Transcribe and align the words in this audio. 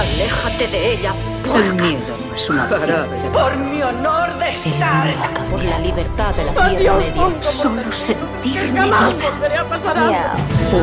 Aléjate 0.00 0.66
de 0.68 0.92
ella. 0.94 1.12
El 1.54 1.74
miedo 1.74 2.00
no 2.28 2.34
es 2.34 2.48
una 2.48 2.64
opción. 2.64 3.06
Por 3.34 3.54
mi 3.58 3.82
honor 3.82 4.32
de 4.38 4.48
Stark. 4.48 5.50
Por 5.50 5.62
la 5.62 5.78
libertad 5.78 6.34
de 6.36 6.44
la 6.46 6.52
Tierra 6.52 6.96
Media. 6.96 7.42
Solo 7.42 7.82
sentirme 7.92 8.80
Jamás 8.80 9.14
viva. 9.14 9.30
volveré 9.30 9.56
a 9.58 9.68
pasar 9.68 9.98
hambre. 9.98 10.18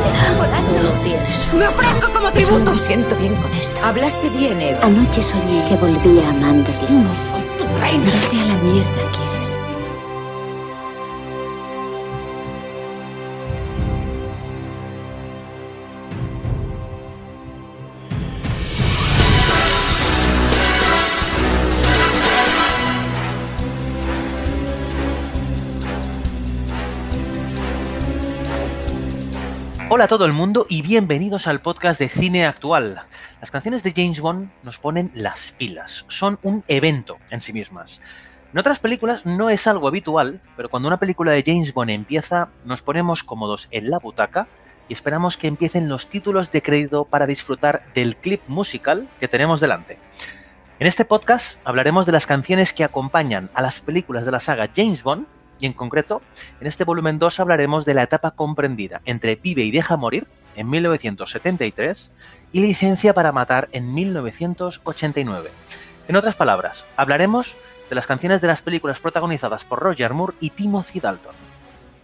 Están 0.07 0.37
volando. 0.37 0.71
Tú 0.71 0.83
no 0.83 1.01
tienes. 1.01 1.53
Me 1.53 1.67
ofrezco 1.67 2.11
como 2.13 2.31
tributo. 2.31 2.71
Me 2.73 2.77
siento 2.79 3.15
bien 3.15 3.35
con 3.37 3.51
esto. 3.55 3.79
Hablaste 3.83 4.29
bien, 4.29 4.61
Eva. 4.61 4.85
Anoche 4.85 5.23
soñé 5.23 5.67
que 5.67 5.75
volvía 5.77 6.29
a 6.29 6.33
Manderley. 6.33 6.87
Tu 7.57 7.65
reino. 7.81 8.03
Vete 8.05 8.39
a 8.39 8.45
la 8.45 8.55
mierda. 8.61 9.26
Hola 29.97 30.05
a 30.05 30.09
todo 30.09 30.25
el 30.25 30.31
mundo 30.31 30.67
y 30.69 30.83
bienvenidos 30.83 31.47
al 31.47 31.59
podcast 31.59 31.99
de 31.99 32.07
Cine 32.07 32.45
Actual. 32.45 33.01
Las 33.41 33.49
canciones 33.49 33.81
de 33.81 33.93
James 33.95 34.21
Bond 34.21 34.51
nos 34.61 34.77
ponen 34.77 35.09
las 35.15 35.53
pilas, 35.53 36.05
son 36.07 36.37
un 36.43 36.63
evento 36.67 37.17
en 37.31 37.41
sí 37.41 37.51
mismas. 37.51 37.99
En 38.53 38.59
otras 38.59 38.77
películas 38.77 39.25
no 39.25 39.49
es 39.49 39.65
algo 39.65 39.87
habitual, 39.87 40.39
pero 40.55 40.69
cuando 40.69 40.87
una 40.87 40.99
película 40.99 41.31
de 41.31 41.41
James 41.43 41.73
Bond 41.73 41.89
empieza, 41.89 42.49
nos 42.63 42.83
ponemos 42.83 43.23
cómodos 43.23 43.69
en 43.71 43.89
la 43.89 43.97
butaca 43.97 44.47
y 44.87 44.93
esperamos 44.93 45.35
que 45.35 45.47
empiecen 45.47 45.89
los 45.89 46.09
títulos 46.09 46.51
de 46.51 46.61
crédito 46.61 47.05
para 47.05 47.25
disfrutar 47.25 47.83
del 47.95 48.17
clip 48.17 48.41
musical 48.47 49.07
que 49.19 49.27
tenemos 49.27 49.61
delante. 49.61 49.97
En 50.77 50.85
este 50.85 51.05
podcast 51.05 51.57
hablaremos 51.63 52.05
de 52.05 52.11
las 52.11 52.27
canciones 52.27 52.71
que 52.71 52.83
acompañan 52.83 53.49
a 53.55 53.63
las 53.63 53.79
películas 53.79 54.25
de 54.25 54.31
la 54.31 54.41
saga 54.41 54.69
James 54.75 55.01
Bond 55.01 55.25
y 55.59 55.65
en 55.65 55.73
concreto, 55.73 56.21
en 56.59 56.67
este 56.67 56.83
volumen 56.83 57.19
2 57.19 57.39
hablaremos 57.39 57.85
de 57.85 57.93
la 57.93 58.03
etapa 58.03 58.31
comprendida 58.31 59.01
entre 59.05 59.35
Vive 59.35 59.63
y 59.63 59.71
Deja 59.71 59.97
Morir 59.97 60.27
en 60.55 60.69
1973 60.69 62.11
y 62.51 62.61
Licencia 62.61 63.13
para 63.13 63.31
Matar 63.31 63.69
en 63.71 63.93
1989. 63.93 65.49
En 66.07 66.15
otras 66.15 66.35
palabras, 66.35 66.85
hablaremos 66.95 67.57
de 67.89 67.95
las 67.95 68.07
canciones 68.07 68.41
de 68.41 68.47
las 68.47 68.61
películas 68.61 68.99
protagonizadas 68.99 69.63
por 69.63 69.79
Roger 69.79 70.13
Moore 70.13 70.35
y 70.39 70.49
Timothy 70.49 70.99
Dalton. 70.99 71.35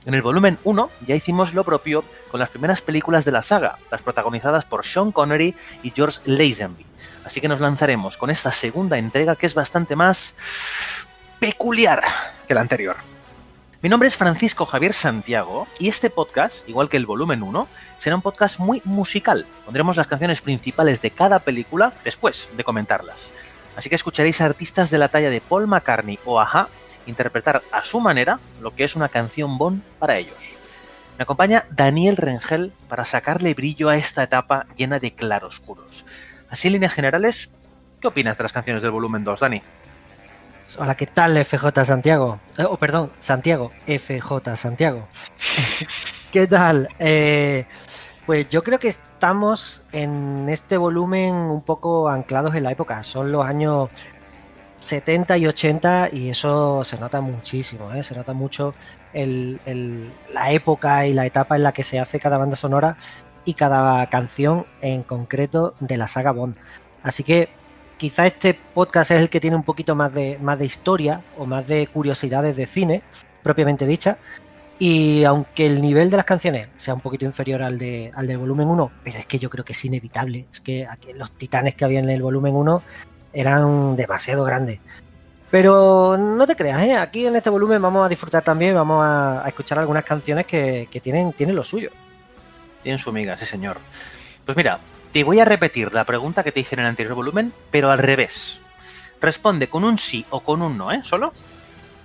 En 0.05 0.13
el 0.13 0.21
volumen 0.21 0.57
1 0.63 0.89
ya 1.07 1.15
hicimos 1.15 1.53
lo 1.53 1.63
propio 1.63 2.03
con 2.29 2.39
las 2.39 2.49
primeras 2.49 2.81
películas 2.81 3.23
de 3.23 3.31
la 3.31 3.41
saga, 3.41 3.77
las 3.89 4.01
protagonizadas 4.01 4.65
por 4.65 4.85
Sean 4.85 5.11
Connery 5.11 5.55
y 5.81 5.91
George 5.91 6.19
Lazenby. 6.25 6.85
Así 7.23 7.39
que 7.39 7.47
nos 7.47 7.61
lanzaremos 7.61 8.17
con 8.17 8.29
esta 8.29 8.51
segunda 8.51 8.97
entrega 8.97 9.37
que 9.37 9.45
es 9.45 9.53
bastante 9.53 9.95
más 9.95 10.35
peculiar 11.39 12.03
que 12.47 12.53
la 12.53 12.61
anterior. 12.61 13.12
Mi 13.83 13.89
nombre 13.89 14.07
es 14.07 14.15
Francisco 14.15 14.65
Javier 14.65 14.93
Santiago 14.93 15.67
y 15.77 15.89
este 15.89 16.09
podcast, 16.09 16.69
igual 16.69 16.87
que 16.87 16.95
el 16.95 17.05
volumen 17.05 17.43
1, 17.43 17.67
será 17.97 18.15
un 18.15 18.21
podcast 18.21 18.57
muy 18.57 18.81
musical. 18.85 19.45
Pondremos 19.65 19.97
las 19.97 20.07
canciones 20.07 20.41
principales 20.41 21.01
de 21.01 21.11
cada 21.11 21.39
película 21.39 21.91
después 22.05 22.47
de 22.55 22.63
comentarlas. 22.63 23.27
Así 23.75 23.89
que 23.89 23.95
escucharéis 23.95 24.39
a 24.39 24.45
artistas 24.45 24.89
de 24.89 24.99
la 24.99 25.09
talla 25.09 25.29
de 25.29 25.41
Paul 25.41 25.67
McCartney 25.67 26.17
o 26.23 26.39
Aja 26.39 26.69
interpretar 27.07 27.61
a 27.73 27.83
su 27.83 27.99
manera 27.99 28.39
lo 28.61 28.73
que 28.73 28.85
es 28.85 28.95
una 28.95 29.09
canción 29.09 29.57
Bond 29.57 29.83
para 29.99 30.17
ellos. 30.17 30.53
Me 31.17 31.23
acompaña 31.23 31.65
Daniel 31.69 32.15
Rengel 32.15 32.71
para 32.87 33.03
sacarle 33.03 33.53
brillo 33.53 33.89
a 33.89 33.97
esta 33.97 34.23
etapa 34.23 34.65
llena 34.77 34.99
de 34.99 35.11
claroscuros. 35.11 36.05
Así 36.49 36.69
en 36.69 36.75
líneas 36.75 36.93
generales, 36.93 37.53
¿qué 37.99 38.07
opinas 38.07 38.37
de 38.37 38.43
las 38.43 38.53
canciones 38.53 38.81
del 38.81 38.91
volumen 38.91 39.25
2, 39.25 39.41
Dani? 39.41 39.61
Hola, 40.79 40.95
¿qué 40.95 41.05
tal 41.05 41.37
FJ 41.37 41.85
Santiago? 41.85 42.39
Eh, 42.57 42.63
oh, 42.67 42.77
perdón, 42.77 43.11
Santiago, 43.19 43.71
FJ 43.85 44.55
Santiago. 44.55 45.07
¿Qué 46.31 46.47
tal? 46.47 46.89
Eh, 46.99 47.65
pues 48.25 48.49
yo 48.49 48.63
creo 48.63 48.79
que 48.79 48.87
estamos 48.87 49.85
en 49.91 50.47
este 50.49 50.77
volumen 50.77 51.33
un 51.35 51.61
poco 51.61 52.09
anclados 52.09 52.55
en 52.55 52.63
la 52.63 52.71
época. 52.71 53.03
Son 53.03 53.31
los 53.31 53.45
años 53.45 53.89
70 54.79 55.37
y 55.37 55.47
80 55.47 56.09
y 56.11 56.29
eso 56.29 56.83
se 56.83 56.97
nota 56.99 57.21
muchísimo, 57.21 57.93
¿eh? 57.93 58.01
se 58.03 58.15
nota 58.15 58.33
mucho 58.33 58.73
el- 59.13 59.59
el- 59.65 60.11
la 60.33 60.51
época 60.51 61.05
y 61.05 61.13
la 61.13 61.25
etapa 61.25 61.55
en 61.55 61.63
la 61.63 61.71
que 61.71 61.83
se 61.83 61.99
hace 61.99 62.19
cada 62.19 62.37
banda 62.37 62.55
sonora 62.55 62.97
y 63.45 63.53
cada 63.53 64.07
canción 64.09 64.65
en 64.81 65.03
concreto 65.03 65.75
de 65.79 65.97
la 65.97 66.07
saga 66.07 66.31
Bond. 66.31 66.57
Así 67.03 67.23
que 67.23 67.49
quizá 68.03 68.27
este 68.27 68.53
podcast 68.53 69.11
es 69.11 69.21
el 69.21 69.29
que 69.29 69.39
tiene 69.39 69.55
un 69.55 69.63
poquito 69.63 69.95
más 69.95 70.13
de, 70.13 70.37
más 70.41 70.59
de 70.59 70.65
historia 70.65 71.21
o 71.37 71.45
más 71.45 71.65
de 71.65 71.87
curiosidades 71.87 72.57
de 72.57 72.65
cine, 72.65 73.01
propiamente 73.41 73.85
dicha. 73.85 74.17
Y 74.77 75.23
aunque 75.23 75.65
el 75.65 75.81
nivel 75.81 76.09
de 76.09 76.17
las 76.17 76.25
canciones 76.25 76.67
sea 76.75 76.93
un 76.95 76.99
poquito 76.99 77.23
inferior 77.23 77.61
al, 77.61 77.79
de, 77.79 78.11
al 78.13 78.27
del 78.27 78.39
volumen 78.39 78.67
1, 78.67 78.91
pero 79.05 79.19
es 79.19 79.25
que 79.25 79.39
yo 79.39 79.49
creo 79.49 79.63
que 79.63 79.71
es 79.71 79.85
inevitable. 79.85 80.47
Es 80.51 80.59
que 80.59 80.85
los 81.15 81.31
titanes 81.31 81.75
que 81.75 81.85
había 81.85 81.99
en 81.99 82.09
el 82.09 82.21
volumen 82.21 82.53
1 82.53 82.83
eran 83.31 83.95
demasiado 83.95 84.43
grandes. 84.43 84.81
Pero 85.49 86.17
no 86.17 86.45
te 86.45 86.57
creas, 86.57 86.81
¿eh? 86.83 86.97
aquí 86.97 87.25
en 87.25 87.37
este 87.37 87.49
volumen 87.49 87.81
vamos 87.81 88.05
a 88.05 88.09
disfrutar 88.09 88.43
también, 88.43 88.75
vamos 88.75 89.01
a, 89.01 89.45
a 89.45 89.47
escuchar 89.47 89.79
algunas 89.79 90.03
canciones 90.03 90.45
que, 90.45 90.89
que 90.91 90.99
tienen, 90.99 91.31
tienen 91.31 91.55
lo 91.55 91.63
suyo. 91.63 91.89
Tienen 92.81 92.99
su 92.99 93.11
amiga, 93.11 93.37
sí 93.37 93.45
señor. 93.45 93.77
Pues 94.45 94.57
mira, 94.57 94.81
te 95.13 95.23
voy 95.23 95.39
a 95.39 95.45
repetir 95.45 95.93
la 95.93 96.03
pregunta 96.03 96.43
que 96.43 96.51
te 96.51 96.59
hice 96.59 96.75
en 96.75 96.81
el 96.81 96.87
anterior 96.87 97.15
volumen, 97.15 97.53
pero 97.71 97.91
al 97.91 97.99
revés. 97.99 98.59
Responde 99.21 99.69
con 99.69 99.83
un 99.85 99.97
sí 99.97 100.25
o 100.31 100.41
con 100.41 100.61
un 100.61 100.77
no, 100.77 100.91
¿eh? 100.91 101.01
Solo. 101.03 101.31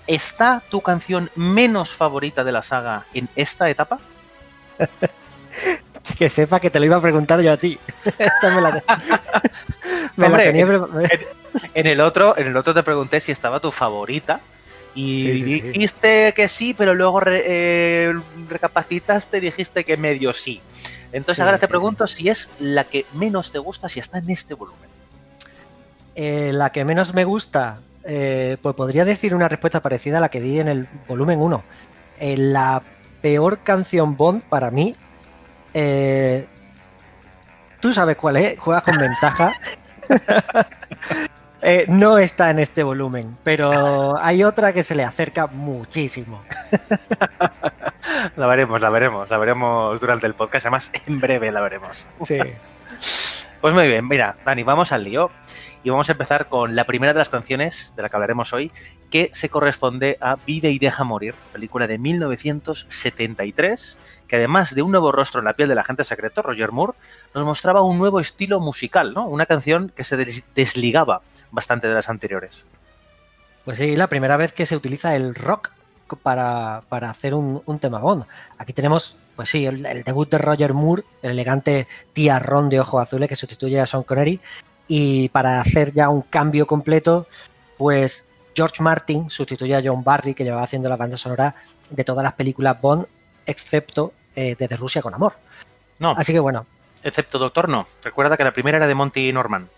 ¿Está 0.07 0.63
tu 0.71 0.81
canción 0.81 1.31
menos 1.35 1.91
favorita 1.91 2.45
de 2.45 2.53
la 2.53 2.63
saga 2.63 3.05
en 3.15 3.29
esta 3.35 3.69
etapa? 3.71 3.99
Que 6.19 6.31
sepa 6.31 6.59
que 6.59 6.71
te 6.71 6.81
lo 6.81 6.87
iba 6.87 6.97
a 6.97 7.03
preguntar 7.03 7.41
yo 7.43 7.53
a 7.53 7.57
ti. 7.57 7.79
Esta 8.19 8.49
me 8.55 8.61
la, 8.63 8.71
me 10.17 10.23
la 10.23 10.27
Hombre, 10.27 10.45
tenía 10.45 10.67
En 11.75 11.87
el 11.87 12.01
otro, 12.01 12.37
en 12.39 12.47
el 12.47 12.57
otro 12.57 12.73
te 12.73 12.83
pregunté 12.83 13.21
si 13.21 13.31
estaba 13.33 13.61
tu 13.61 13.71
favorita. 13.71 14.41
Y 14.95 15.19
Sí, 15.21 15.39
sí, 15.39 15.45
sí. 15.45 15.61
dijiste 15.61 16.33
que 16.35 16.49
sí, 16.49 16.75
pero 16.75 16.95
luego 16.95 17.21
re- 17.21 17.43
eh, 17.45 18.15
recapacitaste 18.49 19.37
y 19.39 19.41
dijiste 19.41 19.85
que 19.85 19.97
medio 19.97 20.33
sí. 20.33 20.61
Entonces 21.13 21.37
Sí, 21.37 21.43
ahora 21.43 21.59
te 21.59 21.67
sí, 21.67 21.71
pregunto 21.71 22.07
si 22.07 22.29
es 22.29 22.51
la 22.59 22.85
que 22.85 23.07
menos 23.13 23.51
te 23.53 23.59
gusta, 23.59 23.89
si 23.89 24.01
está 24.01 24.19
en 24.19 24.31
este 24.31 24.55
volumen. 24.55 24.89
Eh, 26.15 26.53
la 26.53 26.71
que 26.71 26.85
menos 26.85 27.15
me 27.15 27.25
gusta, 27.25 27.81
eh, 28.05 28.57
pues 28.63 28.75
podría 28.75 29.05
decir 29.05 29.35
una 29.35 29.49
respuesta 29.49 29.81
parecida 29.81 30.19
a 30.19 30.21
la 30.21 30.29
que 30.29 30.41
di 30.41 30.59
en 30.61 30.69
el 30.69 30.89
volumen 31.07 31.41
1. 31.41 31.65
Eh, 32.19 32.37
la 32.37 32.83
peor 33.23 33.61
canción 33.61 34.17
Bond 34.17 34.43
para 34.43 34.71
mí, 34.71 34.95
eh, 35.75 36.47
tú 37.81 37.93
sabes 37.93 38.17
cuál 38.17 38.37
es, 38.37 38.59
juegas 38.59 38.83
con 38.83 38.99
ventaja. 38.99 39.53
Eh, 41.61 41.87
no 41.89 42.19
está 42.19 42.51
en 42.51 42.61
este 42.61 42.85
volumen, 42.85 43.37
pero 43.43 44.17
hay 44.17 44.45
otra 44.45 44.73
que 44.73 44.85
se 44.85 44.95
le 44.95 45.03
acerca 45.03 45.49
muchísimo. 45.49 46.41
La 48.37 48.47
veremos, 48.47 48.81
la 48.81 48.91
veremos, 48.91 49.29
la 49.31 49.39
veremos 49.39 50.01
durante 50.01 50.27
el 50.27 50.35
podcast. 50.35 50.67
Además, 50.67 50.91
en 51.07 51.21
breve 51.21 51.51
la 51.53 51.61
veremos. 51.61 52.07
Sí. 52.23 52.39
Pues 53.61 53.75
muy 53.75 53.89
bien, 53.89 54.07
mira, 54.07 54.37
Dani, 54.45 54.63
vamos 54.63 54.93
al 54.93 55.05
lío. 55.05 55.31
Y 55.85 55.91
vamos 55.91 56.09
a 56.09 56.13
empezar 56.13 56.49
con 56.49 56.75
la 56.75 56.85
primera 56.85 57.13
de 57.13 57.21
las 57.21 57.29
canciones 57.29 57.93
de 57.95 58.03
la 58.03 58.09
que 58.09 58.17
hablaremos 58.17 58.53
hoy, 58.53 58.73
que 59.11 59.31
se 59.33 59.49
corresponde 59.49 60.19
a 60.21 60.35
Vive 60.45 60.71
y 60.71 60.79
Deja 60.81 61.05
Morir, 61.05 61.35
película 61.53 61.87
de 61.87 61.99
1973, 61.99 63.97
que 64.27 64.37
además 64.37 64.75
de 64.75 64.83
un 64.83 64.91
nuevo 64.91 65.13
rostro 65.13 65.39
en 65.39 65.45
la 65.45 65.53
piel 65.55 65.69
del 65.69 65.79
agente 65.79 66.03
secreto, 66.03 66.43
Roger 66.43 66.73
Moore, 66.73 66.95
nos 67.33 67.45
mostraba 67.45 67.83
un 67.83 67.97
nuevo 67.97 68.19
estilo 68.19 68.59
musical, 68.61 69.15
¿no? 69.15 69.27
Una 69.27 69.47
canción 69.47 69.93
que 69.95 70.03
se 70.05 70.17
des- 70.17 70.45
desligaba 70.55 71.23
bastante 71.53 71.87
de 71.87 71.95
las 71.95 72.09
anteriores. 72.09 72.65
Pues 73.65 73.79
sí, 73.79 73.95
la 73.97 74.09
primera 74.09 74.37
vez 74.37 74.53
que 74.53 74.67
se 74.67 74.77
utiliza 74.77 75.15
el 75.15 75.35
rock 75.37 75.71
para, 76.17 76.83
para 76.89 77.11
hacer 77.11 77.35
un, 77.35 77.63
un 77.65 77.79
tema 77.79 77.99
Bond. 77.99 78.25
Aquí 78.59 78.73
tenemos, 78.73 79.17
pues 79.37 79.51
sí, 79.51 79.67
el, 79.67 79.85
el 79.85 80.03
debut 80.03 80.31
de 80.31 80.39
Roger 80.39 80.75
Moore, 80.75 81.05
el 81.23 81.33
elegante 81.33 81.87
tiarrón 82.13 82.69
de 82.69 82.81
ojos 82.81 83.03
azules 83.03 83.29
que 83.29 83.37
sustituye 83.37 83.81
a 83.81 83.87
Sean 83.87 84.03
Connery. 84.03 84.41
Y 84.89 85.29
para 85.29 85.61
hacer 85.61 85.93
ya 85.93 86.09
un 86.09 86.23
cambio 86.23 86.67
completo, 86.67 87.27
pues 87.77 88.29
George 88.55 88.83
Martin 88.83 89.29
sustituye 89.31 89.77
a 89.77 89.83
John 89.85 90.03
Barry, 90.03 90.35
que 90.35 90.45
llevaba 90.45 90.65
haciendo 90.65 90.89
la 90.89 90.97
banda 90.97 91.17
sonora 91.17 91.55
de 91.91 92.05
todas 92.05 92.25
las 92.25 92.33
películas 92.33 92.81
Bond, 92.81 93.07
excepto 93.47 94.13
eh, 94.35 94.57
Desde 94.59 94.77
Rusia 94.77 95.03
con 95.03 95.15
Amor. 95.15 95.35
No, 95.99 96.13
Así 96.13 96.33
que 96.33 96.41
bueno, 96.41 96.67
excepto 97.03 97.39
Doctor 97.39 97.69
No. 97.69 97.87
Recuerda 98.03 98.37
que 98.37 98.45
la 98.45 98.53
primera 98.53 98.79
era 98.79 98.87
de 98.87 98.95
Monty 98.95 99.33
Norman. 99.33 99.69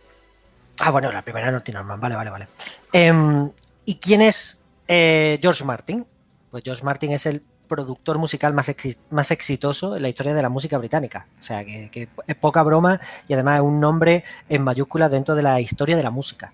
Ah, 0.81 0.91
bueno, 0.91 1.13
la 1.13 1.23
primera 1.23 1.51
Naughty 1.51 1.73
Norman, 1.73 2.01
vale, 2.01 2.15
vale, 2.15 2.31
vale. 2.31 2.49
Em, 2.93 3.51
¿Y 3.85 3.97
quién 3.97 4.23
es 4.23 4.59
eh, 4.89 5.39
George 5.43 5.63
Martin? 5.65 6.07
Pues 6.51 6.65
George 6.65 6.85
Martin 6.85 7.13
es 7.13 7.27
el 7.27 7.43
productor 7.69 8.19
musical 8.19 8.53
más, 8.53 8.73
más 9.11 9.31
exitoso 9.31 9.97
en 9.97 10.03
la 10.03 10.09
historia 10.09 10.35
de 10.35 10.43
la 10.43 10.49
música 10.49 10.77
británica. 10.79 11.29
O 11.39 11.43
sea, 11.43 11.65
que, 11.65 12.09
es 12.27 12.37
poca 12.37 12.63
broma 12.63 13.01
y 13.29 13.35
además 13.35 13.59
es 13.59 13.63
un 13.63 13.79
nombre 13.81 14.25
en 14.49 14.63
mayúsculas 14.63 15.11
dentro 15.11 15.35
de 15.35 15.43
la 15.43 15.61
historia 15.61 15.97
de 15.97 16.03
la 16.03 16.11
música. 16.11 16.53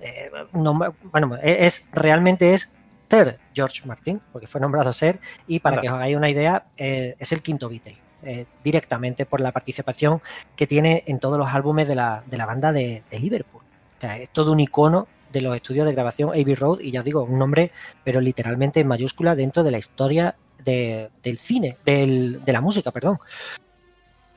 Eh, 0.00 0.30
bueno, 0.52 1.36
e, 1.42 1.66
es, 1.66 1.88
realmente 1.92 2.52
es 2.52 2.72
Sir 3.10 3.38
George 3.54 3.86
Martin, 3.86 4.20
porque 4.32 4.46
fue 4.46 4.60
nombrado 4.60 4.92
Ser, 4.92 5.18
y 5.46 5.60
para 5.60 5.80
que 5.80 5.88
os 5.88 5.94
hagáis 5.94 6.16
una 6.16 6.28
idea, 6.28 6.66
eh, 6.76 7.16
es 7.18 7.32
el 7.32 7.42
quinto 7.42 7.68
Beatle. 7.68 7.96
Eh, 8.24 8.46
directamente 8.64 9.26
por 9.26 9.40
la 9.40 9.52
participación 9.52 10.20
que 10.56 10.66
tiene 10.66 11.04
en 11.06 11.20
todos 11.20 11.38
los 11.38 11.54
álbumes 11.54 11.86
de 11.86 11.94
la, 11.94 12.24
banda 12.28 12.72
de, 12.72 13.04
Liverpool. 13.12 13.62
O 13.96 14.00
sea, 14.00 14.18
es 14.18 14.28
todo 14.30 14.50
un 14.50 14.58
icono 14.58 15.06
de 15.32 15.40
los 15.40 15.54
estudios 15.54 15.86
de 15.86 15.92
grabación 15.92 16.30
Abbey 16.30 16.54
Road 16.54 16.80
y 16.80 16.90
ya 16.90 17.02
digo, 17.02 17.22
un 17.22 17.38
nombre, 17.38 17.72
pero 18.04 18.20
literalmente 18.20 18.80
en 18.80 18.86
mayúscula 18.86 19.34
dentro 19.34 19.64
de 19.64 19.70
la 19.70 19.78
historia 19.78 20.36
del 20.64 21.38
cine, 21.38 21.76
de 21.84 22.52
la 22.52 22.60
música, 22.60 22.90
perdón. 22.90 23.18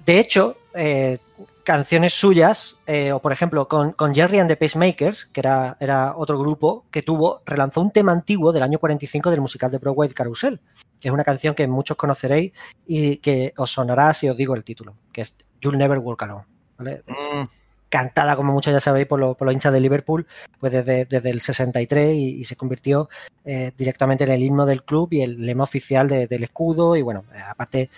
De 0.05 0.19
hecho, 0.19 0.57
eh, 0.73 1.19
canciones 1.63 2.13
suyas, 2.13 2.77
eh, 2.87 3.11
o 3.11 3.21
por 3.21 3.31
ejemplo, 3.31 3.67
con, 3.67 4.15
Jerry 4.15 4.39
and 4.39 4.49
the 4.49 4.57
Pacemakers, 4.57 5.25
que 5.25 5.41
era, 5.41 5.77
era, 5.79 6.15
otro 6.15 6.39
grupo 6.39 6.85
que 6.89 7.03
tuvo, 7.03 7.41
relanzó 7.45 7.81
un 7.81 7.91
tema 7.91 8.11
antiguo 8.11 8.51
del 8.51 8.63
año 8.63 8.79
45 8.79 9.29
del 9.29 9.41
musical 9.41 9.69
de 9.69 9.77
Broadway 9.77 10.09
Carousel, 10.09 10.59
que 10.99 11.07
es 11.07 11.13
una 11.13 11.23
canción 11.23 11.53
que 11.53 11.67
muchos 11.67 11.97
conoceréis 11.97 12.53
y 12.87 13.17
que 13.17 13.53
os 13.57 13.71
sonará 13.71 14.13
si 14.13 14.27
os 14.27 14.37
digo 14.37 14.55
el 14.55 14.63
título, 14.63 14.95
que 15.13 15.21
es 15.21 15.35
You'll 15.59 15.77
Never 15.77 15.99
Walk 15.99 16.23
Alone. 16.23 16.45
Mm. 16.79 17.60
Cantada, 17.91 18.37
como 18.37 18.53
muchos 18.53 18.71
ya 18.71 18.79
sabéis, 18.79 19.05
por, 19.05 19.19
los 19.19 19.53
hinchas 19.53 19.73
de 19.73 19.81
Liverpool, 19.81 20.25
pues 20.59 20.71
desde, 20.71 21.29
el 21.29 21.41
63 21.41 22.15
y, 22.15 22.43
se 22.45 22.55
convirtió 22.55 23.09
eh, 23.43 23.73
directamente 23.77 24.23
en 24.23 24.31
el 24.31 24.41
himno 24.41 24.65
del 24.65 24.83
club 24.83 25.09
y 25.11 25.21
el 25.21 25.45
lema 25.45 25.65
oficial 25.65 26.07
del 26.07 26.43
escudo. 26.43 26.95
Y 26.95 27.01
bueno, 27.01 27.25
aparte 27.49 27.89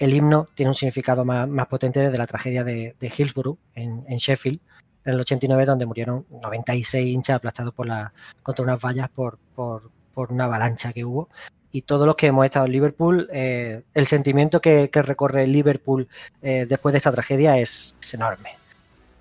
el 0.00 0.12
himno 0.12 0.48
tiene 0.54 0.70
un 0.70 0.74
significado 0.74 1.24
más, 1.24 1.66
potente 1.68 2.00
desde 2.00 2.18
la 2.18 2.26
tragedia 2.26 2.64
de, 2.64 2.94
Hillsborough 3.00 3.58
en, 3.74 4.04
Sheffield 4.16 4.58
en 5.04 5.14
el 5.14 5.20
89, 5.20 5.66
donde 5.66 5.86
murieron 5.86 6.26
96 6.30 7.06
hinchas 7.06 7.36
aplastados 7.36 7.72
por 7.72 7.86
la, 7.86 8.12
contra 8.42 8.64
unas 8.64 8.80
vallas 8.80 9.08
por, 9.08 9.38
una 10.16 10.44
avalancha 10.44 10.92
que 10.92 11.04
hubo. 11.04 11.28
Y 11.70 11.82
todos 11.82 12.06
los 12.06 12.16
que 12.16 12.26
hemos 12.26 12.44
estado 12.44 12.66
en 12.66 12.72
Liverpool, 12.72 13.28
eh, 13.32 13.82
el 13.94 14.06
sentimiento 14.06 14.60
que, 14.60 14.90
recorre 14.92 15.46
Liverpool 15.46 16.08
eh, 16.42 16.66
después 16.68 16.92
de 16.92 16.96
esta 16.96 17.12
tragedia 17.12 17.56
es, 17.58 17.94
enorme. 18.12 18.56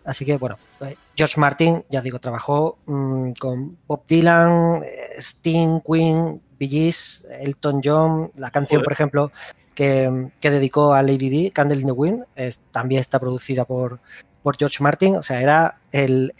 Así 0.07 0.23
que, 0.23 0.37
bueno, 0.37 0.57
pues, 0.79 0.95
George 1.17 1.37
Martin, 1.37 1.83
ya 1.89 2.01
digo, 2.01 2.17
trabajó 2.19 2.77
mm, 2.85 3.31
con 3.33 3.77
Bob 3.85 4.05
Dylan, 4.07 4.81
eh, 4.81 5.19
Sting, 5.19 5.81
Queen, 5.81 6.41
Bee 6.57 6.69
Gees, 6.69 7.27
Elton 7.29 7.81
John, 7.83 8.31
la 8.37 8.49
canción, 8.49 8.81
por 8.83 8.93
ejemplo, 8.93 9.33
que, 9.75 10.31
dedicó 10.41 10.93
a 10.93 11.03
Lady 11.03 11.29
D, 11.29 11.51
Candle 11.51 11.81
in 11.81 11.87
the 11.87 11.91
Wind, 11.91 12.23
también 12.71 13.01
está 13.01 13.19
producida 13.19 13.65
por, 13.65 13.99
por 14.41 14.57
George 14.57 14.81
Martin, 14.81 15.17
o 15.17 15.23
sea, 15.23 15.41
era 15.41 15.79
el, 15.91 16.33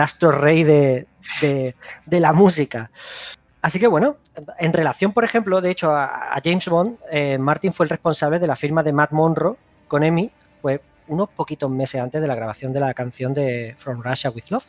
astro 0.00 0.32
rey 0.32 0.64
de, 0.64 1.06
la 2.10 2.32
música. 2.32 2.90
Así 3.62 3.78
que 3.78 3.86
bueno, 3.86 4.16
en 4.58 4.72
relación, 4.72 5.12
por 5.12 5.22
ejemplo, 5.22 5.60
de 5.60 5.70
hecho, 5.70 5.94
a, 5.94 6.34
James 6.42 6.68
Bond, 6.68 6.98
eh, 7.12 7.38
Martin 7.38 7.72
fue 7.72 7.86
el 7.86 7.90
responsable 7.90 8.40
de 8.40 8.48
la 8.48 8.56
firma 8.56 8.82
de 8.82 8.92
Matt 8.92 9.12
Monroe 9.12 9.56
con 9.86 10.02
Emmy, 10.02 10.32
pues 10.60 10.80
unos 11.08 11.28
poquitos 11.30 11.70
meses 11.70 12.00
antes 12.00 12.20
de 12.20 12.28
la 12.28 12.34
grabación 12.34 12.72
de 12.72 12.80
la 12.80 12.94
canción 12.94 13.34
de 13.34 13.74
From 13.78 14.02
Russia 14.02 14.30
with 14.30 14.44
Love. 14.50 14.66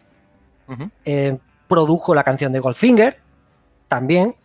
Eh, 1.06 1.38
produjo 1.68 2.14
la 2.14 2.24
canción 2.24 2.52
de 2.52 2.60
Goldfinger, 2.60 3.20
también, 3.88 4.36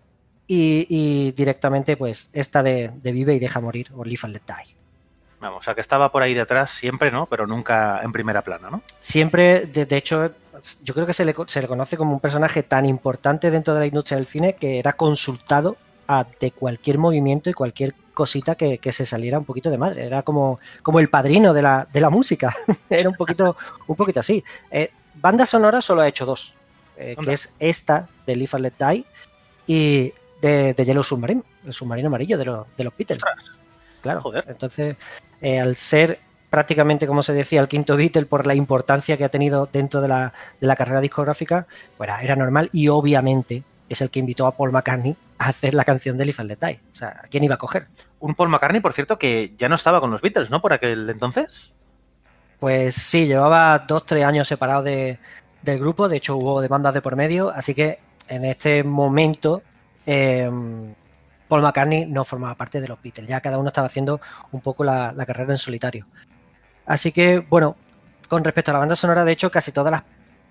y, 0.47 1.33
directamente, 1.33 1.97
pues, 1.97 2.31
esta 2.33 2.63
de, 2.63 2.91
Vive 3.03 3.35
y 3.35 3.39
Deja 3.39 3.61
Morir, 3.61 3.91
o 3.95 4.05
Live 4.05 4.21
and 4.25 4.35
Let 4.35 4.43
Die. 4.47 4.77
Vamos, 5.41 5.61
o 5.61 5.63
sea 5.63 5.75
que 5.75 5.81
estaba 5.81 6.11
por 6.11 6.23
ahí 6.23 6.33
detrás 6.33 6.71
siempre, 6.71 7.11
¿no? 7.11 7.27
Pero 7.27 7.47
nunca 7.47 8.01
en 8.03 8.13
primera 8.13 8.43
plana, 8.43 8.71
¿no? 8.71 8.83
Siempre, 8.99 9.67
de, 9.67 9.97
hecho, 9.97 10.33
yo 10.83 10.95
creo 10.95 11.07
que 11.07 11.13
se 11.13 11.25
le, 11.25 11.35
se 11.47 11.61
le, 11.61 11.69
conoce 11.69 11.97
como 11.97 12.13
un 12.13 12.21
personaje 12.21 12.63
tan 12.63 12.87
importante 12.87 13.51
dentro 13.51 13.75
de 13.75 13.81
la 13.81 13.87
industria 13.87 14.17
del 14.17 14.27
cine 14.27 14.55
que 14.55 14.79
era 14.79 14.95
consultado 14.95 15.77
de 16.41 16.51
cualquier 16.51 16.99
movimiento 16.99 17.51
y 17.51 17.55
cualquier 17.55 17.95
cosita 18.13 18.55
que, 18.55 18.79
se 18.93 19.05
saliera 19.05 19.39
un 19.39 19.45
poquito 19.45 19.71
de 19.71 19.79
madre. 19.79 20.07
Era 20.07 20.23
como, 20.23 20.61
como 20.83 21.01
el 21.01 21.11
padrino 21.11 21.53
de 21.53 21.63
la, 21.63 21.87
de 21.93 22.01
la 22.01 22.11
música. 22.11 22.55
era 22.91 23.09
un 23.09 23.17
poquito, 23.17 23.57
un 23.87 23.97
poquito 23.97 24.21
así. 24.21 24.43
Eh, 24.71 24.91
banda 25.21 25.45
sonora 25.45 25.81
solo 25.81 26.03
ha 26.03 26.09
hecho 26.09 26.25
dos, 26.25 26.55
eh, 26.97 27.17
que 27.21 27.33
es 27.33 27.55
esta 27.59 28.09
de 28.27 28.37
Live 28.37 28.51
and 28.53 28.63
Let 28.63 28.73
Die 28.79 29.05
y 29.67 30.13
de, 30.41 30.75
Yellow 30.85 31.03
Submarine, 31.03 31.43
el 31.67 31.73
submarino 31.73 32.09
amarillo 32.09 32.39
de, 32.39 32.45
de 32.77 32.85
los 32.85 32.97
Beatles. 32.97 33.23
Claro, 34.01 34.21
Joder. 34.21 34.45
entonces, 34.49 34.97
eh, 35.41 35.59
al 35.59 35.77
ser 35.77 36.21
prácticamente, 36.51 37.07
como 37.07 37.23
se 37.23 37.33
decía, 37.33 37.61
el 37.61 37.69
quinto 37.69 37.97
Beatle 37.97 38.27
por 38.27 38.47
la 38.47 38.55
importancia 38.55 39.17
que 39.17 39.25
ha 39.25 39.29
tenido 39.29 39.69
dentro 39.73 40.01
de 40.01 40.09
la, 40.09 40.33
de 40.61 40.67
la 40.67 40.77
carrera 40.77 41.01
discográfica, 41.01 41.67
pues 41.97 42.11
era 42.23 42.37
normal 42.37 42.69
y 42.73 42.89
obviamente 42.89 43.65
es 43.89 44.01
el 44.01 44.11
que 44.11 44.21
invitó 44.21 44.47
a 44.47 44.57
Paul 44.57 44.73
McCartney 44.73 45.17
a 45.39 45.49
hacer 45.49 45.75
la 45.75 45.85
canción 45.85 46.17
de 46.17 46.25
Live 46.25 46.37
and 46.39 46.49
Let 46.51 46.59
Die. 46.61 46.81
O 46.91 46.95
sea, 46.95 47.23
¿quién 47.31 47.45
iba 47.45 47.57
a 47.57 47.59
coger? 47.59 47.89
Un 48.21 48.35
Paul 48.35 48.49
McCartney, 48.49 48.81
por 48.81 48.93
cierto, 48.93 49.19
que 49.19 49.55
ya 49.59 49.69
no 49.69 49.75
estaba 49.75 50.01
con 50.01 50.11
los 50.11 50.23
Beatles, 50.23 50.51
¿no? 50.51 50.61
Por 50.61 50.73
aquel 50.73 51.11
entonces. 51.11 51.73
Pues 52.61 52.95
sí, 52.95 53.27
llevaba 53.27 53.79
dos, 53.81 54.07
tres 54.07 54.25
años 54.25 54.49
separado 54.49 54.83
de, 54.83 55.19
del 55.63 55.79
grupo, 55.79 56.09
de 56.09 56.17
hecho 56.17 56.37
hubo 56.37 56.61
demandas 56.61 56.95
de 56.95 57.03
por 57.03 57.17
medio, 57.17 57.51
así 57.51 57.75
que 57.75 57.99
en 58.29 58.45
este 58.45 58.85
momento 58.85 59.63
Em, 60.07 60.95
Paul 61.49 61.63
McCartney 61.63 62.07
no 62.07 62.25
formaba 62.25 62.55
parte 62.55 62.81
de 62.81 62.89
los 62.89 63.01
Beatles, 63.03 63.29
ya 63.29 63.41
cada 63.41 63.59
uno 63.59 63.69
estaba 63.69 63.87
haciendo 63.87 64.21
un 64.53 64.61
poco 64.61 64.85
la, 64.85 65.15
carrera 65.27 65.53
en 65.53 65.59
solitario. 65.59 66.07
Así 66.87 67.13
que, 67.13 67.39
bueno, 67.39 67.77
con 68.29 68.45
respecto 68.45 68.71
a 68.71 68.75
la 68.75 68.81
banda 68.81 68.97
sonora, 68.97 69.25
de 69.25 69.33
hecho, 69.33 69.51
casi 69.51 69.73
todas 69.73 69.93
las 69.93 70.03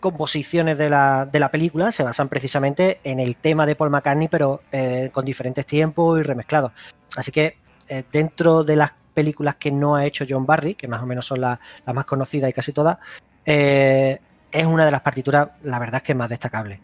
composiciones 0.04 0.78
de 0.78 0.90
la, 0.90 1.50
película 1.50 1.90
se 1.94 2.04
basan 2.04 2.28
precisamente 2.28 3.00
en 3.06 3.22
el 3.22 3.38
tema 3.38 3.66
de 3.66 3.78
Paul 3.78 3.90
McCartney, 3.90 4.28
pero 4.28 4.62
eh, 4.70 5.10
con 5.14 5.24
diferentes 5.24 5.66
tiempos 5.66 6.20
y 6.20 6.24
remezclados. 6.24 6.74
Así 7.16 7.32
que 7.32 7.54
eh, 7.88 8.04
dentro 8.12 8.66
de 8.66 8.76
las 8.76 8.94
películas 9.14 9.56
que 9.56 9.72
no 9.72 9.96
ha 9.96 10.06
hecho 10.06 10.26
John 10.28 10.46
Barry, 10.46 10.76
que 10.76 10.90
más 10.90 11.02
o 11.02 11.06
menos 11.06 11.26
son 11.26 11.40
las 11.40 11.58
más 11.86 12.04
conocidas 12.04 12.50
y 12.50 12.54
casi 12.54 12.74
todas, 12.74 12.98
eh, 13.46 14.20
es 14.52 14.66
una 14.66 14.84
de 14.84 14.92
las 14.92 15.00
partituras, 15.00 15.52
la 15.62 15.80
verdad 15.80 16.02
es 16.02 16.04
que 16.04 16.16
más 16.16 16.30
destacable. 16.30 16.82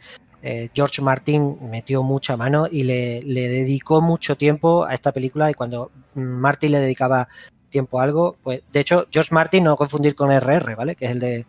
George 0.73 1.01
Martin 1.01 1.69
metió 1.69 2.01
mucha 2.01 2.37
mano 2.37 2.67
y 2.71 2.83
le, 2.83 3.21
dedicó 3.21 3.99
mucho 3.99 4.37
tiempo 4.37 4.85
a 4.85 4.93
esta 4.93 5.11
película 5.11 5.51
y 5.51 5.53
cuando 5.53 5.91
Martin 6.13 6.71
le 6.71 6.79
dedicaba 6.79 7.27
tiempo 7.69 7.99
a 7.99 8.03
algo, 8.03 8.37
pues 8.41 8.61
de 8.71 8.79
hecho 8.79 9.07
George 9.11 9.35
Martin 9.35 9.65
no 9.65 9.75
confundir 9.75 10.15
con 10.15 10.31
RR, 10.31 10.75
¿vale? 10.75 10.95
Que 10.95 11.07
es 11.07 11.11
el 11.11 11.19
de 11.19 11.45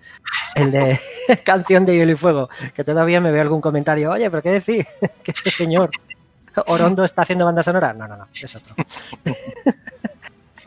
el 0.54 0.70
de 0.70 0.98
canción 1.44 1.84
de 1.84 1.96
hielo 1.96 2.12
y 2.12 2.16
fuego, 2.16 2.48
que 2.74 2.84
todavía 2.84 3.20
me 3.20 3.30
veo 3.30 3.42
algún 3.42 3.60
comentario, 3.60 4.10
oye, 4.10 4.30
pero 4.30 4.42
qué 4.42 4.50
decir, 4.50 4.86
que 5.22 5.32
ese 5.32 5.50
señor 5.50 5.90
Orondo 6.66 7.04
está 7.04 7.22
haciendo 7.22 7.44
banda 7.44 7.62
sonora. 7.62 7.92
No, 7.92 8.08
no, 8.08 8.16
no, 8.16 8.28
es 8.32 8.54
otro. 8.54 8.74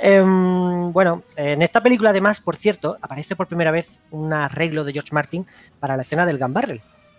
Em, 0.05 0.91
bueno, 0.91 1.23
en 1.37 1.61
esta 1.61 1.81
película 1.81 2.09
además, 2.09 2.41
por 2.41 2.57
cierto, 2.57 2.97
aparece 3.01 3.37
por 3.37 3.47
primera 3.47 3.71
vez 3.71 4.01
un 4.11 4.33
arreglo 4.33 4.83
de 4.83 4.91
George 4.91 5.13
Martin 5.13 5.47
para 5.79 5.95
la 5.95 6.01
escena 6.01 6.25
del 6.25 6.37
Gun 6.37 6.53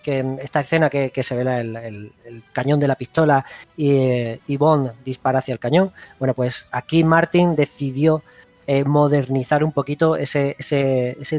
que 0.05 0.37
esta 0.43 0.61
escena 0.61 0.91
que, 0.91 1.11
se 1.23 1.35
ve 1.35 1.61
el, 1.61 2.13
cañón 2.53 2.79
de 2.79 2.87
la 2.87 2.95
pistola 2.95 3.43
y, 3.75 4.57
Bond 4.59 4.93
dispara 5.03 5.39
hacia 5.39 5.55
el 5.55 5.59
cañón, 5.59 5.93
bueno, 6.19 6.35
pues 6.35 6.69
aquí 6.73 7.03
Martin 7.05 7.57
decidió 7.57 8.23
eh, 8.67 8.85
modernizar 8.85 9.65
un 9.65 9.73
poquito 9.73 10.17
ese, 10.17 10.55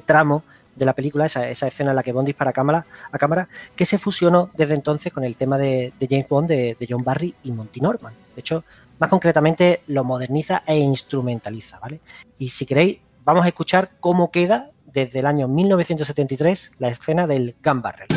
tramo 0.03 0.43
de 0.75 0.85
la 0.85 0.93
película, 0.93 1.25
esa, 1.25 1.49
escena 1.49 1.91
en 1.91 1.95
la 1.95 2.03
que 2.03 2.11
Bond 2.11 2.27
dispara 2.27 2.51
a 2.51 2.53
cámara, 2.53 2.85
a 3.11 3.17
cámara, 3.17 3.47
que 3.75 3.85
se 3.85 3.97
fusionó 3.97 4.49
desde 4.55 4.75
entonces 4.75 5.13
con 5.13 5.23
el 5.23 5.37
tema 5.37 5.57
de, 5.57 5.93
James 6.09 6.27
Bond 6.27 6.49
de, 6.49 6.87
John 6.89 7.03
Barry 7.03 7.33
y 7.43 7.51
Monty 7.51 7.81
Norman. 7.81 8.13
De 8.35 8.41
hecho, 8.41 8.63
más 8.99 9.09
concretamente 9.09 9.81
lo 9.87 10.03
moderniza 10.03 10.63
e 10.65 10.77
instrumentaliza, 10.77 11.79
¿vale? 11.79 11.99
Y 12.37 12.49
si 12.49 12.65
queréis, 12.65 12.99
vamos 13.23 13.45
a 13.45 13.47
escuchar 13.47 13.91
cómo 13.99 14.31
queda 14.31 14.71
desde 14.85 15.19
el 15.19 15.25
año 15.25 15.47
1973 15.47 16.73
la 16.79 16.89
escena 16.89 17.27
del 17.27 17.55
Gun 17.63 17.81
Barrel. 17.81 18.07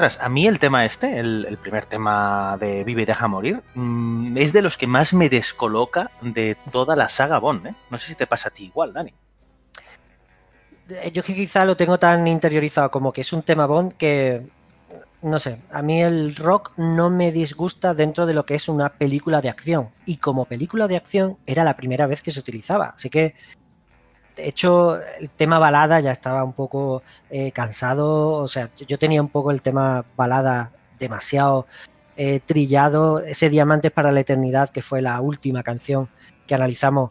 A 0.00 0.28
mí 0.28 0.46
el 0.46 0.58
tema 0.58 0.84
este, 0.84 1.18
el, 1.18 1.58
primer 1.60 1.86
tema 1.86 2.56
de 2.58 2.84
Vive 2.84 3.02
y 3.02 3.04
deja 3.06 3.28
morir, 3.28 3.62
mm, 3.74 4.36
es 4.36 4.52
de 4.52 4.62
los 4.62 4.76
que 4.76 4.86
más 4.86 5.12
me 5.12 5.28
descoloca 5.28 6.10
de 6.22 6.56
toda 6.70 6.96
la 6.96 7.08
saga 7.08 7.38
Bond. 7.38 7.66
¿eh? 7.66 7.74
No 7.90 7.98
sé 7.98 8.08
si 8.08 8.14
te 8.14 8.26
pasa 8.26 8.48
a 8.48 8.52
ti 8.52 8.64
igual, 8.64 8.92
Dani. 8.92 9.12
Eh, 10.88 11.10
yo 11.12 11.22
que 11.22 11.34
quizá 11.34 11.64
lo 11.64 11.76
tengo 11.76 11.98
tan 11.98 12.26
interiorizado 12.26 12.90
como 12.90 13.12
que 13.12 13.20
es 13.20 13.32
un 13.32 13.42
tema 13.42 13.66
Bond 13.66 13.92
que 13.94 14.48
no 15.22 15.38
sé, 15.38 15.60
a 15.70 15.82
mí 15.82 16.02
el 16.02 16.34
rock 16.34 16.72
no 16.76 17.10
me 17.10 17.30
disgusta 17.30 17.94
dentro 17.94 18.26
de 18.26 18.34
lo 18.34 18.46
que 18.46 18.54
es 18.54 18.68
una 18.68 18.90
película 18.90 19.40
de 19.40 19.48
acción. 19.48 19.90
Y 20.06 20.16
como 20.16 20.46
película 20.46 20.88
de 20.88 20.96
acción 20.96 21.36
era 21.46 21.64
la 21.64 21.76
primera 21.76 22.06
vez 22.06 22.22
que 22.22 22.30
se 22.30 22.40
utilizaba. 22.40 22.94
Así 22.96 23.10
que, 23.10 23.34
de 24.36 24.48
hecho, 24.48 24.98
el 25.18 25.30
tema 25.30 25.58
balada 25.58 26.00
ya 26.00 26.12
estaba 26.12 26.44
un 26.44 26.52
poco 26.52 27.02
eh, 27.30 27.52
cansado. 27.52 28.34
O 28.34 28.48
sea, 28.48 28.70
yo 28.74 28.98
tenía 28.98 29.20
un 29.20 29.28
poco 29.28 29.50
el 29.50 29.62
tema 29.62 30.04
balada 30.16 30.72
demasiado 30.98 31.66
eh, 32.16 32.40
trillado. 32.40 33.20
Ese 33.20 33.50
Diamantes 33.50 33.90
para 33.90 34.12
la 34.12 34.20
Eternidad, 34.20 34.70
que 34.70 34.82
fue 34.82 35.02
la 35.02 35.20
última 35.20 35.62
canción 35.62 36.08
que 36.46 36.54
analizamos, 36.54 37.10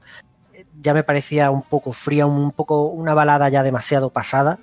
ya 0.80 0.94
me 0.94 1.04
parecía 1.04 1.52
un 1.52 1.64
poco 1.64 1.94
fría, 1.94 2.26
un 2.26 2.52
poco 2.52 2.88
una 2.88 3.14
balada 3.14 3.50
ya 3.50 3.64
demasiado 3.64 4.10
pasada. 4.10 4.58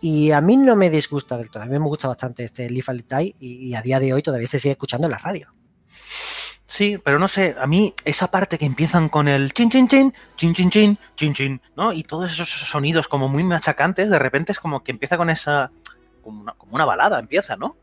Y 0.00 0.32
a 0.32 0.40
mí 0.40 0.56
no 0.56 0.76
me 0.76 0.90
disgusta 0.90 1.38
del 1.38 1.50
todo. 1.50 1.62
A 1.62 1.66
mí 1.66 1.72
me 1.72 1.86
gusta 1.86 2.08
bastante 2.08 2.44
este 2.44 2.68
Leaf 2.68 2.90
and 2.90 3.04
Die 3.08 3.34
y, 3.40 3.68
y 3.68 3.74
a 3.74 3.82
día 3.82 4.00
de 4.00 4.12
hoy 4.12 4.22
todavía 4.22 4.46
se 4.46 4.58
sigue 4.58 4.72
escuchando 4.72 5.06
en 5.06 5.12
la 5.12 5.18
radio. 5.18 5.54
Sí, 6.66 6.98
pero 7.04 7.18
no 7.18 7.28
sé, 7.28 7.54
a 7.58 7.66
mí 7.66 7.94
esa 8.04 8.28
parte 8.30 8.58
que 8.58 8.64
empiezan 8.64 9.08
con 9.08 9.28
el 9.28 9.52
chin 9.52 9.70
chin 9.70 9.86
chin, 9.86 10.14
chin 10.36 10.54
chin 10.54 10.70
chin, 10.70 10.98
chin 11.14 11.34
chin, 11.34 11.60
¿no? 11.76 11.92
Y 11.92 12.04
todos 12.04 12.32
esos 12.32 12.48
sonidos 12.48 13.06
como 13.06 13.28
muy 13.28 13.42
machacantes, 13.42 14.08
de 14.08 14.18
repente 14.18 14.52
es 14.52 14.60
como 14.60 14.82
que 14.82 14.92
empieza 14.92 15.18
con 15.18 15.28
esa, 15.28 15.70
como 16.22 16.40
una, 16.40 16.52
como 16.52 16.74
una 16.74 16.86
balada, 16.86 17.18
empieza, 17.18 17.56
¿no? 17.56 17.76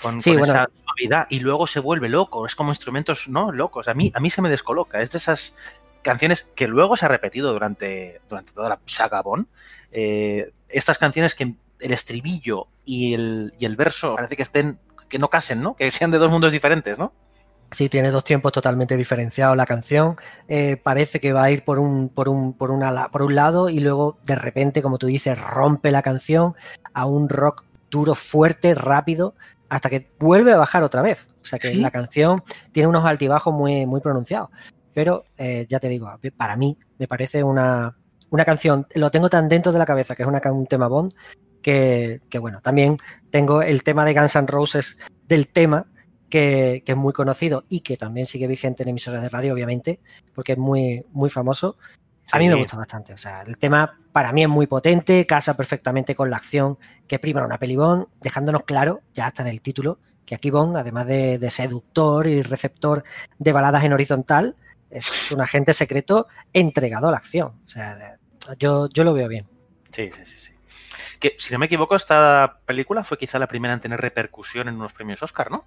Con, 0.00 0.20
Sí, 0.20 0.30
con 0.30 0.38
bueno. 0.40 0.54
esa 0.54 0.66
suavidad 0.84 1.26
y 1.30 1.40
luego 1.40 1.66
se 1.66 1.80
vuelve 1.80 2.08
loco, 2.08 2.46
es 2.46 2.54
como 2.54 2.70
instrumentos, 2.70 3.28
¿no? 3.28 3.50
Locos. 3.50 3.88
A 3.88 3.94
mí, 3.94 4.12
a 4.14 4.20
mí 4.20 4.30
se 4.30 4.40
me 4.40 4.48
descoloca, 4.48 5.02
es 5.02 5.10
de 5.10 5.18
esas 5.18 5.54
canciones 6.02 6.48
que 6.54 6.68
luego 6.68 6.96
se 6.96 7.06
ha 7.06 7.08
repetido 7.08 7.52
durante, 7.52 8.20
durante 8.28 8.52
toda 8.52 8.68
la 8.68 8.80
saga 8.86 9.20
Bond. 9.22 9.46
Eh, 9.90 10.52
estas 10.68 10.98
canciones 10.98 11.34
que 11.34 11.54
el 11.80 11.92
estribillo 11.92 12.68
y 12.84 13.14
el, 13.14 13.52
y 13.58 13.66
el 13.66 13.76
verso 13.76 14.14
parece 14.14 14.36
que 14.36 14.42
estén, 14.42 14.78
que 15.08 15.18
no 15.18 15.28
casen, 15.28 15.60
¿no? 15.60 15.74
Que 15.74 15.90
sean 15.90 16.12
de 16.12 16.18
dos 16.18 16.30
mundos 16.30 16.52
diferentes, 16.52 16.98
¿no? 16.98 17.12
Sí, 17.72 17.88
tiene 17.88 18.10
dos 18.10 18.22
tiempos 18.24 18.52
totalmente 18.52 18.96
diferenciados 18.96 19.56
la 19.56 19.66
canción. 19.66 20.16
Eh, 20.46 20.76
parece 20.76 21.20
que 21.20 21.32
va 21.32 21.44
a 21.44 21.50
ir 21.50 21.64
por 21.64 21.78
un, 21.78 22.10
por, 22.10 22.28
un, 22.28 22.52
por, 22.52 22.70
una 22.70 23.08
por 23.08 23.22
un 23.22 23.34
lado 23.34 23.68
y 23.70 23.80
luego 23.80 24.18
de 24.24 24.34
repente, 24.34 24.82
como 24.82 24.98
tú 24.98 25.06
dices, 25.06 25.38
rompe 25.40 25.90
la 25.90 26.02
canción 26.02 26.54
a 26.92 27.06
un 27.06 27.28
rock 27.28 27.64
duro, 27.90 28.14
fuerte, 28.14 28.74
rápido, 28.74 29.34
hasta 29.70 29.88
que 29.88 30.10
vuelve 30.18 30.52
a 30.52 30.58
bajar 30.58 30.82
otra 30.82 31.00
vez. 31.02 31.30
O 31.40 31.44
sea 31.44 31.58
que 31.58 31.70
Sí. 31.72 31.76
la 31.80 31.90
canción 31.90 32.42
tiene 32.72 32.88
unos 32.88 33.04
altibajos 33.06 33.54
muy, 33.54 33.86
muy 33.86 34.00
pronunciados. 34.02 34.50
Pero 34.94 35.24
eh, 35.38 35.66
ya 35.68 35.80
te 35.80 35.88
digo, 35.88 36.10
para 36.36 36.56
mí 36.56 36.76
me 36.98 37.08
parece 37.08 37.42
una, 37.42 37.96
una 38.28 38.44
canción, 38.44 38.86
lo 38.94 39.10
tengo 39.10 39.30
tan 39.30 39.48
dentro 39.48 39.72
de 39.72 39.78
la 39.78 39.86
cabeza 39.86 40.14
que 40.14 40.22
es 40.22 40.28
una, 40.28 40.42
un 40.52 40.66
tema 40.66 40.88
Bond, 40.88 41.12
que, 41.62 42.20
que 42.28 42.38
bueno, 42.38 42.60
también 42.60 42.98
tengo 43.30 43.62
el 43.62 43.82
tema 43.82 44.04
de 44.04 44.12
Guns 44.12 44.36
N' 44.36 44.46
Roses 44.46 44.98
del 45.26 45.48
tema, 45.48 45.86
que, 46.32 46.82
que 46.86 46.92
es 46.92 46.96
muy 46.96 47.12
conocido 47.12 47.66
y 47.68 47.80
que 47.80 47.98
también 47.98 48.24
sigue 48.24 48.46
vigente 48.46 48.84
en 48.84 48.88
emisoras 48.88 49.20
de 49.20 49.28
radio, 49.28 49.52
obviamente, 49.52 50.00
porque 50.34 50.52
es 50.52 50.58
muy, 50.58 51.04
muy 51.10 51.28
famoso. 51.28 51.76
A 52.32 52.38
mí 52.38 52.48
me 52.48 52.54
gusta 52.54 52.78
bastante. 52.78 53.12
O 53.12 53.18
sea, 53.18 53.42
el 53.42 53.58
tema 53.58 54.00
para 54.12 54.32
mí 54.32 54.42
es 54.42 54.48
muy 54.48 54.66
potente, 54.66 55.26
casa 55.26 55.54
perfectamente 55.54 56.14
con 56.14 56.30
la 56.30 56.38
acción 56.38 56.78
que 57.06 57.18
prima 57.18 57.44
una 57.44 57.58
peli 57.58 57.76
Bond, 57.76 58.06
dejándonos 58.22 58.64
claro, 58.64 59.02
ya 59.12 59.26
está 59.28 59.42
en 59.42 59.48
el 59.48 59.60
título, 59.60 59.98
que 60.24 60.34
aquí 60.34 60.48
Bond, 60.48 60.78
además 60.78 61.06
de, 61.06 61.36
de 61.36 61.50
seductor 61.50 62.26
y 62.26 62.40
receptor 62.40 63.04
de 63.38 63.52
baladas 63.52 63.84
en 63.84 63.92
horizontal, 63.92 64.56
es 64.88 65.32
un 65.32 65.42
agente 65.42 65.74
secreto 65.74 66.28
entregado 66.54 67.08
a 67.08 67.10
la 67.10 67.18
acción. 67.18 67.48
O 67.62 67.68
sea, 67.68 68.18
yo, 68.58 68.88
yo 68.88 69.04
lo 69.04 69.12
veo 69.12 69.28
bien. 69.28 69.46
Sí, 69.90 70.10
sí, 70.10 70.24
sí, 70.24 70.38
sí. 70.38 70.52
Que, 71.20 71.36
si 71.38 71.52
no 71.52 71.58
me 71.58 71.66
equivoco, 71.66 71.94
esta 71.94 72.60
película 72.64 73.04
fue 73.04 73.18
quizá 73.18 73.38
la 73.38 73.48
primera 73.48 73.74
en 73.74 73.80
tener 73.80 74.00
repercusión 74.00 74.68
en 74.68 74.76
unos 74.76 74.94
premios 74.94 75.22
Oscar, 75.22 75.50
¿no? 75.50 75.62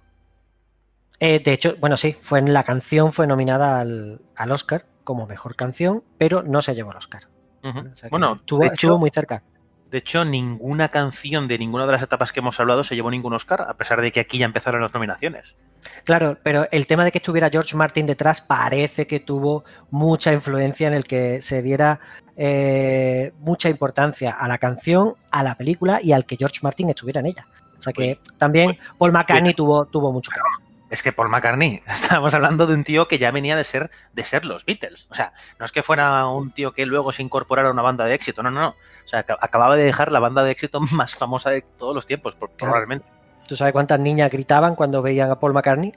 Eh, 1.20 1.40
de 1.40 1.52
hecho, 1.52 1.76
bueno, 1.80 1.96
sí, 1.96 2.12
fue 2.12 2.38
en 2.38 2.52
la 2.52 2.62
canción, 2.62 3.12
fue 3.12 3.26
nominada 3.26 3.80
al, 3.80 4.20
al 4.36 4.52
Oscar 4.52 4.86
como 5.06 5.26
mejor 5.26 5.56
canción, 5.56 6.02
pero 6.18 6.42
no 6.42 6.60
se 6.60 6.74
llevó 6.74 6.90
el 6.90 6.98
Oscar. 6.98 7.22
O 7.62 7.96
sea 7.96 8.08
bueno, 8.10 8.34
estuvo, 8.36 8.62
hecho, 8.64 8.96
muy 8.96 9.10
cerca. 9.10 9.42
de 9.90 9.98
hecho, 9.98 10.24
ninguna 10.24 10.88
canción 10.88 11.48
de 11.48 11.58
ninguna 11.58 11.86
de 11.86 11.92
las 11.92 12.02
etapas 12.02 12.30
que 12.30 12.38
hemos 12.38 12.60
hablado 12.60 12.84
se 12.84 12.94
llevó 12.94 13.10
ningún 13.10 13.32
Oscar, 13.32 13.62
a 13.62 13.76
pesar 13.76 14.00
de 14.00 14.12
que 14.12 14.20
aquí 14.20 14.38
ya 14.38 14.46
empezaron 14.46 14.82
las 14.82 14.94
nominaciones. 14.94 15.56
Claro, 16.04 16.38
pero 16.44 16.66
el 16.70 16.86
tema 16.86 17.04
de 17.04 17.10
que 17.10 17.18
estuviera 17.18 17.50
George 17.50 17.76
Martin 17.76 18.06
detrás 18.06 18.40
parece 18.40 19.06
que 19.06 19.18
tuvo 19.20 19.64
mucha 19.90 20.32
influencia 20.32 20.86
en 20.86 20.94
el 20.94 21.04
que 21.04 21.42
se 21.42 21.62
diera 21.62 21.98
eh, 22.36 23.32
mucha 23.38 23.68
importancia 23.68 24.32
a 24.32 24.46
la 24.46 24.58
canción, 24.58 25.14
a 25.30 25.42
la 25.42 25.56
película 25.56 26.00
y 26.02 26.12
al 26.12 26.24
que 26.24 26.36
George 26.36 26.60
Martin 26.62 26.90
estuviera 26.90 27.20
en 27.20 27.26
ella. 27.26 27.46
O 27.78 27.82
sea 27.82 27.92
que 27.92 28.18
también 28.38 28.78
Paul 28.98 29.12
McCartney 29.12 29.54
tuvo, 29.54 29.86
tuvo 29.86 30.12
mucho 30.12 30.30
que 30.30 30.40
ver. 30.40 30.65
Es 30.96 31.02
que 31.02 31.12
Paul 31.12 31.28
McCartney, 31.28 31.82
estábamos 31.86 32.32
hablando 32.32 32.66
de 32.66 32.72
un 32.72 32.82
tío 32.82 33.06
que 33.06 33.18
ya 33.18 33.30
venía 33.30 33.54
de 33.54 33.64
ser, 33.64 33.90
de 34.14 34.24
ser 34.24 34.46
los 34.46 34.64
Beatles. 34.64 35.06
O 35.10 35.14
sea, 35.14 35.34
no 35.58 35.66
es 35.66 35.72
que 35.72 35.82
fuera 35.82 36.26
un 36.26 36.52
tío 36.52 36.72
que 36.72 36.86
luego 36.86 37.12
se 37.12 37.22
incorporara 37.22 37.68
a 37.68 37.72
una 37.72 37.82
banda 37.82 38.06
de 38.06 38.14
éxito, 38.14 38.42
no, 38.42 38.50
no, 38.50 38.60
no. 38.62 38.68
O 38.70 39.08
sea, 39.08 39.26
ac- 39.26 39.36
acababa 39.42 39.76
de 39.76 39.84
dejar 39.84 40.10
la 40.10 40.20
banda 40.20 40.42
de 40.42 40.52
éxito 40.52 40.80
más 40.92 41.14
famosa 41.14 41.50
de 41.50 41.60
todos 41.60 41.94
los 41.94 42.06
tiempos, 42.06 42.34
probablemente. 42.56 43.04
¿Tú 43.46 43.56
sabes 43.56 43.74
cuántas 43.74 44.00
niñas 44.00 44.30
gritaban 44.30 44.74
cuando 44.74 45.02
veían 45.02 45.30
a 45.30 45.38
Paul 45.38 45.52
McCartney? 45.52 45.92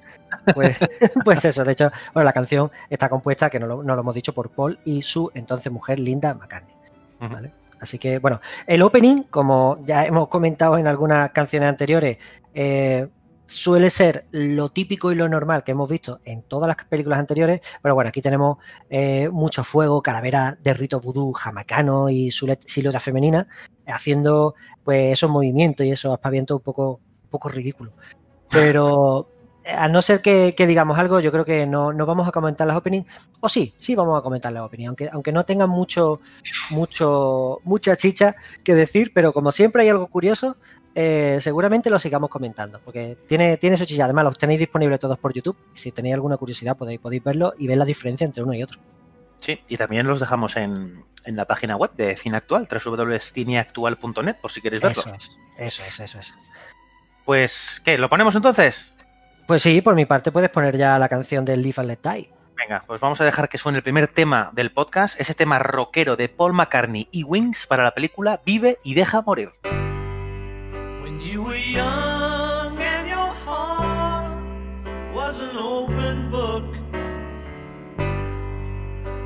Pues, 0.54 0.78
pues 1.24 1.46
eso, 1.46 1.64
de 1.64 1.72
hecho, 1.72 1.90
bueno, 2.14 2.26
la 2.26 2.34
canción 2.34 2.70
está 2.90 3.08
compuesta, 3.08 3.50
que 3.50 3.58
no 3.58 3.68
lo, 3.68 3.82
no 3.82 3.96
lo 3.96 4.02
hemos 4.02 4.16
dicho, 4.16 4.34
por 4.34 4.50
Paul 4.50 4.80
y 4.84 5.02
su 5.02 5.32
entonces 5.34 5.72
mujer 5.72 5.98
Linda 6.02 6.34
McCartney. 6.34 6.76
¿vale? 7.22 7.54
Así 7.80 7.98
que, 7.98 8.20
bueno, 8.20 8.42
el 8.68 8.82
opening, 8.82 9.24
como 9.30 9.80
ya 9.86 10.04
hemos 10.04 10.28
comentado 10.28 10.78
en 10.78 10.88
algunas 10.88 11.32
canciones 11.32 11.70
anteriores, 11.70 12.18
eh, 12.54 13.08
suele 13.50 13.90
ser 13.90 14.26
lo 14.32 14.70
típico 14.70 15.12
y 15.12 15.16
lo 15.16 15.28
normal 15.28 15.64
que 15.64 15.72
hemos 15.72 15.90
visto 15.90 16.20
en 16.24 16.44
todas 16.44 16.68
las 16.68 16.86
películas 16.86 17.20
anteriores, 17.20 17.62
pero 17.82 17.96
bueno, 17.96 18.10
aquí 18.10 18.22
tenemos 18.22 18.58
eh, 18.90 19.30
mucho 19.30 19.64
fuego, 19.64 20.02
calavera 20.02 20.58
de 20.62 20.74
rito 20.74 21.00
vudú 21.00 21.34
jamaicano 21.34 22.10
y 22.10 22.32
silueta 22.32 22.64
silueta 22.68 23.00
femenina, 23.00 23.48
haciendo 23.88 24.56
pues 24.84 25.14
esos 25.14 25.30
movimientos 25.30 25.86
y 25.86 25.92
esos 25.92 26.14
aspavientos 26.14 26.58
un 26.58 26.64
poco, 26.64 27.00
un 27.24 27.30
poco 27.30 27.50
ridículos. 27.50 27.94
Pero 28.50 29.30
a 29.66 29.88
no 29.88 30.02
ser 30.02 30.22
que, 30.22 30.54
que 30.56 30.68
digamos 30.68 30.98
algo, 30.98 31.20
yo 31.20 31.32
creo 31.32 31.46
que 31.46 31.66
no, 31.66 31.94
no 31.94 32.06
vamos 32.06 32.28
a 32.28 32.32
comentar 32.32 32.68
las 32.68 32.78
openings. 32.78 33.08
O 33.40 33.50
sí, 33.50 33.74
sí 33.78 33.96
vamos 33.96 34.18
a 34.18 34.22
comentar 34.22 34.52
las 34.52 34.64
openings, 34.64 34.88
aunque, 34.88 35.10
aunque 35.12 35.32
no 35.32 35.46
tengan 35.46 35.70
mucho, 35.70 36.20
mucho, 36.70 37.60
mucha 37.64 37.96
chicha 37.96 38.36
que 38.64 38.76
decir, 38.76 39.12
pero 39.14 39.34
como 39.34 39.52
siempre 39.52 39.84
hay 39.84 39.90
algo 39.90 40.08
curioso, 40.08 40.58
eh, 41.02 41.40
seguramente 41.40 41.90
lo 41.90 41.98
sigamos 41.98 42.30
comentando, 42.30 42.82
porque 42.84 43.18
tiene, 43.26 43.56
tiene 43.56 43.78
su 43.78 43.86
chicha. 43.86 44.04
Además, 44.04 44.26
los 44.26 44.38
tenéis 44.38 44.60
disponibles 44.60 45.00
todos 45.00 45.18
por 45.18 45.34
YouTube. 45.34 45.56
Si 45.72 45.94
tenéis 45.94 46.16
alguna 46.16 46.36
curiosidad, 46.36 46.76
podéis, 46.76 47.00
podéis 47.00 47.24
verlo 47.24 47.54
y 47.58 47.68
ver 47.68 47.78
la 47.78 47.86
diferencia 47.86 48.26
entre 48.26 48.44
uno 48.44 48.54
y 48.54 48.62
otro. 48.64 48.82
Sí, 49.38 49.62
y 49.70 49.78
también 49.78 50.06
los 50.08 50.20
dejamos 50.20 50.58
en, 50.58 51.06
en 51.24 51.38
la 51.38 51.46
página 51.46 51.78
web 51.78 51.92
de 51.96 52.18
Cine 52.18 52.36
Actual, 52.36 52.68
www.cineactual.net, 52.70 54.36
por 54.42 54.52
si 54.52 54.60
queréis 54.60 54.82
verlo. 54.82 55.02
Eso 55.02 55.16
es, 55.16 55.38
eso 55.58 55.84
es, 55.88 56.00
eso 56.02 56.20
es. 56.20 56.34
Pues, 57.24 57.82
¿qué? 57.86 57.98
¿Lo 57.98 58.10
ponemos 58.10 58.36
entonces? 58.36 58.92
Pues 59.48 59.62
sí, 59.62 59.82
por 59.82 59.96
mi 59.96 60.06
parte 60.06 60.34
puedes 60.34 60.50
poner 60.50 60.76
ya 60.76 61.00
la 61.00 61.08
canción 61.08 61.46
del 61.46 61.62
Live 61.62 61.76
and 61.78 61.88
Let 61.88 62.00
Die. 62.04 62.30
Venga, 62.58 62.84
pues 62.86 63.00
vamos 63.00 63.22
a 63.22 63.24
dejar 63.24 63.48
que 63.48 63.58
suene 63.58 63.78
el 63.78 63.84
primer 63.84 64.10
tema 64.10 64.50
del 64.52 64.74
podcast, 64.74 65.18
ese 65.18 65.34
tema 65.34 65.60
rockero 65.60 66.18
de 66.18 66.28
Paul 66.28 66.52
McCartney 66.52 67.08
y 67.10 67.24
Wings 67.24 67.68
para 67.68 67.84
la 67.84 67.92
película 67.92 68.42
Vive 68.46 68.80
y 68.84 68.96
deja 68.96 69.22
morir. 69.22 69.54
When 71.10 71.22
you 71.22 71.42
were 71.42 71.56
young 71.56 72.78
and 72.78 73.08
your 73.08 73.34
heart 73.44 74.32
was 75.12 75.42
an 75.42 75.58
open 75.58 76.30
book, 76.30 76.66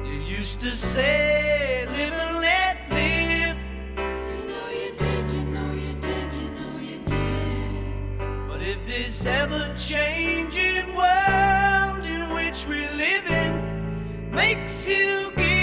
you 0.05 0.17
used 0.37 0.61
to 0.61 0.73
say, 0.73 1.85
Live 1.91 2.13
and 2.13 2.39
let 2.39 2.77
live. 2.89 3.57
You 3.97 4.39
know 4.51 4.67
you 4.81 4.91
did, 4.95 5.29
you 5.35 5.43
know 5.55 5.73
you 5.73 5.93
did, 6.07 6.33
you 6.41 6.49
know 6.57 6.73
you 6.89 6.99
did. 7.03 8.47
But 8.47 8.61
if 8.61 8.87
this 8.87 9.25
ever 9.25 9.73
changing 9.75 10.95
world 10.95 12.05
in 12.05 12.29
which 12.33 12.65
we 12.65 12.87
live 13.03 13.27
in 13.27 14.31
makes 14.31 14.87
you 14.87 15.33
give 15.35 15.62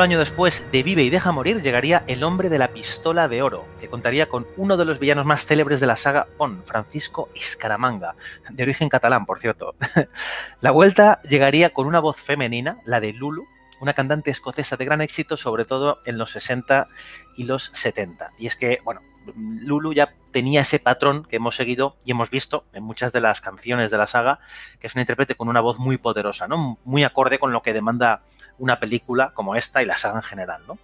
Solo 0.00 0.12
año 0.12 0.18
después 0.18 0.66
de 0.72 0.82
Vive 0.82 1.02
y 1.02 1.10
Deja 1.10 1.30
Morir 1.30 1.60
llegaría 1.60 2.04
El 2.06 2.24
hombre 2.24 2.48
de 2.48 2.58
la 2.58 2.68
pistola 2.68 3.28
de 3.28 3.42
oro, 3.42 3.66
que 3.80 3.90
contaría 3.90 4.30
con 4.30 4.46
uno 4.56 4.78
de 4.78 4.86
los 4.86 4.98
villanos 4.98 5.26
más 5.26 5.44
célebres 5.44 5.78
de 5.78 5.86
la 5.86 5.96
saga 5.96 6.26
Bond, 6.38 6.64
Francisco 6.64 7.28
Escaramanga, 7.34 8.14
de 8.48 8.62
origen 8.62 8.88
catalán, 8.88 9.26
por 9.26 9.40
cierto. 9.40 9.74
La 10.62 10.70
vuelta 10.70 11.20
llegaría 11.28 11.74
con 11.74 11.86
una 11.86 12.00
voz 12.00 12.16
femenina, 12.16 12.78
la 12.86 12.98
de 12.98 13.12
Lulu, 13.12 13.46
una 13.82 13.92
cantante 13.92 14.30
escocesa 14.30 14.78
de 14.78 14.86
gran 14.86 15.02
éxito, 15.02 15.36
sobre 15.36 15.66
todo 15.66 16.00
en 16.06 16.16
los 16.16 16.30
60 16.30 16.88
y 17.36 17.44
los 17.44 17.64
70. 17.64 18.32
Y 18.38 18.46
es 18.46 18.56
que, 18.56 18.80
bueno, 18.82 19.02
Lulu 19.36 19.92
ya 19.92 20.14
tenía 20.32 20.62
ese 20.62 20.78
patrón 20.78 21.24
que 21.24 21.36
hemos 21.36 21.56
seguido 21.56 21.96
y 22.04 22.12
hemos 22.12 22.30
visto 22.30 22.64
en 22.72 22.82
muchas 22.82 23.12
de 23.12 23.20
las 23.20 23.40
canciones 23.40 23.90
de 23.90 23.98
la 23.98 24.06
saga, 24.06 24.40
que 24.78 24.86
es 24.86 24.94
una 24.94 25.02
intérprete 25.02 25.34
con 25.34 25.48
una 25.48 25.60
voz 25.60 25.78
muy 25.78 25.98
poderosa, 25.98 26.48
¿no? 26.48 26.78
Muy 26.84 27.04
acorde 27.04 27.38
con 27.38 27.52
lo 27.52 27.62
que 27.62 27.72
demanda 27.72 28.22
una 28.58 28.80
película 28.80 29.32
como 29.34 29.54
esta 29.54 29.82
y 29.82 29.86
la 29.86 29.98
saga 29.98 30.18
en 30.18 30.22
general, 30.22 30.62
¿no? 30.66 30.78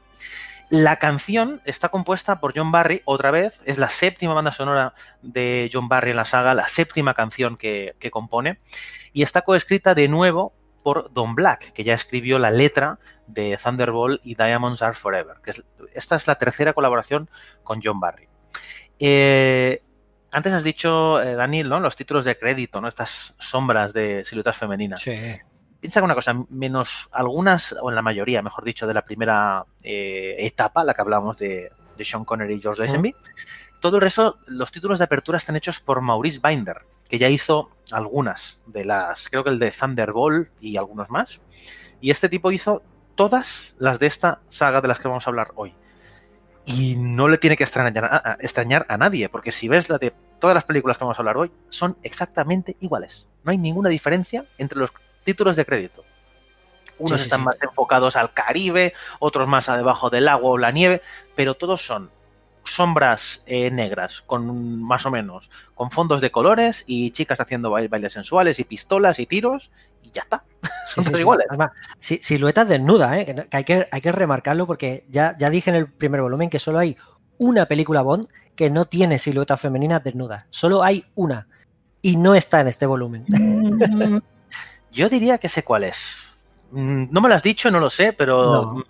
La 0.70 0.98
canción 0.98 1.62
está 1.64 1.90
compuesta 1.90 2.40
por 2.40 2.52
John 2.56 2.72
Barry, 2.72 3.00
otra 3.04 3.30
vez, 3.30 3.60
es 3.66 3.78
la 3.78 3.88
séptima 3.88 4.34
banda 4.34 4.50
sonora 4.50 4.94
de 5.22 5.70
John 5.72 5.88
Barry 5.88 6.10
en 6.10 6.16
la 6.16 6.24
saga, 6.24 6.54
la 6.54 6.66
séptima 6.66 7.14
canción 7.14 7.56
que, 7.56 7.94
compone, 8.10 8.58
y 9.12 9.22
está 9.22 9.42
coescrita 9.42 9.94
de 9.94 10.08
nuevo 10.08 10.54
por 10.82 11.12
Don 11.12 11.36
Black, 11.36 11.72
que 11.72 11.84
ya 11.84 11.94
escribió 11.94 12.40
la 12.40 12.50
letra 12.50 12.98
de 13.28 13.56
Thunderbolt 13.62 14.20
y 14.24 14.34
Diamonds 14.34 14.82
Are 14.82 14.94
Forever. 14.94 15.36
Que 15.40 15.52
es, 15.52 15.64
esta 15.94 16.16
es 16.16 16.26
la 16.26 16.34
tercera 16.34 16.72
colaboración 16.72 17.30
con 17.62 17.80
John 17.82 18.00
Barry. 18.00 18.25
Eh, 18.98 19.82
antes 20.30 20.52
has 20.52 20.64
dicho, 20.64 21.22
eh, 21.22 21.34
Daniel, 21.34 21.68
¿no? 21.68 21.80
Los 21.80 21.96
títulos 21.96 22.24
de 22.24 22.38
crédito, 22.38 22.80
¿no? 22.80 22.88
Estas 22.88 23.34
sombras 23.38 23.92
de 23.92 24.24
siluetas 24.24 24.56
femeninas. 24.56 25.00
Sí. 25.00 25.16
Piensa 25.80 26.00
que 26.00 26.04
una 26.04 26.14
cosa, 26.14 26.34
menos 26.50 27.08
algunas, 27.12 27.74
o 27.80 27.90
en 27.90 27.94
la 27.94 28.02
mayoría, 28.02 28.42
mejor 28.42 28.64
dicho, 28.64 28.86
de 28.86 28.94
la 28.94 29.04
primera 29.04 29.64
eh, 29.82 30.34
etapa, 30.38 30.84
la 30.84 30.94
que 30.94 31.02
hablamos 31.02 31.38
de, 31.38 31.70
de 31.96 32.04
Sean 32.04 32.24
Connery 32.24 32.54
y 32.54 32.60
George 32.60 32.82
Lazenby, 32.82 33.14
todo 33.80 33.96
el 33.96 34.02
resto, 34.02 34.38
los 34.46 34.72
títulos 34.72 34.98
de 34.98 35.04
apertura 35.04 35.38
están 35.38 35.56
hechos 35.56 35.80
por 35.80 36.00
Maurice 36.00 36.40
Binder, 36.42 36.78
que 37.08 37.18
ya 37.18 37.28
hizo 37.28 37.70
algunas 37.92 38.62
de 38.66 38.84
las, 38.84 39.28
creo 39.28 39.44
que 39.44 39.50
el 39.50 39.58
de 39.58 39.70
Thunderbolt 39.70 40.48
y 40.60 40.76
algunos 40.76 41.10
más. 41.10 41.40
Y 42.00 42.10
este 42.10 42.28
tipo 42.28 42.50
hizo 42.50 42.82
todas 43.14 43.74
las 43.78 43.98
de 43.98 44.06
esta 44.06 44.40
saga 44.48 44.80
de 44.80 44.88
las 44.88 44.98
que 44.98 45.08
vamos 45.08 45.26
a 45.26 45.30
hablar 45.30 45.52
hoy. 45.56 45.74
Y 46.66 46.96
no 46.96 47.28
le 47.28 47.38
tiene 47.38 47.56
que 47.56 47.62
extrañar 47.64 48.04
a, 48.04 48.16
a- 48.32 48.36
extrañar 48.40 48.84
a 48.88 48.96
nadie, 48.98 49.28
porque 49.28 49.52
si 49.52 49.68
ves 49.68 49.88
la 49.88 49.98
de 49.98 50.12
todas 50.40 50.54
las 50.54 50.64
películas 50.64 50.98
que 50.98 51.04
vamos 51.04 51.16
a 51.18 51.22
hablar 51.22 51.36
hoy, 51.36 51.50
son 51.68 51.96
exactamente 52.02 52.76
iguales. 52.80 53.26
No 53.44 53.52
hay 53.52 53.58
ninguna 53.58 53.88
diferencia 53.88 54.44
entre 54.58 54.78
los 54.80 54.92
títulos 55.24 55.54
de 55.56 55.64
crédito. 55.64 56.04
Unos 56.98 57.20
Sí, 57.20 57.24
están 57.24 57.40
sí. 57.40 57.46
más 57.46 57.56
enfocados 57.62 58.16
al 58.16 58.32
Caribe, 58.32 58.94
otros 59.20 59.46
más 59.46 59.68
a 59.68 59.76
debajo 59.76 60.10
del 60.10 60.26
agua 60.28 60.50
o 60.50 60.58
la 60.58 60.72
nieve, 60.72 61.02
pero 61.36 61.54
todos 61.54 61.86
son 61.86 62.10
sombras 62.66 63.42
eh, 63.46 63.70
negras, 63.70 64.22
con 64.22 64.82
más 64.82 65.06
o 65.06 65.10
menos, 65.10 65.50
con 65.74 65.90
fondos 65.90 66.20
de 66.20 66.30
colores 66.30 66.84
y 66.86 67.10
chicas 67.12 67.40
haciendo 67.40 67.70
bail- 67.70 67.88
bailes 67.88 68.12
sensuales 68.12 68.58
y 68.60 68.64
pistolas 68.64 69.18
y 69.18 69.26
tiros, 69.26 69.70
y 70.02 70.10
ya 70.10 70.22
está. 70.22 70.44
Son 70.90 71.04
sí, 71.04 71.10
todos 71.10 71.18
sí. 71.18 71.22
iguales. 71.22 71.46
Además, 71.48 71.70
si- 71.98 72.18
siluetas 72.18 72.68
desnudas, 72.68 73.16
¿eh? 73.18 73.24
que, 73.26 73.56
hay 73.56 73.64
que 73.64 73.88
hay 73.90 74.00
que 74.00 74.12
remarcarlo 74.12 74.66
porque 74.66 75.04
ya, 75.08 75.36
ya 75.38 75.50
dije 75.50 75.70
en 75.70 75.76
el 75.76 75.86
primer 75.90 76.20
volumen 76.22 76.50
que 76.50 76.58
solo 76.58 76.78
hay 76.78 76.96
una 77.38 77.66
película 77.66 78.02
Bond 78.02 78.28
que 78.54 78.70
no 78.70 78.86
tiene 78.86 79.18
siluetas 79.18 79.60
femeninas 79.60 80.02
desnudas. 80.02 80.46
Solo 80.50 80.82
hay 80.82 81.04
una. 81.14 81.46
Y 82.00 82.16
no 82.16 82.34
está 82.34 82.60
en 82.60 82.68
este 82.68 82.86
volumen. 82.86 83.26
Yo 84.92 85.08
diría 85.08 85.38
que 85.38 85.48
sé 85.48 85.62
cuál 85.64 85.84
es. 85.84 85.98
Mm, 86.70 87.06
No 87.10 87.20
me 87.20 87.28
lo 87.28 87.34
has 87.34 87.42
dicho, 87.42 87.70
no 87.70 87.80
lo 87.80 87.90
sé, 87.90 88.12
pero 88.12 88.74
No. 88.74 88.84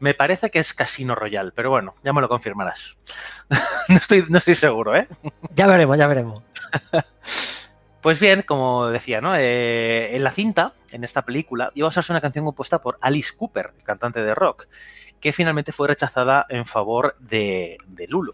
Me 0.00 0.14
parece 0.14 0.50
que 0.50 0.58
es 0.58 0.74
Casino 0.74 1.14
Royal. 1.14 1.52
Pero 1.54 1.70
bueno, 1.70 1.94
ya 2.02 2.12
me 2.12 2.20
lo 2.20 2.28
confirmarás. 2.28 2.96
no, 3.88 3.96
estoy, 3.96 4.24
no 4.28 4.38
estoy 4.38 4.54
seguro, 4.54 4.96
¿eh? 4.96 5.08
Ya 5.50 5.66
veremos, 5.66 5.96
ya 5.98 6.06
veremos. 6.06 6.42
Pues 8.02 8.20
bien, 8.20 8.42
como 8.42 8.86
decía, 8.86 9.20
¿no? 9.20 9.34
Eh, 9.36 10.14
en 10.14 10.22
la 10.22 10.30
cinta, 10.30 10.74
en 10.92 11.02
esta 11.02 11.22
película, 11.22 11.72
iba 11.74 11.86
a 11.86 11.88
usarse 11.88 12.12
una 12.12 12.20
canción 12.20 12.44
compuesta 12.44 12.80
por 12.80 12.98
Alice 13.00 13.32
Cooper, 13.36 13.72
cantante 13.82 14.22
de 14.22 14.32
rock, 14.32 14.68
que 15.20 15.32
finalmente 15.32 15.72
fue 15.72 15.88
rechazada 15.88 16.46
en 16.48 16.66
favor 16.66 17.16
de, 17.18 17.78
de 17.88 18.06
Lulu. 18.06 18.32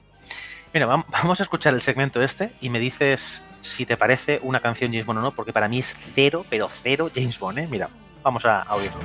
Mira, 0.74 0.86
vam- 0.86 1.06
vamos 1.08 1.40
a 1.40 1.44
escuchar 1.44 1.72
el 1.72 1.80
segmento 1.80 2.20
este 2.22 2.52
y 2.60 2.68
me 2.68 2.80
dices 2.80 3.42
si 3.62 3.86
te 3.86 3.96
parece 3.96 4.40
una 4.42 4.60
canción 4.60 4.90
James 4.90 5.06
Bond 5.06 5.20
o 5.20 5.22
no, 5.22 5.30
porque 5.30 5.54
para 5.54 5.68
mí 5.68 5.78
es 5.78 5.96
cero, 6.14 6.44
pero 6.50 6.68
cero 6.68 7.10
James 7.14 7.38
Bond, 7.38 7.60
¿eh? 7.60 7.66
Mira, 7.70 7.88
vamos 8.22 8.44
a, 8.44 8.60
a 8.62 8.74
oírlo. 8.74 9.00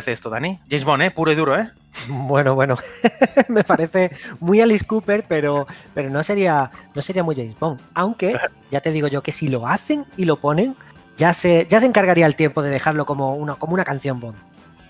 Parece 0.00 0.12
esto, 0.12 0.30
Dani? 0.30 0.58
James 0.70 0.84
Bond, 0.84 1.02
¿eh? 1.02 1.10
Puro 1.10 1.30
y 1.30 1.34
duro, 1.34 1.58
¿eh? 1.58 1.68
Bueno, 2.08 2.54
bueno. 2.54 2.76
Me 3.48 3.64
parece 3.64 4.10
muy 4.40 4.62
Alice 4.62 4.86
Cooper, 4.86 5.24
pero, 5.28 5.66
pero 5.92 6.08
no 6.08 6.22
sería 6.22 6.70
no 6.94 7.02
sería 7.02 7.22
muy 7.22 7.36
James 7.36 7.58
Bond. 7.58 7.80
Aunque 7.94 8.34
ya 8.70 8.80
te 8.80 8.92
digo 8.92 9.08
yo 9.08 9.22
que 9.22 9.30
si 9.30 9.48
lo 9.48 9.66
hacen 9.66 10.06
y 10.16 10.24
lo 10.24 10.36
ponen, 10.40 10.74
ya 11.18 11.34
se, 11.34 11.66
ya 11.68 11.80
se 11.80 11.86
encargaría 11.86 12.24
el 12.24 12.34
tiempo 12.34 12.62
de 12.62 12.70
dejarlo 12.70 13.04
como 13.04 13.34
una, 13.34 13.56
como 13.56 13.74
una 13.74 13.84
canción 13.84 14.20
Bond. 14.20 14.38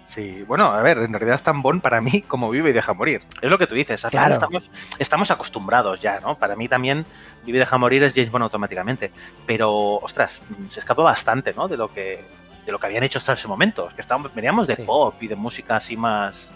Sí, 0.07 0.45
bueno, 0.47 0.67
a 0.67 0.83
ver, 0.83 0.99
en 0.99 1.13
realidad 1.13 1.35
es 1.35 1.43
tan 1.43 1.61
Bond 1.63 1.83
para 1.83 2.01
mí 2.01 2.23
como 2.23 2.51
Vive 2.51 2.71
y 2.71 2.73
Deja 2.73 2.95
Morir. 2.95 3.23
Es 3.43 3.51
lo 3.51 3.59
que 3.59 3.67
tú 3.67 3.75
dices, 3.75 4.05
al 4.05 4.11
final 4.13 4.27
Claro. 4.27 4.35
estamos, 4.35 4.71
estamos 4.99 5.31
acostumbrados 5.33 6.01
ya, 6.01 6.21
¿no? 6.21 6.37
Para 6.37 6.55
mí 6.55 6.69
también 6.69 7.05
Vive 7.45 7.59
y 7.59 7.61
Deja 7.61 7.79
Morir 7.79 8.03
es 8.05 8.15
James 8.15 8.31
Bond 8.31 8.45
automáticamente. 8.45 9.13
Pero, 9.47 9.73
ostras, 9.97 10.43
se 10.69 10.81
escapa 10.81 11.03
bastante, 11.03 11.55
¿no? 11.55 11.69
De 11.69 11.77
lo 11.77 11.93
que, 11.93 12.25
de 12.71 12.73
lo 12.73 12.79
que 12.79 12.87
habían 12.87 13.03
hecho 13.03 13.19
hasta 13.19 13.33
ese 13.35 13.49
momento. 13.49 13.89
Que 13.95 14.01
estábamos, 14.01 14.33
veníamos 14.35 14.67
de 14.67 14.77
Sí. 14.77 14.83
pop 14.83 15.15
y 15.21 15.27
de 15.29 15.37
música 15.37 15.77
así 15.77 15.97
más, 15.97 16.51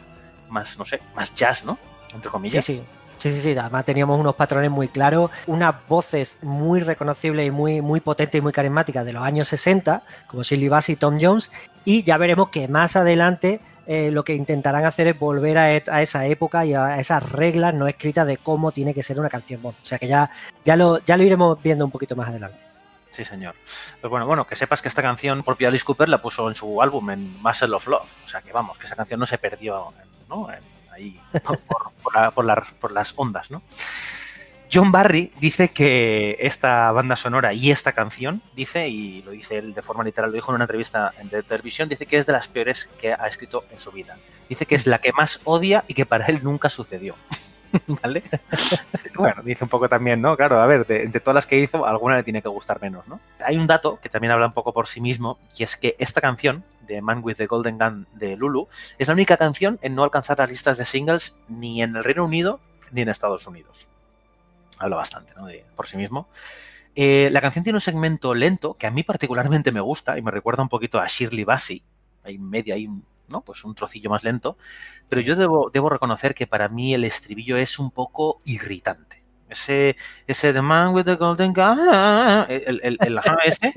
más, 0.49 0.79
no 0.79 0.85
sé, 0.85 1.01
más 1.15 1.35
jazz, 1.35 1.65
¿no? 1.65 1.77
Entre 2.13 2.29
Sí, 2.29 2.33
comillas. 2.33 2.65
sí. 2.65 2.83
Sí, 3.19 3.31
sí, 3.31 3.41
sí. 3.41 3.57
Además 3.59 3.85
teníamos 3.87 4.21
unos 4.21 4.35
patrones 4.35 4.71
muy 4.71 4.89
claros, 4.89 5.31
unas 5.47 5.75
voces 5.89 6.39
muy 6.43 6.81
reconocibles 6.81 7.47
y 7.47 7.51
muy, 7.51 7.81
muy 7.81 8.01
potentes 8.01 8.39
y 8.39 8.43
muy 8.43 8.53
carismáticas 8.53 9.05
de 9.07 9.15
los 9.15 9.23
años 9.23 9.49
60, 9.49 10.03
como 10.27 10.43
Shirley 10.43 10.69
Bassey 10.69 10.93
y 10.95 10.97
Tom 10.97 11.17
Jones. 11.19 11.51
Y 11.87 12.03
ya 12.03 12.19
veremos 12.19 12.51
que 12.51 12.69
más 12.69 12.97
adelante 12.97 13.61
eh, 13.87 14.11
lo 14.11 14.25
que 14.25 14.35
intentarán 14.35 14.85
hacer 14.85 15.09
es 15.09 15.19
volver 15.19 15.57
a 15.59 15.73
esa 16.03 16.27
época 16.27 16.67
y 16.67 16.75
a 16.75 16.99
esas 16.99 17.23
reglas 17.31 17.73
no 17.73 17.89
escritas 17.89 18.27
de 18.27 18.37
cómo 18.37 18.73
tiene 18.73 18.93
que 18.93 19.03
ser 19.03 19.19
una 19.19 19.31
canción 19.31 19.63
Bond. 19.63 19.77
O 19.83 19.87
sea 19.87 19.99
que 19.99 20.07
ya, 20.09 20.29
ya, 20.65 20.77
lo, 20.77 20.99
ya 21.05 21.17
lo 21.17 21.23
iremos 21.23 21.63
viendo 21.63 21.85
un 21.87 21.91
poquito 21.91 22.15
más 22.17 22.29
adelante. 22.29 22.59
Sí, 23.15 23.25
señor. 23.25 23.55
Pues 24.01 24.11
bueno, 24.11 24.27
bueno, 24.27 24.45
que 24.45 24.57
sepas 24.57 24.83
que 24.83 24.89
esta 24.89 25.01
canción, 25.03 25.45
propia 25.45 25.69
Alice 25.69 25.85
Cooper 25.85 26.09
la 26.09 26.21
puso 26.21 26.49
en 26.49 26.57
su 26.57 26.83
álbum, 26.83 27.11
en 27.11 27.41
Muscle 27.43 27.73
of 27.77 27.87
Love. 27.87 28.11
O 28.25 28.29
sea 28.29 28.43
que 28.43 28.51
vamos, 28.53 28.77
que 28.77 28.87
esa 28.87 28.97
canción 28.97 29.21
no 29.21 29.27
se 29.27 29.39
perdió 29.39 29.93
¿no? 30.29 30.51
en, 30.51 30.59
ahí 30.93 31.21
por, 31.45 31.59
por 32.03 32.15
la- 32.15 32.31
por 32.33 32.45
la- 32.45 32.67
por 32.81 32.91
las 32.91 33.13
ondas, 33.17 33.51
¿no? 33.53 33.63
John 34.73 34.91
Barry 34.91 35.33
dice 35.39 35.69
que 35.69 36.37
esta 36.41 36.91
banda 36.91 37.15
sonora 37.15 37.53
y 37.53 37.71
esta 37.71 37.93
canción, 37.93 38.43
dice, 38.57 38.89
y 38.89 39.23
lo 39.23 39.31
dice 39.31 39.59
él 39.59 39.73
de 39.75 39.83
forma 39.83 40.03
literal, 40.03 40.31
lo 40.31 40.35
dijo 40.35 40.51
en 40.51 40.57
una 40.57 40.65
entrevista 40.65 41.15
de 41.23 41.45
televisión, 41.45 41.89
dice 41.89 42.07
que 42.07 42.17
es 42.17 42.27
de 42.27 42.33
las 42.33 42.49
peores 42.49 42.89
que 43.01 43.13
ha 43.13 43.29
escrito 43.29 43.65
en 43.71 43.79
su 43.79 43.93
vida. 43.93 44.17
Dice 44.49 44.67
que 44.67 44.75
es 44.75 44.89
la 44.89 44.99
que 44.99 45.13
más 45.13 45.41
odia 45.45 45.85
y 45.87 45.95
que 45.95 46.07
para 46.07 46.27
él 46.27 46.41
nunca 46.43 46.69
sucedió. 46.71 47.15
¿Vale? 48.03 48.23
Bueno, 49.15 49.43
dice 49.43 49.65
un 49.65 49.71
poco 49.71 49.89
también, 49.89 50.21
¿no? 50.21 50.37
Claro, 50.37 50.61
a 50.61 50.67
ver, 50.67 50.87
de, 50.87 51.09
todas 51.21 51.35
las 51.35 51.47
que 51.47 51.59
hizo, 51.59 51.87
alguna 51.87 52.17
le 52.17 52.23
tiene 52.23 52.43
que 52.43 52.49
gustar 52.49 52.81
menos, 52.81 53.07
¿no? 53.09 53.21
Hay 53.45 53.57
un 53.57 53.67
dato 53.67 53.99
que 54.01 54.09
también 54.09 54.33
habla 54.33 54.47
un 54.47 54.53
poco 54.53 54.73
por 54.73 54.87
sí 54.87 55.01
mismo, 55.01 55.39
y 55.57 55.63
es 55.63 55.77
que 55.77 55.97
esta 55.99 56.21
canción, 56.21 56.65
de 56.87 57.01
Man 57.01 57.21
with 57.23 57.37
the 57.37 57.47
Golden 57.47 57.79
Gun 57.79 58.07
de 58.13 58.37
Lulu, 58.37 58.69
es 58.99 59.09
la 59.09 59.15
única 59.15 59.37
canción 59.37 59.79
en 59.83 59.95
no 59.95 60.03
alcanzar 60.03 60.39
las 60.39 60.51
listas 60.51 60.79
de 60.79 60.85
singles 60.85 61.39
ni 61.49 61.83
en 61.83 61.97
el 61.97 62.05
Reino 62.05 62.25
Unido 62.25 62.61
ni 62.93 63.03
en 63.03 63.09
Estados 63.09 63.47
Unidos. 63.47 63.89
Habla 64.79 64.97
bastante, 64.97 65.33
¿no? 65.37 65.47
De, 65.47 65.65
por 65.77 65.87
sí 65.87 65.97
mismo. 65.97 66.29
Eh, 66.97 67.29
la 67.33 67.41
canción 67.41 67.65
tiene 67.65 67.79
un 67.79 67.81
segmento 67.81 68.35
lento 68.35 68.75
que 68.75 68.87
a 68.87 68.91
mí 68.91 69.03
particularmente 69.03 69.73
me 69.73 69.81
gusta 69.81 70.19
y 70.19 70.23
me 70.23 70.31
recuerda 70.31 70.63
un 70.63 70.69
poquito 70.69 71.01
a 71.01 71.07
Shirley 71.07 71.45
Bassey. 71.45 71.83
Hay 72.23 72.39
media, 72.39 72.75
hay 72.75 72.89
Pues 73.43 73.65
un 73.65 73.75
trocillo 73.75 74.11
más 74.11 74.25
lento. 74.25 74.57
Pero 75.09 75.23
yo 75.23 75.37
debo, 75.37 75.89
reconocer 75.89 76.35
que 76.35 76.47
para 76.47 76.69
mí 76.69 76.95
el 76.95 77.05
estribillo 77.05 77.57
es 77.57 77.79
un 77.79 77.91
poco 77.91 78.41
irritante. 78.45 79.23
Ese, 79.49 79.97
ese 80.27 80.53
The 80.53 80.63
Man 80.63 80.95
with 80.95 81.05
the 81.05 81.17
Golden 81.17 81.53
Gun, 81.53 81.79
el, 82.49 82.81
el, 82.83 82.99
el 83.01 83.21
ese, 83.45 83.75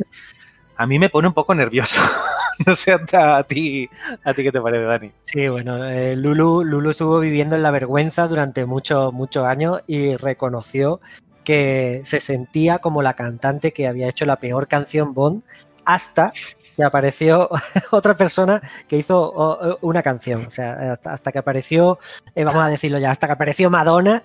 a 0.75 0.87
mí 0.87 0.97
me 0.99 1.09
pone 1.09 1.27
un 1.27 1.33
poco 1.33 1.53
nervioso. 1.53 1.99
no 2.65 2.75
sé 2.75 2.91
a, 2.91 3.37
a 3.37 3.43
ti, 3.43 3.89
a 4.23 4.33
ti 4.33 4.43
qué 4.43 4.51
te 4.51 4.61
parece, 4.61 4.85
Dani. 4.85 5.11
Sí, 5.19 5.47
bueno, 5.47 5.85
eh, 5.85 6.15
Lulu, 6.15 6.63
Lulu 6.63 6.91
estuvo 6.91 7.19
viviendo 7.19 7.55
en 7.55 7.63
la 7.63 7.71
vergüenza 7.71 8.27
durante 8.27 8.65
muchos, 8.65 9.13
muchos 9.13 9.45
años 9.45 9.81
y 9.87 10.15
reconoció 10.15 11.01
que 11.43 12.01
se 12.03 12.19
sentía 12.19 12.79
como 12.79 13.01
la 13.01 13.13
cantante 13.13 13.71
que 13.71 13.87
había 13.87 14.09
hecho 14.09 14.25
la 14.25 14.37
peor 14.37 14.67
canción 14.67 15.13
Bond 15.13 15.43
hasta 15.85 16.33
que 16.77 16.83
apareció 16.83 17.49
otra 17.91 18.15
persona 18.15 18.61
que 18.87 18.97
hizo 18.97 19.77
una 19.81 20.03
canción. 20.03 20.45
O 20.45 20.49
sea, 20.49 20.93
hasta, 20.93 21.11
hasta 21.11 21.31
que 21.31 21.39
apareció, 21.39 21.97
eh, 22.35 22.43
vamos 22.43 22.63
a 22.63 22.67
decirlo 22.67 22.99
ya, 22.99 23.09
hasta 23.09 23.25
que 23.25 23.33
apareció 23.33 23.71
Madonna 23.71 24.23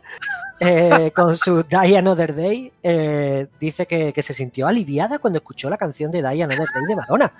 eh, 0.61 1.11
con 1.15 1.37
su 1.37 1.63
Die 1.63 1.97
Another 1.97 2.37
Day, 2.37 2.71
eh, 2.83 3.49
dice 3.59 3.87
que, 3.87 4.13
que 4.13 4.23
se 4.23 4.35
sintió 4.35 4.69
aliviada 4.69 5.19
cuando 5.19 5.39
escuchó 5.39 5.71
la 5.71 5.79
canción 5.79 6.13
de 6.13 6.19
Die 6.19 6.43
Another 6.43 6.69
Day 6.73 6.85
de 6.87 6.97
Madonna. 6.97 7.33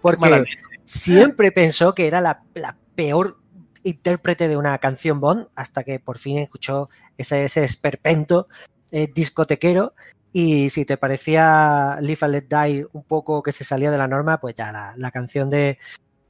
Porque 0.00 0.44
siempre 0.84 1.52
pensó 1.52 1.94
que 1.94 2.06
era 2.06 2.22
la, 2.22 2.42
la 2.54 2.74
peor 2.94 3.36
intérprete 3.82 4.48
de 4.48 4.56
una 4.56 4.78
canción 4.78 5.20
Bond 5.20 5.48
hasta 5.54 5.84
que 5.84 6.00
por 6.00 6.18
fin 6.18 6.38
escuchó 6.38 6.88
ese, 7.18 7.44
ese 7.44 7.64
esperpento 7.64 8.48
eh, 8.92 9.10
discotequero 9.14 9.94
y 10.36 10.68
si 10.70 10.84
te 10.84 10.96
parecía 10.96 11.96
Live 12.00 12.18
and 12.22 12.32
Let 12.32 12.46
Die 12.48 12.86
un 12.92 13.04
poco 13.04 13.40
que 13.40 13.52
se 13.52 13.62
salía 13.62 13.92
de 13.92 13.98
la 13.98 14.08
norma, 14.08 14.40
pues 14.40 14.56
ya 14.56 14.72
la, 14.72 14.92
la 14.96 15.12
canción 15.12 15.48
de, 15.48 15.78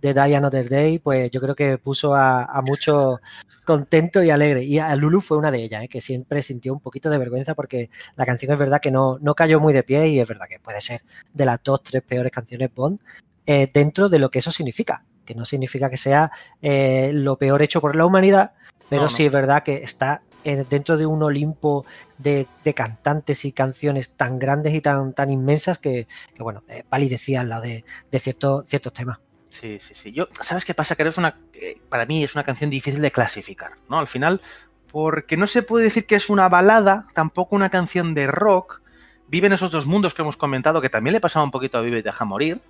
de 0.03 0.12
Die 0.12 0.37
Another 0.37 0.69
Day, 0.69 0.99
pues 0.99 1.31
yo 1.31 1.40
creo 1.40 1.55
que 1.55 1.79
puso 1.79 2.14
a, 2.14 2.45
a 2.45 2.61
mucho 2.61 3.23
contento 3.64 4.23
y 4.23 4.29
alegre. 4.29 4.62
Y 4.62 4.79
a 4.79 4.95
Lulu 4.95 5.23
fue 5.23 5.38
una 5.38 5.51
de 5.51 5.62
ellas, 5.62 5.85
¿eh? 5.85 5.88
que 5.88 6.03
siempre 6.03 6.43
sintió 6.43 6.75
un 6.75 6.81
poquito 6.81 7.09
de 7.09 7.17
vergüenza 7.17 7.55
porque 7.55 7.88
la 8.14 8.27
canción 8.27 8.53
es 8.53 8.59
verdad 8.59 8.79
que 8.83 8.90
no, 8.90 9.17
no 9.23 9.35
cayó 9.35 9.59
muy 9.59 9.73
de 9.73 9.83
pie 9.83 10.07
y 10.09 10.21
es 10.21 10.29
verdad 10.29 10.49
que 10.51 10.61
puede 10.61 10.83
ser 10.83 11.01
de 11.33 11.47
las 11.47 11.62
dos, 11.62 11.83
tres 11.83 12.03
peores 12.03 12.31
canciones 12.31 12.69
Bond 12.75 13.01
eh, 13.47 13.71
dentro 13.73 14.11
de 14.11 14.19
lo 14.19 14.31
que 14.31 14.40
eso 14.40 14.51
significa. 14.51 15.03
Que 15.25 15.35
no 15.35 15.47
significa 15.47 15.88
que 15.88 15.97
sea 15.97 16.31
eh, 16.61 17.11
lo 17.14 17.38
peor 17.38 17.62
hecho 17.62 17.81
por 17.81 17.97
la 17.97 18.05
humanidad, 18.05 18.53
pero 18.90 19.05
No, 19.05 19.09
no. 19.09 19.09
sí 19.09 19.25
es 19.25 19.33
verdad 19.33 19.62
que 19.62 19.77
está 19.77 20.21
dentro 20.44 20.96
de 20.96 21.07
un 21.07 21.22
Olimpo 21.22 21.85
de, 22.18 22.46
de 22.62 22.74
cantantes 22.74 23.44
y 23.44 23.52
canciones 23.52 24.16
tan 24.16 24.38
grandes 24.38 24.74
y 24.74 24.80
tan, 24.80 25.12
tan 25.12 25.30
inmensas 25.30 25.78
que, 25.78 26.07
que, 26.35 26.42
bueno, 26.42 26.62
eh, 26.68 26.85
palidecía 26.88 27.40
al 27.40 27.48
lado 27.48 27.62
de, 27.62 27.85
de 28.11 28.18
ciertos 28.18 28.66
ciertos 28.66 28.92
temas. 28.92 29.18
Sí, 29.48 29.78
sí, 29.80 29.94
sí. 29.94 30.12
Yo, 30.12 30.28
¿sabes 30.40 30.64
qué 30.64 30.74
pasa? 30.74 30.96
Que 30.96 31.04
es 31.04 31.16
una, 31.16 31.38
eh, 31.52 31.78
para 31.88 32.07
mí 32.07 32.24
es 32.24 32.35
una 32.35 32.44
canción 32.44 32.70
difícil 32.70 33.00
de 33.00 33.12
clasificar, 33.12 33.72
¿no? 33.88 33.98
Al 33.98 34.09
final, 34.09 34.40
porque 34.90 35.37
no 35.37 35.46
se 35.46 35.62
puede 35.62 35.85
decir 35.85 36.07
que 36.07 36.16
es 36.16 36.28
una 36.28 36.48
balada, 36.48 37.07
tampoco 37.14 37.57
una 37.57 37.70
canción 37.70 38.14
de 38.14 38.26
rock. 38.26 38.83
Viven 39.28 39.52
esos 39.52 39.70
dos 39.70 39.87
mundos 39.87 40.12
que 40.12 40.22
hemos 40.22 40.37
comentado, 40.37 40.80
que 40.80 40.90
también 40.90 41.12
le 41.12 41.20
pasaba 41.20 41.44
un 41.44 41.50
poquito 41.50 41.78
a 41.78 41.80
Vive 41.80 42.00
y 42.00 42.02
Deja 42.02 42.24
Morir. 42.24 42.61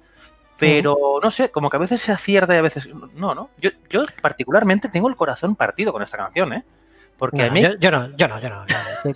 Pero, 0.56 1.18
no 1.20 1.30
sé, 1.32 1.50
como 1.50 1.68
que 1.68 1.76
a 1.78 1.80
veces 1.80 2.00
se 2.00 2.12
acierta 2.12 2.54
y 2.54 2.58
a 2.58 2.62
veces 2.62 2.88
no, 3.14 3.34
¿no? 3.34 3.50
Yo, 3.58 3.70
yo 3.88 4.02
particularmente 4.22 4.88
tengo 4.88 5.08
el 5.08 5.16
corazón 5.16 5.56
partido 5.56 5.92
con 5.92 6.00
esta 6.00 6.16
canción, 6.16 6.52
¿eh? 6.52 6.64
Porque 7.18 7.38
No, 7.38 7.44
a 7.44 7.50
mí... 7.50 7.62
yo, 7.62 7.70
yo 7.78 7.90
no, 7.90 8.16
yo 8.16 8.28
no, 8.28 8.40
yo 8.40 8.48
no. 8.50 8.64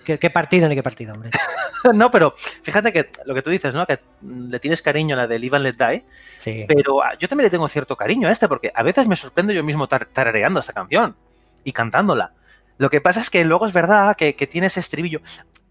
¿Qué, 0.04 0.18
qué 0.18 0.30
partido 0.30 0.68
ni 0.68 0.74
qué 0.74 0.82
partido, 0.82 1.14
hombre? 1.14 1.30
no, 1.94 2.10
pero 2.10 2.34
fíjate 2.62 2.92
que 2.92 3.10
lo 3.26 3.34
que 3.34 3.42
tú 3.42 3.50
dices, 3.50 3.74
¿no? 3.74 3.86
Que 3.86 3.98
le 4.22 4.58
tienes 4.60 4.82
cariño 4.82 5.14
a 5.14 5.18
la 5.18 5.26
de 5.26 5.38
Live 5.38 5.56
and 5.56 5.64
Let 5.64 5.74
Die, 5.74 6.04
Sí. 6.38 6.64
pero 6.68 7.02
ah, 7.02 7.12
yo 7.18 7.28
también 7.28 7.46
le 7.46 7.50
tengo 7.50 7.66
cierto 7.68 7.96
cariño 7.96 8.28
a 8.28 8.32
este, 8.32 8.46
porque 8.48 8.70
a 8.74 8.82
veces 8.82 9.06
me 9.08 9.16
sorprendo 9.16 9.52
yo 9.52 9.64
mismo 9.64 9.86
tar- 9.88 10.06
tarareando 10.12 10.60
esta 10.60 10.72
canción 10.72 11.16
y 11.64 11.72
cantándola. 11.72 12.32
Lo 12.78 12.90
que 12.90 13.00
pasa 13.00 13.20
es 13.20 13.30
que 13.30 13.44
luego 13.44 13.66
es 13.66 13.72
verdad 13.72 14.16
que, 14.16 14.36
que 14.36 14.46
tiene 14.46 14.68
ese 14.68 14.80
estribillo. 14.80 15.20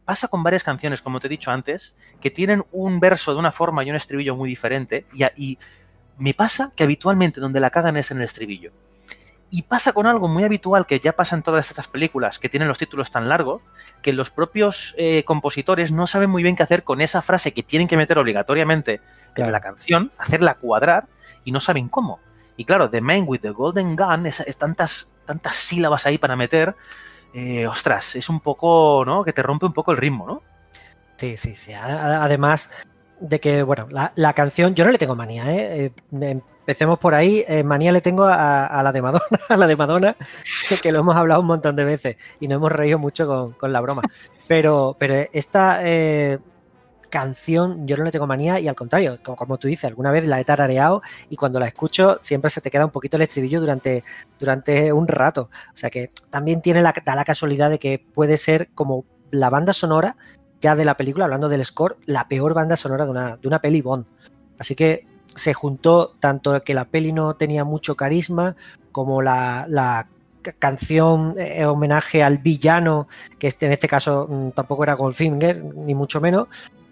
Pasa 0.04 0.28
con 0.28 0.44
varias 0.44 0.64
canciones, 0.64 1.02
como 1.02 1.20
te 1.20 1.28
he 1.28 1.30
dicho 1.30 1.52
antes, 1.52 1.96
que 2.22 2.32
tienen 2.32 2.64
un 2.72 3.00
verso 3.00 3.34
de 3.34 3.40
una 3.40 3.52
forma 3.52 3.84
y 3.84 3.90
un 3.90 3.96
estribillo 3.96 4.36
muy 4.36 4.50
diferente, 4.50 5.06
y, 5.14 5.24
y 5.36 5.58
me 6.18 6.34
pasa 6.34 6.72
que 6.76 6.84
habitualmente 6.84 7.40
donde 7.42 7.60
la 7.60 7.70
cagan 7.70 7.96
es 7.98 8.12
en 8.12 8.18
el 8.18 8.24
estribillo. 8.24 8.72
Y 9.50 9.62
pasa 9.62 9.94
con 9.94 10.08
algo 10.08 10.28
muy 10.28 10.44
habitual 10.44 10.86
que 10.86 11.00
ya 11.00 11.14
pasa 11.14 11.36
en 11.36 11.42
todas 11.42 11.70
estas 11.70 11.88
películas 11.88 12.38
que 12.38 12.50
tienen 12.50 12.68
los 12.68 12.78
títulos 12.78 13.12
tan 13.12 13.30
largos, 13.30 13.64
que 14.02 14.12
los 14.12 14.30
propios 14.30 14.94
eh, 14.98 15.24
compositores 15.24 15.92
no 15.92 16.06
saben 16.06 16.30
muy 16.30 16.44
bien 16.44 16.56
qué 16.56 16.64
hacer 16.64 16.84
con 16.84 17.00
esa 17.00 17.22
frase 17.22 17.54
que 17.54 17.64
tienen 17.64 17.88
que 17.88 17.96
meter 17.96 18.18
obligatoriamente 18.18 19.00
en 19.36 19.52
la 19.52 19.62
canción, 19.62 20.12
hacerla 20.18 20.56
cuadrar 20.56 21.08
y 21.46 21.52
no 21.52 21.60
saben 21.60 21.88
cómo. 21.88 22.20
Y 22.58 22.66
claro, 22.66 22.90
The 22.90 23.02
Man 23.02 23.24
with 23.26 23.42
the 23.42 23.52
Golden 23.52 23.96
Gun, 23.96 24.26
es, 24.26 24.42
es 24.42 24.58
tantas, 24.58 25.12
tantas 25.26 25.56
sílabas 25.56 26.06
ahí 26.06 26.18
para 26.18 26.36
meter, 26.36 26.76
eh, 27.34 27.68
ostras, 27.68 28.16
es 28.16 28.30
un 28.30 28.40
poco, 28.40 29.04
¿no? 29.06 29.24
Que 29.24 29.32
te 29.32 29.44
rompe 29.44 29.66
un 29.66 29.74
poco 29.74 29.92
el 29.92 29.98
ritmo, 29.98 30.28
¿no? 30.28 30.42
Sí, 31.18 31.38
sí, 31.38 31.56
sí. 31.56 31.74
Además 31.74 32.72
de 33.20 33.40
que, 33.40 33.64
bueno, 33.64 33.88
la, 33.90 34.12
la 34.16 34.34
canción, 34.34 34.76
yo 34.76 34.86
no 34.86 34.92
le 34.92 34.98
tengo 34.98 35.16
manía, 35.16 35.52
¿eh? 35.52 35.92
Empecemos 36.68 37.00
por 37.00 37.16
ahí. 37.16 37.46
eh, 37.48 37.64
manía 37.64 37.94
le 37.94 38.02
tengo 38.02 38.26
a, 38.26 38.82
la 38.84 38.92
de 38.92 39.02
Madonna, 39.02 39.40
a 39.48 39.56
la 39.56 39.68
de 39.68 39.78
Madonna, 39.78 40.18
que, 40.68 40.76
que 40.76 40.92
lo 40.92 41.00
hemos 41.00 41.16
hablado 41.16 41.40
un 41.40 41.48
montón 41.48 41.78
de 41.78 41.86
veces 41.86 42.18
y 42.42 42.50
nos 42.50 42.58
hemos 42.58 42.74
reído 42.74 43.00
mucho 43.00 43.26
con, 43.26 43.54
con 43.54 43.72
la 43.72 43.80
broma. 43.80 44.02
Pero, 44.50 44.94
pero 45.00 45.16
esta 45.32 45.80
eh, 45.84 46.40
canción 47.10 47.88
yo 47.88 47.96
no 47.96 48.04
le 48.04 48.12
tengo 48.12 48.28
manía 48.28 48.60
y 48.60 48.68
al 48.68 48.76
contrario, 48.76 49.18
como, 49.24 49.38
como 49.38 49.58
tú 49.58 49.70
dices, 49.70 49.86
alguna 49.86 50.12
vez 50.12 50.28
la 50.28 50.42
he 50.42 50.44
tarareado 50.44 51.02
y 51.30 51.38
cuando 51.38 51.58
la 51.62 51.70
escucho 51.70 52.18
siempre 52.20 52.50
se 52.50 52.60
te 52.60 52.70
queda 52.70 52.84
un 52.84 52.92
poquito 52.92 53.16
el 53.16 53.24
estribillo 53.24 53.62
durante, 53.62 54.04
durante 54.38 54.92
un 54.92 55.08
rato. 55.08 55.50
O 55.74 55.78
sea 55.78 55.90
que 55.90 56.10
también 56.30 56.62
tiene 56.62 56.82
la, 56.82 56.94
da 57.06 57.16
la 57.16 57.24
casualidad 57.24 57.70
de 57.70 57.80
que 57.80 58.06
puede 58.14 58.36
ser 58.36 58.68
como 58.76 59.06
la 59.32 59.50
banda 59.50 59.72
sonora 59.72 60.18
ya 60.60 60.76
de 60.76 60.84
la 60.84 60.96
película, 60.96 61.24
hablando 61.24 61.48
del 61.48 61.64
score, 61.64 61.96
la 62.06 62.28
peor 62.28 62.54
banda 62.54 62.76
sonora 62.76 63.06
de 63.06 63.12
una, 63.12 63.38
de 63.38 63.48
una 63.48 63.62
peli 63.62 63.82
Bond. 63.82 64.06
Así 64.60 64.76
que 64.76 65.08
se 65.38 65.54
juntó 65.54 66.12
tanto 66.20 66.62
que 66.64 66.74
la 66.74 66.86
peli 66.86 67.14
no 67.14 67.36
tenía 67.36 67.64
mucho 67.64 67.96
carisma 67.96 68.56
como 68.92 69.22
la, 69.22 69.66
la 69.70 70.08
ca- 70.42 70.54
canción 70.54 71.36
eh, 71.38 71.66
homenaje 71.66 72.24
al 72.24 72.40
villano, 72.40 73.08
que 73.40 73.48
este- 73.48 73.68
en 73.68 73.72
este 73.74 73.88
caso 73.88 74.28
mm, 74.30 74.50
tampoco 74.52 74.84
era 74.84 74.94
Goldfinger, 74.96 75.64
ni 75.64 75.96
mucho 75.96 76.20
menos, 76.20 76.48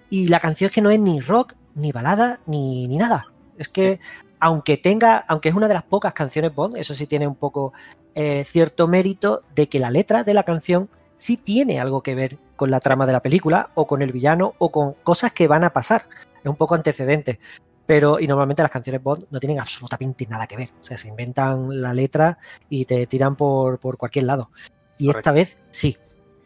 y 0.10 0.28
la 0.30 0.40
canción 0.40 0.68
es 0.70 0.74
que 0.74 0.82
no 0.82 0.92
es 0.92 1.00
ni 1.00 1.20
rock, 1.20 1.54
ni 1.76 1.92
balada, 1.92 2.40
ni, 2.46 2.88
ni 2.88 2.98
nada. 2.98 3.26
Es 3.58 3.68
que 3.70 4.00
aunque 4.40 4.78
tenga, 4.78 5.18
aunque 5.28 5.50
es 5.50 5.56
una 5.56 5.68
de 5.68 5.74
las 5.74 5.84
pocas 5.84 6.14
canciones 6.14 6.54
Bond, 6.54 6.78
eso 6.78 6.94
sí 6.94 7.08
tiene 7.08 7.28
un 7.28 7.36
poco 7.36 7.74
eh, 8.14 8.44
cierto 8.46 8.88
mérito 8.88 9.42
de 9.56 9.68
que 9.68 9.80
la 9.80 9.90
letra 9.92 10.24
de 10.24 10.34
la 10.34 10.44
canción 10.44 10.90
sí 11.18 11.38
tiene 11.38 11.80
algo 11.80 12.04
que 12.04 12.14
ver 12.16 12.38
con 12.56 12.70
la 12.70 12.80
trama 12.82 13.06
de 13.06 13.14
la 13.14 13.22
película 13.22 13.70
o 13.74 13.88
con 13.88 14.02
el 14.02 14.12
villano 14.12 14.54
o 14.60 14.72
con 14.72 14.94
cosas 15.04 15.32
que 15.32 15.48
van 15.48 15.64
a 15.64 15.72
pasar. 15.74 16.04
Es 16.44 16.50
un 16.50 16.58
poco 16.58 16.76
antecedente. 16.76 17.40
Pero, 17.86 18.20
y 18.20 18.28
normalmente 18.28 18.64
las 18.64 18.72
canciones 18.72 19.04
Bond 19.04 19.26
no 19.30 19.40
tienen 19.40 19.60
absolutamente 19.60 20.26
nada 20.28 20.48
que 20.48 20.58
ver. 20.58 20.70
O 20.80 20.84
sea, 20.84 20.98
se 20.98 21.08
inventan 21.08 21.82
la 21.82 21.94
letra 21.94 22.38
y 22.70 22.86
te 22.86 23.06
tiran 23.06 23.36
por, 23.36 23.80
por 23.80 23.98
cualquier 23.98 24.26
lado. 24.26 24.50
Y 24.98 25.08
Correcto. 25.08 25.20
esta 25.20 25.32
vez 25.32 25.58
sí. 25.70 25.98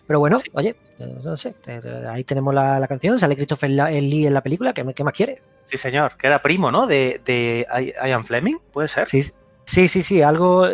Pero 0.06 0.20
bueno, 0.20 0.40
Sí. 0.40 0.50
oye, 0.54 0.76
eh, 0.98 1.16
no 1.24 1.38
sé, 1.38 1.56
eh, 1.68 1.82
ahí 2.10 2.24
tenemos 2.24 2.54
la, 2.54 2.80
la 2.80 2.88
canción, 2.88 3.20
sale 3.20 3.36
Christopher 3.36 3.70
La- 3.70 3.92
Lee 3.92 4.26
en 4.26 4.34
la 4.34 4.42
película, 4.42 4.74
¿qué, 4.74 4.84
qué 4.94 5.04
más 5.04 5.14
quiere? 5.14 5.42
Sí, 5.66 5.78
señor, 5.78 6.18
que 6.18 6.26
era 6.26 6.42
primo, 6.42 6.72
¿no? 6.72 6.88
De, 6.88 7.22
de 7.24 7.68
Ian 8.04 8.26
Fleming, 8.26 8.58
¿puede 8.74 8.88
ser? 8.88 9.06
Sí, 9.08 9.22
sí, 9.66 9.88
sí, 9.88 10.02
sí, 10.02 10.24
algo, 10.24 10.68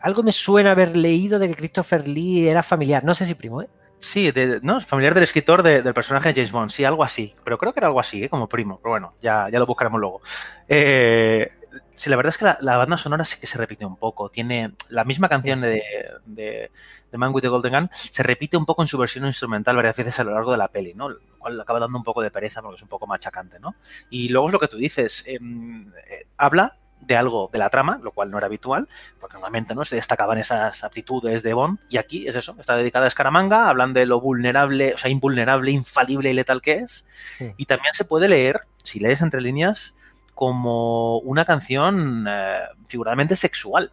algo 0.00 0.22
me 0.22 0.30
suena 0.30 0.70
haber 0.70 0.96
leído 0.96 1.40
de 1.40 1.48
que 1.48 1.56
Christopher 1.56 2.06
Lee 2.06 2.48
era 2.48 2.62
familiar, 2.62 3.02
no 3.04 3.14
sé 3.14 3.26
si 3.26 3.34
primo, 3.34 3.62
¿eh? 3.62 3.68
Sí, 4.00 4.30
de- 4.30 4.60
¿no? 4.62 4.80
Familiar 4.80 5.12
del 5.14 5.24
escritor 5.24 5.62
de- 5.62 5.82
del 5.82 5.92
personaje 5.94 6.28
de 6.28 6.34
James 6.36 6.52
Bond, 6.52 6.70
sí, 6.70 6.84
algo 6.84 7.02
así. 7.02 7.34
Pero 7.44 7.58
creo 7.58 7.72
que 7.72 7.80
era 7.80 7.88
algo 7.88 7.98
así, 8.00 8.22
¿eh? 8.22 8.28
como 8.28 8.48
primo. 8.48 8.78
Pero 8.80 8.90
bueno, 8.92 9.14
ya, 9.20 9.48
ya 9.50 9.58
lo 9.58 9.66
buscaremos 9.66 9.98
luego. 10.00 10.20
Eh, 10.68 11.50
sí, 11.96 12.08
la 12.08 12.14
verdad 12.16 12.30
es 12.30 12.38
que 12.38 12.44
la, 12.44 12.58
la 12.60 12.76
banda 12.76 12.96
sonora 12.96 13.24
sí 13.24 13.40
que 13.40 13.48
se 13.48 13.58
repite 13.58 13.84
un 13.84 13.96
poco. 13.96 14.28
Tiene 14.30 14.72
la 14.90 15.04
misma 15.04 15.28
canción 15.28 15.60
de, 15.62 15.82
de, 16.26 16.70
de 17.10 17.18
Man 17.18 17.32
with 17.34 17.42
the 17.42 17.48
Golden 17.48 17.72
Gun, 17.72 17.90
se 17.92 18.22
repite 18.22 18.56
un 18.56 18.66
poco 18.66 18.82
en 18.82 18.88
su 18.88 18.96
versión 18.98 19.26
instrumental 19.26 19.74
varias 19.74 19.96
veces 19.96 20.18
a 20.20 20.24
lo 20.24 20.32
largo 20.32 20.52
de 20.52 20.58
la 20.58 20.68
peli, 20.68 20.94
¿no? 20.94 21.08
Lo 21.08 21.18
cual 21.38 21.60
acaba 21.60 21.80
dando 21.80 21.98
un 21.98 22.04
poco 22.04 22.22
de 22.22 22.30
pereza 22.30 22.62
porque 22.62 22.76
es 22.76 22.82
un 22.82 22.88
poco 22.88 23.08
machacante, 23.08 23.58
¿no? 23.58 23.74
Y 24.10 24.28
luego 24.28 24.46
es 24.48 24.52
lo 24.52 24.60
que 24.60 24.68
tú 24.68 24.76
dices, 24.76 25.24
em, 25.26 25.92
eh, 26.08 26.26
habla 26.36 26.77
de 27.08 27.16
algo 27.16 27.48
de 27.52 27.58
la 27.58 27.70
trama, 27.70 27.98
lo 28.02 28.12
cual 28.12 28.30
no 28.30 28.36
era 28.38 28.46
habitual, 28.46 28.86
porque 29.18 29.32
normalmente 29.34 29.74
no 29.74 29.84
se 29.84 29.96
destacaban 29.96 30.38
esas 30.38 30.84
aptitudes 30.84 31.42
de 31.42 31.54
Bond, 31.54 31.78
y 31.88 31.96
aquí 31.96 32.28
es 32.28 32.36
eso, 32.36 32.54
está 32.60 32.76
dedicada 32.76 33.06
a 33.06 33.10
Scaramanga, 33.10 33.68
hablan 33.68 33.94
de 33.94 34.04
lo 34.06 34.20
vulnerable, 34.20 34.92
o 34.94 34.98
sea, 34.98 35.10
invulnerable, 35.10 35.70
infalible 35.70 36.30
y 36.30 36.34
letal 36.34 36.60
que 36.62 36.74
es, 36.74 37.06
Sí. 37.38 37.52
y 37.56 37.64
también 37.64 37.94
se 37.94 38.04
puede 38.04 38.28
leer, 38.28 38.60
si 38.84 39.00
lees 39.00 39.22
entre 39.22 39.40
líneas, 39.40 39.94
como 40.34 41.18
una 41.20 41.44
canción 41.44 42.26
eh, 42.28 42.60
figuradamente 42.86 43.34
sexual, 43.36 43.90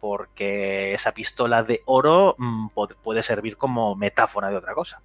porque 0.00 0.94
esa 0.94 1.12
pistola 1.12 1.62
de 1.62 1.82
oro 1.84 2.36
mm, 2.38 2.68
puede 3.02 3.22
servir 3.22 3.56
como 3.56 3.94
metáfora 3.96 4.48
de 4.50 4.56
otra 4.56 4.74
cosa. 4.74 5.02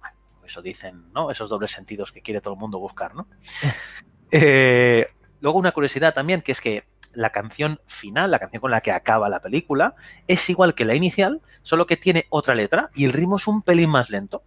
Bueno, 0.00 0.16
eso 0.44 0.62
dicen, 0.62 1.12
¿no? 1.12 1.30
Esos 1.30 1.48
dobles 1.48 1.70
sentidos 1.70 2.12
que 2.12 2.22
quiere 2.22 2.40
todo 2.40 2.54
el 2.54 2.60
mundo 2.60 2.78
buscar, 2.78 3.14
¿no? 3.14 3.28
Eh, 4.30 5.08
luego 5.40 5.58
una 5.58 5.72
curiosidad 5.72 6.14
también, 6.14 6.42
que 6.42 6.52
es 6.52 6.60
que 6.60 6.84
la 7.14 7.30
canción 7.30 7.80
final, 7.86 8.30
la 8.30 8.38
canción 8.38 8.60
con 8.60 8.70
la 8.70 8.80
que 8.80 8.92
acaba 8.92 9.28
la 9.28 9.40
película, 9.40 9.94
es 10.26 10.48
igual 10.50 10.74
que 10.74 10.84
la 10.84 10.94
inicial, 10.94 11.40
solo 11.62 11.86
que 11.86 11.96
tiene 11.96 12.26
otra 12.30 12.54
letra 12.54 12.90
y 12.94 13.04
el 13.04 13.12
ritmo 13.12 13.36
es 13.36 13.46
un 13.46 13.62
pelín 13.62 13.90
más 13.90 14.10
lento. 14.10 14.42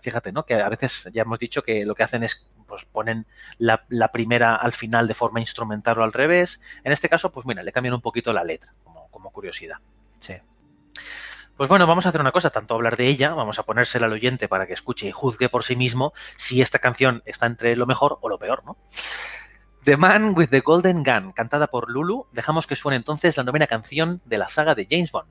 Fíjate, 0.00 0.32
¿no? 0.32 0.46
Que 0.46 0.54
a 0.54 0.68
veces 0.68 1.08
ya 1.12 1.22
hemos 1.22 1.38
dicho 1.38 1.62
que 1.62 1.84
lo 1.84 1.94
que 1.94 2.04
hacen 2.04 2.22
es, 2.22 2.48
pues 2.66 2.84
ponen 2.84 3.26
la, 3.58 3.84
la 3.88 4.12
primera 4.12 4.54
al 4.54 4.72
final 4.72 5.08
de 5.08 5.14
forma 5.14 5.40
instrumental 5.40 5.98
o 5.98 6.04
al 6.04 6.12
revés. 6.12 6.60
En 6.84 6.92
este 6.92 7.08
caso, 7.08 7.32
pues 7.32 7.44
mira, 7.44 7.62
le 7.62 7.72
cambian 7.72 7.94
un 7.94 8.00
poquito 8.00 8.32
la 8.32 8.44
letra, 8.44 8.72
como, 8.84 9.08
como 9.10 9.32
curiosidad. 9.32 9.78
Sí. 10.18 10.34
Pues 11.56 11.70
bueno, 11.70 11.86
vamos 11.86 12.04
a 12.04 12.10
hacer 12.10 12.20
una 12.20 12.32
cosa, 12.32 12.50
tanto 12.50 12.74
hablar 12.74 12.96
de 12.96 13.06
ella, 13.06 13.30
vamos 13.30 13.58
a 13.58 13.62
ponérsela 13.62 14.06
al 14.06 14.12
oyente 14.12 14.46
para 14.46 14.66
que 14.66 14.74
escuche 14.74 15.06
y 15.06 15.12
juzgue 15.12 15.48
por 15.48 15.64
sí 15.64 15.74
mismo 15.74 16.12
si 16.36 16.60
esta 16.60 16.78
canción 16.78 17.22
está 17.24 17.46
entre 17.46 17.74
lo 17.76 17.86
mejor 17.86 18.18
o 18.20 18.28
lo 18.28 18.38
peor, 18.38 18.62
¿no? 18.66 18.76
The 19.86 19.96
Man 19.96 20.34
with 20.36 20.48
the 20.48 20.62
Golden 20.62 21.04
Gun, 21.04 21.30
cantada 21.30 21.68
por 21.68 21.88
Lulu, 21.88 22.26
dejamos 22.32 22.66
que 22.66 22.74
suene 22.74 22.96
entonces 22.96 23.36
la 23.36 23.44
novena 23.44 23.68
canción 23.68 24.20
de 24.24 24.36
la 24.36 24.48
saga 24.48 24.74
de 24.74 24.88
James 24.90 25.12
Bond. 25.12 25.28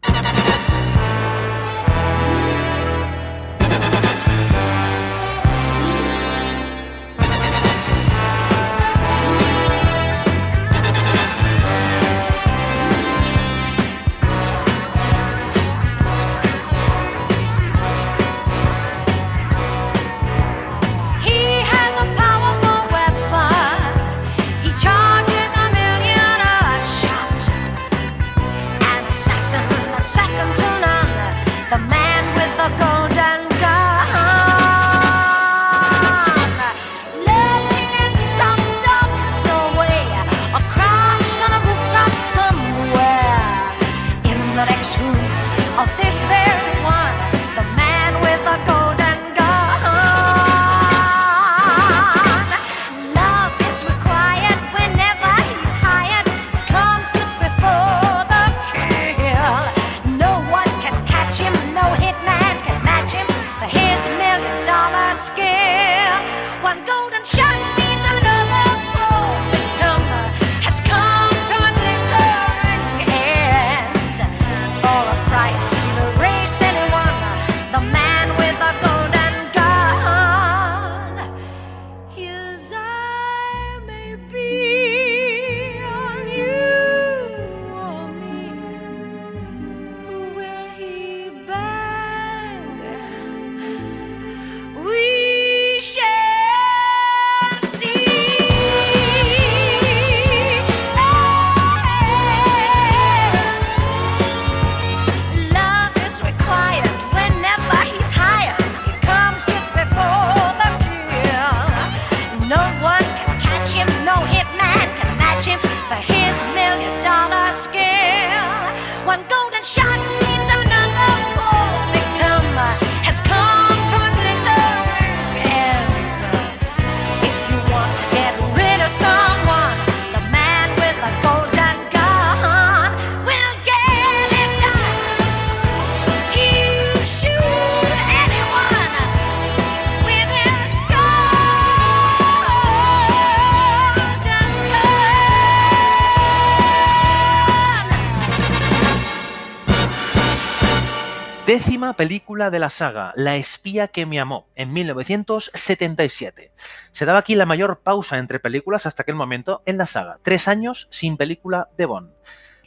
De 152.35 152.59
la 152.59 152.69
saga, 152.69 153.13
La 153.15 153.37
espía 153.37 153.87
que 153.87 154.05
me 154.05 154.19
amó, 154.19 154.49
en 154.55 154.73
1977. 154.73 156.51
Se 156.91 157.05
daba 157.05 157.19
aquí 157.19 157.33
la 157.35 157.45
mayor 157.45 157.79
pausa 157.79 158.17
entre 158.17 158.41
películas 158.41 158.85
hasta 158.85 159.03
aquel 159.03 159.15
momento 159.15 159.63
en 159.65 159.77
la 159.77 159.85
saga. 159.85 160.19
Tres 160.21 160.49
años 160.49 160.89
sin 160.91 161.15
película 161.15 161.69
de 161.77 161.85
Bond. 161.85 162.11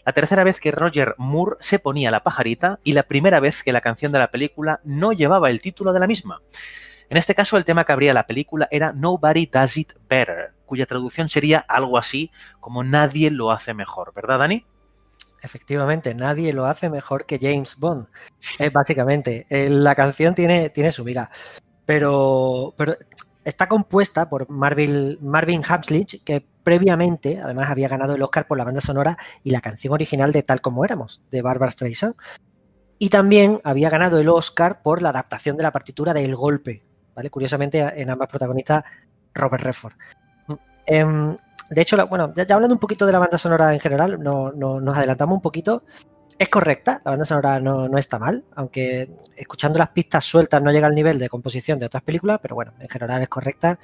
La 0.07 0.14
tercera 0.14 0.42
vez 0.42 0.59
que 0.59 0.70
Roger 0.70 1.14
Moore 1.18 1.57
se 1.61 1.78
ponía 1.78 2.11
la 2.11 2.22
pajarita 2.22 2.81
y 2.83 2.94
la 2.94 3.02
primera 3.02 3.40
vez 3.40 3.62
que 3.62 3.74
la 3.74 3.83
canción 3.83 4.11
de 4.11 4.18
la 4.18 4.31
película 4.31 4.81
no 4.83 5.12
llevaba 5.12 5.50
el 5.50 5.61
título 5.61 5.92
de 5.92 6.00
la 6.00 6.07
misma. 6.07 6.40
En 7.11 7.18
este 7.18 7.35
caso, 7.35 7.59
el 7.59 7.66
tema 7.66 7.85
que 7.85 7.92
abría 7.92 8.14
la 8.14 8.26
película 8.26 8.68
era 8.70 8.92
Nobody 8.94 9.46
Does 9.46 9.76
It 9.76 9.92
Better, 10.09 10.54
cuya 10.64 10.87
traducción 10.87 11.28
sería 11.28 11.59
algo 11.59 11.98
así 11.98 12.33
como 12.59 12.85
Nadie 12.85 13.31
lo 13.31 13.50
hace 13.50 13.74
mejor, 13.74 14.14
¿verdad, 14.14 14.38
Dani? 14.38 14.64
Efectivamente, 15.42 16.14
nadie 16.14 16.53
lo 16.53 16.66
hace 16.66 16.90
mejor 16.90 17.27
que 17.27 17.38
James 17.40 17.77
Bond. 17.77 18.09
Eh, 18.59 18.70
básicamente, 18.70 19.46
eh, 19.48 19.68
la 19.68 19.94
canción 19.94 20.35
tiene, 20.35 20.70
tiene 20.70 20.90
su 20.90 21.05
miga, 21.05 21.31
pero, 21.87 22.74
pero 22.77 22.96
está 23.44 23.68
compuesta 23.68 24.29
por 24.29 24.51
Marvin, 24.51 25.18
Marvin 25.22 25.62
Hamslich, 25.66 26.22
que 26.24 26.44
previamente 26.62 27.40
además 27.40 27.70
había 27.70 27.88
ganado 27.88 28.14
el 28.14 28.22
Oscar 28.22 28.46
por 28.46 28.59
la 28.59 28.64
banda 28.64 28.81
sonora 28.81 29.16
y 29.42 29.51
la 29.51 29.61
canción 29.61 29.94
original 29.94 30.33
de 30.33 30.42
Tal 30.42 30.61
como 30.61 30.85
éramos, 30.85 31.22
de 31.31 31.40
Barbara 31.40 31.70
Streisand. 31.70 32.14
Y 32.98 33.11
también 33.11 33.61
había 33.64 33.90
ganado 33.90 34.18
el 34.18 34.29
Oscar 34.29 34.83
por 34.83 35.01
la 35.01 35.11
adaptación 35.11 35.57
de 35.57 35.62
la 35.62 35.72
partitura 35.72 36.12
de 36.12 36.24
El 36.24 36.35
Golpe, 36.35 36.85
¿vale? 37.14 37.31
Curiosamente, 37.31 37.81
en 37.81 38.11
ambas 38.11 38.29
protagonistas, 38.29 38.85
Robert 39.33 39.62
Redford. 39.62 39.94
Em, 40.85 41.37
de 41.70 41.83
hecho, 41.83 41.96
la- 41.96 42.04
bueno, 42.04 42.33
ya, 42.35 42.46
ya 42.46 42.54
hablando 42.54 42.74
un 42.74 42.81
poquito 42.81 43.07
de 43.07 43.12
la 43.12 43.18
banda 43.18 43.38
sonora 43.38 43.72
en 43.74 43.81
general, 43.81 44.18
no, 44.20 44.52
no- 44.52 44.81
nos 44.81 44.96
adelantamos 44.96 45.37
un 45.37 45.42
poquito. 45.42 45.83
Es 46.38 46.48
correcta, 46.50 47.02
la 47.04 47.11
banda 47.12 47.24
sonora 47.24 47.59
no, 47.61 47.88
no 47.88 47.98
está 47.98 48.18
mal, 48.18 48.44
aunque 48.54 49.11
escuchando 49.37 49.78
las 49.81 49.88
pistas 49.90 50.24
sueltas 50.24 50.62
no 50.62 50.70
llega 50.70 50.87
al 50.87 50.94
nivel 50.94 51.18
de 51.18 51.28
composición 51.28 51.78
de 51.81 51.87
otras 51.87 52.02
películas, 52.04 52.38
pero 52.40 52.54
bueno, 52.54 52.72
en 52.81 52.88
general 52.88 53.22
es 53.22 53.28
correcta. 53.28 53.78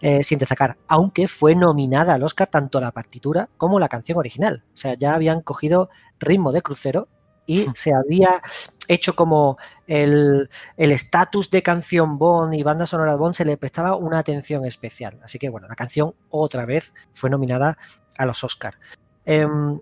eh, 0.00 0.22
sin 0.22 0.38
destacar, 0.38 0.76
aunque 0.88 1.26
fue 1.26 1.54
nominada 1.54 2.14
al 2.14 2.22
Oscar 2.22 2.48
tanto 2.48 2.80
la 2.82 2.92
partitura 2.92 3.48
como 3.56 3.80
la 3.80 3.88
canción 3.88 4.18
original. 4.18 4.62
O 4.74 4.76
sea, 4.76 4.94
ya 4.94 5.14
habían 5.14 5.40
cogido 5.40 5.88
ritmo 6.20 6.52
de 6.52 6.60
crucero 6.62 7.08
y 7.46 7.66
se 7.74 7.92
había 7.94 8.42
hecho 8.88 9.14
como 9.14 9.58
el 9.86 10.48
el 10.76 10.92
estatus 10.92 11.50
de 11.50 11.62
canción 11.62 12.18
Bond 12.18 12.54
y 12.54 12.62
banda 12.62 12.86
sonora 12.86 13.16
Bond 13.16 13.34
se 13.34 13.44
le 13.44 13.56
prestaba 13.56 13.96
una 13.96 14.18
atención 14.18 14.64
especial. 14.64 15.18
Así 15.22 15.38
que 15.38 15.48
bueno, 15.48 15.68
la 15.68 15.76
canción 15.76 16.14
otra 16.30 16.64
vez 16.66 16.92
fue 17.12 17.30
nominada 17.30 17.78
a 18.18 18.26
los 18.26 18.42
Oscars. 18.44 18.78
Em, 19.24 19.80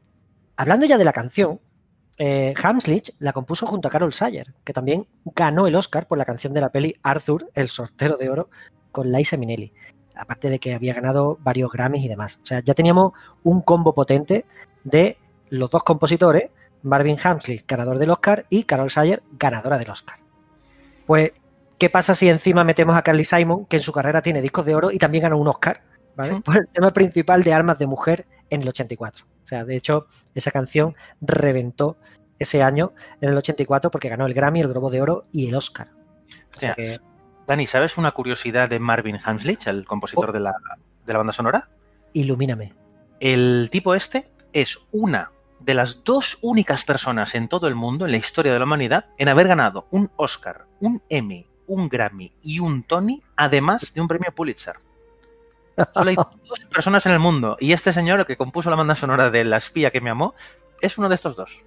hablando 0.57 0.87
ya 0.87 0.99
de 0.99 1.05
la 1.05 1.12
canción, 1.12 1.61
eh, 2.19 2.55
Hamslich 2.62 3.12
la 3.19 3.33
compuso 3.33 3.67
junto 3.67 3.88
a 3.88 3.90
Carol 3.90 4.12
Sayer, 4.12 4.55
que 4.64 4.73
también 4.73 5.07
ganó 5.25 5.67
el 5.67 5.75
Oscar 5.75 6.07
por 6.07 6.19
la 6.19 6.25
canción 6.25 6.53
de 6.53 6.61
la 6.61 6.71
peli 6.71 6.97
Arthur, 7.03 7.51
el 7.55 7.69
sortero 7.69 8.17
de 8.17 8.31
oro, 8.31 8.49
con 8.93 9.11
Liza 9.11 9.37
Minnelli. 9.37 9.73
Aparte 10.14 10.49
de 10.49 10.61
que 10.61 10.75
había 10.75 10.95
ganado 10.95 11.38
varios 11.43 11.73
Grammys 11.73 12.05
y 12.05 12.09
demás. 12.09 12.38
O 12.43 12.47
sea, 12.47 12.61
ya 12.61 12.75
teníamos 12.75 13.12
un 13.43 13.62
combo 13.62 13.95
potente 13.95 14.47
de 14.85 15.19
los 15.49 15.71
dos 15.71 15.83
compositores, 15.83 16.51
Marvin 16.85 17.18
Hamslich, 17.23 17.66
ganador 17.66 17.99
del 17.99 18.11
Oscar, 18.11 18.47
y 18.51 18.64
Carol 18.64 18.90
Sayer, 18.90 19.23
ganadora 19.33 19.79
del 19.79 19.90
Oscar. 19.90 20.18
Pues, 21.07 21.33
¿qué 21.79 21.90
pasa 21.90 22.14
si 22.14 22.29
encima 22.29 22.62
metemos 22.62 22.97
a 22.97 23.03
Carly 23.03 23.25
Simon, 23.25 23.66
que 23.66 23.77
en 23.79 23.83
su 23.83 23.92
carrera 23.92 24.23
tiene 24.23 24.40
discos 24.40 24.64
de 24.66 24.75
oro 24.75 24.90
y 24.92 24.99
también 24.99 25.23
ganó 25.23 25.38
un 25.38 25.49
Oscar? 25.49 25.83
¿vale? 26.14 26.37
Sí. 26.37 26.40
Por 26.42 26.59
el 26.59 26.68
tema 26.68 26.92
principal 26.92 27.42
de 27.42 27.53
Armas 27.53 27.79
de 27.79 27.87
Mujer 27.87 28.27
en 28.51 28.62
el 28.62 28.68
84. 28.68 29.27
O 29.42 29.47
sea, 29.47 29.64
de 29.64 29.77
hecho, 29.77 30.07
esa 30.35 30.51
canción 30.51 30.94
reventó 31.20 31.97
ese 32.38 32.62
año, 32.62 32.92
en 33.20 33.31
el 33.31 33.37
84, 33.37 33.90
porque 33.90 34.09
ganó 34.09 34.27
el 34.27 34.35
Grammy, 34.35 34.61
el 34.61 34.68
Globo 34.68 34.90
de 34.90 35.03
Oro 35.03 35.27
y 35.33 35.49
el 35.49 35.55
Oscar. 35.55 35.88
O 36.57 36.61
sea 36.61 36.75
que, 36.75 36.99
Dani, 37.47 37.66
¿sabes 37.66 37.99
una 37.99 38.12
curiosidad 38.12 38.68
de 38.70 38.79
Marvin 38.79 39.18
Hamslich, 39.23 39.66
el 39.66 39.85
compositor 39.85 40.31
Oh. 40.31 40.33
de, 40.33 40.40
la, 40.40 40.55
de 41.07 41.12
la 41.12 41.18
banda 41.18 41.33
sonora? 41.33 41.68
ilumíname. 42.12 42.73
El 43.20 43.68
tipo 43.73 43.94
este 43.94 44.31
es 44.53 44.79
una 44.92 45.31
de 45.64 45.74
las 45.74 46.05
dos 46.05 46.38
únicas 46.42 46.85
personas 46.85 47.35
en 47.35 47.48
todo 47.48 47.68
el 47.68 47.74
mundo, 47.74 48.05
en 48.05 48.12
la 48.12 48.18
historia 48.18 48.53
de 48.53 48.59
la 48.59 48.64
humanidad, 48.64 49.07
en 49.16 49.29
haber 49.29 49.48
ganado 49.48 49.87
un 49.90 50.11
Oscar, 50.16 50.66
un 50.81 51.03
Emmy, 51.09 51.46
un 51.66 51.88
Grammy 51.88 52.33
y 52.42 52.61
un 52.61 52.83
Tony, 52.83 53.22
además 53.37 53.92
de 53.94 54.00
un 54.00 54.09
premio 54.09 54.33
Pulitzer. 54.35 54.77
Solo 55.94 56.11
hay 56.11 56.16
dos 56.16 56.61
personas 56.72 57.07
en 57.07 57.12
el 57.12 57.18
mundo 57.18 57.57
y 57.59 57.72
este 57.72 57.92
señor, 57.92 58.20
el 58.20 58.27
que 58.27 58.37
compuso 58.37 58.70
la 58.70 58.77
banda 58.77 58.94
sonora 58.94 59.31
de 59.31 59.44
La 59.44 59.57
espía 59.57 59.90
que 59.90 60.03
me 60.03 60.11
amó, 60.11 60.35
es 60.81 60.98
uno 60.98 61.09
de 61.09 61.14
estos 61.14 61.37
dos. 61.37 61.62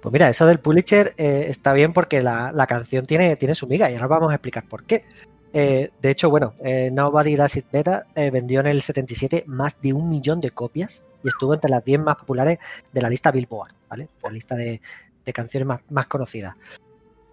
Pues 0.00 0.12
mira, 0.12 0.28
eso 0.28 0.46
del 0.46 0.58
Pulitzer 0.58 1.14
eh, 1.16 1.46
está 1.48 1.72
bien 1.74 1.92
porque 1.92 2.22
la, 2.22 2.50
la 2.52 2.66
canción 2.66 3.04
tiene, 3.04 3.36
tiene 3.36 3.54
su 3.54 3.66
miga 3.66 3.90
y 3.90 3.94
ahora 3.94 4.08
vamos 4.08 4.32
a 4.32 4.34
explicar 4.34 4.64
por 4.66 4.84
qué. 4.84 5.04
Eh, 5.52 5.90
de 6.00 6.10
hecho, 6.10 6.30
bueno, 6.30 6.54
eh, 6.64 6.90
Nobody 6.90 7.36
Does 7.36 7.56
It 7.56 7.66
Better 7.70 8.04
vendió 8.32 8.60
en 8.60 8.66
el 8.66 8.80
77 8.80 9.44
más 9.46 9.80
de 9.82 9.92
un 9.92 10.08
millón 10.08 10.40
de 10.40 10.50
copias 10.50 11.04
y 11.22 11.28
estuvo 11.28 11.54
entre 11.54 11.70
las 11.70 11.84
10 11.84 12.00
más 12.00 12.16
populares 12.16 12.58
de 12.92 13.02
la 13.02 13.08
lista 13.08 13.30
Billboard, 13.30 13.72
¿vale? 13.88 14.08
La 14.22 14.30
lista 14.30 14.54
de, 14.54 14.80
canciones 15.32 15.80
más, 15.88 16.06
conocidas. 16.06 16.56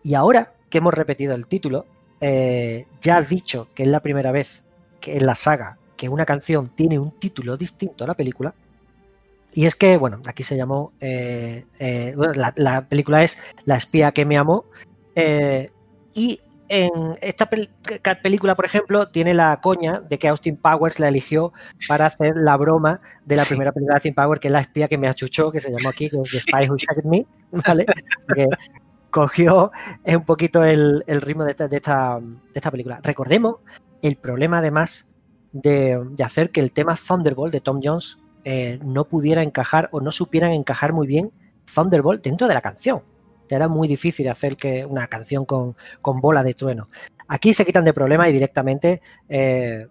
Y 0.04 0.14
ahora 0.14 0.54
que 0.70 0.78
hemos 0.78 0.94
repetido 0.94 1.36
el 1.36 1.48
título, 1.48 1.86
eh, 2.22 2.86
ya 3.02 3.18
has 3.18 3.30
dicho 3.30 3.68
que 3.74 3.84
es 3.84 3.90
la 3.90 4.02
primera 4.02 4.32
vez 4.32 4.64
que 5.00 5.18
en 5.18 5.26
la 5.26 5.36
saga 5.36 5.78
que 5.98 6.10
una 6.10 6.26
canción 6.26 6.70
tiene 6.70 7.00
un 7.00 7.12
título 7.12 7.58
distinto 7.58 8.04
a 8.04 8.08
la 8.08 8.14
película. 8.14 8.54
Y 9.52 9.66
es 9.66 9.76
que, 9.76 9.98
bueno, 9.98 10.22
aquí 10.28 10.44
se 10.44 10.56
llamó. 10.56 10.94
eh, 11.00 11.66
eh, 11.80 12.16
la, 12.36 12.54
la 12.56 12.88
película 12.88 13.24
es 13.24 13.38
La 13.66 13.76
espía 13.76 14.12
que 14.12 14.26
me 14.26 14.38
amó. 14.38 14.66
y 16.14 16.40
en 16.70 16.92
esta 17.22 17.50
pel- 17.50 17.70
película, 18.22 18.56
por 18.56 18.66
ejemplo, 18.66 19.08
tiene 19.10 19.34
la 19.34 19.60
coña 19.62 20.00
de 20.08 20.18
que 20.20 20.28
Austin 20.28 20.56
Powers 20.56 21.00
la 21.00 21.08
eligió 21.08 21.52
para 21.88 22.06
hacer 22.06 22.36
la 22.38 22.56
broma 22.58 23.02
de 23.26 23.36
la 23.36 23.44
primera 23.46 23.72
película 23.72 23.96
de 23.96 23.98
Austin 23.98 24.14
Powers, 24.14 24.40
que 24.40 24.48
es 24.48 24.52
La 24.54 24.62
espía 24.62 24.88
que 24.88 24.98
me 24.98 25.08
achuchó, 25.08 25.52
que 25.52 25.60
se 25.60 25.72
llamó 25.72 25.90
aquí, 25.90 26.10
que 26.10 26.18
es 26.22 26.32
The 26.32 26.40
Spy 26.40 26.70
Who 26.70 26.78
Shagged 26.78 27.04
Me. 27.06 27.26
¿vale? 27.52 27.86
Cogió 29.10 29.72
un 30.06 30.24
poquito 30.24 30.64
el, 30.64 31.04
el 31.08 31.22
ritmo 31.22 31.44
de 31.44 31.52
esta, 31.52 31.68
de, 31.68 31.78
esta, 31.78 32.20
de 32.20 32.38
esta 32.54 32.70
película. 32.70 33.00
Recordemos 33.02 33.56
el 34.04 34.18
problema, 34.18 34.60
además, 34.60 35.08
de, 35.52 36.00
de 36.12 36.24
hacer 36.24 36.52
que 36.52 36.60
el 36.60 36.72
tema 36.72 36.96
Thunderbolt 36.96 37.52
de 37.52 37.60
Tom 37.60 37.80
Jones 37.84 38.20
eh, 38.44 38.80
no 38.84 39.06
pudiera 39.06 39.42
encajar 39.42 39.90
o 39.92 40.00
no 40.00 40.12
supieran 40.12 40.52
encajar 40.52 40.94
muy 40.94 41.08
bien 41.08 41.32
Thunderbolt 41.74 42.24
dentro 42.24 42.48
de 42.48 42.54
la 42.54 42.62
canción. 42.62 43.02
Era 43.56 43.68
muy 43.68 43.88
difícil 43.88 44.30
hacer 44.30 44.56
que 44.56 44.86
una 44.86 45.08
canción 45.08 45.46
con, 45.46 45.76
con 46.02 46.22
bola 46.22 46.44
de 46.44 46.54
trueno. 46.54 46.90
Aquí 47.28 47.54
se 47.54 47.66
quitan 47.66 47.86
de 47.86 47.94
problema 47.94 48.28
y 48.30 48.34
directamente 48.34 49.02
eh, 49.28 49.88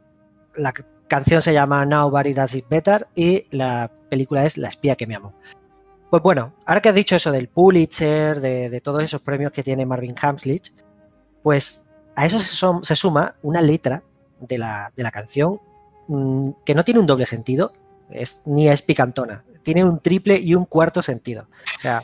la 0.56 0.72
canción 1.06 1.40
se 1.40 1.52
llama 1.52 1.86
Nobody 1.86 2.34
Does 2.34 2.54
It 2.54 2.68
Better 2.68 3.06
y 3.14 3.44
la 3.50 3.90
película 4.08 4.44
es 4.44 4.58
La 4.58 4.68
espía 4.68 4.96
que 4.96 5.06
me 5.06 5.16
amó. 5.16 5.34
Pues 6.10 6.22
bueno, 6.22 6.54
ahora 6.66 6.80
que 6.80 6.88
has 6.88 6.94
dicho 6.94 7.16
eso 7.16 7.30
del 7.30 7.48
Pulitzer, 7.48 8.40
de, 8.40 8.80
todos 8.80 9.02
esos 9.02 9.20
premios 9.20 9.52
que 9.52 9.62
tiene 9.62 9.84
Marvin 9.84 10.14
Hamslich, 10.20 10.72
pues 11.42 11.90
a 12.16 12.24
eso 12.26 12.38
se, 12.40 12.96
suma 12.96 13.36
una 13.42 13.60
letra 13.60 14.02
de 14.40 14.58
la, 14.58 14.92
de 14.96 15.02
la 15.02 15.10
canción 15.10 15.60
mm, 16.08 16.50
que 16.64 16.74
no 16.74 16.82
tiene 16.82 17.00
un 17.00 17.06
doble 17.06 17.26
sentido, 17.26 17.72
ni 18.46 18.68
es 18.68 18.82
picantona, 18.82 19.44
tiene 19.62 19.84
un 19.84 20.00
triple 20.00 20.38
y 20.38 20.54
un 20.54 20.64
cuarto 20.64 21.02
sentido. 21.02 21.46
O 21.76 21.80
sea, 21.80 22.02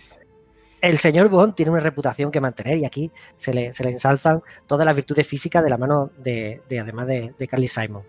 el 0.85 0.99
señor 0.99 1.29
Bond 1.29 1.55
tiene 1.55 1.73
una 1.73 1.81
reputación 1.81 2.31
que 2.31 2.40
mantener 2.40 2.79
y 2.79 2.85
aquí 2.85 3.11
se 3.37 3.55
le, 3.55 3.73
se 3.73 3.85
le 3.85 3.90
ensalzan 3.90 4.42
todas 4.66 4.87
las 4.87 4.94
virtudes 4.94 5.27
físicas 5.27 5.64
de 5.64 5.70
la 5.70 5.79
mano 5.79 6.11
de, 6.18 6.61
de 6.68 6.81
además 6.81 7.07
de, 7.07 7.35
de 7.38 7.49
Carly 7.49 7.68
Simon. 7.68 8.03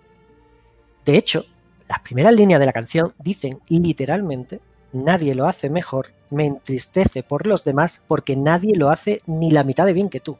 De 1.06 1.18
hecho, 1.18 1.46
las 1.88 2.00
primeras 2.00 2.36
líneas 2.36 2.60
de 2.60 2.66
la 2.66 2.74
canción 2.74 3.14
dicen 3.20 3.60
literalmente, 3.70 4.60
nadie 4.92 5.36
lo 5.36 5.48
hace 5.48 5.70
mejor, 5.70 6.08
me 6.30 6.46
entristece 6.48 7.24
por 7.24 7.48
los 7.48 7.64
demás 7.64 8.02
porque 8.08 8.36
nadie 8.36 8.76
lo 8.76 8.90
hace 8.90 9.20
ni 9.26 9.52
la 9.52 9.64
mitad 9.64 9.86
de 9.86 9.94
bien 9.94 10.10
que 10.10 10.20
tú. 10.20 10.38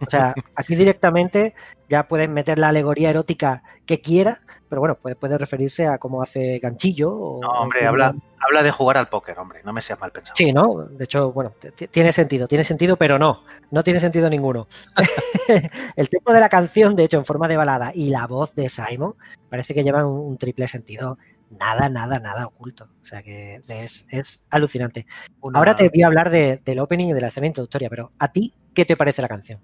O 0.00 0.10
sea, 0.10 0.34
aquí 0.54 0.74
directamente 0.74 1.54
ya 1.88 2.06
puedes 2.06 2.28
meter 2.28 2.58
la 2.58 2.68
alegoría 2.68 3.10
erótica 3.10 3.62
que 3.86 4.00
quiera, 4.00 4.40
pero 4.68 4.80
bueno, 4.80 4.94
puede, 4.94 5.16
puede 5.16 5.38
referirse 5.38 5.86
a 5.86 5.98
cómo 5.98 6.22
hace 6.22 6.58
ganchillo. 6.58 7.12
O, 7.12 7.40
No, 7.40 7.48
hombre, 7.48 7.86
habla, 7.86 8.14
habla 8.38 8.62
de 8.62 8.70
jugar 8.70 8.96
al 8.96 9.08
póker, 9.08 9.38
hombre, 9.38 9.60
no 9.64 9.72
me 9.72 9.80
seas 9.80 10.00
mal 10.00 10.12
pensado. 10.12 10.34
Sí, 10.36 10.52
¿no? 10.52 10.86
De 10.90 11.04
hecho, 11.04 11.32
bueno, 11.32 11.52
tiene 11.90 12.12
sentido, 12.12 12.46
tiene 12.46 12.64
sentido, 12.64 12.96
pero 12.96 13.18
no, 13.18 13.42
no 13.70 13.82
tiene 13.82 13.98
sentido 14.00 14.30
ninguno. 14.30 14.66
el 15.96 16.08
tempo 16.08 16.32
de 16.32 16.40
la 16.40 16.48
canción, 16.48 16.96
de 16.96 17.04
hecho, 17.04 17.18
en 17.18 17.24
forma 17.24 17.48
de 17.48 17.56
balada 17.56 17.92
y 17.94 18.10
la 18.10 18.26
voz 18.26 18.54
de 18.54 18.68
Simon 18.68 19.14
parece 19.48 19.74
que 19.74 19.82
llevan 19.82 20.04
un, 20.04 20.20
un 20.20 20.38
triple 20.38 20.68
sentido, 20.68 21.18
nada, 21.50 21.88
nada, 21.88 22.18
nada 22.18 22.46
oculto. 22.46 22.88
O 23.02 23.04
sea 23.04 23.22
que 23.22 23.60
es, 23.68 24.06
es 24.10 24.46
alucinante. 24.50 25.06
Una- 25.40 25.58
Ahora 25.58 25.74
te 25.76 25.88
voy 25.88 26.02
a 26.02 26.06
hablar 26.06 26.30
de- 26.30 26.60
del 26.64 26.78
opening 26.78 27.08
y 27.08 27.12
de 27.12 27.20
la 27.20 27.26
escena 27.28 27.46
introductoria, 27.46 27.88
pero 27.90 28.10
¿a 28.18 28.32
ti 28.32 28.54
qué 28.74 28.84
te 28.84 28.96
parece 28.96 29.20
la 29.22 29.28
canción? 29.28 29.60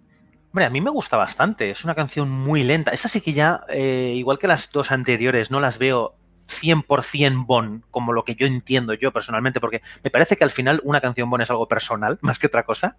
Hombre, 0.53 0.65
a 0.65 0.71
mí 0.71 0.81
me 0.81 0.91
gusta 0.91 1.17
bastante. 1.17 1.71
Es 1.71 1.85
una 1.85 1.95
canción 1.95 2.31
muy 2.31 2.65
lenta. 2.65 2.91
Esta 2.93 3.09
sí 3.09 3.21
que 3.21 3.33
ya, 3.33 3.63
eh, 3.69 4.13
igual 4.17 4.39
que 4.39 4.49
las 4.49 4.71
dos 4.73 4.91
anteriores, 4.91 5.51
no 5.51 5.61
las 5.61 5.79
veo 5.79 6.15
100% 6.49 7.45
Bon, 7.47 7.85
como 7.91 8.13
lo 8.13 8.25
que 8.25 8.37
yo 8.37 8.47
entiendo 8.47 8.95
yo 8.95 9.13
personalmente, 9.13 9.61
porque 9.61 9.83
me 10.05 10.11
parece 10.11 10.37
que 10.37 10.45
al 10.45 10.51
final 10.51 10.81
una 10.85 11.01
canción 11.01 11.29
Bon 11.29 11.41
es 11.41 11.51
algo 11.51 11.69
personal, 11.69 12.19
más 12.23 12.39
que 12.39 12.47
otra 12.47 12.65
cosa. 12.65 12.97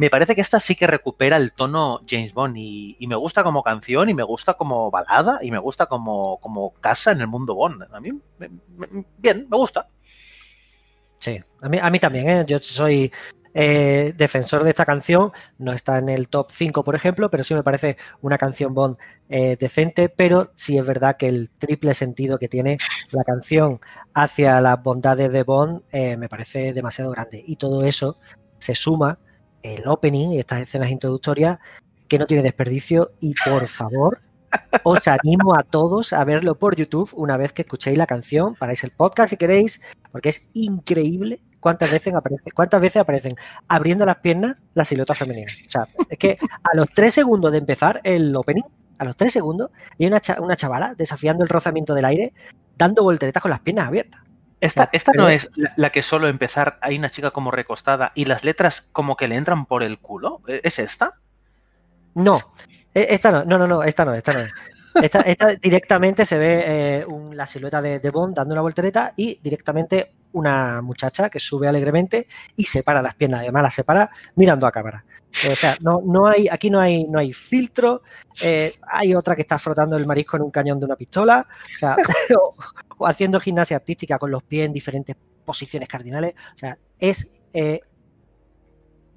Me 0.00 0.08
parece 0.08 0.34
que 0.34 0.40
esta 0.40 0.60
sí 0.60 0.76
que 0.76 0.86
recupera 0.86 1.36
el 1.36 1.52
tono 1.52 2.00
James 2.08 2.32
Bond 2.32 2.56
y, 2.56 2.96
me 3.06 3.16
gusta 3.16 3.44
como 3.44 3.62
canción 3.62 4.08
y 4.08 4.14
me 4.14 4.22
gusta 4.22 4.54
como 4.54 4.90
balada 4.90 5.40
y 5.42 5.50
me 5.50 5.58
gusta 5.58 5.84
como, 5.84 6.38
como 6.40 6.72
casa 6.80 7.12
en 7.12 7.20
el 7.20 7.26
mundo 7.26 7.54
Bond. 7.54 7.82
A 7.92 8.00
mí, 8.00 8.10
me- 8.38 8.48
bien, 9.18 9.46
me 9.50 9.58
gusta. 9.58 9.90
Sí, 11.16 11.38
a 11.60 11.68
mí, 11.68 11.76
a 11.76 11.90
mí 11.90 11.98
también, 11.98 12.30
¿eh? 12.30 12.44
yo 12.46 12.56
soy 12.56 13.12
eh, 13.52 14.14
defensor 14.16 14.64
de 14.64 14.70
esta 14.70 14.86
canción, 14.86 15.32
no 15.58 15.74
está 15.74 15.98
en 15.98 16.08
el 16.08 16.30
top 16.30 16.50
5 16.50 16.82
por 16.82 16.94
ejemplo, 16.94 17.28
pero 17.28 17.44
sí 17.44 17.52
me 17.52 17.62
parece 17.62 17.98
una 18.22 18.38
canción 18.38 18.72
Bond 18.72 18.96
eh, 19.28 19.58
decente, 19.60 20.08
pero 20.08 20.50
sí 20.54 20.78
es 20.78 20.86
verdad 20.86 21.18
que 21.18 21.26
el 21.26 21.50
triple 21.50 21.92
sentido 21.92 22.38
que 22.38 22.48
tiene 22.48 22.78
la 23.10 23.22
canción 23.22 23.80
hacia 24.14 24.62
las 24.62 24.82
bondades 24.82 25.30
de 25.30 25.42
Bond 25.42 25.82
eh, 25.92 26.16
me 26.16 26.30
parece 26.30 26.72
demasiado 26.72 27.10
grande 27.10 27.44
y 27.46 27.56
todo 27.56 27.84
eso 27.84 28.16
se 28.56 28.74
suma 28.74 29.18
el 29.62 29.86
opening 29.86 30.30
y 30.30 30.38
estas 30.38 30.60
escenas 30.60 30.90
introductorias 30.90 31.58
que 32.08 32.18
no 32.18 32.26
tiene 32.26 32.42
desperdicio 32.42 33.10
y 33.20 33.34
por 33.44 33.66
favor 33.66 34.20
os 34.82 35.06
animo 35.06 35.54
a 35.56 35.62
todos 35.62 36.12
a 36.12 36.24
verlo 36.24 36.56
por 36.58 36.74
YouTube 36.74 37.10
una 37.14 37.36
vez 37.36 37.52
que 37.52 37.62
escuchéis 37.62 37.96
la 37.96 38.06
canción, 38.06 38.54
paráis 38.56 38.82
el 38.82 38.90
podcast 38.90 39.30
si 39.30 39.36
queréis, 39.36 39.80
porque 40.10 40.30
es 40.30 40.50
increíble 40.54 41.40
cuántas 41.60 41.90
veces 41.92 42.14
aparece, 42.14 42.50
cuántas 42.52 42.80
veces 42.80 43.00
aparecen 43.00 43.36
abriendo 43.68 44.04
las 44.06 44.16
piernas 44.16 44.60
la 44.74 44.84
silueta 44.84 45.14
femenina. 45.14 45.52
O 45.66 45.70
sea, 45.70 45.86
es 46.08 46.18
que 46.18 46.36
a 46.64 46.76
los 46.76 46.88
tres 46.90 47.14
segundos 47.14 47.52
de 47.52 47.58
empezar 47.58 48.00
el 48.02 48.34
opening, 48.34 48.64
a 48.98 49.04
los 49.04 49.16
tres 49.16 49.32
segundos, 49.32 49.70
hay 49.98 50.06
una, 50.06 50.20
cha- 50.20 50.40
una 50.40 50.56
chavala 50.56 50.94
desafiando 50.96 51.44
el 51.44 51.48
rozamiento 51.48 51.94
del 51.94 52.06
aire, 52.06 52.32
dando 52.76 53.04
volteretas 53.04 53.42
con 53.42 53.50
las 53.50 53.60
piernas 53.60 53.86
abiertas. 53.86 54.20
Esta, 54.60 54.90
esta 54.92 55.12
no 55.12 55.28
es 55.28 55.50
la, 55.56 55.72
la 55.76 55.90
que 55.90 56.02
solo 56.02 56.28
empezar 56.28 56.78
hay 56.82 56.98
una 56.98 57.08
chica 57.10 57.30
como 57.30 57.50
recostada 57.50 58.12
y 58.14 58.26
las 58.26 58.44
letras 58.44 58.88
como 58.92 59.16
que 59.16 59.26
le 59.28 59.36
entran 59.36 59.64
por 59.66 59.82
el 59.82 59.98
culo. 59.98 60.42
¿E- 60.46 60.60
¿Es 60.64 60.78
esta? 60.78 61.12
No, 62.14 62.38
e- 62.94 63.06
esta 63.10 63.30
no, 63.30 63.44
no, 63.44 63.58
no, 63.58 63.66
no, 63.66 63.82
esta 63.82 64.04
no, 64.04 64.14
esta 64.14 64.32
no 64.34 64.40
es. 64.40 64.52
Esta, 64.94 65.20
esta 65.20 65.54
directamente 65.54 66.24
se 66.24 66.38
ve 66.38 66.62
eh, 66.66 67.04
un- 67.06 67.36
la 67.36 67.46
silueta 67.46 67.80
de, 67.80 67.98
de 68.00 68.10
Bond 68.10 68.34
dando 68.36 68.54
una 68.54 68.62
voltereta 68.62 69.12
y 69.16 69.38
directamente 69.42 70.12
una 70.32 70.80
muchacha 70.82 71.28
que 71.28 71.40
sube 71.40 71.68
alegremente 71.68 72.26
y 72.56 72.64
separa 72.64 73.02
las 73.02 73.14
piernas. 73.14 73.40
Además, 73.40 73.62
las 73.64 73.74
separa 73.74 74.10
mirando 74.36 74.66
a 74.66 74.72
cámara. 74.72 75.04
O 75.50 75.54
sea, 75.56 75.76
no, 75.80 76.00
no 76.04 76.26
hay, 76.26 76.48
aquí 76.48 76.70
no 76.70 76.80
hay, 76.80 77.04
no 77.04 77.18
hay 77.18 77.32
filtro. 77.32 78.02
eh, 78.42 78.74
hay 78.88 79.14
otra 79.14 79.34
que 79.36 79.42
está 79.42 79.58
frotando 79.58 79.96
el 79.96 80.06
marisco 80.06 80.36
en 80.36 80.44
un 80.44 80.50
cañón 80.50 80.78
de 80.80 80.86
una 80.86 80.96
pistola. 80.96 81.46
O 81.74 81.78
sea, 81.78 81.96
o, 82.38 82.54
o 82.98 83.06
haciendo 83.06 83.40
gimnasia 83.40 83.76
artística 83.76 84.18
con 84.18 84.30
los 84.30 84.42
pies 84.42 84.66
en 84.66 84.72
diferentes 84.72 85.16
posiciones 85.44 85.88
cardinales. 85.88 86.34
O 86.54 86.58
sea, 86.58 86.76
es 86.98 87.30
eh, 87.52 87.80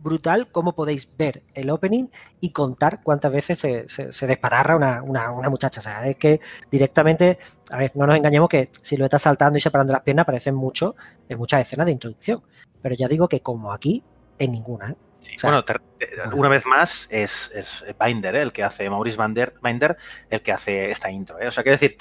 brutal 0.04 0.50
cómo 0.52 0.76
podéis 0.76 1.10
ver 1.18 1.44
el 1.54 1.70
opening 1.70 2.08
y 2.42 2.52
contar 2.52 3.02
cuántas 3.02 3.32
veces 3.32 3.58
se, 3.58 3.88
se, 3.88 4.12
se 4.12 4.28
despatarra 4.28 4.76
una, 4.76 5.02
una, 5.02 5.32
una 5.32 5.50
muchacha. 5.50 5.80
O 5.80 5.84
sea, 5.84 6.08
es 6.08 6.18
que 6.18 6.42
directamente, 6.70 7.40
a 7.72 7.78
ver, 7.78 7.92
no 7.96 8.06
nos 8.06 8.18
engañemos 8.18 8.50
que 8.50 8.70
si 8.82 8.98
lo 8.98 9.06
estás 9.06 9.24
saltando 9.24 9.58
y 9.58 9.62
separando 9.62 9.94
las 9.94 10.04
piernas 10.04 10.24
aparecen 10.24 10.56
mucho 10.56 10.96
en 11.30 11.38
muchas 11.38 11.62
escenas 11.62 11.86
de 11.86 11.94
introducción. 11.94 12.44
Pero 12.82 12.96
ya 12.96 13.08
digo 13.08 13.30
que 13.30 13.40
como 13.40 13.72
aquí, 13.72 14.04
en 14.38 14.52
ninguna. 14.52 14.92
¿eh? 14.92 14.96
Sí, 15.22 15.36
O 15.38 15.40
sea, 15.40 15.64
bueno, 15.64 16.36
una 16.36 16.50
vez 16.50 16.66
más 16.66 17.08
es, 17.10 17.52
es 17.56 17.86
Binder, 18.04 18.36
¿eh? 18.36 18.42
el 18.42 18.52
que 18.52 18.64
hace 18.64 18.90
Maurice 18.90 19.22
Binder, 19.22 19.54
Binder, 19.64 19.98
el 20.30 20.42
que 20.42 20.52
hace 20.52 20.92
esta 20.92 21.10
intro. 21.10 21.40
¿eh? 21.40 21.48
O 21.48 21.52
sea, 21.52 21.64
quiero 21.64 21.78
decir 21.78 21.96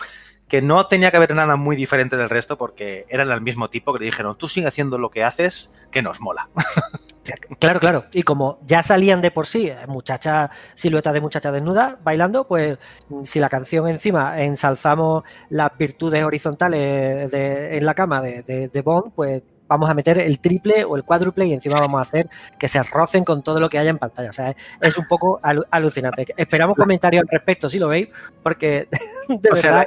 que 0.49 0.61
no 0.61 0.87
tenía 0.87 1.11
que 1.11 1.17
haber 1.17 1.35
nada 1.35 1.57
muy 1.57 1.77
diferente 1.77 2.17
del 2.17 2.29
resto 2.29 2.59
porque 2.59 3.07
eran 3.09 3.31
el 3.31 3.41
mismo 3.41 3.71
tipo 3.71 3.93
que 3.93 4.01
le 4.01 4.07
dijeron, 4.07 4.37
tú 4.37 4.49
sigue 4.49 4.67
haciendo 4.67 4.99
lo 4.99 5.11
que 5.11 5.25
haces, 5.25 5.73
que 5.91 6.03
nos 6.03 6.21
mola. 6.21 6.51
Claro, 7.61 7.79
claro. 7.79 8.03
Y 8.13 8.23
como 8.25 8.59
ya 8.67 8.83
salían 8.83 9.21
de 9.21 9.31
por 9.31 9.47
sí, 9.47 9.69
eh, 9.69 9.77
muchacha, 9.87 10.51
silueta 10.75 11.13
de 11.13 11.21
muchacha 11.21 11.53
desnuda 11.53 11.99
bailando, 12.03 12.47
pues 12.49 12.79
mm, 13.09 13.23
si 13.25 13.39
la 13.39 13.49
canción 13.49 13.87
encima 13.89 14.43
ensalzamos 14.43 15.23
las 15.49 15.71
virtudes 15.79 16.25
horizontales 16.25 17.31
de- 17.31 17.77
en 17.77 17.87
la 17.87 17.95
cama 17.95 18.21
de, 18.21 18.43
de- 18.43 18.69
de 18.69 18.83
Bond, 18.83 19.13
pues 19.15 19.43
vamos 19.69 19.89
a 19.89 19.95
meter 19.95 20.19
el 20.19 20.39
triple 20.41 20.85
o 20.85 20.97
el 20.97 21.05
cuádruple 21.05 21.47
y 21.47 21.53
encima 21.55 21.79
vamos 21.81 21.99
a 21.99 22.03
hacer 22.03 22.29
que 22.59 22.69
se 22.69 22.83
rocen 22.83 23.25
con 23.25 23.43
todo 23.43 23.59
lo 23.61 23.71
que 23.71 23.79
haya 23.79 23.91
en 23.91 23.99
pantalla. 23.99 24.29
O 24.29 24.33
sea, 24.33 24.55
es, 24.81 24.99
un 24.99 25.07
poco 25.07 25.41
alu- 25.43 25.67
alucinante. 25.71 26.27
Esperamos 26.37 26.77
comentarios 26.77 27.23
al 27.23 27.29
respecto 27.29 27.69
si 27.69 27.79
lo 27.79 27.89
veis, 27.89 28.09
porque 28.43 28.89
de 29.29 29.51
O 29.51 29.57
sea, 29.57 29.71
verdad. 29.71 29.87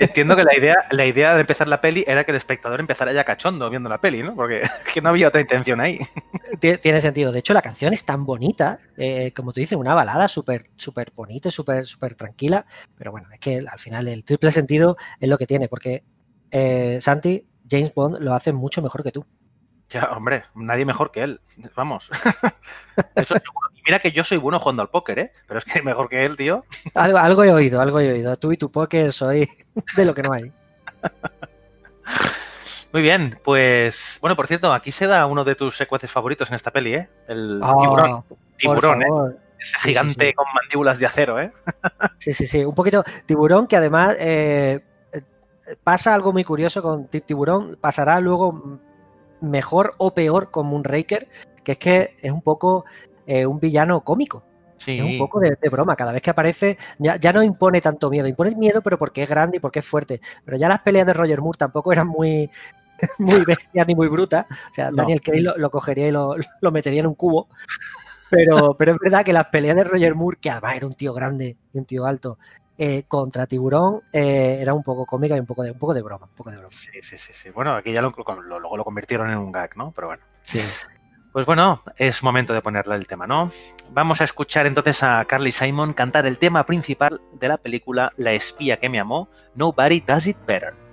Entiendo 0.00 0.36
que 0.36 0.44
la 0.44 0.56
idea, 0.56 0.76
la 0.90 1.04
idea 1.06 1.34
de 1.34 1.40
empezar 1.40 1.68
la 1.68 1.80
peli 1.80 2.04
era 2.06 2.24
que 2.24 2.30
el 2.30 2.36
espectador 2.36 2.80
empezara 2.80 3.12
ya 3.12 3.24
cachondo 3.24 3.68
viendo 3.70 3.88
la 3.88 4.00
peli, 4.00 4.22
¿no? 4.22 4.34
Porque 4.34 4.62
es 4.62 4.70
que 4.94 5.00
no 5.00 5.08
había 5.10 5.28
otra 5.28 5.40
intención 5.40 5.80
ahí. 5.80 5.98
Tie- 6.60 6.80
Tiene 6.80 7.00
sentido. 7.00 7.32
De 7.32 7.38
hecho, 7.40 7.52
la 7.54 7.62
canción 7.62 7.92
es 7.92 8.04
tan 8.04 8.24
bonita, 8.24 8.78
eh, 8.96 9.32
como 9.34 9.52
tú 9.52 9.60
dices, 9.60 9.76
una 9.78 9.94
balada 9.94 10.28
súper 10.28 10.70
súper 10.76 11.12
bonita, 11.14 11.50
súper 11.50 11.86
súper 11.86 12.14
tranquila. 12.14 12.64
Pero 12.96 13.10
bueno, 13.12 13.28
es 13.32 13.40
que 13.40 13.58
al 13.70 13.78
final 13.78 14.08
el 14.08 14.24
triple 14.24 14.50
sentido 14.50 14.96
es 15.20 15.28
lo 15.28 15.38
que 15.38 15.46
tiene, 15.46 15.68
porque 15.68 16.04
eh, 16.50 16.98
Santi, 17.00 17.46
James 17.68 17.92
Bond 17.94 18.18
lo 18.20 18.34
hace 18.34 18.52
mucho 18.52 18.80
mejor 18.82 19.02
que 19.02 19.12
tú. 19.12 19.26
Ya, 19.90 20.04
hombre, 20.12 20.44
nadie 20.54 20.84
mejor 20.84 21.10
que 21.10 21.22
él. 21.22 21.40
Vamos. 21.74 22.10
Eso 23.14 23.34
seguro. 23.38 23.70
Mira 23.88 24.00
que 24.00 24.12
yo 24.12 24.22
soy 24.22 24.36
bueno 24.36 24.60
jugando 24.60 24.82
al 24.82 24.90
póker, 24.90 25.18
¿eh? 25.18 25.32
Pero 25.46 25.58
es 25.60 25.64
que 25.64 25.80
mejor 25.82 26.10
que 26.10 26.26
él, 26.26 26.36
tío. 26.36 26.62
Algo, 26.94 27.16
algo 27.16 27.42
he 27.44 27.50
oído, 27.52 27.80
algo 27.80 27.98
he 28.00 28.12
oído. 28.12 28.36
Tú 28.36 28.52
y 28.52 28.58
tu 28.58 28.70
póker 28.70 29.14
soy 29.14 29.48
de 29.96 30.04
lo 30.04 30.14
que 30.14 30.22
no 30.22 30.32
hay. 30.34 30.52
Muy 32.92 33.00
bien, 33.02 33.38
pues. 33.44 34.18
Bueno, 34.20 34.36
por 34.36 34.46
cierto, 34.46 34.72
aquí 34.74 34.92
se 34.92 35.06
da 35.06 35.24
uno 35.26 35.42
de 35.44 35.54
tus 35.54 35.76
secueces 35.76 36.10
favoritos 36.10 36.50
en 36.50 36.56
esta 36.56 36.70
peli, 36.70 36.94
¿eh? 36.94 37.08
El 37.28 37.60
Ah, 37.62 37.74
tiburón. 37.80 38.24
Tiburón, 38.56 39.02
¿eh? 39.02 39.06
Ese 39.58 39.76
Sí, 39.78 39.88
gigante 39.88 40.28
sí. 40.28 40.32
con 40.34 40.46
mandíbulas 40.54 40.98
de 40.98 41.06
acero, 41.06 41.40
¿eh? 41.40 41.50
Sí, 42.18 42.32
sí, 42.34 42.46
sí. 42.46 42.64
Un 42.64 42.74
poquito. 42.74 43.02
Tiburón, 43.26 43.66
que 43.66 43.76
además 43.76 44.16
eh, 44.18 44.80
pasa 45.82 46.14
algo 46.14 46.32
muy 46.32 46.44
curioso 46.44 46.82
con 46.82 47.06
Ti- 47.08 47.22
Tiburón. 47.22 47.76
Pasará 47.80 48.20
luego 48.20 48.80
mejor 49.40 49.94
o 49.98 50.12
peor 50.14 50.50
con 50.50 50.66
Moonraker, 50.66 51.28
que 51.64 51.72
es 51.72 51.78
que 51.78 52.16
es 52.22 52.32
un 52.32 52.40
poco 52.42 52.84
eh, 53.28 53.46
un 53.46 53.58
villano 53.60 54.00
cómico. 54.02 54.42
Sí. 54.76 54.98
Es 54.98 55.04
un 55.04 55.18
poco 55.18 55.38
de, 55.40 55.56
de 55.60 55.68
broma. 55.68 55.94
Cada 55.96 56.12
vez 56.12 56.22
que 56.22 56.30
aparece, 56.30 56.76
ya, 56.98 57.16
ya 57.16 57.32
no 57.32 57.42
impone 57.42 57.80
tanto 57.80 58.10
miedo. 58.10 58.26
Impone 58.26 58.54
miedo, 58.56 58.80
pero 58.82 58.98
porque 58.98 59.22
es 59.24 59.28
grande 59.28 59.58
y 59.58 59.60
porque 59.60 59.78
es 59.80 59.86
fuerte. 59.86 60.20
Pero 60.44 60.56
ya 60.56 60.68
las 60.68 60.80
peleas 60.82 61.06
de 61.06 61.12
Roger 61.14 61.40
Moore 61.40 61.58
tampoco 61.58 61.92
eran 61.92 62.06
muy, 62.08 62.48
muy 63.18 63.44
bestias 63.44 63.86
ni 63.86 63.94
muy 63.94 64.08
brutas. 64.08 64.46
O 64.50 64.74
sea, 64.74 64.90
No. 64.90 64.96
Daniel 64.98 65.20
Craig 65.20 65.42
lo, 65.42 65.56
lo 65.56 65.70
cogería 65.70 66.08
y 66.08 66.10
lo, 66.10 66.34
lo 66.60 66.70
metería 66.70 67.00
en 67.00 67.06
un 67.06 67.14
cubo. 67.14 67.48
Pero, 68.30 68.76
pero 68.76 68.92
es 68.92 68.98
verdad 68.98 69.24
que 69.24 69.32
las 69.32 69.46
peleas 69.46 69.74
de 69.76 69.84
Roger 69.84 70.14
Moore, 70.14 70.38
que 70.40 70.50
además 70.50 70.76
era 70.76 70.86
un 70.86 70.94
tío 70.94 71.12
grande 71.14 71.56
y 71.72 71.78
un 71.78 71.84
tío 71.86 72.04
alto, 72.04 72.38
eh, 72.76 73.02
contra 73.08 73.46
Tiburón, 73.46 74.02
eh, 74.12 74.58
era 74.60 74.74
un 74.74 74.82
poco 74.82 75.06
cómica 75.06 75.34
y 75.34 75.40
un 75.40 75.46
poco 75.46 75.62
de, 75.64 75.70
un 75.72 75.78
poco 75.78 75.94
de 75.94 76.02
broma. 76.02 76.26
Un 76.26 76.34
poco 76.34 76.50
de 76.50 76.58
broma. 76.58 76.70
Sí, 76.70 76.90
sí, 77.02 77.16
sí, 77.16 77.32
sí. 77.32 77.50
Bueno, 77.50 77.74
aquí 77.74 77.90
ya 77.92 78.02
lo, 78.02 78.14
lo- 78.16 78.58
luego 78.60 78.76
lo 78.76 78.84
convirtieron 78.84 79.30
en 79.30 79.38
un 79.38 79.50
gag, 79.50 79.76
¿no? 79.76 79.90
Pero 79.92 80.08
bueno. 80.08 80.22
Sí. 80.42 80.60
Pues 81.38 81.46
bueno, 81.46 81.84
es 81.96 82.24
momento 82.24 82.52
de 82.52 82.62
ponerle 82.62 82.96
el 82.96 83.06
tema, 83.06 83.28
¿no? 83.28 83.52
Vamos 83.92 84.20
a 84.20 84.24
escuchar 84.24 84.66
entonces 84.66 85.04
a 85.04 85.24
Carly 85.24 85.52
Simon 85.52 85.92
cantar 85.92 86.26
el 86.26 86.36
tema 86.36 86.66
principal 86.66 87.20
de 87.32 87.46
la 87.46 87.58
película 87.58 88.10
La 88.16 88.32
espía 88.32 88.80
que 88.80 88.88
me 88.88 88.98
amó, 88.98 89.28
Nobody 89.54 90.00
Does 90.00 90.26
It 90.26 90.36
Better. 90.48 90.87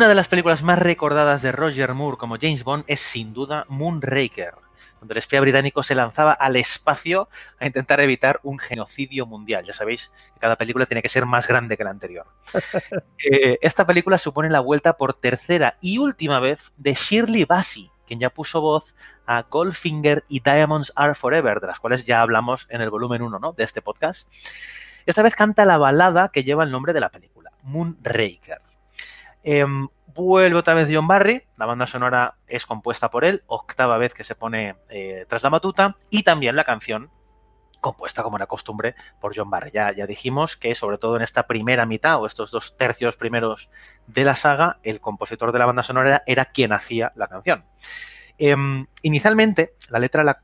Una 0.00 0.08
de 0.08 0.14
las 0.14 0.28
películas 0.28 0.62
más 0.62 0.78
recordadas 0.78 1.42
de 1.42 1.52
Roger 1.52 1.92
Moore 1.92 2.16
como 2.16 2.38
James 2.40 2.64
Bond 2.64 2.84
es 2.86 3.00
sin 3.00 3.34
duda 3.34 3.66
Moonraker, 3.68 4.54
donde 4.98 5.12
el 5.12 5.18
espía 5.18 5.42
británico 5.42 5.82
se 5.82 5.94
lanzaba 5.94 6.32
al 6.32 6.56
espacio 6.56 7.28
a 7.58 7.66
intentar 7.66 8.00
evitar 8.00 8.40
un 8.42 8.58
genocidio 8.58 9.26
mundial. 9.26 9.62
Ya 9.66 9.74
sabéis 9.74 10.10
que 10.32 10.40
cada 10.40 10.56
película 10.56 10.86
tiene 10.86 11.02
que 11.02 11.10
ser 11.10 11.26
más 11.26 11.46
grande 11.46 11.76
que 11.76 11.84
la 11.84 11.90
anterior. 11.90 12.26
Eh, 13.30 13.58
esta 13.60 13.86
película 13.86 14.16
supone 14.16 14.48
la 14.48 14.60
vuelta 14.60 14.94
por 14.94 15.12
tercera 15.12 15.76
y 15.82 15.98
última 15.98 16.40
vez 16.40 16.72
de 16.78 16.94
Shirley 16.94 17.44
Bassey, 17.44 17.90
quien 18.06 18.20
ya 18.20 18.30
puso 18.30 18.62
voz 18.62 18.94
a 19.26 19.42
Goldfinger 19.42 20.24
y 20.28 20.40
Diamonds 20.40 20.94
Are 20.96 21.14
Forever, 21.14 21.60
de 21.60 21.66
las 21.66 21.78
cuales 21.78 22.06
ya 22.06 22.22
hablamos 22.22 22.66
en 22.70 22.80
el 22.80 22.88
volumen 22.88 23.20
1 23.20 23.38
¿no? 23.38 23.52
de 23.52 23.64
este 23.64 23.82
podcast. 23.82 24.32
Esta 25.04 25.22
vez 25.22 25.34
canta 25.34 25.66
la 25.66 25.76
balada 25.76 26.30
que 26.30 26.42
lleva 26.42 26.64
el 26.64 26.70
nombre 26.70 26.94
de 26.94 27.00
la 27.00 27.10
película, 27.10 27.52
Moonraker. 27.64 28.69
Em, 29.42 29.88
vuelve 30.14 30.56
otra 30.56 30.74
vez 30.74 30.88
John 30.92 31.06
Barry, 31.06 31.44
la 31.56 31.66
banda 31.66 31.86
sonora 31.86 32.34
es 32.46 32.66
compuesta 32.66 33.10
por 33.10 33.24
él, 33.24 33.42
octava 33.46 33.98
vez 33.98 34.14
que 34.14 34.24
se 34.24 34.34
pone 34.34 34.76
eh, 34.88 35.24
tras 35.28 35.42
la 35.42 35.48
batuta, 35.48 35.96
y 36.10 36.22
también 36.22 36.56
la 36.56 36.64
canción 36.64 37.10
compuesta 37.80 38.22
como 38.22 38.36
era 38.36 38.46
costumbre 38.46 38.94
por 39.20 39.34
John 39.34 39.50
Barry. 39.50 39.70
Ya, 39.72 39.92
ya 39.92 40.06
dijimos 40.06 40.56
que 40.56 40.74
sobre 40.74 40.98
todo 40.98 41.16
en 41.16 41.22
esta 41.22 41.46
primera 41.46 41.86
mitad 41.86 42.20
o 42.20 42.26
estos 42.26 42.50
dos 42.50 42.76
tercios 42.76 43.16
primeros 43.16 43.70
de 44.06 44.24
la 44.24 44.34
saga, 44.34 44.78
el 44.82 45.00
compositor 45.00 45.52
de 45.52 45.58
la 45.58 45.66
banda 45.66 45.82
sonora 45.82 46.22
era 46.26 46.44
quien 46.46 46.72
hacía 46.72 47.12
la 47.16 47.26
canción. 47.26 47.64
Em, 48.38 48.86
inicialmente, 49.02 49.74
la 49.88 49.98
letra 49.98 50.24
la, 50.24 50.40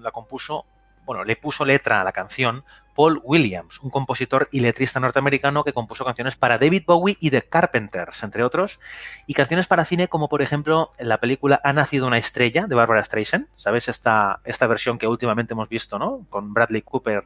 la 0.00 0.10
compuso 0.10 0.66
bueno, 1.10 1.24
le 1.24 1.34
puso 1.34 1.64
letra 1.64 2.00
a 2.00 2.04
la 2.04 2.12
canción 2.12 2.62
Paul 2.94 3.20
Williams, 3.24 3.80
un 3.80 3.90
compositor 3.90 4.48
y 4.52 4.60
letrista 4.60 5.00
norteamericano 5.00 5.64
que 5.64 5.72
compuso 5.72 6.04
canciones 6.04 6.36
para 6.36 6.56
David 6.56 6.84
Bowie 6.86 7.16
y 7.18 7.30
The 7.30 7.42
Carpenters, 7.42 8.22
entre 8.22 8.44
otros, 8.44 8.78
y 9.26 9.34
canciones 9.34 9.66
para 9.66 9.84
cine 9.84 10.06
como 10.06 10.28
por 10.28 10.40
ejemplo 10.40 10.92
en 10.98 11.08
la 11.08 11.18
película 11.18 11.60
Ha 11.64 11.72
nacido 11.72 12.06
una 12.06 12.16
estrella 12.16 12.68
de 12.68 12.76
Barbara 12.76 13.02
Streisand, 13.02 13.48
¿sabes? 13.56 13.88
Esta, 13.88 14.38
esta 14.44 14.68
versión 14.68 14.98
que 14.98 15.08
últimamente 15.08 15.54
hemos 15.54 15.68
visto, 15.68 15.98
¿no? 15.98 16.26
Con 16.30 16.54
Bradley 16.54 16.82
Cooper 16.82 17.24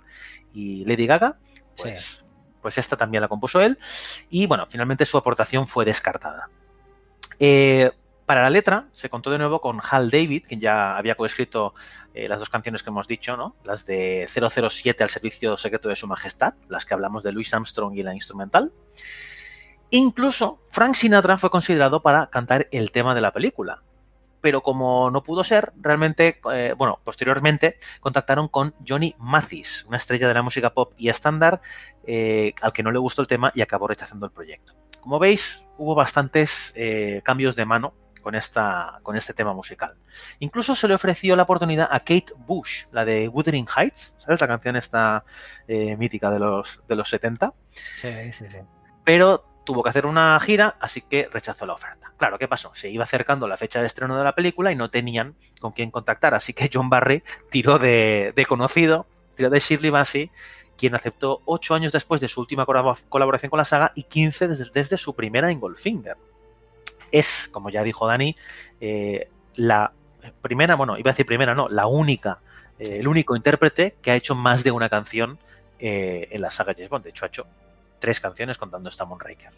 y 0.54 0.86
Lady 0.86 1.06
Gaga. 1.06 1.36
Pues, 1.76 2.00
sí. 2.00 2.22
pues 2.62 2.78
esta 2.78 2.96
también 2.96 3.20
la 3.20 3.28
compuso 3.28 3.60
él 3.60 3.78
y 4.30 4.46
bueno, 4.46 4.64
finalmente 4.66 5.04
su 5.04 5.18
aportación 5.18 5.66
fue 5.68 5.84
descartada. 5.84 6.48
Eh, 7.38 7.90
para 8.24 8.42
la 8.42 8.48
letra 8.48 8.88
se 8.92 9.10
contó 9.10 9.30
de 9.30 9.36
nuevo 9.36 9.60
con 9.60 9.80
Hal 9.90 10.10
David, 10.10 10.44
quien 10.48 10.60
ya 10.60 10.96
había 10.96 11.14
coescrito 11.14 11.74
eh, 12.14 12.28
las 12.28 12.38
dos 12.38 12.48
canciones 12.48 12.84
que 12.84 12.90
hemos 12.90 13.08
dicho, 13.08 13.36
¿no? 13.36 13.56
Las 13.64 13.86
de 13.86 14.28
007 14.28 15.02
al 15.02 15.10
servicio 15.10 15.56
secreto 15.56 15.88
de 15.88 15.96
su 15.96 16.06
majestad, 16.06 16.54
las 16.68 16.86
que 16.86 16.94
hablamos 16.94 17.24
de 17.24 17.32
Louis 17.32 17.52
Armstrong 17.52 17.96
y 17.96 18.04
la 18.04 18.14
instrumental. 18.14 18.72
Incluso 19.90 20.60
Frank 20.70 20.94
Sinatra 20.94 21.38
fue 21.38 21.50
considerado 21.50 22.02
para 22.02 22.28
cantar 22.30 22.68
el 22.70 22.92
tema 22.92 23.16
de 23.16 23.20
la 23.20 23.32
película. 23.32 23.82
Pero 24.40 24.62
como 24.62 25.10
no 25.10 25.24
pudo 25.24 25.42
ser, 25.42 25.72
realmente, 25.76 26.40
eh, 26.52 26.74
bueno, 26.76 27.00
posteriormente 27.02 27.78
contactaron 27.98 28.46
con 28.46 28.74
Johnny 28.86 29.16
Mathis, 29.18 29.84
una 29.88 29.96
estrella 29.96 30.28
de 30.28 30.34
la 30.34 30.42
música 30.42 30.72
pop 30.72 30.92
y 30.96 31.08
estándar, 31.08 31.62
eh, 32.06 32.54
al 32.60 32.72
que 32.72 32.84
no 32.84 32.92
le 32.92 32.98
gustó 32.98 33.22
el 33.22 33.28
tema 33.28 33.50
y 33.54 33.62
acabó 33.62 33.88
rechazando 33.88 34.26
el 34.26 34.32
proyecto. 34.32 34.74
Como 35.00 35.18
veis, 35.18 35.66
hubo 35.78 35.94
bastantes 35.94 36.74
cambios 37.24 37.56
de 37.56 37.64
mano 37.64 37.94
con, 38.24 38.34
esta, 38.34 38.98
con 39.02 39.16
este 39.16 39.34
tema 39.34 39.52
musical. 39.52 39.94
Incluso 40.40 40.74
se 40.74 40.88
le 40.88 40.94
ofreció 40.94 41.36
la 41.36 41.44
oportunidad 41.44 41.88
a 41.90 42.00
Kate 42.00 42.32
Bush, 42.38 42.86
la 42.90 43.04
de 43.04 43.28
Wuthering 43.28 43.68
Heights, 43.76 44.14
¿sabes? 44.16 44.40
La 44.40 44.48
canción 44.48 44.74
esta 44.76 45.24
eh, 45.68 45.96
mítica 45.96 46.30
de 46.30 46.40
los, 46.40 46.80
de 46.88 46.96
los 46.96 47.08
70. 47.10 47.52
Sí, 47.94 48.32
sí, 48.32 48.46
sí. 48.46 48.58
Pero 49.04 49.44
tuvo 49.64 49.82
que 49.82 49.90
hacer 49.90 50.06
una 50.06 50.40
gira, 50.40 50.76
así 50.80 51.02
que 51.02 51.28
rechazó 51.30 51.66
la 51.66 51.74
oferta. 51.74 52.12
Claro, 52.16 52.38
¿qué 52.38 52.48
pasó? 52.48 52.74
Se 52.74 52.88
iba 52.88 53.04
acercando 53.04 53.46
la 53.46 53.58
fecha 53.58 53.80
de 53.80 53.86
estreno 53.86 54.16
de 54.16 54.24
la 54.24 54.34
película 54.34 54.72
y 54.72 54.76
no 54.76 54.88
tenían 54.90 55.36
con 55.60 55.72
quién 55.72 55.90
contactar, 55.90 56.34
así 56.34 56.54
que 56.54 56.70
John 56.72 56.88
Barry 56.88 57.22
tiró 57.50 57.78
de, 57.78 58.32
de 58.34 58.46
conocido, 58.46 59.06
tiró 59.36 59.50
de 59.50 59.60
Shirley 59.60 59.90
Bassey, 59.90 60.30
quien 60.78 60.94
aceptó 60.94 61.42
ocho 61.44 61.74
años 61.74 61.92
después 61.92 62.22
de 62.22 62.28
su 62.28 62.40
última 62.40 62.64
colaboración 62.64 63.50
con 63.50 63.58
la 63.58 63.64
saga 63.64 63.92
y 63.94 64.04
15 64.04 64.48
desde, 64.48 64.64
desde 64.72 64.96
su 64.96 65.14
primera 65.14 65.50
en 65.50 65.60
Goldfinger 65.60 66.16
es, 67.14 67.48
como 67.52 67.70
ya 67.70 67.84
dijo 67.84 68.06
Dani, 68.06 68.36
eh, 68.80 69.28
la 69.54 69.92
primera, 70.42 70.74
bueno, 70.74 70.98
iba 70.98 71.10
a 71.10 71.12
decir 71.12 71.26
primera, 71.26 71.54
no, 71.54 71.68
la 71.68 71.86
única, 71.86 72.40
eh, 72.78 72.98
el 72.98 73.06
único 73.06 73.36
intérprete 73.36 73.96
que 74.02 74.10
ha 74.10 74.16
hecho 74.16 74.34
más 74.34 74.64
de 74.64 74.72
una 74.72 74.88
canción 74.88 75.38
eh, 75.78 76.28
en 76.32 76.42
la 76.42 76.50
saga 76.50 76.74
James 76.74 76.90
Bond. 76.90 77.04
De 77.04 77.10
hecho, 77.10 77.24
ha 77.24 77.28
hecho 77.28 77.46
tres 78.00 78.18
canciones 78.20 78.58
contando 78.58 78.88
esta 78.88 79.04
Moonraker. 79.04 79.52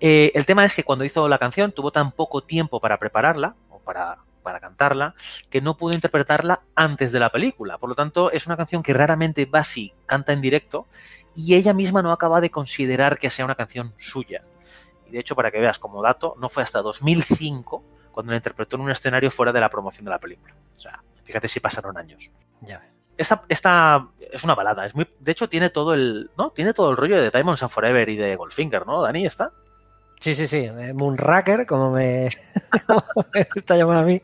El 0.00 0.46
tema 0.46 0.64
es 0.64 0.74
que 0.74 0.84
cuando 0.84 1.04
hizo 1.04 1.26
la 1.26 1.38
canción 1.38 1.72
tuvo 1.72 1.90
tan 1.90 2.12
poco 2.12 2.40
tiempo 2.44 2.80
para 2.80 2.98
prepararla 2.98 3.56
o 3.68 3.80
para, 3.80 4.18
para 4.44 4.60
cantarla 4.60 5.16
que 5.50 5.60
no 5.60 5.76
pudo 5.76 5.92
interpretarla 5.92 6.62
antes 6.76 7.10
de 7.10 7.18
la 7.18 7.30
película. 7.30 7.78
Por 7.78 7.88
lo 7.88 7.96
tanto, 7.96 8.30
es 8.30 8.46
una 8.46 8.56
canción 8.56 8.84
que 8.84 8.92
raramente 8.92 9.44
Basi 9.44 9.92
canta 10.06 10.32
en 10.32 10.40
directo 10.40 10.86
y 11.34 11.56
ella 11.56 11.74
misma 11.74 12.00
no 12.00 12.12
acaba 12.12 12.40
de 12.40 12.50
considerar 12.50 13.18
que 13.18 13.30
sea 13.30 13.44
una 13.44 13.56
canción 13.56 13.92
suya. 13.98 14.40
Y 15.08 15.12
de 15.12 15.20
hecho, 15.20 15.34
para 15.34 15.50
que 15.50 15.58
veas 15.58 15.78
como 15.78 16.02
dato, 16.02 16.34
no 16.38 16.48
fue 16.48 16.62
hasta 16.62 16.82
2005 16.82 17.82
cuando 18.12 18.32
la 18.32 18.36
interpretó 18.36 18.76
en 18.76 18.82
un 18.82 18.90
escenario 18.90 19.30
fuera 19.30 19.52
de 19.52 19.60
la 19.60 19.68
promoción 19.68 20.04
de 20.04 20.10
la 20.10 20.18
película. 20.18 20.54
O 20.76 20.80
sea, 20.80 21.02
fíjate 21.24 21.48
si 21.48 21.60
pasaron 21.60 21.96
años. 21.96 22.30
Ya. 22.60 22.82
Esta, 23.16 23.42
esta 23.48 24.08
es 24.32 24.44
una 24.44 24.54
balada, 24.54 24.86
es 24.86 24.94
muy, 24.94 25.08
de 25.18 25.32
hecho 25.32 25.48
tiene 25.48 25.70
todo 25.70 25.94
el, 25.94 26.30
¿no? 26.36 26.50
Tiene 26.50 26.72
todo 26.72 26.90
el 26.90 26.96
rollo 26.96 27.20
de 27.20 27.30
Diamonds 27.30 27.62
and 27.62 27.72
Forever 27.72 28.08
y 28.08 28.16
de 28.16 28.36
Goldfinger, 28.36 28.86
¿no, 28.86 29.02
Dani? 29.02 29.26
¿Está? 29.26 29.52
Sí, 30.20 30.34
sí, 30.34 30.46
sí. 30.46 30.64
Eh, 30.66 30.92
Moonraker, 30.94 31.66
como 31.66 31.90
me, 31.90 32.28
como 32.86 33.02
me 33.34 33.48
gusta 33.54 33.76
llamar 33.76 33.98
a 33.98 34.02
mí. 34.02 34.22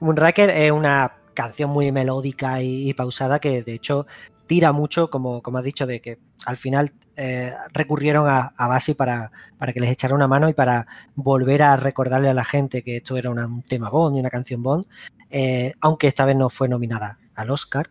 Moonraker 0.00 0.50
es 0.50 0.72
una 0.72 1.16
canción 1.34 1.70
muy 1.70 1.90
melódica 1.92 2.62
y 2.62 2.94
pausada 2.94 3.40
que 3.40 3.62
de 3.62 3.74
hecho 3.74 4.06
tira 4.46 4.72
mucho, 4.72 5.10
como, 5.10 5.42
como 5.42 5.58
has 5.58 5.64
dicho, 5.64 5.86
de 5.86 6.00
que 6.00 6.18
al 6.46 6.56
final 6.56 6.92
eh, 7.16 7.52
recurrieron 7.72 8.28
a, 8.28 8.54
a 8.56 8.68
Basi 8.68 8.94
para, 8.94 9.30
para, 9.58 9.72
que 9.72 9.80
les 9.80 9.90
echara 9.90 10.14
una 10.14 10.26
mano 10.26 10.48
y 10.48 10.52
para 10.52 10.86
volver 11.14 11.62
a 11.62 11.76
recordarle 11.76 12.28
a 12.28 12.34
la 12.34 12.44
gente 12.44 12.82
que 12.82 12.98
esto 12.98 13.16
era 13.16 13.30
un 13.30 13.62
tema 13.62 13.90
Bond 13.90 14.16
y 14.16 14.20
una 14.20 14.30
canción 14.30 14.62
Bond, 14.62 14.86
eh, 15.30 15.72
aunque 15.80 16.08
esta 16.08 16.24
vez 16.24 16.36
no 16.36 16.50
fue 16.50 16.68
nominada 16.68 17.18
al 17.34 17.50
Oscar. 17.50 17.86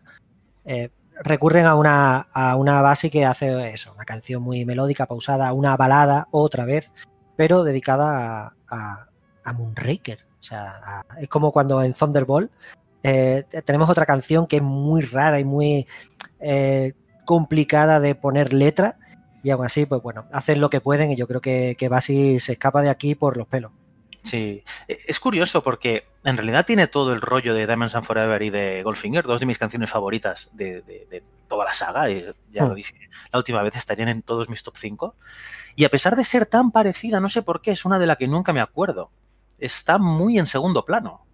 Eh, 0.64 0.90
recurren 1.22 1.66
a 1.66 1.74
una, 1.74 2.28
a 2.32 2.56
una 2.56 2.82
Basi 2.82 3.10
que 3.10 3.24
hace 3.24 3.70
eso, 3.70 3.92
una 3.94 4.04
canción 4.04 4.42
muy 4.42 4.64
melódica, 4.64 5.06
pausada, 5.06 5.52
una 5.52 5.76
balada 5.76 6.28
otra 6.30 6.64
vez, 6.64 6.92
pero 7.36 7.64
dedicada 7.64 8.46
a, 8.46 8.54
a, 8.68 9.08
a 9.44 9.52
Moonraker. 9.52 10.24
O 10.38 10.42
sea, 10.42 11.04
es 11.18 11.28
como 11.28 11.52
cuando 11.52 11.82
en 11.82 11.94
Thunderbolt 11.94 12.52
tenemos 13.64 13.90
otra 13.90 14.06
canción 14.06 14.46
que 14.46 14.56
es 14.56 14.62
muy 14.62 15.02
rara 15.02 15.38
y 15.38 15.44
muy 15.44 15.86
eh, 16.44 16.92
complicada 17.24 18.00
de 18.00 18.14
poner 18.14 18.52
letra 18.52 18.96
y 19.42 19.50
aún 19.50 19.66
así, 19.66 19.86
pues 19.86 20.02
bueno, 20.02 20.26
hacen 20.32 20.60
lo 20.60 20.70
que 20.70 20.80
pueden 20.80 21.10
y 21.10 21.16
yo 21.16 21.26
creo 21.26 21.40
que, 21.40 21.76
que 21.78 21.88
Basi 21.88 22.40
se 22.40 22.52
escapa 22.52 22.82
de 22.82 22.90
aquí 22.90 23.14
por 23.14 23.36
los 23.36 23.46
pelos. 23.46 23.72
Sí, 24.22 24.64
es 24.88 25.20
curioso 25.20 25.62
porque 25.62 26.06
en 26.24 26.38
realidad 26.38 26.64
tiene 26.64 26.86
todo 26.86 27.12
el 27.12 27.20
rollo 27.20 27.54
de 27.54 27.66
Diamonds 27.66 27.94
and 27.94 28.06
Forever 28.06 28.40
y 28.40 28.48
de 28.48 28.82
Goldfinger, 28.82 29.24
dos 29.24 29.40
de 29.40 29.46
mis 29.46 29.58
canciones 29.58 29.90
favoritas 29.90 30.48
de, 30.52 30.80
de, 30.80 31.06
de 31.10 31.22
toda 31.46 31.66
la 31.66 31.74
saga, 31.74 32.10
y 32.10 32.24
ya 32.50 32.64
mm. 32.64 32.68
lo 32.68 32.74
dije 32.74 32.94
la 33.32 33.38
última 33.38 33.62
vez, 33.62 33.74
estarían 33.76 34.08
en 34.08 34.22
todos 34.22 34.48
mis 34.48 34.62
top 34.62 34.76
5. 34.76 35.16
Y 35.76 35.84
a 35.84 35.88
pesar 35.88 36.16
de 36.16 36.24
ser 36.24 36.46
tan 36.46 36.70
parecida, 36.70 37.20
no 37.20 37.28
sé 37.28 37.42
por 37.42 37.60
qué, 37.60 37.72
es 37.72 37.84
una 37.84 37.98
de 37.98 38.06
la 38.06 38.16
que 38.16 38.28
nunca 38.28 38.52
me 38.52 38.60
acuerdo. 38.60 39.10
Está 39.58 39.98
muy 39.98 40.38
en 40.38 40.46
segundo 40.46 40.84
plano. 40.84 41.26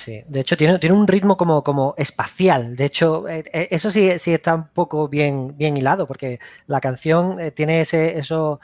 Sí, 0.00 0.22
de 0.30 0.40
hecho 0.40 0.56
tiene, 0.56 0.78
tiene 0.78 0.96
un 0.96 1.06
ritmo 1.06 1.36
como, 1.36 1.62
como 1.62 1.94
espacial. 1.98 2.74
De 2.74 2.86
hecho, 2.86 3.28
eh, 3.28 3.44
eso 3.70 3.90
sí, 3.90 4.18
sí 4.18 4.32
está 4.32 4.54
un 4.54 4.68
poco 4.68 5.08
bien, 5.08 5.54
bien 5.58 5.76
hilado, 5.76 6.06
porque 6.06 6.38
la 6.66 6.80
canción 6.80 7.38
eh, 7.38 7.50
tiene 7.50 7.82
ese, 7.82 8.18
eso, 8.18 8.60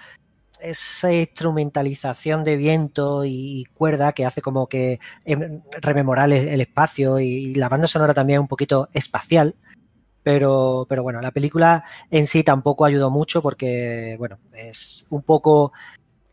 esa 0.60 1.12
instrumentalización 1.12 2.42
de 2.42 2.56
viento 2.56 3.26
y 3.26 3.66
cuerda 3.74 4.12
que 4.12 4.24
hace 4.24 4.40
como 4.40 4.66
que 4.66 4.98
eh, 5.26 5.60
rememorar 5.82 6.32
el, 6.32 6.48
el 6.48 6.60
espacio 6.62 7.20
y, 7.20 7.26
y, 7.26 7.54
la 7.54 7.68
banda 7.68 7.86
sonora 7.86 8.14
también 8.14 8.40
un 8.40 8.48
poquito 8.48 8.88
espacial. 8.94 9.56
Pero, 10.22 10.86
pero 10.88 11.02
bueno, 11.02 11.20
la 11.20 11.32
película 11.32 11.84
en 12.10 12.26
sí 12.26 12.42
tampoco 12.44 12.86
ayudó 12.86 13.10
mucho 13.10 13.42
porque, 13.42 14.16
bueno, 14.18 14.38
es 14.54 15.06
un 15.10 15.22
poco 15.22 15.72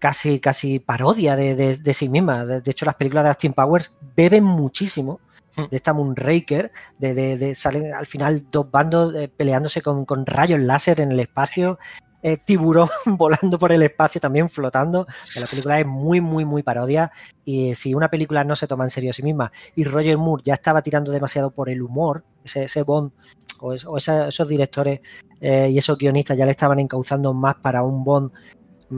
casi, 0.04 0.42
casi 0.42 0.80
parodia 0.80 1.38
de, 1.38 1.56
de, 1.56 1.78
de 1.78 1.94
sí 1.94 2.10
misma. 2.10 2.44
De, 2.44 2.60
de, 2.60 2.72
hecho, 2.72 2.86
las 2.86 2.96
películas 2.96 3.24
de 3.24 3.30
Austin 3.30 3.54
Powers 3.54 3.98
beben 4.18 4.44
muchísimo 4.44 5.22
de 5.56 5.78
esta 5.78 5.94
Moonraker, 5.94 6.74
de, 6.98 7.14
de, 7.14 7.38
de 7.38 7.56
salen 7.56 7.94
al 7.94 8.06
final 8.06 8.44
dos 8.52 8.70
bandos 8.70 9.16
eh, 9.16 9.30
peleándose 9.30 9.82
con, 9.82 10.04
con, 10.04 10.26
rayos 10.26 10.60
láser 10.60 11.00
en 11.00 11.14
el 11.14 11.22
espacio, 11.22 11.80
eh, 12.22 12.36
tiburón 12.36 12.90
volando 13.06 13.58
por 13.58 13.72
el 13.72 13.82
espacio, 13.82 14.20
también 14.20 14.50
flotando. 14.50 15.08
La 15.40 15.46
película 15.46 15.80
es 15.80 15.86
muy, 15.86 16.20
muy, 16.20 16.44
muy 16.44 16.64
parodia. 16.64 17.10
Y 17.46 17.74
si 17.76 17.94
una 17.94 18.10
película 18.10 18.44
no 18.44 18.58
se 18.58 18.68
toma 18.68 18.84
en 18.84 18.90
serio 18.90 19.12
a 19.12 19.14
sí 19.14 19.24
misma 19.24 19.54
y 19.74 19.86
Roger 19.86 20.18
Moore 20.18 20.44
ya 20.46 20.56
estaba 20.56 20.82
tirando 20.82 21.14
demasiado 21.14 21.50
por 21.50 21.70
el 21.70 21.82
humor, 21.82 22.26
ese, 22.44 22.66
ese 22.66 22.84
Bond 22.84 23.14
o, 23.62 23.72
es, 23.72 23.86
o 23.86 23.96
esa, 23.96 24.28
esos 24.28 24.50
directores 24.50 25.00
eh, 25.40 25.70
y 25.72 25.78
esos 25.78 25.98
guionistas 25.98 26.38
ya 26.38 26.46
le 26.46 26.52
estaban 26.52 26.80
encauzando 26.80 27.34
más 27.34 27.56
para 27.56 27.84
un 27.84 28.04
Bond 28.04 28.32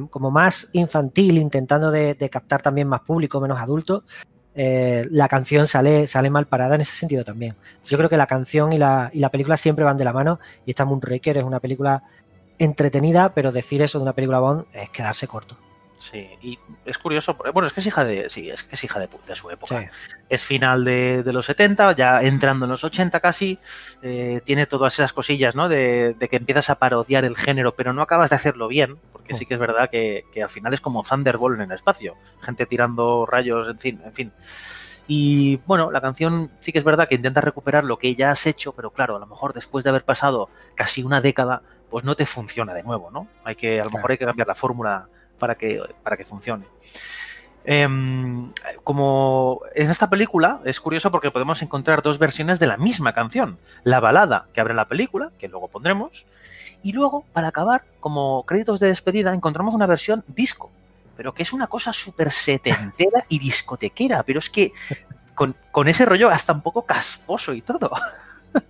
como 0.09 0.31
más 0.31 0.69
infantil, 0.73 1.37
intentando 1.37 1.91
de, 1.91 2.13
de 2.13 2.29
captar 2.29 2.61
también 2.61 2.87
más 2.87 3.01
público, 3.01 3.39
menos 3.39 3.59
adulto, 3.59 4.03
eh, 4.57 5.05
la 5.11 5.27
canción 5.27 5.67
sale, 5.67 6.07
sale 6.07 6.29
mal 6.29 6.47
parada 6.47 6.75
en 6.75 6.81
ese 6.81 6.93
sentido 6.93 7.25
también. 7.25 7.55
Yo 7.83 7.97
creo 7.97 8.09
que 8.09 8.15
la 8.15 8.25
canción 8.25 8.71
y 8.71 8.77
la, 8.77 9.09
y 9.13 9.19
la 9.19 9.29
película 9.29 9.57
siempre 9.57 9.83
van 9.83 9.97
de 9.97 10.05
la 10.05 10.13
mano 10.13 10.39
y 10.65 10.71
esta 10.71 10.85
Moonraker 10.85 11.37
es 11.37 11.43
una 11.43 11.59
película 11.59 12.03
entretenida, 12.57 13.33
pero 13.33 13.51
decir 13.51 13.81
eso 13.81 13.99
de 13.99 14.03
una 14.03 14.13
película 14.13 14.39
Bond 14.39 14.65
es 14.73 14.89
quedarse 14.89 15.27
corto. 15.27 15.57
Sí, 15.97 16.27
y 16.41 16.59
es 16.85 16.97
curioso, 16.97 17.35
bueno, 17.53 17.67
es 17.67 17.73
que 17.73 17.79
es 17.79 17.85
hija 17.85 18.03
de, 18.03 18.29
sí, 18.29 18.49
es 18.49 18.63
que 18.63 18.75
es 18.75 18.83
hija 18.83 18.99
de, 18.99 19.07
su 19.35 19.49
época. 19.49 19.79
Sí. 19.79 19.87
Es 20.29 20.43
final 20.43 20.83
de, 20.83 21.23
de 21.23 21.33
los 21.33 21.45
70, 21.45 21.95
ya 21.95 22.21
entrando 22.21 22.65
en 22.65 22.71
los 22.71 22.83
80 22.83 23.19
casi, 23.21 23.57
eh, 24.01 24.41
tiene 24.43 24.65
todas 24.65 24.93
esas 24.93 25.13
cosillas, 25.13 25.55
¿no? 25.55 25.69
De, 25.69 26.13
de 26.13 26.29
que 26.29 26.35
empiezas 26.35 26.69
a 26.69 26.75
parodiar 26.75 27.23
el 27.23 27.37
género, 27.37 27.75
pero 27.75 27.93
no 27.93 28.01
acabas 28.01 28.29
de 28.29 28.35
hacerlo 28.35 28.67
bien, 28.67 28.97
Mm. 29.33 29.35
sí 29.35 29.45
que 29.45 29.53
es 29.55 29.59
verdad 29.59 29.89
que, 29.89 30.25
que 30.31 30.43
al 30.43 30.49
final 30.49 30.73
es 30.73 30.81
como 30.81 31.03
Thunderbolt 31.03 31.55
en 31.55 31.63
el 31.63 31.71
espacio, 31.71 32.15
gente 32.41 32.65
tirando 32.65 33.25
rayos, 33.25 33.67
en 33.69 33.79
fin, 33.79 34.01
en 34.03 34.13
fin. 34.13 34.31
Y 35.07 35.57
bueno, 35.67 35.91
la 35.91 36.01
canción 36.01 36.51
sí 36.59 36.71
que 36.71 36.79
es 36.79 36.83
verdad 36.83 37.07
que 37.07 37.15
intenta 37.15 37.41
recuperar 37.41 37.83
lo 37.83 37.97
que 37.97 38.15
ya 38.15 38.31
has 38.31 38.45
hecho, 38.47 38.73
pero 38.73 38.91
claro, 38.91 39.15
a 39.15 39.19
lo 39.19 39.27
mejor 39.27 39.53
después 39.53 39.83
de 39.83 39.91
haber 39.91 40.03
pasado 40.03 40.49
casi 40.73 41.03
una 41.03 41.21
década, 41.21 41.61
pues 41.89 42.03
no 42.03 42.15
te 42.15 42.25
funciona 42.25 42.73
de 42.73 42.83
nuevo, 42.83 43.11
¿no? 43.11 43.27
Hay 43.43 43.55
que, 43.55 43.79
a 43.79 43.85
lo 43.85 43.91
mejor 43.91 44.11
hay 44.11 44.17
que 44.17 44.25
cambiar 44.25 44.47
la 44.47 44.55
fórmula 44.55 45.07
para 45.37 45.55
que, 45.55 45.81
para 46.01 46.17
que 46.17 46.25
funcione. 46.25 46.65
Em, 47.67 48.51
como 48.83 49.61
en 49.73 49.89
esta 49.89 50.07
película 50.09 50.59
es 50.65 50.79
curioso 50.79 51.09
porque 51.09 51.31
podemos 51.31 51.63
encontrar 51.63 52.03
dos 52.03 52.19
versiones 52.19 52.59
de 52.59 52.67
la 52.67 52.77
misma 52.77 53.13
canción. 53.13 53.57
La 53.83 53.99
balada 53.99 54.47
que 54.53 54.61
abre 54.61 54.73
la 54.73 54.87
película, 54.87 55.31
que 55.39 55.47
luego 55.47 55.67
pondremos, 55.67 56.25
y 56.85 56.91
luego, 56.91 57.25
para 57.33 57.47
acabar, 57.47 57.81
como 57.99 58.43
créditos 58.43 58.79
de 58.79 58.89
despedida, 58.89 59.33
encontramos 59.33 59.73
una 59.73 59.87
versión 59.87 60.23
disco, 60.27 60.71
pero 61.17 61.33
que 61.33 61.41
es 61.41 61.51
una 61.51 61.65
cosa 61.65 61.91
súper 61.91 62.31
setentera 62.31 63.25
y 63.27 63.39
discotequera, 63.39 64.21
pero 64.21 64.37
es 64.37 64.51
que 64.51 64.71
con, 65.33 65.55
con 65.71 65.87
ese 65.87 66.05
rollo 66.05 66.29
hasta 66.29 66.53
un 66.53 66.61
poco 66.61 66.83
casposo 66.83 67.53
y 67.53 67.61
todo. 67.63 67.89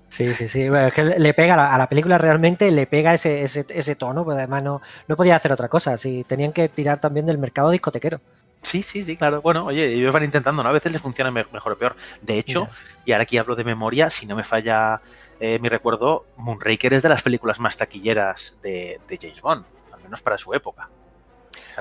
Sí, 0.07 0.33
sí, 0.33 0.47
sí. 0.47 0.69
Bueno, 0.69 0.87
es 0.87 0.93
que 0.93 1.03
le 1.03 1.33
pega 1.33 1.73
a 1.75 1.77
la, 1.77 1.89
película 1.89 2.17
realmente, 2.17 2.71
le 2.71 2.87
pega 2.87 3.13
ese, 3.13 3.43
ese, 3.43 3.65
ese 3.67 3.95
tono, 3.97 4.23
pues 4.23 4.37
además 4.37 4.63
no, 4.63 4.81
no 5.09 5.17
podía 5.17 5.35
hacer 5.35 5.51
otra 5.51 5.67
cosa. 5.67 5.97
Si 5.97 6.23
tenían 6.23 6.53
que 6.53 6.69
tirar 6.69 7.01
también 7.01 7.25
del 7.25 7.37
mercado 7.37 7.69
discotequero. 7.69 8.21
Sí, 8.63 8.81
sí, 8.81 9.03
sí, 9.03 9.17
claro. 9.17 9.41
Bueno, 9.41 9.65
oye, 9.65 9.93
ellos 9.93 10.13
van 10.13 10.23
intentando, 10.23 10.63
¿no? 10.63 10.69
A 10.69 10.71
veces 10.71 10.91
les 10.91 11.01
funciona 11.01 11.31
me- 11.31 11.45
mejor 11.51 11.73
o 11.73 11.77
peor. 11.77 11.95
De 12.21 12.39
hecho, 12.39 12.69
y 13.03 13.11
ahora 13.11 13.23
aquí 13.23 13.37
hablo 13.37 13.55
de 13.55 13.65
memoria, 13.65 14.09
si 14.09 14.25
no 14.25 14.37
me 14.37 14.45
falla 14.45 15.01
eh, 15.39 15.59
mi 15.59 15.69
recuerdo, 15.69 16.25
Moonraker 16.37 16.93
es 16.93 17.03
de 17.03 17.09
las 17.09 17.21
películas 17.21 17.59
más 17.59 17.77
taquilleras 17.77 18.57
de, 18.61 18.99
de 19.07 19.17
James 19.21 19.41
Bond, 19.41 19.65
al 19.91 20.01
menos 20.01 20.21
para 20.21 20.37
su 20.37 20.53
época. 20.53 20.89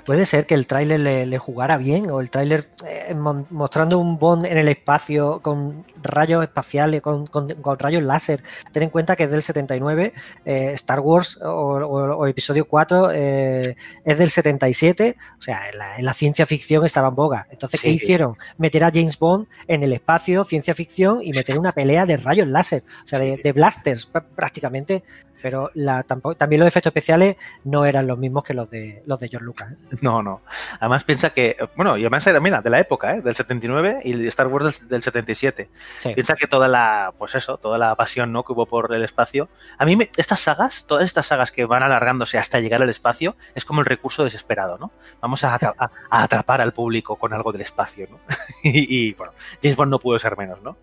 Puede 0.05 0.27
ser 0.27 0.47
que 0.47 0.55
el 0.55 0.67
tráiler 0.67 1.01
le, 1.01 1.27
le 1.27 1.39
jugara 1.39 1.77
bien 1.77 2.11
o 2.11 2.21
el 2.21 2.31
tráiler 2.31 2.67
eh, 2.87 3.15
mon- 3.15 3.47
mostrando 3.51 3.99
un 3.99 4.19
Bond 4.19 4.45
en 4.47 4.59
el 4.59 4.69
espacio 4.69 5.41
con 5.43 5.85
rayos 6.03 6.43
espaciales, 6.43 7.01
con, 7.03 7.27
con- 7.27 7.49
con 7.49 7.79
rayos 7.79 8.03
láser. 8.03 8.43
Ten 8.73 8.83
en 8.85 8.91
cuenta 8.91 9.17
que 9.17 9.25
es 9.25 9.31
del 9.31 9.43
79, 9.43 10.13
eh, 10.45 10.71
Star 10.75 11.01
Wars 11.01 11.39
o, 11.43 11.47
o- 11.49 12.17
o 12.17 12.27
episodio 12.27 12.67
4 12.67 13.11
eh, 13.13 13.77
es 14.05 14.19
del 14.19 14.31
77, 14.31 15.17
o 15.39 15.43
sea, 15.43 15.69
en 15.71 15.79
la, 15.79 15.97
en 15.97 16.05
la 16.05 16.13
ciencia 16.13 16.47
ficción 16.47 16.85
estaba 16.85 17.09
en 17.09 17.15
boga. 17.15 17.47
Entonces, 17.51 17.81
¿qué 17.81 17.91
Sí. 17.91 17.97
hicieron? 17.97 18.37
Meter 18.59 18.85
a 18.85 18.91
James 18.93 19.19
Bond 19.19 19.47
en 19.69 19.83
el 19.83 19.93
espacio, 19.93 20.45
ciencia 20.45 20.75
ficción 20.75 21.21
y 21.23 21.33
meter 21.33 21.59
una 21.59 21.73
pelea 21.73 22.07
de 22.07 22.17
rayos 22.17 22.49
láser, 22.49 22.83
o 23.05 23.07
sea, 23.07 23.19
de, 23.19 23.53
blasters 23.53 24.13
pr- 24.13 24.25
prácticamente. 24.35 25.03
Pero 25.45 25.71
la, 25.75 26.03
tampoco, 26.05 26.37
también 26.37 26.61
los 26.61 26.67
efectos 26.69 26.89
especiales 26.89 27.37
no 27.65 27.85
eran 27.85 28.07
los 28.07 28.17
mismos 28.17 28.45
que 28.45 28.55
los 28.55 28.71
de 28.71 29.03
los 29.05 29.21
de 29.21 29.29
George 29.29 29.45
Lucas. 29.45 29.73
¿eh? 29.73 29.97
No, 30.01 30.23
no. 30.23 30.41
Además 30.81 31.05
piensa 31.05 31.35
que, 31.35 31.55
bueno, 31.77 31.99
y 31.99 32.01
además 32.01 32.27
era, 32.27 32.41
mira, 32.41 32.63
de 32.63 32.71
la 32.71 32.81
época, 32.81 33.15
¿eh? 33.15 33.21
del 33.21 33.35
79 33.35 34.01
y 34.05 34.27
Star 34.29 34.47
Wars 34.47 34.81
del, 34.81 34.89
del 34.89 35.03
77. 35.03 35.69
Sí. 35.99 36.15
Piensa 36.15 36.35
que 36.37 36.47
toda 36.47 36.67
la, 36.67 37.13
pues 37.19 37.35
eso, 37.35 37.59
toda 37.59 37.77
la 37.77 37.95
pasión 37.95 38.33
¿no? 38.33 38.43
que 38.43 38.55
hubo 38.55 38.65
por 38.65 38.95
el 38.95 39.05
espacio. 39.05 39.51
A 39.77 39.85
mí, 39.85 39.97
me- 39.97 40.09
estas 40.17 40.41
sagas, 40.41 40.87
todas 40.87 41.05
estas 41.05 41.27
sagas 41.27 41.53
que 41.53 41.67
van 41.67 41.83
alargándose 41.83 42.39
hasta 42.39 42.61
llegar 42.61 42.81
al 42.83 42.89
espacio, 42.89 43.37
es 43.55 43.67
como 43.67 43.81
el 43.81 43.87
recurso 43.87 44.25
desesperado, 44.25 44.79
¿no? 44.79 44.93
Vamos 45.21 45.45
a, 45.45 45.57
a- 45.57 45.91
a 46.09 46.23
atrapar 46.23 46.63
al 46.63 46.73
público 46.73 47.17
con 47.17 47.35
algo 47.35 47.53
del 47.53 47.61
espacio, 47.61 48.09
¿no? 48.11 48.19
y, 48.63 49.09
y, 49.09 49.13
bueno, 49.13 49.35
James 49.63 49.77
Bond 49.77 49.91
no 49.91 49.99
pudo 49.99 50.19
ser 50.19 50.39
menos, 50.39 50.63
¿no? 50.63 50.79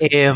Eh, 0.00 0.32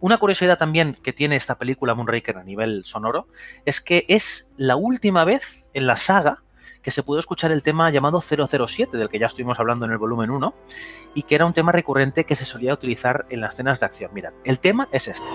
una 0.00 0.18
curiosidad 0.18 0.58
también 0.58 0.96
que 1.02 1.12
tiene 1.12 1.36
esta 1.36 1.58
película 1.58 1.94
Moonraker 1.94 2.38
a 2.38 2.44
nivel 2.44 2.84
sonoro 2.84 3.28
es 3.64 3.80
que 3.80 4.04
es 4.08 4.52
la 4.56 4.76
última 4.76 5.24
vez 5.24 5.68
en 5.74 5.86
la 5.86 5.96
saga 5.96 6.42
que 6.82 6.90
se 6.90 7.02
pudo 7.02 7.18
escuchar 7.18 7.50
el 7.52 7.62
tema 7.62 7.90
llamado 7.90 8.22
007, 8.22 8.96
del 8.96 9.08
que 9.08 9.18
ya 9.18 9.26
estuvimos 9.26 9.58
hablando 9.60 9.84
en 9.84 9.92
el 9.92 9.98
volumen 9.98 10.30
1, 10.30 10.54
y 11.14 11.22
que 11.24 11.34
era 11.34 11.44
un 11.44 11.52
tema 11.52 11.72
recurrente 11.72 12.24
que 12.24 12.36
se 12.36 12.44
solía 12.44 12.72
utilizar 12.72 13.26
en 13.30 13.40
las 13.40 13.54
escenas 13.54 13.80
de 13.80 13.86
acción. 13.86 14.10
Mirad, 14.14 14.32
el 14.44 14.58
tema 14.58 14.88
es 14.92 15.08
este. 15.08 15.26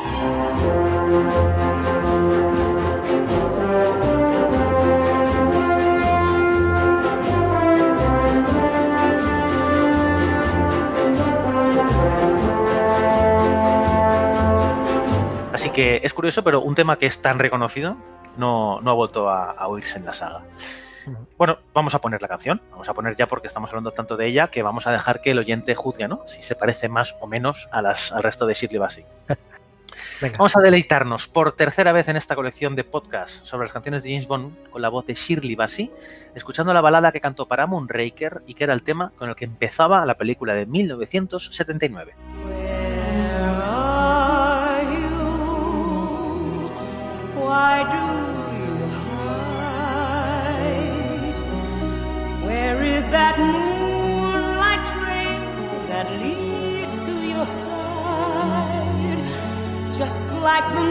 Que 15.74 16.01
es 16.03 16.13
curioso, 16.13 16.43
pero 16.43 16.61
un 16.61 16.76
tema 16.76 16.97
que 16.97 17.05
es 17.05 17.21
tan 17.21 17.39
reconocido 17.39 17.97
no, 18.38 18.80
no 18.82 18.91
ha 18.91 18.93
vuelto 18.93 19.30
a, 19.30 19.51
a 19.51 19.67
oírse 19.67 19.97
en 19.97 20.05
la 20.05 20.13
saga. 20.13 20.43
Bueno, 21.38 21.59
vamos 21.74 21.93
a 21.95 21.99
poner 21.99 22.21
la 22.21 22.28
canción. 22.28 22.61
Vamos 22.71 22.88
a 22.88 22.93
poner 22.93 23.15
ya 23.15 23.28
porque 23.28 23.47
estamos 23.47 23.69
hablando 23.69 23.91
tanto 23.91 24.15
de 24.15 24.28
ella 24.28 24.47
que 24.47 24.63
vamos 24.63 24.88
a 24.88 24.91
dejar 24.91 25.21
que 25.21 25.32
el 25.32 25.39
oyente 25.39 25.76
juzgue, 25.76 26.07
¿no? 26.07 26.24
Si 26.28 26.41
se 26.43 26.55
parece 26.55 26.89
más 26.89 27.15
o 27.19 27.28
menos 27.28 27.67
a 27.71 27.82
las, 27.82 28.11
al 28.11 28.24
resto 28.24 28.45
de 28.45 28.53
Shirley 28.53 28.80
Bassey. 28.80 29.05
Venga. 30.21 30.38
Vamos 30.38 30.55
a 30.55 30.61
deleitarnos 30.61 31.28
por 31.28 31.51
tercera 31.51 31.91
vez 31.91 32.07
en 32.07 32.15
esta 32.15 32.36
colección 32.36 32.76
de 32.76 32.84
podcasts 32.84 33.41
sobre 33.43 33.65
las 33.65 33.74
canciones 33.74 34.03
de 34.03 34.09
James 34.09 34.28
Bond 34.28 34.69
con 34.69 34.82
la 34.82 34.89
voz 34.89 35.05
de 35.05 35.15
Shirley 35.15 35.55
Bassey, 35.55 35.91
escuchando 36.34 36.74
la 36.74 36.82
balada 36.82 37.11
que 37.11 37.19
cantó 37.19 37.47
para 37.47 37.67
Moonraker 37.67 38.41
y 38.47 38.53
que 38.53 38.63
era 38.63 38.74
el 38.74 38.84
tema 38.84 39.11
con 39.17 39.30
el 39.30 39.36
que 39.36 39.45
empezaba 39.45 40.05
la 40.05 40.15
película 40.15 40.55
de 40.55 40.65
1979. 40.65 42.15
Like 60.54 60.70
the 60.76 60.86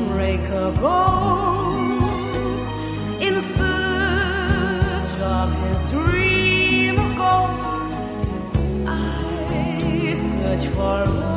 moonraker 0.00 0.68
goes 0.80 2.64
in 3.26 3.34
search 3.56 5.10
of 5.20 5.48
his 5.62 5.78
dream 5.90 6.94
of 6.98 7.10
gold. 7.20 7.50
I 8.88 10.14
search 10.14 10.64
for 10.76 10.98
love, 11.04 11.33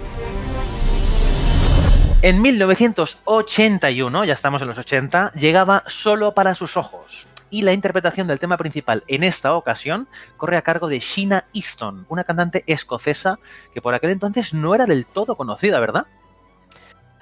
En 2.20 2.42
1981, 2.42 4.24
ya 4.26 4.34
estamos 4.34 4.60
en 4.60 4.68
los 4.68 4.76
80, 4.76 5.32
llegaba 5.32 5.82
solo 5.86 6.32
para 6.32 6.54
sus 6.54 6.76
ojos. 6.76 7.26
Y 7.48 7.62
la 7.62 7.72
interpretación 7.72 8.26
del 8.26 8.38
tema 8.38 8.58
principal 8.58 9.04
en 9.08 9.24
esta 9.24 9.54
ocasión 9.54 10.06
corre 10.36 10.58
a 10.58 10.62
cargo 10.62 10.88
de 10.88 10.98
Sheena 10.98 11.46
Easton, 11.54 12.04
una 12.10 12.24
cantante 12.24 12.62
escocesa 12.66 13.38
que 13.72 13.80
por 13.80 13.94
aquel 13.94 14.10
entonces 14.10 14.52
no 14.52 14.74
era 14.74 14.84
del 14.84 15.06
todo 15.06 15.34
conocida, 15.34 15.80
¿verdad? 15.80 16.04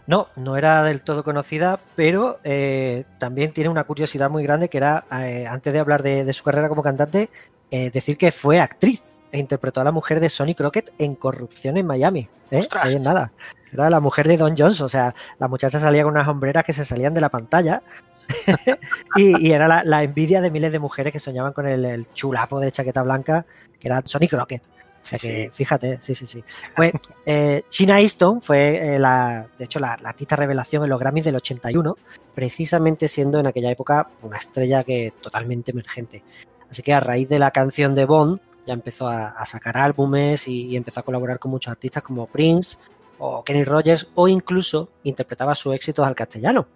No, 0.07 0.29
no 0.37 0.57
era 0.57 0.83
del 0.83 1.01
todo 1.01 1.25
conocida, 1.25 1.81
pero 1.97 2.39
eh, 2.45 3.05
también 3.19 3.53
tiene 3.53 3.71
una 3.71 3.85
curiosidad 3.85 4.29
muy 4.29 4.43
grande 4.43 4.69
que 4.69 4.77
era, 4.77 5.05
eh, 5.11 5.47
antes 5.49 5.73
de 5.73 5.79
hablar 5.79 6.03
de, 6.03 6.25
de 6.25 6.33
su 6.33 6.45
carrera 6.45 6.69
como 6.69 6.83
cantante, 6.83 7.31
eh, 7.71 7.91
decir 7.91 8.19
que 8.19 8.31
fue 8.31 8.61
actriz 8.61 9.19
e 9.33 9.39
interpretó 9.39 9.81
a 9.81 9.85
la 9.85 9.93
mujer 9.93 10.21
de 10.21 10.29
Sonny 10.29 10.55
Crockett 10.55 10.93
en 10.99 11.15
Corrupción 11.15 11.77
en 11.77 11.87
Miami. 11.87 12.29
¿eh? 12.51 12.59
¡Ostras! 12.59 12.85
Ahí 12.85 12.95
en 12.95 13.03
nada. 13.03 13.33
Era 13.73 13.91
la 13.91 13.99
mujer 13.99 14.29
de 14.29 14.37
Don 14.37 14.55
Jones, 14.57 14.81
o 14.81 14.89
sea, 14.89 15.15
la 15.39 15.49
muchacha 15.49 15.81
salía 15.81 16.05
con 16.05 16.13
unas 16.13 16.29
hombreras 16.29 16.65
que 16.65 16.73
se 16.73 16.85
salían 16.85 17.15
de 17.15 17.21
la 17.21 17.31
pantalla. 17.31 17.83
y, 19.17 19.49
y 19.49 19.53
era 19.53 19.67
la, 19.67 19.83
la 19.85 20.03
envidia 20.03 20.41
de 20.41 20.51
miles 20.51 20.71
de 20.71 20.79
mujeres 20.79 21.13
que 21.13 21.19
soñaban 21.19 21.53
con 21.53 21.67
el, 21.67 21.85
el 21.85 22.13
chulapo 22.13 22.61
de 22.61 22.71
chaqueta 22.71 23.03
blanca, 23.03 23.45
que 23.81 23.89
era 23.89 24.03
Sonny 24.05 24.29
Crockett. 24.29 24.63
O 25.05 25.07
sea 25.07 25.19
que, 25.19 25.45
sí. 25.45 25.55
fíjate, 25.55 26.01
sí, 26.01 26.15
sí, 26.15 26.27
sí. 26.27 26.43
Pues 26.75 26.93
eh, 27.27 27.63
China 27.69 28.01
Easton 28.01 28.41
fue, 28.41 28.95
eh, 28.95 28.99
la, 28.99 29.47
de 29.59 29.67
hecho, 29.67 29.79
la, 29.79 29.97
la 30.03 30.09
artista 30.09 30.35
revelación 30.35 30.83
en 30.83 30.89
los 30.91 30.99
Grammys 30.99 31.27
del 31.27 31.37
81, 31.37 31.95
precisamente 32.35 33.07
siendo 33.09 33.39
en 33.39 33.47
aquella 33.47 33.71
época 33.71 34.09
una 34.23 34.39
estrella 34.39 34.83
que 34.83 35.13
totalmente 35.21 35.71
emergente. 35.73 36.23
Así 36.71 36.83
que 36.83 36.93
a 36.93 37.01
raíz 37.01 37.29
de 37.29 37.39
la 37.39 37.51
canción 37.51 37.95
de 37.95 38.05
Bond, 38.07 38.41
ya 38.67 38.73
empezó 38.73 39.07
a, 39.09 39.29
a 39.29 39.45
sacar 39.45 39.77
álbumes 39.77 40.49
y, 40.49 40.69
y 40.69 40.77
empezó 40.77 41.01
a 41.01 41.03
colaborar 41.03 41.39
con 41.39 41.51
muchos 41.51 41.71
artistas 41.71 42.03
como 42.03 42.27
Prince 42.27 42.79
o 43.19 43.45
Kenny 43.45 43.63
Rogers, 43.63 44.09
o 44.15 44.27
incluso 44.27 44.89
interpretaba 45.05 45.55
sus 45.55 45.75
éxitos 45.75 46.07
al 46.07 46.15
castellano, 46.15 46.67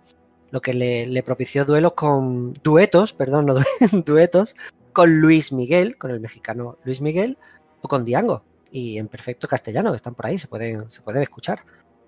lo 0.51 0.61
que 0.61 0.73
le, 0.75 1.07
le 1.07 1.23
propició 1.23 1.65
duelos 1.65 1.95
con 1.95 2.53
duetos, 2.63 3.13
perdón, 3.15 3.47
no 3.47 3.55
du- 3.55 3.63
duetos, 4.07 4.55
con 4.93 5.19
Luis 5.21 5.53
Miguel, 5.53 5.97
con 5.97 6.11
el 6.11 6.21
mexicano 6.21 6.77
Luis 6.85 7.01
Miguel, 7.01 7.39
o 7.81 7.89
con 7.89 8.05
Diango, 8.05 8.43
y 8.71 8.99
en 8.99 9.09
perfecto 9.09 9.49
castellano, 9.49 9.91
que 9.91 9.97
están 9.97 10.15
por 10.15 10.27
ahí, 10.27 10.39
se 10.39 10.49
pueden, 10.49 10.91
se 10.91 11.01
pueden 11.03 11.23
escuchar. 11.23 11.61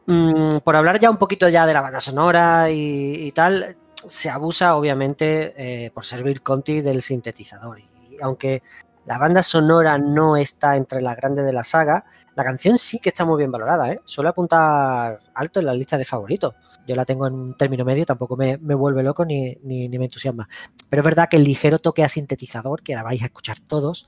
Mm, 0.07 0.59
por 0.65 0.77
hablar 0.77 0.99
ya 0.99 1.11
un 1.11 1.19
poquito 1.19 1.49
ya 1.49 1.67
de 1.67 1.75
la 1.75 1.83
banda 1.83 2.01
sonora 2.01 2.71
y, 2.71 3.31
tal, 3.33 3.77
se 3.95 4.31
abusa 4.31 4.77
obviamente 4.77 5.55
eh, 5.57 5.91
por 5.91 6.05
ser 6.05 6.23
Bill 6.23 6.43
Conti 6.43 6.81
del 6.81 7.03
sintetizador. 7.03 7.79
Y, 7.79 8.19
aunque 8.23 8.63
la 9.07 9.19
banda 9.19 9.43
sonora 9.43 9.99
no 9.99 10.37
está 10.37 10.77
entre 10.77 11.01
las 11.01 11.17
grandes 11.17 11.45
de 11.45 11.53
la 11.53 11.65
saga, 11.65 12.05
la 12.35 12.45
canción 12.45 12.77
sí 12.79 12.99
que 12.99 13.09
está 13.09 13.25
muy 13.25 13.39
bien 13.39 13.51
valorada, 13.51 13.91
¿eh? 13.91 14.01
Suele 14.05 14.31
apuntar 14.31 15.21
alto 15.35 15.61
en 15.61 15.67
la 15.67 15.75
lista 15.75 15.97
de 15.97 16.05
favoritos. 16.05 16.55
Yo 16.87 16.95
la 16.97 17.05
tengo 17.05 17.27
en 17.27 17.35
un 17.35 17.57
término 17.57 17.85
medio, 17.85 18.05
tampoco 18.05 18.37
me, 18.37 18.59
me 18.59 18.75
vuelve 18.75 19.03
loco 19.03 19.25
ni, 19.25 19.57
ni 19.63 19.89
me 19.89 20.05
entusiasma. 20.05 20.49
Pero 20.89 21.01
es 21.01 21.05
verdad 21.05 21.29
que 21.29 21.37
el 21.37 21.45
ligero 21.45 21.79
toque 21.79 22.05
a 22.05 22.09
sintetizador, 22.09 22.83
que 22.83 22.95
la 22.95 23.03
vais 23.03 23.23
a 23.23 23.27
escuchar 23.27 23.59
todos, 23.61 24.07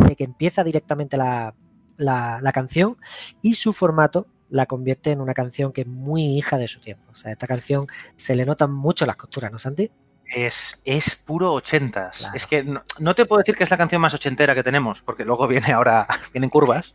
desde 0.00 0.16
que 0.16 0.24
empieza 0.24 0.64
directamente 0.64 1.16
la, 1.16 1.54
la, 1.96 2.40
la 2.40 2.52
canción 2.52 2.96
y 3.42 3.54
su 3.54 3.72
formato 3.72 4.26
la 4.50 4.66
convierte 4.66 5.10
en 5.10 5.20
una 5.20 5.34
canción 5.34 5.72
que 5.72 5.82
es 5.82 5.86
muy 5.86 6.36
hija 6.36 6.58
de 6.58 6.68
su 6.68 6.80
tiempo. 6.80 7.10
O 7.10 7.14
sea, 7.14 7.32
esta 7.32 7.46
canción 7.46 7.86
se 8.16 8.36
le 8.36 8.44
notan 8.44 8.72
mucho 8.72 9.06
las 9.06 9.16
costuras, 9.16 9.50
¿no, 9.50 9.58
Santi? 9.58 9.90
Es, 10.26 10.80
es 10.84 11.16
puro 11.16 11.52
ochentas. 11.52 12.18
Claro. 12.18 12.36
Es 12.36 12.46
que 12.46 12.64
no, 12.64 12.82
no 12.98 13.14
te 13.14 13.24
puedo 13.26 13.38
decir 13.38 13.56
que 13.56 13.64
es 13.64 13.70
la 13.70 13.76
canción 13.76 14.00
más 14.00 14.14
ochentera 14.14 14.54
que 14.54 14.62
tenemos, 14.62 15.02
porque 15.02 15.24
luego 15.24 15.46
viene 15.46 15.72
ahora, 15.72 16.06
vienen 16.32 16.50
curvas. 16.50 16.94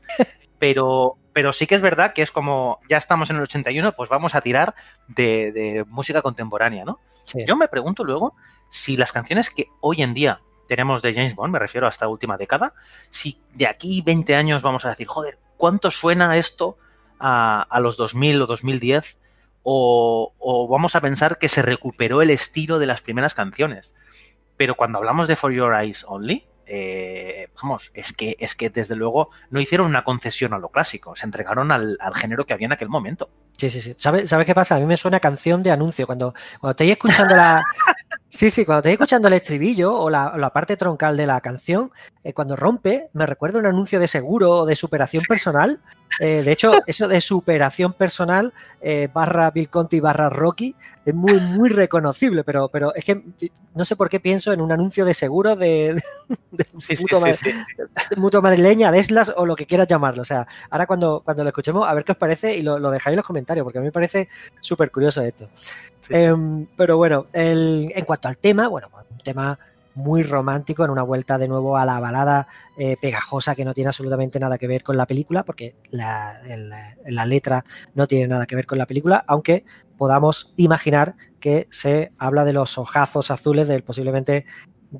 Pero, 0.57 1.17
pero 1.33 1.53
sí 1.53 1.67
que 1.67 1.75
es 1.75 1.81
verdad 1.81 2.13
que 2.13 2.21
es 2.21 2.31
como, 2.31 2.79
ya 2.89 2.97
estamos 2.97 3.29
en 3.29 3.37
el 3.37 3.43
81, 3.43 3.93
pues 3.93 4.09
vamos 4.09 4.35
a 4.35 4.41
tirar 4.41 4.75
de, 5.07 5.51
de 5.51 5.85
música 5.87 6.21
contemporánea, 6.21 6.85
¿no? 6.85 6.99
Sí. 7.23 7.45
Yo 7.47 7.55
me 7.55 7.67
pregunto 7.67 8.03
luego 8.03 8.35
si 8.69 8.97
las 8.97 9.11
canciones 9.11 9.49
que 9.49 9.67
hoy 9.81 10.01
en 10.01 10.13
día 10.13 10.41
tenemos 10.69 11.01
de 11.01 11.13
James 11.13 11.35
Bond, 11.35 11.51
me 11.51 11.59
refiero 11.59 11.87
a 11.87 11.89
esta 11.89 12.07
última 12.07 12.37
década, 12.37 12.73
si 13.09 13.41
de 13.55 13.67
aquí 13.67 14.01
20 14.05 14.35
años 14.35 14.61
vamos 14.61 14.85
a 14.85 14.89
decir, 14.89 15.07
joder, 15.07 15.39
¿cuánto 15.57 15.91
suena 15.91 16.37
esto 16.37 16.77
a, 17.19 17.63
a 17.63 17.79
los 17.81 17.97
2000 17.97 18.43
o 18.43 18.45
2010? 18.45 19.19
O, 19.63 20.33
o 20.37 20.67
vamos 20.69 20.95
a 20.95 21.01
pensar 21.01 21.37
que 21.37 21.49
se 21.49 21.61
recuperó 21.61 22.21
el 22.21 22.29
estilo 22.29 22.79
de 22.79 22.85
las 22.85 23.01
primeras 23.01 23.33
canciones. 23.33 23.93
Pero 24.55 24.75
cuando 24.75 24.99
hablamos 24.99 25.27
de 25.27 25.35
For 25.35 25.51
Your 25.51 25.73
Eyes 25.73 26.05
Only, 26.07 26.47
eh, 26.65 27.49
vamos, 27.61 27.89
es 27.95 28.13
que, 28.13 28.37
es 28.39 28.55
que 28.55 28.69
desde 28.69 28.95
luego 28.95 29.31
no 29.49 29.59
hicieron 29.59 29.87
una 29.87 30.03
concesión 30.03 30.53
a 30.53 30.59
lo 30.59 30.69
clásico, 30.69 31.15
se 31.15 31.25
entregaron 31.25 31.71
al, 31.71 31.97
al 31.99 32.13
género 32.13 32.45
que 32.45 32.53
había 32.53 32.67
en 32.67 32.73
aquel 32.73 32.89
momento. 32.89 33.31
Sí, 33.59 33.69
sí, 33.69 33.81
sí. 33.81 33.93
¿Sabes 33.97 34.29
sabe 34.29 34.45
qué 34.45 34.55
pasa? 34.55 34.75
A 34.75 34.79
mí 34.79 34.85
me 34.85 34.95
suena 34.95 35.19
canción 35.19 35.61
de 35.61 35.71
anuncio. 35.71 36.05
Cuando, 36.05 36.33
cuando 36.61 36.71
estáis 36.71 36.91
escuchando 36.91 37.35
la. 37.35 37.61
Sí, 38.31 38.51
sí, 38.51 38.63
cuando 38.63 38.79
estáis 38.81 38.93
escuchando 38.93 39.27
el 39.27 39.33
estribillo 39.33 39.91
o 39.95 40.07
la, 40.11 40.35
la 40.37 40.51
parte 40.51 40.77
troncal 40.77 41.17
de 41.17 41.25
la 41.25 41.41
canción, 41.41 41.91
eh, 42.23 42.31
cuando 42.31 42.55
rompe, 42.55 43.09
me 43.13 43.25
recuerda 43.25 43.57
un 43.57 43.65
anuncio 43.65 43.99
de 43.99 44.07
seguro 44.07 44.51
o 44.51 44.65
de 44.67 44.75
superación 44.75 45.23
personal. 45.27 45.81
Eh, 46.19 46.43
de 46.43 46.51
hecho, 46.51 46.73
eso 46.85 47.07
de 47.07 47.21
superación 47.21 47.93
personal 47.93 48.53
eh, 48.81 49.09
barra 49.11 49.49
Bill 49.49 49.69
Conti 49.69 49.99
barra 49.99 50.29
Rocky 50.29 50.75
es 51.05 51.15
muy, 51.15 51.39
muy 51.39 51.69
reconocible, 51.69 52.43
pero, 52.43 52.69
pero 52.69 52.93
es 52.93 53.03
que 53.03 53.23
no 53.73 53.83
sé 53.83 53.95
por 53.95 54.09
qué 54.09 54.19
pienso 54.19 54.53
en 54.53 54.61
un 54.61 54.71
anuncio 54.71 55.05
de 55.05 55.15
seguro 55.15 55.55
de, 55.55 55.99
de 56.51 56.65
Sí, 56.77 56.95
sí, 56.95 57.05
sí. 57.33 57.51
mutua 58.15 58.41
madrileña, 58.41 58.91
de 58.91 58.99
Eslas 58.99 59.33
o 59.35 59.45
lo 59.47 59.55
que 59.55 59.65
quieras 59.65 59.87
llamarlo. 59.87 60.21
O 60.21 60.25
sea, 60.25 60.45
ahora 60.69 60.85
cuando, 60.85 61.21
cuando 61.25 61.43
lo 61.43 61.49
escuchemos, 61.49 61.89
a 61.89 61.93
ver 61.95 62.03
qué 62.03 62.11
os 62.11 62.17
parece 62.17 62.55
y 62.55 62.61
lo, 62.61 62.77
lo 62.77 62.91
dejáis 62.91 63.13
en 63.13 63.17
los 63.17 63.25
comentarios, 63.25 63.48
porque 63.63 63.79
a 63.79 63.81
mí 63.81 63.87
me 63.87 63.91
parece 63.91 64.27
súper 64.61 64.91
curioso 64.91 65.21
esto. 65.21 65.47
Sí. 65.53 66.13
Em, 66.13 66.65
pero 66.77 66.97
bueno, 66.97 67.27
el- 67.33 67.91
en 67.95 68.05
cuanto 68.05 68.27
al 68.27 68.37
tema, 68.37 68.67
bueno, 68.67 68.87
pues 68.91 69.05
un 69.11 69.17
tema 69.19 69.57
muy 69.95 70.23
romántico, 70.23 70.85
en 70.85 70.91
una 70.91 71.01
vuelta 71.03 71.37
de 71.37 71.47
nuevo 71.47 71.75
a 71.75 71.83
la 71.85 71.99
balada 71.99 72.47
eh, 72.77 72.95
pegajosa 73.01 73.53
que 73.55 73.65
no 73.65 73.73
tiene 73.73 73.89
absolutamente 73.89 74.39
nada 74.39 74.57
que 74.57 74.67
ver 74.67 74.81
con 74.83 74.95
la 74.95 75.05
película, 75.05 75.43
porque 75.43 75.75
la, 75.89 76.39
el- 76.47 76.69
la 77.07 77.25
letra 77.25 77.65
no 77.95 78.07
tiene 78.07 78.27
nada 78.27 78.45
que 78.45 78.55
ver 78.55 78.65
con 78.65 78.77
la 78.77 78.85
película, 78.85 79.23
aunque 79.27 79.65
podamos 79.97 80.53
imaginar 80.55 81.15
que 81.41 81.67
se 81.69 82.07
habla 82.19 82.45
de 82.45 82.53
los 82.53 82.77
ojazos 82.77 83.29
azules 83.31 83.67
del 83.67 83.83
posiblemente 83.83 84.45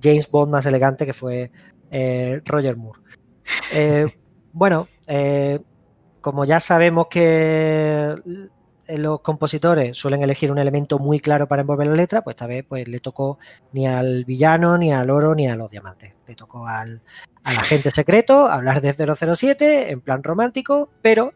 James 0.01 0.29
Bond 0.29 0.51
más 0.51 0.65
elegante 0.65 1.05
que 1.05 1.13
fue 1.13 1.51
eh, 1.91 2.41
Roger 2.45 2.75
Moore. 2.75 2.99
Eh, 3.71 4.07
bueno, 4.51 4.87
como 6.21 6.45
ya 6.45 6.59
sabemos 6.59 7.07
que 7.07 8.15
los 8.87 9.21
compositores 9.21 9.97
suelen 9.97 10.23
elegir 10.23 10.51
un 10.51 10.57
elemento 10.57 10.97
muy 10.99 11.19
claro 11.19 11.47
para 11.47 11.61
envolver 11.61 11.87
la 11.87 11.95
letra, 11.95 12.23
pues 12.23 12.35
esta 12.35 12.47
vez 12.47 12.65
pues, 12.67 12.87
le 12.87 12.99
tocó 12.99 13.37
ni 13.71 13.87
al 13.87 14.25
villano, 14.25 14.77
ni 14.77 14.91
al 14.91 15.09
oro, 15.09 15.35
ni 15.35 15.47
a 15.47 15.55
los 15.55 15.69
diamantes. 15.69 16.13
Le 16.27 16.35
tocó 16.35 16.67
al, 16.67 17.01
al 17.43 17.57
agente 17.57 17.91
secreto 17.91 18.47
hablar 18.47 18.81
de 18.81 18.93
007 18.93 19.91
en 19.91 20.01
plan 20.01 20.23
romántico, 20.23 20.89
pero 21.01 21.33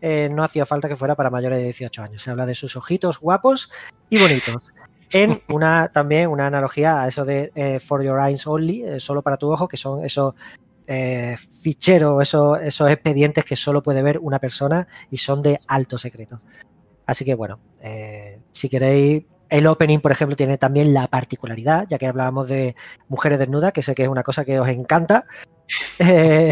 eh, 0.00 0.28
no 0.30 0.44
hacía 0.44 0.66
falta 0.66 0.88
que 0.88 0.96
fuera 0.96 1.14
para 1.14 1.30
mayores 1.30 1.58
de 1.58 1.64
18 1.64 2.02
años. 2.02 2.22
Se 2.22 2.30
habla 2.30 2.46
de 2.46 2.54
sus 2.54 2.76
ojitos 2.76 3.20
guapos 3.20 3.70
y 4.08 4.18
bonitos. 4.18 4.72
En 5.10 5.40
una 5.48 5.88
también 5.92 6.28
una 6.28 6.46
analogía 6.46 7.02
a 7.02 7.08
eso 7.08 7.24
de 7.24 7.52
eh, 7.54 7.78
For 7.78 8.02
Your 8.02 8.20
Eyes 8.20 8.46
Only, 8.46 8.82
eh, 8.82 9.00
solo 9.00 9.22
para 9.22 9.36
tu 9.36 9.50
ojo, 9.50 9.68
que 9.68 9.76
son 9.76 10.04
esos 10.04 10.34
eh, 10.86 11.36
ficheros, 11.36 12.22
esos, 12.22 12.90
expedientes 12.90 13.44
que 13.44 13.56
solo 13.56 13.82
puede 13.82 14.02
ver 14.02 14.18
una 14.18 14.38
persona 14.38 14.86
y 15.10 15.18
son 15.18 15.42
de 15.42 15.58
alto 15.68 15.98
secreto. 15.98 16.36
Así 17.06 17.24
que 17.24 17.34
bueno, 17.34 17.60
eh, 17.80 18.40
si 18.52 18.68
queréis, 18.68 19.24
el 19.50 19.66
opening, 19.66 20.00
por 20.00 20.12
ejemplo, 20.12 20.36
tiene 20.36 20.56
también 20.56 20.94
la 20.94 21.06
particularidad, 21.06 21.86
ya 21.88 21.98
que 21.98 22.06
hablábamos 22.06 22.48
de 22.48 22.74
mujeres 23.08 23.38
desnudas, 23.38 23.72
que 23.72 23.82
sé 23.82 23.94
que 23.94 24.04
es 24.04 24.08
una 24.08 24.22
cosa 24.22 24.44
que 24.44 24.58
os 24.58 24.68
encanta, 24.68 25.26
eh, 25.98 26.50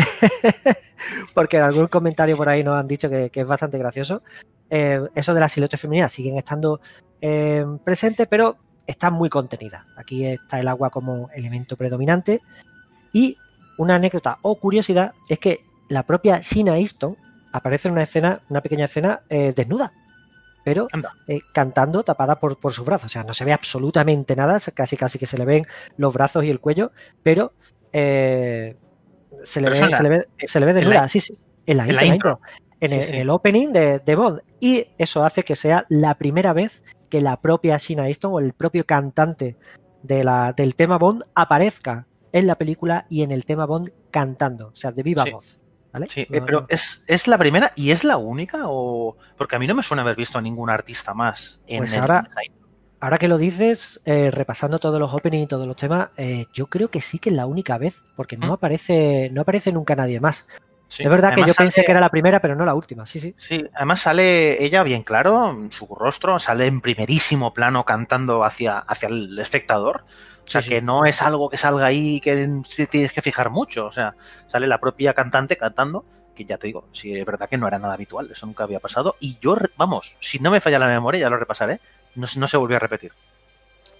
porque 1.34 1.56
en 1.56 1.62
algún 1.62 1.86
comentario 1.86 2.36
por 2.36 2.48
ahí 2.48 2.62
nos 2.62 2.78
han 2.78 2.86
dicho 2.86 3.08
que, 3.08 3.30
que 3.30 3.40
es 3.40 3.46
bastante 3.46 3.78
gracioso. 3.78 4.22
Eh, 4.74 5.02
eso 5.14 5.34
de 5.34 5.40
las 5.40 5.52
siluetas 5.52 5.78
femeninas 5.78 6.10
siguen 6.12 6.38
estando 6.38 6.80
eh, 7.20 7.62
presentes, 7.84 8.26
pero 8.26 8.56
están 8.86 9.12
muy 9.12 9.28
contenidas. 9.28 9.84
Aquí 9.98 10.24
está 10.24 10.60
el 10.60 10.66
agua 10.66 10.88
como 10.88 11.28
elemento 11.34 11.76
predominante. 11.76 12.40
Y 13.12 13.36
una 13.78 13.96
anécdota 13.96 14.38
o 14.42 14.56
curiosidad 14.56 15.12
es 15.28 15.38
que 15.38 15.64
la 15.88 16.04
propia 16.04 16.38
Sheena 16.40 16.78
Easton 16.78 17.16
aparece 17.52 17.88
en 17.88 17.92
una 17.92 18.02
escena, 18.04 18.40
una 18.48 18.60
pequeña 18.62 18.84
escena 18.86 19.20
eh, 19.28 19.52
desnuda, 19.54 19.92
pero 20.64 20.86
eh, 21.28 21.40
cantando 21.52 22.02
tapada 22.02 22.38
por, 22.38 22.58
por 22.58 22.72
sus 22.72 22.84
brazos. 22.86 23.06
O 23.06 23.08
sea, 23.08 23.24
no 23.24 23.34
se 23.34 23.44
ve 23.44 23.52
absolutamente 23.52 24.34
nada, 24.36 24.58
casi 24.74 24.96
casi 24.96 25.18
que 25.18 25.26
se 25.26 25.36
le 25.38 25.44
ven 25.44 25.66
los 25.96 26.14
brazos 26.14 26.44
y 26.44 26.50
el 26.50 26.60
cuello, 26.60 26.92
pero 27.22 27.52
eh, 27.92 28.76
se, 29.42 29.60
le 29.60 29.68
ve, 29.70 29.76
eso 29.76 29.84
en 29.86 29.90
se, 29.92 30.02
la- 30.02 30.08
le 30.08 30.18
ve, 30.18 30.28
se 30.46 30.60
le 30.60 30.66
ve 30.66 30.72
en 30.72 30.76
la- 30.76 30.80
desnuda, 30.82 31.08
sí, 31.08 31.20
sí, 31.20 31.34
en 31.66 31.76
la, 31.76 31.86
en 31.86 31.96
la 31.96 32.04
intro, 32.04 32.30
intro. 32.30 32.40
en 32.80 32.90
Sí, 32.90 32.96
el, 32.96 33.02
sí. 33.04 33.12
en 33.12 33.20
el 33.20 33.30
opening 33.30 33.68
de, 33.72 33.98
de 33.98 34.14
Bond. 34.14 34.40
Y 34.60 34.86
eso 34.98 35.24
hace 35.24 35.42
que 35.42 35.56
sea 35.56 35.84
la 35.88 36.14
primera 36.16 36.52
vez 36.52 36.84
que 37.10 37.20
la 37.20 37.40
propia 37.40 37.76
Sheena 37.76 38.08
Easton 38.08 38.32
o 38.32 38.38
el 38.38 38.52
propio 38.54 38.84
cantante 38.86 39.56
de 40.02 40.24
la, 40.24 40.52
del 40.52 40.74
tema 40.74 40.96
Bond 40.98 41.24
aparezca 41.34 42.06
en 42.32 42.46
la 42.46 42.56
película 42.56 43.06
y 43.08 43.22
en 43.22 43.30
el 43.30 43.44
tema 43.44 43.66
Bond 43.66 43.90
cantando, 44.10 44.68
o 44.68 44.76
sea, 44.76 44.90
de 44.92 45.02
viva 45.02 45.24
Sí. 45.24 45.30
voz. 45.30 45.58
¿vale? 45.92 46.06
Sí, 46.08 46.22
eh, 46.22 46.40
pero 46.46 46.64
¿es, 46.70 47.04
¿es 47.06 47.28
la 47.28 47.36
primera 47.36 47.72
y 47.76 47.90
es 47.90 48.02
la 48.02 48.16
única? 48.16 48.62
o 48.64 49.16
Porque 49.36 49.56
a 49.56 49.58
mí 49.58 49.66
no 49.66 49.74
me 49.74 49.82
suena 49.82 50.00
haber 50.02 50.16
visto 50.16 50.38
a 50.38 50.42
ningún 50.42 50.70
artista 50.70 51.12
más 51.12 51.60
en 51.66 51.78
Pues 51.78 51.94
el- 51.94 52.00
ahora- 52.00 52.26
Ahora 52.98 53.18
que 53.18 53.26
lo 53.26 53.36
dices, 53.36 54.00
eh, 54.04 54.30
repasando 54.30 54.78
todos 54.78 55.00
los 55.00 55.12
openings 55.12 55.42
y 55.44 55.46
todos 55.48 55.66
los 55.66 55.74
temas, 55.74 56.10
eh, 56.18 56.46
yo 56.54 56.68
creo 56.68 56.86
que 56.88 57.00
sí 57.00 57.18
que 57.18 57.30
es 57.30 57.34
la 57.36 57.46
única 57.46 57.76
vez, 57.76 58.00
porque 58.14 58.36
no 58.36 58.46
¿Mm? 58.46 58.52
aparece, 58.52 59.28
no 59.32 59.40
aparece 59.40 59.72
nunca 59.72 59.96
nadie 59.96 60.20
más. 60.20 60.46
Sí. 60.92 61.02
Es 61.04 61.08
verdad 61.10 61.34
que 61.34 61.44
yo 61.46 61.54
pensé 61.54 61.84
que 61.84 61.90
era 61.90 62.00
la 62.00 62.10
primera, 62.10 62.38
pero 62.40 62.54
no 62.54 62.66
la 62.66 62.74
última. 62.74 63.06
Sí, 63.06 63.18
sí. 63.18 63.34
Sí, 63.38 63.64
además 63.74 64.00
sale 64.00 64.62
ella 64.62 64.82
bien 64.82 65.02
claro, 65.02 65.58
su 65.70 65.86
rostro 65.86 66.38
sale 66.38 66.66
en 66.66 66.82
primerísimo 66.82 67.54
plano 67.54 67.84
cantando 67.86 68.44
hacia, 68.44 68.78
hacia 68.80 69.08
el 69.08 69.38
espectador. 69.38 70.04
O 70.44 70.50
sea, 70.50 70.60
Sí, 70.60 70.68
sí. 70.68 70.74
que 70.74 70.82
no 70.82 71.06
es 71.06 71.22
algo 71.22 71.48
que 71.48 71.56
salga 71.56 71.86
ahí 71.86 72.20
que 72.20 72.46
tienes 72.90 73.12
que 73.12 73.22
fijar 73.22 73.48
mucho. 73.48 73.86
O 73.86 73.92
sea, 73.92 74.14
sale 74.48 74.66
la 74.66 74.78
propia 74.78 75.14
cantante 75.14 75.56
cantando, 75.56 76.04
que 76.34 76.44
ya 76.44 76.58
te 76.58 76.66
digo, 76.66 76.86
sí, 76.92 77.16
es 77.18 77.24
verdad 77.24 77.48
que 77.48 77.56
no 77.56 77.66
era 77.68 77.78
nada 77.78 77.94
habitual, 77.94 78.28
eso 78.30 78.44
nunca 78.44 78.64
había 78.64 78.78
pasado. 78.80 79.16
Y 79.18 79.38
yo, 79.40 79.56
vamos, 79.78 80.14
si 80.20 80.40
no 80.40 80.50
me 80.50 80.60
falla 80.60 80.78
la 80.78 80.86
memoria, 80.88 81.22
ya 81.22 81.30
lo 81.30 81.38
repasaré, 81.38 81.80
no, 82.16 82.26
se- 82.26 82.38
no 82.38 82.46
se 82.48 82.58
volvió 82.58 82.76
a 82.76 82.80
repetir. 82.80 83.12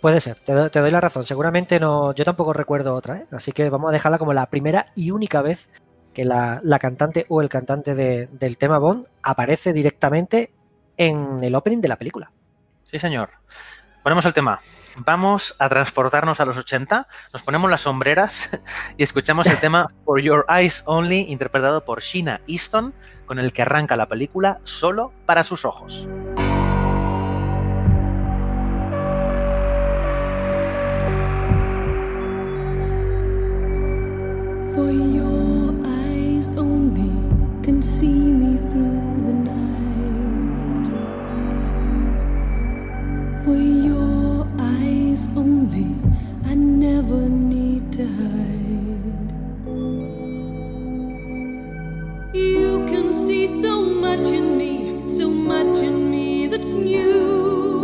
Puede 0.02 0.20
ser, 0.20 0.38
te, 0.40 0.52
do- 0.52 0.70
te 0.70 0.80
doy 0.80 0.90
la 0.90 1.00
razón. 1.00 1.24
Seguramente 1.24 1.80
no, 1.80 2.12
yo 2.14 2.24
tampoco 2.26 2.52
recuerdo 2.52 2.94
otra, 2.94 3.16
¿eh? 3.18 3.26
así 3.30 3.52
que 3.52 3.70
vamos 3.70 3.88
a 3.88 3.92
dejarla 3.92 4.18
como 4.18 4.34
la 4.34 4.44
primera 4.46 4.88
y 4.94 5.10
única 5.10 5.40
vez 5.40 5.70
que 6.12 6.24
la, 6.24 6.60
la 6.62 6.78
cantante 6.78 7.26
o 7.28 7.40
el 7.40 7.48
cantante 7.48 7.94
de- 7.94 8.28
del 8.32 8.58
tema 8.58 8.78
Bond 8.78 9.06
aparece 9.22 9.72
directamente 9.72 10.52
en 10.96 11.42
el 11.42 11.54
opening 11.54 11.80
de 11.80 11.88
la 11.88 11.96
película. 11.96 12.30
Sí, 12.82 12.98
señor. 12.98 13.30
Ponemos 14.02 14.24
el 14.26 14.34
tema. 14.34 14.60
Vamos 14.96 15.56
a 15.58 15.70
transportarnos 15.70 16.38
a 16.40 16.44
los 16.44 16.56
80, 16.58 17.08
nos 17.32 17.42
ponemos 17.42 17.70
las 17.70 17.80
sombreras 17.80 18.50
y 18.98 19.02
escuchamos 19.02 19.46
el 19.46 19.56
tema 19.58 19.86
For 20.04 20.20
Your 20.20 20.44
Eyes 20.50 20.82
Only, 20.84 21.20
interpretado 21.32 21.82
por 21.84 22.02
Sheena 22.02 22.42
Easton, 22.46 22.92
con 23.24 23.38
el 23.38 23.54
que 23.54 23.62
arranca 23.62 23.96
la 23.96 24.06
película 24.06 24.60
solo 24.64 25.12
para 25.24 25.44
sus 25.44 25.64
ojos. 25.64 26.06
For 34.74 34.90
your 34.90 35.21
For 43.44 43.56
your 43.56 44.46
eyes 44.60 45.26
only, 45.36 45.96
I 46.46 46.54
never 46.54 47.28
need 47.28 47.92
to 47.94 48.06
hide. 48.06 49.32
You 52.32 52.86
can 52.86 53.12
see 53.12 53.48
so 53.48 53.82
much 53.82 54.28
in 54.28 54.56
me, 54.56 55.08
so 55.08 55.28
much 55.28 55.78
in 55.78 56.08
me 56.08 56.46
that's 56.46 56.72
new. 56.72 57.81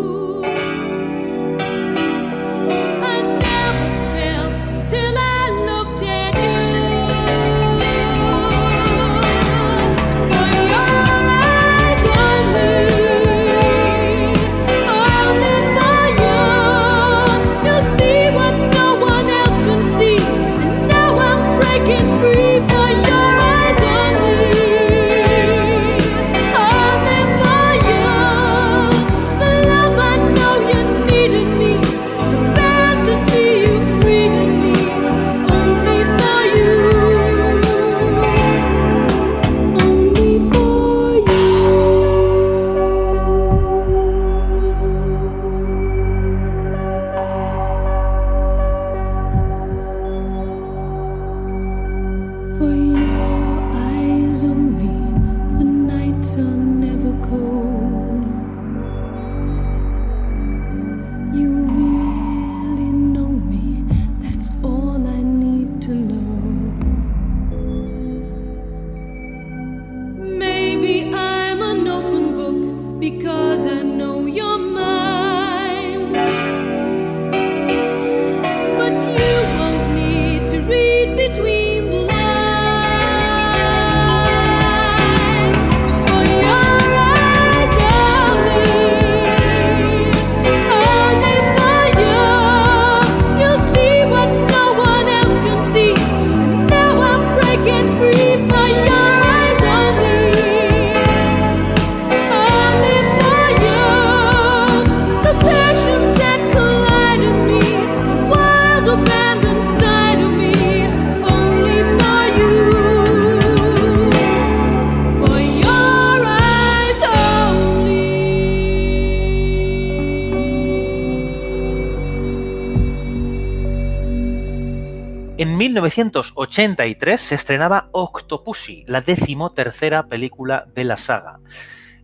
1983 125.81 127.21
se 127.21 127.35
estrenaba 127.35 127.89
Octopussy, 127.93 128.85
la 128.87 129.01
decimotercera 129.01 130.03
película 130.03 130.65
de 130.75 130.85
la 130.85 130.97
saga. 130.97 131.39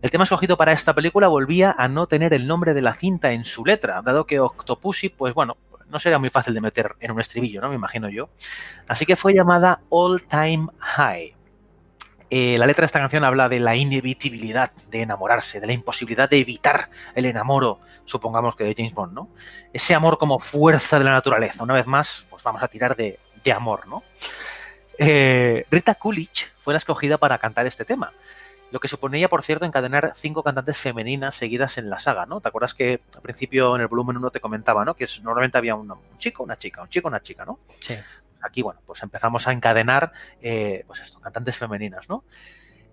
El 0.01 0.11
tema 0.11 0.23
escogido 0.23 0.55
para 0.55 0.71
esta 0.71 0.93
película 0.93 1.27
volvía 1.27 1.75
a 1.77 1.87
no 1.87 2.07
tener 2.07 2.33
el 2.33 2.47
nombre 2.47 2.73
de 2.73 2.81
la 2.81 2.95
cinta 2.95 3.31
en 3.31 3.43
su 3.43 3.65
letra, 3.65 4.01
dado 4.01 4.25
que 4.25 4.39
Octopussy, 4.39 5.09
pues 5.09 5.33
bueno, 5.33 5.57
no 5.89 5.99
sería 5.99 6.19
muy 6.19 6.29
fácil 6.29 6.53
de 6.53 6.61
meter 6.61 6.95
en 6.99 7.11
un 7.11 7.19
estribillo, 7.19 7.61
¿no? 7.61 7.69
Me 7.69 7.75
imagino 7.75 8.09
yo. 8.09 8.29
Así 8.87 9.05
que 9.05 9.15
fue 9.15 9.33
llamada 9.33 9.81
All 9.89 10.23
Time 10.23 10.67
High. 10.79 11.35
Eh, 12.29 12.57
la 12.57 12.65
letra 12.65 12.83
de 12.83 12.87
esta 12.87 12.99
canción 12.99 13.23
habla 13.23 13.49
de 13.49 13.59
la 13.59 13.75
inevitabilidad 13.75 14.71
de 14.89 15.01
enamorarse, 15.01 15.59
de 15.59 15.67
la 15.67 15.73
imposibilidad 15.73 16.29
de 16.29 16.39
evitar 16.39 16.89
el 17.13 17.25
enamoro, 17.25 17.79
supongamos 18.05 18.55
que 18.55 18.63
de 18.63 18.73
James 18.75 18.93
Bond, 18.93 19.13
¿no? 19.13 19.29
Ese 19.73 19.93
amor 19.93 20.17
como 20.17 20.39
fuerza 20.39 20.97
de 20.97 21.05
la 21.05 21.11
naturaleza. 21.11 21.63
Una 21.63 21.75
vez 21.75 21.85
más, 21.85 22.25
pues 22.29 22.41
vamos 22.41 22.63
a 22.63 22.67
tirar 22.67 22.95
de, 22.95 23.19
de 23.45 23.53
amor, 23.53 23.87
¿no? 23.87 24.03
Eh, 24.97 25.65
Rita 25.71 25.95
Coolidge 25.95 26.47
fue 26.57 26.73
la 26.73 26.79
escogida 26.79 27.17
para 27.17 27.37
cantar 27.37 27.65
este 27.67 27.85
tema. 27.85 28.11
Lo 28.71 28.79
que 28.79 28.87
suponía, 28.87 29.29
por 29.29 29.43
cierto, 29.43 29.65
encadenar 29.65 30.13
cinco 30.15 30.43
cantantes 30.43 30.77
femeninas 30.77 31.35
seguidas 31.35 31.77
en 31.77 31.89
la 31.89 31.99
saga, 31.99 32.25
¿no? 32.25 32.41
¿Te 32.41 32.49
acuerdas 32.49 32.73
que 32.73 32.99
al 33.15 33.21
principio 33.21 33.75
en 33.75 33.81
el 33.81 33.87
volumen 33.87 34.17
1 34.17 34.31
te 34.31 34.39
comentaba, 34.39 34.83
¿no? 34.83 34.95
Que 34.95 35.07
normalmente 35.23 35.57
había 35.57 35.75
un, 35.75 35.89
un 35.91 36.17
chico, 36.17 36.43
una 36.43 36.57
chica, 36.57 36.81
un 36.81 36.89
chico, 36.89 37.07
una 37.07 37.21
chica, 37.21 37.45
¿no? 37.45 37.59
Sí. 37.79 37.95
Aquí, 38.41 38.61
bueno, 38.61 38.81
pues 38.85 39.01
empezamos 39.03 39.47
a 39.47 39.53
encadenar, 39.53 40.11
eh, 40.41 40.83
pues 40.87 40.99
esto, 40.99 41.19
cantantes 41.19 41.57
femeninas, 41.57 42.09
¿no? 42.09 42.25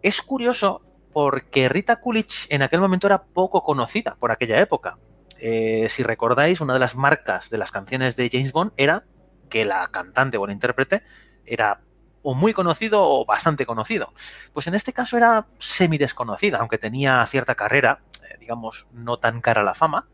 Es 0.03 0.23
curioso 0.23 0.83
porque 1.13 1.69
Rita 1.69 1.97
Coolidge 1.97 2.47
en 2.51 2.63
aquel 2.63 2.81
momento 2.81 3.07
era 3.07 3.23
poco 3.23 3.63
conocida 3.63 4.15
por 4.17 4.31
aquella 4.31 4.61
época. 4.61 4.99
Eh, 5.41 5.89
si 5.91 6.03
recordáis, 6.03 6.61
una 6.61 6.75
de 6.75 6.79
las 6.79 6.95
marcas 6.95 7.51
de 7.51 7.59
las 7.59 7.73
canciones 7.73 8.15
de 8.17 8.31
James 8.31 8.53
Bond 8.53 8.73
era 8.77 9.05
que 9.53 9.67
la 9.67 9.87
cantante 9.89 10.39
o 10.39 10.47
el 10.47 10.51
intérprete 10.51 11.03
era 11.45 11.83
o 12.23 12.33
muy 12.33 12.55
conocido 12.55 13.03
o 13.03 13.27
bastante 13.27 13.67
conocido. 13.67 14.15
Pues 14.55 14.67
en 14.67 14.75
este 14.75 14.95
caso 14.95 15.19
era 15.19 15.47
semi 15.59 15.99
desconocida, 15.99 16.57
aunque 16.57 16.79
tenía 16.79 17.25
cierta 17.27 17.55
carrera, 17.55 18.01
eh, 18.25 18.39
digamos, 18.41 18.87
no 18.93 19.19
tan 19.19 19.43
cara 19.43 19.61
a 19.61 19.65
la 19.65 19.75
fama, 19.75 20.09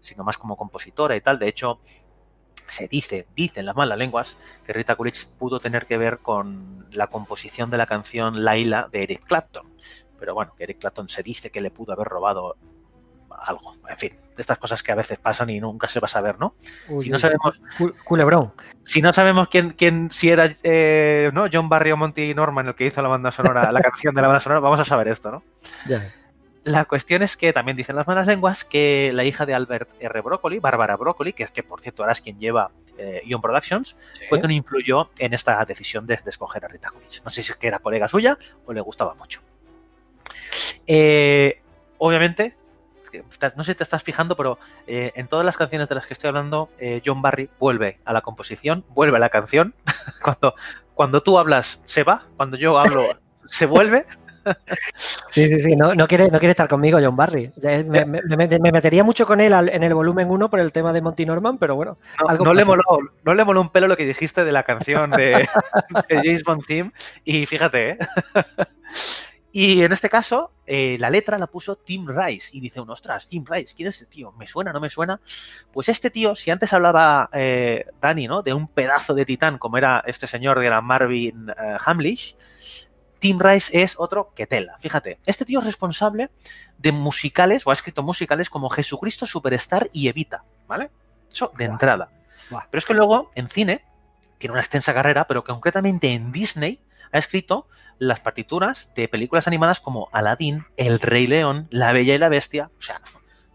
sino 0.00 0.22
más 0.22 0.38
como 0.38 0.56
compositora 0.56 1.16
y 1.16 1.20
tal. 1.20 1.40
De 1.40 1.48
hecho, 1.48 1.80
se 2.68 2.86
dice, 2.86 3.26
dicen 3.34 3.66
las 3.66 3.74
malas 3.74 3.98
lenguas, 3.98 4.38
que 4.64 4.72
Rita 4.72 4.94
Coolidge 4.94 5.26
pudo 5.36 5.58
tener 5.58 5.86
que 5.86 5.98
ver 5.98 6.20
con 6.20 6.86
la 6.92 7.08
composición 7.08 7.70
de 7.70 7.78
la 7.78 7.86
canción 7.86 8.44
Laila 8.44 8.88
de 8.92 9.02
Eric 9.02 9.24
Clapton. 9.24 9.74
Pero 10.20 10.34
bueno, 10.34 10.54
que 10.56 10.62
Eric 10.62 10.78
Clapton 10.78 11.08
se 11.08 11.24
dice 11.24 11.50
que 11.50 11.60
le 11.60 11.72
pudo 11.72 11.94
haber 11.94 12.06
robado 12.06 12.56
algo. 13.44 13.76
En 13.88 13.96
fin, 13.96 14.10
de 14.36 14.40
estas 14.42 14.58
cosas 14.58 14.82
que 14.82 14.90
a 14.92 14.94
veces 14.94 15.18
pasan 15.18 15.50
y 15.50 15.60
nunca 15.60 15.86
se 15.88 16.00
va 16.00 16.06
a 16.06 16.08
saber, 16.08 16.38
¿no? 16.38 16.54
Uy, 16.88 17.04
si 17.04 17.10
no 17.10 17.18
sabemos, 17.18 17.60
cu- 17.78 17.92
Culebrón. 18.04 18.52
si 18.84 19.00
no 19.02 19.12
sabemos 19.12 19.48
quién, 19.48 19.70
quién 19.70 20.10
si 20.12 20.30
era 20.30 20.50
eh, 20.62 21.30
¿no? 21.32 21.46
John 21.52 21.68
Barry 21.68 21.92
o 21.92 21.96
Monty 21.96 22.34
Norman 22.34 22.66
el 22.68 22.74
que 22.74 22.86
hizo 22.86 23.02
la 23.02 23.08
banda 23.08 23.30
sonora, 23.32 23.70
la 23.70 23.80
canción 23.82 24.14
de 24.14 24.22
la 24.22 24.28
banda 24.28 24.40
sonora, 24.40 24.60
vamos 24.60 24.80
a 24.80 24.84
saber 24.84 25.08
esto, 25.08 25.30
¿no? 25.30 25.42
Ya. 25.86 26.12
La 26.64 26.86
cuestión 26.86 27.22
es 27.22 27.36
que 27.36 27.52
también 27.52 27.76
dicen 27.76 27.94
las 27.94 28.06
malas 28.06 28.26
lenguas 28.26 28.64
que 28.64 29.10
la 29.12 29.22
hija 29.24 29.44
de 29.44 29.52
Albert 29.54 29.90
R. 30.00 30.20
Broccoli, 30.22 30.60
Bárbara 30.60 30.96
Broccoli, 30.96 31.34
que 31.34 31.42
es 31.42 31.50
que 31.50 31.62
por 31.62 31.82
cierto 31.82 32.02
ahora 32.02 32.12
es 32.14 32.22
quien 32.22 32.38
lleva 32.38 32.70
eh, 32.96 33.20
Ion 33.26 33.42
Productions, 33.42 33.96
fue 34.30 34.40
quien 34.40 34.50
influyó 34.52 35.10
en 35.18 35.34
esta 35.34 35.62
decisión 35.66 36.06
de, 36.06 36.16
de 36.16 36.30
escoger 36.30 36.64
a 36.64 36.68
Rita 36.68 36.88
Coolidge. 36.88 37.20
No 37.22 37.30
sé 37.30 37.42
si 37.42 37.52
es 37.52 37.58
que 37.58 37.66
era 37.66 37.80
colega 37.80 38.08
suya 38.08 38.38
o 38.64 38.72
le 38.72 38.80
gustaba 38.80 39.14
mucho. 39.14 39.40
Eh, 40.86 41.60
obviamente, 41.98 42.56
no 43.56 43.64
sé 43.64 43.72
si 43.72 43.76
te 43.78 43.84
estás 43.84 44.02
fijando, 44.02 44.36
pero 44.36 44.58
eh, 44.86 45.12
en 45.14 45.28
todas 45.28 45.44
las 45.46 45.56
canciones 45.56 45.88
de 45.88 45.94
las 45.94 46.06
que 46.06 46.14
estoy 46.14 46.28
hablando, 46.28 46.70
eh, 46.78 47.02
John 47.04 47.22
Barry 47.22 47.50
vuelve 47.58 47.98
a 48.04 48.12
la 48.12 48.22
composición, 48.22 48.84
vuelve 48.88 49.16
a 49.16 49.20
la 49.20 49.28
canción. 49.28 49.74
cuando, 50.22 50.54
cuando 50.94 51.22
tú 51.22 51.38
hablas, 51.38 51.80
se 51.86 52.04
va. 52.04 52.26
Cuando 52.36 52.56
yo 52.56 52.78
hablo, 52.78 53.02
se 53.46 53.66
vuelve. 53.66 54.04
Sí, 55.28 55.50
sí, 55.50 55.58
sí. 55.62 55.74
No, 55.74 55.94
no 55.94 56.06
quiere, 56.06 56.24
no 56.30 56.38
quiere 56.38 56.50
estar 56.50 56.68
conmigo, 56.68 56.98
John 57.02 57.16
Barry. 57.16 57.50
Sea, 57.56 57.82
Me, 57.82 58.04
me- 58.04 58.20
me- 58.22 58.46
me 58.46 58.72
metería 58.72 59.02
mucho 59.02 59.24
con 59.26 59.40
él 59.40 59.54
al- 59.54 59.70
en 59.70 59.82
el 59.82 59.94
volumen 59.94 60.30
1 60.30 60.50
por 60.50 60.60
el 60.60 60.70
tema 60.70 60.92
de 60.92 61.00
Monty 61.00 61.24
Norman, 61.24 61.56
pero 61.56 61.76
bueno. 61.76 61.96
No, 62.20 62.28
algo 62.28 62.44
no 62.44 62.52
le 62.52 62.62
moló, 62.66 62.82
no 63.24 63.32
le 63.32 63.42
moló 63.44 63.62
un 63.62 63.70
pelo 63.70 63.88
lo 63.88 63.96
que 63.96 64.04
dijiste 64.04 64.44
de 64.44 64.52
la 64.52 64.62
canción 64.64 65.08
de, 65.12 65.48
de 66.10 66.16
James 66.16 66.44
Bond 66.44 66.66
Team. 66.66 66.92
Y 67.24 67.46
fíjate, 67.46 67.90
¿eh? 67.92 67.98
Y 69.56 69.84
en 69.84 69.92
este 69.92 70.10
caso, 70.10 70.50
eh, 70.66 70.96
la 70.98 71.10
letra 71.10 71.38
la 71.38 71.46
puso 71.46 71.76
Tim 71.76 72.08
Rice. 72.08 72.48
Y 72.50 72.58
dice 72.58 72.80
ostras, 72.80 73.28
Tim 73.28 73.44
Rice, 73.48 73.72
¿quién 73.76 73.88
es 73.88 73.94
este 73.94 74.06
tío? 74.06 74.32
¿Me 74.32 74.48
suena, 74.48 74.72
no 74.72 74.80
me 74.80 74.90
suena? 74.90 75.20
Pues 75.72 75.88
este 75.88 76.10
tío, 76.10 76.34
si 76.34 76.50
antes 76.50 76.72
hablaba 76.72 77.30
eh, 77.32 77.86
Dani, 78.00 78.26
¿no? 78.26 78.42
De 78.42 78.52
un 78.52 78.66
pedazo 78.66 79.14
de 79.14 79.24
titán, 79.24 79.58
como 79.58 79.78
era 79.78 80.02
este 80.08 80.26
señor 80.26 80.58
de 80.58 80.68
la 80.68 80.80
Marvin 80.80 81.50
eh, 81.50 81.76
Hamlish, 81.86 82.34
Tim 83.20 83.38
Rice 83.38 83.80
es 83.80 83.94
otro 83.96 84.32
que 84.34 84.48
tela. 84.48 84.76
Fíjate, 84.80 85.20
este 85.24 85.44
tío 85.44 85.60
es 85.60 85.66
responsable 85.66 86.32
de 86.76 86.90
musicales, 86.90 87.64
o 87.64 87.70
ha 87.70 87.74
escrito 87.74 88.02
musicales 88.02 88.50
como 88.50 88.68
Jesucristo 88.70 89.24
Superstar 89.24 89.88
y 89.92 90.08
Evita, 90.08 90.42
¿vale? 90.66 90.90
Eso 91.32 91.52
de 91.56 91.66
entrada. 91.66 92.10
Pero 92.48 92.78
es 92.78 92.84
que 92.84 92.94
luego, 92.94 93.30
en 93.36 93.48
cine, 93.48 93.84
tiene 94.38 94.54
una 94.54 94.62
extensa 94.62 94.92
carrera, 94.92 95.28
pero 95.28 95.44
concretamente 95.44 96.12
en 96.12 96.32
Disney 96.32 96.80
ha 97.12 97.18
escrito 97.18 97.68
las 97.98 98.20
partituras 98.20 98.92
de 98.94 99.08
películas 99.08 99.46
animadas 99.46 99.80
como 99.80 100.08
Aladdin, 100.12 100.64
El 100.76 101.00
Rey 101.00 101.26
León, 101.26 101.68
La 101.70 101.92
Bella 101.92 102.14
y 102.14 102.18
la 102.18 102.28
Bestia. 102.28 102.70
O 102.78 102.82
sea, 102.82 103.00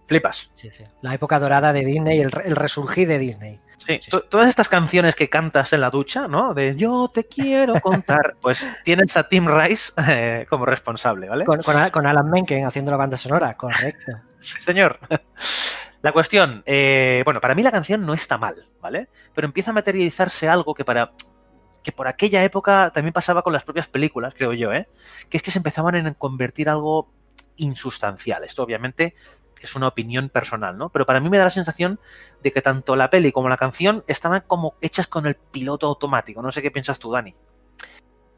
flipas. 0.08 0.50
Sí, 0.54 0.70
sí. 0.72 0.84
La 1.02 1.14
época 1.14 1.40
dorada 1.40 1.72
de 1.74 1.86
Disney, 1.86 2.20
el, 2.22 2.32
el 2.46 2.56
resurgir 2.56 3.08
de 3.08 3.20
Disney. 3.20 3.60
Sí, 3.78 3.98
Sí, 4.02 4.12
to- 4.12 4.22
todas 4.24 4.50
estas 4.50 4.68
canciones 4.70 5.16
que 5.16 5.30
cantas 5.30 5.72
en 5.74 5.82
la 5.82 5.90
ducha, 5.90 6.28
¿no? 6.28 6.54
De 6.54 6.76
yo 6.76 7.10
te 7.14 7.26
quiero 7.26 7.80
contar, 7.82 8.36
pues 8.42 8.68
tienes 8.84 9.16
a 9.18 9.28
Tim 9.30 9.48
Rice 9.48 9.94
eh, 10.08 10.46
como 10.50 10.66
responsable, 10.66 11.30
¿vale? 11.30 11.46
Con, 11.46 11.62
con, 11.62 11.76
Al- 11.78 11.92
con 11.92 12.06
Alan 12.08 12.30
Menken 12.30 12.66
haciendo 12.66 12.92
la 12.92 12.98
banda 12.98 13.18
sonora, 13.18 13.56
correcto. 13.56 14.12
Sí, 14.42 14.56
señor. 14.66 15.00
La 16.02 16.14
cuestión, 16.14 16.64
eh, 16.66 17.22
bueno, 17.26 17.42
para 17.42 17.56
mí 17.56 17.62
la 17.62 17.72
canción 17.72 18.06
no 18.06 18.14
está 18.14 18.38
mal, 18.38 18.56
¿vale? 18.82 19.10
Pero 19.36 19.46
empieza 19.46 19.72
a 19.72 19.74
materializarse 19.74 20.48
algo 20.48 20.74
que 20.74 20.86
para 20.86 21.12
que 21.84 21.92
por 21.92 22.08
aquella 22.08 22.44
época 22.44 22.92
también 22.94 23.14
pasaba 23.14 23.42
con 23.42 23.54
las 23.54 23.64
propias 23.64 23.88
películas, 23.88 24.34
creo 24.36 24.54
yo, 24.54 24.74
¿eh? 24.74 24.88
Que 25.30 25.38
es 25.38 25.44
que 25.44 25.52
se 25.52 25.60
empezaban 25.60 25.96
en 25.96 26.14
convertir 26.14 26.70
algo 26.70 27.10
insustancial. 27.56 28.44
Esto 28.44 28.64
obviamente 28.64 29.16
es 29.62 29.76
una 29.76 29.88
opinión 29.88 30.30
personal, 30.30 30.78
¿no? 30.78 30.90
Pero 30.90 31.06
para 31.06 31.20
mí 31.20 31.30
me 31.30 31.38
da 31.38 31.46
la 31.46 31.50
sensación 31.50 32.00
de 32.42 32.52
que 32.52 32.62
tanto 32.62 32.96
la 32.96 33.10
peli 33.10 33.32
como 33.32 33.50
la 33.50 33.58
canción 33.58 34.04
estaban 34.08 34.44
como 34.48 34.76
hechas 34.82 35.08
con 35.08 35.26
el 35.26 35.36
piloto 35.36 35.88
automático. 35.88 36.42
No 36.42 36.52
sé 36.52 36.62
qué 36.62 36.72
piensas 36.72 37.00
tú, 37.00 37.12
Dani. 37.12 37.36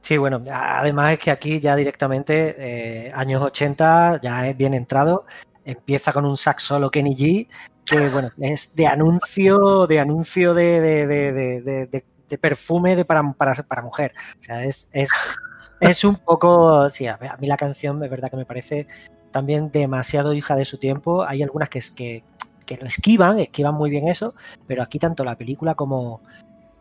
Sí, 0.01 0.17
bueno, 0.17 0.39
además 0.51 1.13
es 1.13 1.19
que 1.19 1.31
aquí 1.31 1.59
ya 1.59 1.75
directamente, 1.75 2.55
eh, 2.57 3.11
años 3.13 3.41
80, 3.41 4.19
ya 4.21 4.47
es 4.47 4.57
bien 4.57 4.73
entrado, 4.73 5.25
empieza 5.63 6.11
con 6.11 6.25
un 6.25 6.37
sax 6.37 6.63
solo 6.63 6.89
Kenny 6.89 7.15
G, 7.15 7.47
que 7.85 8.09
bueno, 8.09 8.29
es 8.39 8.75
de 8.75 8.87
anuncio, 8.87 9.85
de 9.85 9.99
anuncio 9.99 10.55
de, 10.55 10.81
de, 10.81 11.05
de, 11.07 11.31
de- 11.87 12.05
de- 12.31 12.37
perfume 12.39 12.95
de 12.95 13.05
para, 13.05 13.21
para, 13.33 13.53
para 13.53 13.81
mujer. 13.83 14.13
O 14.39 14.41
sea, 14.41 14.63
es, 14.63 14.89
es, 14.91 15.09
es 15.79 16.03
un 16.03 16.15
poco, 16.15 16.89
sí, 16.89 17.05
a, 17.07 17.19
mí 17.39 17.47
la 17.47 17.57
canción 17.57 18.03
es 18.03 18.09
verdad 18.09 18.29
que 18.31 18.37
me 18.37 18.45
parece 18.45 18.87
también 19.31 19.71
demasiado 19.71 20.33
hija 20.33 20.55
de 20.55 20.65
su 20.65 20.77
tiempo. 20.77 21.23
Hay 21.23 21.43
algunas 21.43 21.69
que, 21.69 21.79
es 21.79 21.91
que, 21.91 22.23
que 22.65 22.77
lo 22.77 22.87
esquivan, 22.87 23.39
esquivan 23.39 23.75
muy 23.75 23.89
bien 23.89 24.07
eso, 24.07 24.33
pero 24.67 24.81
aquí 24.83 24.97
tanto 24.99 25.23
la 25.23 25.35
película 25.35 25.75
como, 25.75 26.21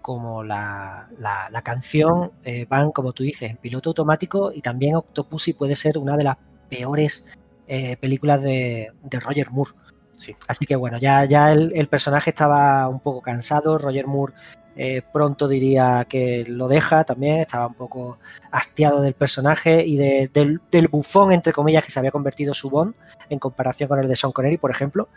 como 0.02 0.42
la, 0.42 1.08
la- 1.18 1.48
la 1.50 1.62
canción 1.62 2.32
eh, 2.44 2.66
van, 2.68 2.90
como 2.90 3.12
tú 3.12 3.22
dices, 3.22 3.50
en 3.50 3.56
piloto 3.58 3.90
automático 3.90 4.52
y 4.52 4.62
también 4.62 4.96
Octopussy 4.96 5.52
puede 5.52 5.74
ser 5.74 5.98
una 5.98 6.16
de 6.16 6.24
las 6.24 6.36
peores 6.68 7.26
eh, 7.68 7.96
películas 7.98 8.42
de, 8.42 8.92
de 9.02 9.20
Roger 9.20 9.50
Moore. 9.50 9.72
Sí. 10.12 10.34
Así 10.48 10.66
que 10.66 10.76
bueno, 10.76 10.98
ya, 10.98 11.24
ya 11.24 11.50
el, 11.52 11.72
el 11.74 11.88
personaje 11.88 12.30
estaba 12.30 12.88
un 12.88 13.00
poco 13.00 13.22
cansado, 13.22 13.78
Roger 13.78 14.06
Moore 14.06 14.34
eh, 14.76 15.02
pronto 15.12 15.48
diría 15.48 16.06
que 16.08 16.44
lo 16.48 16.68
deja 16.68 17.04
también, 17.04 17.40
estaba 17.40 17.66
un 17.66 17.74
poco 17.74 18.18
hastiado 18.50 19.02
del 19.02 19.14
personaje 19.14 19.84
y 19.84 19.96
de- 19.96 20.30
del, 20.32 20.60
del 20.70 20.88
bufón, 20.88 21.32
entre 21.32 21.52
comillas, 21.52 21.84
que 21.84 21.90
se 21.90 21.98
había 21.98 22.10
convertido 22.12 22.54
su 22.54 22.70
Bond 22.70 22.94
en 23.28 23.38
comparación 23.38 23.88
con 23.88 23.98
el 23.98 24.08
de 24.08 24.16
Sean 24.16 24.32
Connery, 24.32 24.56
por 24.58 24.70
ejemplo. 24.70 25.08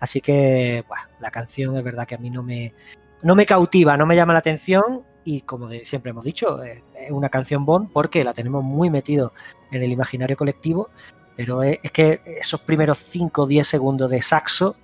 Así 0.00 0.20
que 0.20 0.84
buah, 0.88 1.08
la 1.20 1.30
canción 1.30 1.76
es 1.76 1.84
verdad 1.84 2.06
que 2.06 2.14
a 2.14 2.18
mí 2.18 2.30
no 2.30 2.42
me, 2.42 2.72
no 3.22 3.34
me 3.34 3.46
cautiva, 3.46 3.96
no 3.96 4.06
me 4.06 4.16
llama 4.16 4.32
la 4.32 4.38
atención 4.40 5.02
y 5.24 5.40
como 5.42 5.66
de- 5.68 5.84
siempre 5.84 6.10
hemos 6.10 6.24
dicho, 6.24 6.62
eh, 6.62 6.82
es 6.98 7.10
una 7.10 7.28
canción 7.30 7.64
Bond 7.64 7.90
porque 7.92 8.22
la 8.24 8.32
tenemos 8.34 8.62
muy 8.62 8.90
metido 8.90 9.32
en 9.70 9.82
el 9.82 9.90
imaginario 9.90 10.36
colectivo, 10.36 10.90
pero 11.36 11.62
es, 11.62 11.78
es 11.82 11.90
que 11.90 12.20
esos 12.26 12.60
primeros 12.60 12.98
5 12.98 13.42
o 13.42 13.46
10 13.46 13.66
segundos 13.66 14.10
de 14.10 14.20
saxo, 14.22 14.76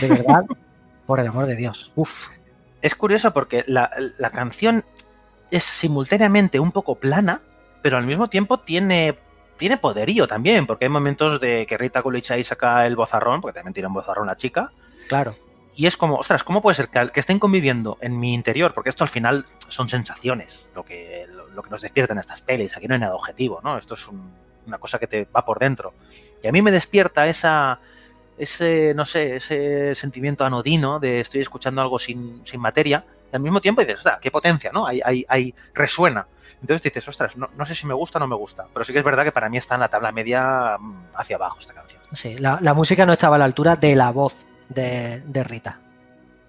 de 0.00 0.08
verdad, 0.08 0.44
por 1.06 1.18
el 1.20 1.26
amor 1.26 1.46
de 1.46 1.56
Dios, 1.56 1.92
uff, 1.96 2.28
Es 2.82 2.94
curioso 2.94 3.32
porque 3.32 3.64
la, 3.66 3.90
la 4.18 4.30
canción 4.30 4.84
es 5.50 5.64
simultáneamente 5.64 6.60
un 6.60 6.72
poco 6.72 6.96
plana, 6.96 7.40
pero 7.82 7.96
al 7.96 8.06
mismo 8.06 8.28
tiempo 8.28 8.58
tiene, 8.60 9.18
tiene 9.56 9.76
poderío 9.78 10.28
también, 10.28 10.66
porque 10.66 10.84
hay 10.84 10.88
momentos 10.90 11.40
de 11.40 11.66
que 11.66 11.76
Rita 11.78 12.02
Coolidge 12.02 12.30
ahí 12.32 12.44
saca 12.44 12.86
el 12.86 12.96
bozarrón, 12.96 13.40
porque 13.40 13.54
también 13.54 13.74
tiene 13.74 13.88
un 13.88 13.94
bozarrón 13.94 14.26
la 14.26 14.36
chica, 14.36 14.70
claro. 15.08 15.34
Y 15.74 15.86
es 15.86 15.96
como, 15.96 16.16
ostras, 16.16 16.42
¿cómo 16.42 16.60
puede 16.60 16.74
ser 16.74 16.88
que, 16.88 17.08
que 17.10 17.20
estén 17.20 17.38
conviviendo 17.38 17.98
en 18.00 18.18
mi 18.18 18.34
interior? 18.34 18.74
Porque 18.74 18.90
esto 18.90 19.04
al 19.04 19.10
final 19.10 19.46
son 19.68 19.88
sensaciones, 19.88 20.68
lo 20.74 20.84
que, 20.84 21.26
lo, 21.32 21.46
lo 21.48 21.62
que 21.62 21.70
nos 21.70 21.82
despiertan 21.82 22.18
estas 22.18 22.40
pelis. 22.42 22.76
Aquí 22.76 22.88
no 22.88 22.94
hay 22.94 23.00
nada 23.00 23.14
objetivo, 23.14 23.60
¿no? 23.62 23.78
Esto 23.78 23.94
es 23.94 24.08
un- 24.08 24.32
una 24.66 24.78
cosa 24.78 24.98
que 24.98 25.06
te 25.06 25.28
va 25.34 25.44
por 25.44 25.60
dentro. 25.60 25.94
Y 26.42 26.48
a 26.48 26.52
mí 26.52 26.62
me 26.62 26.72
despierta 26.72 27.28
esa, 27.28 27.78
ese, 28.38 28.92
no 28.94 29.04
sé, 29.04 29.36
ese 29.36 29.94
sentimiento 29.94 30.44
anodino 30.44 30.98
de 31.00 31.20
estoy 31.20 31.40
escuchando 31.40 31.80
algo 31.82 31.98
sin, 31.98 32.40
sin 32.46 32.60
materia. 32.60 33.04
Y 33.32 33.36
al 33.36 33.42
mismo 33.42 33.60
tiempo 33.60 33.82
dices, 33.82 34.02
qué 34.20 34.30
potencia, 34.30 34.70
¿no? 34.72 34.86
Hay, 34.86 35.00
hay, 35.04 35.24
hay, 35.28 35.54
resuena. 35.74 36.26
Entonces 36.60 36.82
dices, 36.82 37.06
ostras, 37.08 37.36
no, 37.36 37.50
no 37.56 37.64
sé 37.66 37.74
si 37.74 37.86
me 37.86 37.94
gusta 37.94 38.18
o 38.18 38.20
no 38.20 38.26
me 38.26 38.34
gusta. 38.36 38.66
Pero 38.72 38.84
sí 38.84 38.92
que 38.92 38.98
es 39.00 39.04
verdad 39.04 39.22
que 39.24 39.32
para 39.32 39.48
mí 39.48 39.58
está 39.58 39.74
en 39.74 39.80
la 39.80 39.88
tabla 39.88 40.10
media 40.12 40.76
mm, 40.78 41.08
hacia 41.14 41.36
abajo 41.36 41.58
esta 41.60 41.74
canción. 41.74 42.00
Sí, 42.12 42.36
la, 42.38 42.58
la 42.62 42.74
música 42.74 43.04
no 43.06 43.12
estaba 43.12 43.36
a 43.36 43.38
la 43.38 43.44
altura 43.44 43.76
de 43.76 43.94
la 43.94 44.10
voz 44.10 44.44
de, 44.68 45.20
de 45.26 45.44
Rita. 45.44 45.78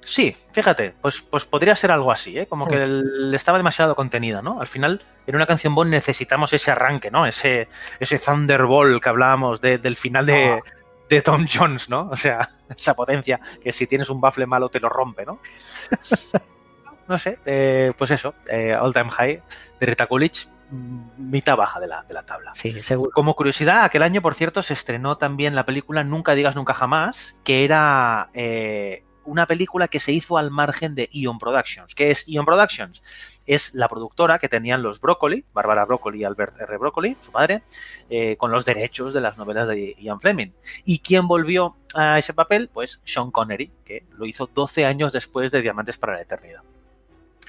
Sí, 0.02 0.36
fíjate, 0.54 0.96
pues, 1.02 1.22
pues 1.22 1.46
podría 1.46 1.76
ser 1.76 1.92
algo 1.92 2.12
así, 2.12 2.40
¿eh? 2.40 2.48
como 2.48 2.66
Sí. 2.66 2.72
que 2.72 2.84
el- 2.84 3.32
estaba 3.36 3.58
demasiado 3.60 3.96
contenida, 3.96 4.42
¿no? 4.42 4.60
Al 4.62 4.68
final, 4.68 5.04
en 5.28 5.36
una 5.36 5.46
canción 5.46 5.76
Bond 5.76 5.92
necesitamos 5.92 6.52
ese 6.54 6.72
arranque, 6.72 7.12
¿no? 7.12 7.26
Ese, 7.28 7.68
ese 8.00 8.18
Thunderbolt 8.18 9.04
que 9.04 9.10
hablábamos 9.10 9.62
de- 9.62 9.78
del 9.78 9.96
final 9.98 10.26
de, 10.26 10.62
de 11.10 11.22
Tom 11.22 11.48
Jones, 11.52 11.90
¿no? 11.90 12.10
O 12.10 12.16
sea, 12.16 12.50
esa 12.70 12.96
potencia 12.96 13.40
que 13.62 13.74
si 13.74 13.88
tienes 13.88 14.10
un 14.10 14.22
baffle 14.22 14.46
malo 14.46 14.70
te 14.70 14.80
lo 14.80 14.90
rompe, 14.90 15.26
¿no? 15.26 15.40
no 17.08 17.18
sé, 17.18 17.40
eh, 17.46 17.92
pues 17.98 18.12
eso, 18.12 18.36
eh, 18.48 18.76
All 18.76 18.94
Time 18.94 19.10
High 19.10 19.42
de 19.80 19.86
Rita 19.86 20.08
Coolidge, 20.08 20.48
mitad 21.18 21.58
baja 21.58 21.80
de 21.80 21.88
la, 21.88 22.04
de 22.04 22.14
la 22.14 22.24
tabla. 22.24 22.54
Sí, 22.54 22.82
seguro. 22.84 23.12
Como 23.12 23.36
curiosidad, 23.36 23.84
aquel 23.84 24.04
año, 24.04 24.22
por 24.22 24.36
cierto, 24.36 24.62
se 24.62 24.74
estrenó 24.74 25.18
también 25.18 25.56
la 25.56 25.66
película 25.66 26.04
Nunca 26.04 26.36
digas 26.36 26.56
nunca 26.56 26.76
jamás, 26.76 27.36
que 27.44 27.66
era 27.66 28.30
eh, 28.34 29.04
una 29.26 29.48
película 29.48 29.88
que 29.88 30.00
se 30.00 30.12
hizo 30.12 30.38
al 30.38 30.52
margen 30.52 30.94
de 30.94 31.10
Ion 31.12 31.40
Productions. 31.40 31.96
¿Qué 31.96 32.12
es 32.12 32.28
Ion 32.28 32.46
Productions? 32.46 33.02
Es 33.52 33.74
la 33.74 33.88
productora 33.88 34.38
que 34.38 34.48
tenían 34.48 34.84
los 34.84 35.02
Broccoli, 35.02 35.44
Bárbara 35.54 35.84
Broccoli 35.86 36.20
y 36.20 36.24
Albert 36.24 36.62
R. 36.62 36.78
Broccoli, 36.78 37.18
su 37.20 37.32
padre, 37.32 37.64
eh, 38.10 38.38
con 38.38 38.52
los 38.52 38.64
derechos 38.64 39.12
de 39.14 39.22
las 39.22 39.40
novelas 39.40 39.68
de 39.68 39.96
Ian 39.98 40.20
Fleming. 40.22 40.52
¿Y 40.86 41.00
quién 41.00 41.28
volvió 41.28 41.76
a 41.96 42.20
ese 42.20 42.34
papel? 42.36 42.70
Pues 42.72 43.02
Sean 43.06 43.32
Connery, 43.32 43.72
que 43.84 44.06
lo 44.18 44.26
hizo 44.26 44.48
12 44.54 44.86
años 44.86 45.12
después 45.14 45.52
de 45.52 45.62
Diamantes 45.64 45.98
para 45.98 46.14
la 46.14 46.22
Eternidad 46.22 46.62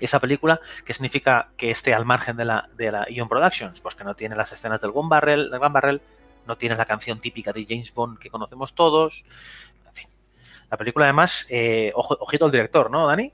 esa 0.00 0.18
película, 0.18 0.58
¿qué 0.86 0.94
significa 0.94 1.50
que 1.58 1.70
esté 1.70 1.92
al 1.92 2.06
margen 2.06 2.34
de 2.38 2.46
la, 2.46 2.70
de 2.74 2.90
la 2.90 3.04
Ion 3.10 3.28
Productions? 3.28 3.82
Pues 3.82 3.94
que 3.94 4.02
no 4.02 4.14
tiene 4.16 4.34
las 4.34 4.50
escenas 4.50 4.80
del 4.80 4.92
Gun 4.92 5.10
Barrel, 5.10 5.50
del 5.50 5.60
Barrel, 5.60 6.00
no 6.46 6.56
tiene 6.56 6.74
la 6.74 6.86
canción 6.86 7.18
típica 7.18 7.52
de 7.52 7.66
James 7.68 7.92
Bond 7.92 8.18
que 8.18 8.30
conocemos 8.30 8.74
todos. 8.74 9.24
En 9.86 9.92
fin. 9.92 10.06
La 10.70 10.78
película, 10.78 11.04
además, 11.04 11.44
eh, 11.50 11.92
ojo- 11.94 12.16
ojito 12.18 12.46
al 12.46 12.50
director, 12.50 12.90
¿no, 12.90 13.06
Dani? 13.06 13.30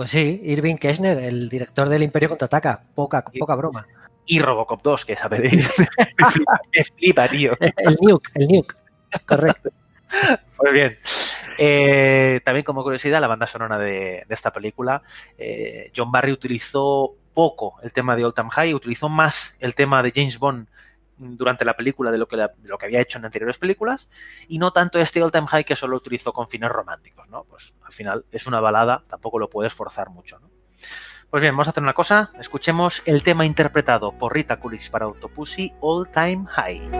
Pues 0.00 0.12
sí, 0.12 0.40
Irving 0.44 0.76
Kirchner, 0.76 1.18
el 1.18 1.50
director 1.50 1.86
del 1.86 2.02
Imperio 2.02 2.30
Contraataca. 2.30 2.82
Poca, 2.94 3.22
poca 3.38 3.54
broma. 3.54 3.86
Y 4.24 4.38
Robocop 4.38 4.80
2, 4.82 5.04
que 5.04 5.14
sabe 5.14 5.40
de 5.40 5.50
me, 5.50 5.58
flipa, 5.58 6.60
me 6.74 6.84
flipa, 6.84 7.28
tío. 7.28 7.52
El 7.60 7.98
nuke, 8.00 8.30
el 8.36 8.48
nuke. 8.48 8.76
Correcto. 9.26 9.68
Pues 10.56 10.72
bien. 10.72 10.96
Eh, 11.58 12.40
también 12.46 12.64
como 12.64 12.82
curiosidad, 12.82 13.20
la 13.20 13.26
banda 13.26 13.46
sonora 13.46 13.76
de, 13.76 14.24
de 14.26 14.34
esta 14.34 14.54
película, 14.54 15.02
eh, 15.36 15.92
John 15.94 16.10
Barry 16.10 16.32
utilizó 16.32 17.16
poco 17.34 17.74
el 17.82 17.92
tema 17.92 18.16
de 18.16 18.24
Old 18.24 18.34
Time 18.34 18.48
High, 18.52 18.72
utilizó 18.72 19.10
más 19.10 19.54
el 19.60 19.74
tema 19.74 20.02
de 20.02 20.12
James 20.14 20.38
Bond 20.38 20.66
durante 21.20 21.64
la 21.64 21.76
película 21.76 22.10
de 22.10 22.18
lo 22.18 22.26
que, 22.26 22.48
lo 22.62 22.78
que 22.78 22.86
había 22.86 23.00
hecho 23.00 23.18
en 23.18 23.26
anteriores 23.26 23.58
películas 23.58 24.08
y 24.48 24.58
no 24.58 24.72
tanto 24.72 24.98
este 24.98 25.22
Old 25.22 25.32
Time 25.32 25.46
High 25.46 25.64
que 25.64 25.76
solo 25.76 25.96
utilizó 25.96 26.32
con 26.32 26.48
fines 26.48 26.70
románticos, 26.70 27.28
¿no? 27.28 27.44
Pues 27.44 27.74
al 27.82 27.92
final 27.92 28.24
es 28.32 28.46
una 28.46 28.60
balada, 28.60 29.04
tampoco 29.06 29.38
lo 29.38 29.50
puedes 29.50 29.74
forzar 29.74 30.08
mucho, 30.10 30.38
¿no? 30.40 30.50
Pues 31.28 31.42
bien, 31.42 31.54
vamos 31.54 31.68
a 31.68 31.70
hacer 31.70 31.82
una 31.82 31.92
cosa, 31.92 32.32
escuchemos 32.40 33.02
el 33.06 33.22
tema 33.22 33.44
interpretado 33.44 34.12
por 34.12 34.34
Rita 34.34 34.58
Coolidge 34.58 34.90
para 34.90 35.04
Autopussy, 35.04 35.72
All 35.80 36.08
Time 36.10 36.46
High. 36.46 36.90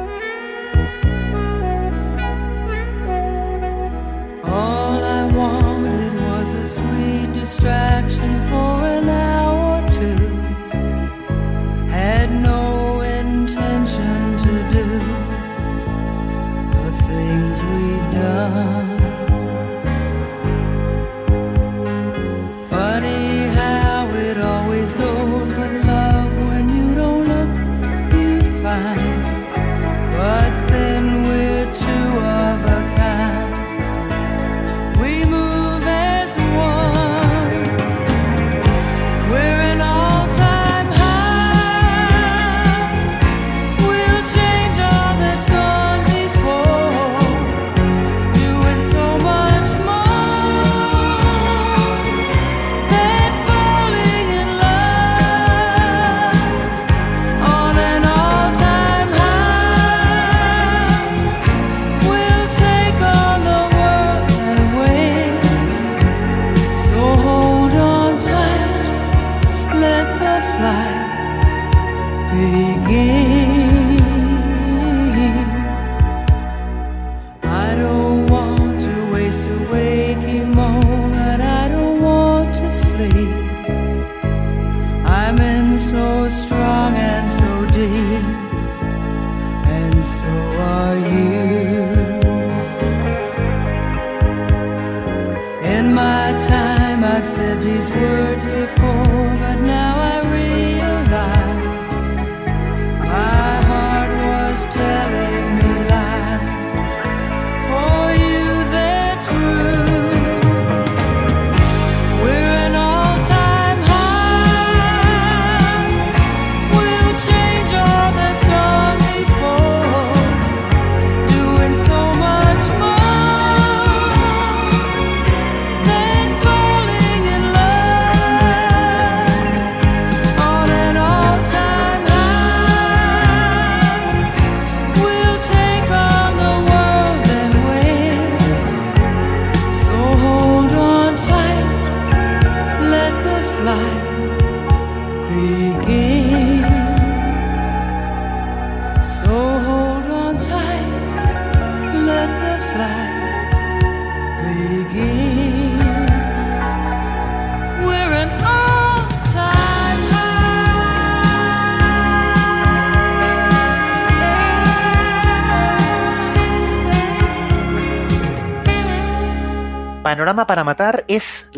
All 4.45 5.03
I 5.03 5.33
wanted 5.35 6.13
was 6.29 6.55
a 6.55 6.69
sweet 6.69 7.33
distraction 7.33 8.41
for 8.49 8.85
an 8.85 9.09
hour 9.09 9.83
or 9.83 9.91
two. 9.91 10.31
Had 11.91 12.31
no 12.31 12.60
we've 17.71 18.11
done. 18.13 18.90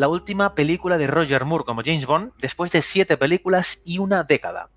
La 0.02 0.08
última 0.08 0.56
película 0.56 0.98
de 0.98 1.06
Roger 1.06 1.44
Moore 1.44 1.64
como 1.64 1.82
James 1.84 2.06
Bond 2.06 2.32
después 2.40 2.72
de 2.72 2.82
siete 2.82 3.16
películas 3.16 3.80
y 3.84 3.98
una 3.98 4.24
década. 4.24 4.68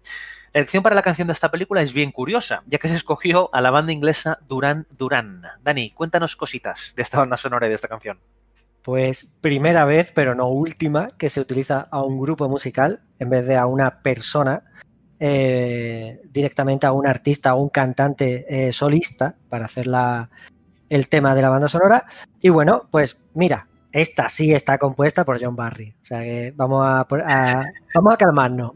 La 0.53 0.59
elección 0.61 0.83
para 0.83 0.93
la 0.93 1.01
canción 1.01 1.27
de 1.27 1.33
esta 1.33 1.49
película 1.49 1.81
es 1.81 1.93
bien 1.93 2.11
curiosa, 2.11 2.61
ya 2.67 2.77
que 2.77 2.87
se 2.89 2.95
escogió 2.95 3.49
a 3.51 3.59
la 3.59 3.71
banda 3.71 3.91
inglesa 3.91 4.37
Duran 4.47 4.85
Duran. 4.95 5.41
Dani, 5.63 5.89
cuéntanos 5.89 6.35
cositas 6.35 6.93
de 6.95 7.01
esta 7.01 7.17
banda 7.17 7.37
sonora 7.37 7.65
y 7.65 7.69
de 7.69 7.75
esta 7.75 7.87
canción. 7.87 8.19
Pues 8.83 9.25
primera 9.41 9.83
vez, 9.83 10.11
pero 10.13 10.35
no 10.35 10.45
última, 10.47 11.07
que 11.17 11.29
se 11.29 11.41
utiliza 11.41 11.87
a 11.89 12.03
un 12.03 12.21
grupo 12.21 12.47
musical 12.47 13.01
en 13.17 13.31
vez 13.31 13.47
de 13.47 13.57
a 13.57 13.65
una 13.65 14.03
persona, 14.03 14.61
eh, 15.19 16.21
directamente 16.31 16.85
a 16.85 16.91
un 16.91 17.07
artista 17.07 17.55
o 17.55 17.63
un 17.63 17.69
cantante 17.69 18.45
eh, 18.47 18.71
solista 18.71 19.37
para 19.49 19.65
hacer 19.65 19.87
la- 19.87 20.29
el 20.87 21.09
tema 21.09 21.33
de 21.33 21.41
la 21.41 21.49
banda 21.49 21.67
sonora. 21.67 22.05
Y 22.43 22.49
bueno, 22.49 22.87
pues 22.91 23.17
mira, 23.33 23.67
esta 23.95 24.27
sí 24.27 24.53
está 24.53 24.77
compuesta 24.77 25.23
por 25.23 25.41
John 25.41 25.55
Barry. 25.55 25.95
O 26.01 26.05
sea 26.05 26.21
que 26.21 26.51
vamos 26.53 26.85
a, 26.85 27.07
vamos 27.95 28.13
a 28.13 28.17
calmarnos. 28.17 28.73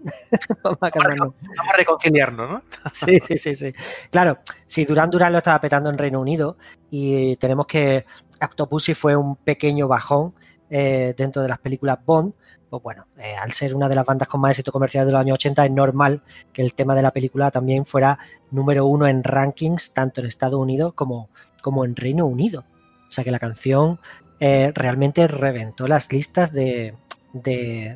vamos 0.64 0.78
a 0.80 0.92
calmarnos. 0.92 1.34
Vamos 1.42 1.74
a 1.74 1.78
reconciliarnos, 1.78 2.50
¿no? 2.50 2.64
Sí, 2.94 3.20
sí, 3.20 3.36
sí, 3.36 3.54
sí. 3.54 3.74
Claro, 4.10 4.40
si 4.66 4.86
Duran 4.86 5.10
Duran 5.10 5.34
lo 5.34 5.40
estaba 5.40 5.60
petando 5.60 5.90
en 5.90 5.98
Reino 5.98 6.22
Unido 6.22 6.56
y 6.90 7.36
tenemos 7.36 7.68
que 7.68 8.06
Octopussy 8.42 8.94
fue 8.94 9.18
un 9.18 9.36
pequeño 9.36 9.90
bajón 9.90 10.34
eh, 10.70 11.14
dentro 11.18 11.42
de 11.42 11.50
las 11.50 11.60
películas 11.60 12.00
Bond, 12.06 12.34
pues 12.70 12.82
bueno, 12.82 13.08
eh, 13.18 13.36
al 13.36 13.52
ser 13.52 13.76
una 13.76 13.90
de 13.90 13.96
las 13.96 14.06
bandas 14.06 14.30
con 14.30 14.40
más 14.40 14.52
éxito 14.52 14.72
comercial 14.72 15.06
de 15.06 15.12
los 15.12 15.20
años 15.20 15.34
80 15.34 15.66
es 15.66 15.72
normal 15.72 16.24
que 16.54 16.62
el 16.62 16.76
tema 16.76 16.96
de 16.96 17.02
la 17.02 17.12
película 17.12 17.52
también 17.52 17.84
fuera 17.84 18.20
número 18.52 18.86
uno 18.86 19.06
en 19.06 19.26
rankings 19.26 19.94
tanto 19.94 20.22
en 20.22 20.28
Estados 20.28 20.62
Unidos 20.62 20.94
como, 20.94 21.30
como 21.62 21.84
en 21.84 21.98
Reino 21.98 22.26
Unido. 22.26 22.64
O 23.10 23.12
sea 23.12 23.26
que 23.26 23.32
la 23.32 23.40
canción 23.40 24.00
eh, 24.40 24.72
realmente 24.74 25.28
reventó 25.28 25.88
las 25.88 26.12
listas 26.12 26.54
de, 26.54 26.96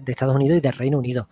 Estados 0.06 0.36
Unidos 0.36 0.58
y 0.58 0.62
de 0.62 0.72
Reino 0.72 0.98
Unido 0.98 1.28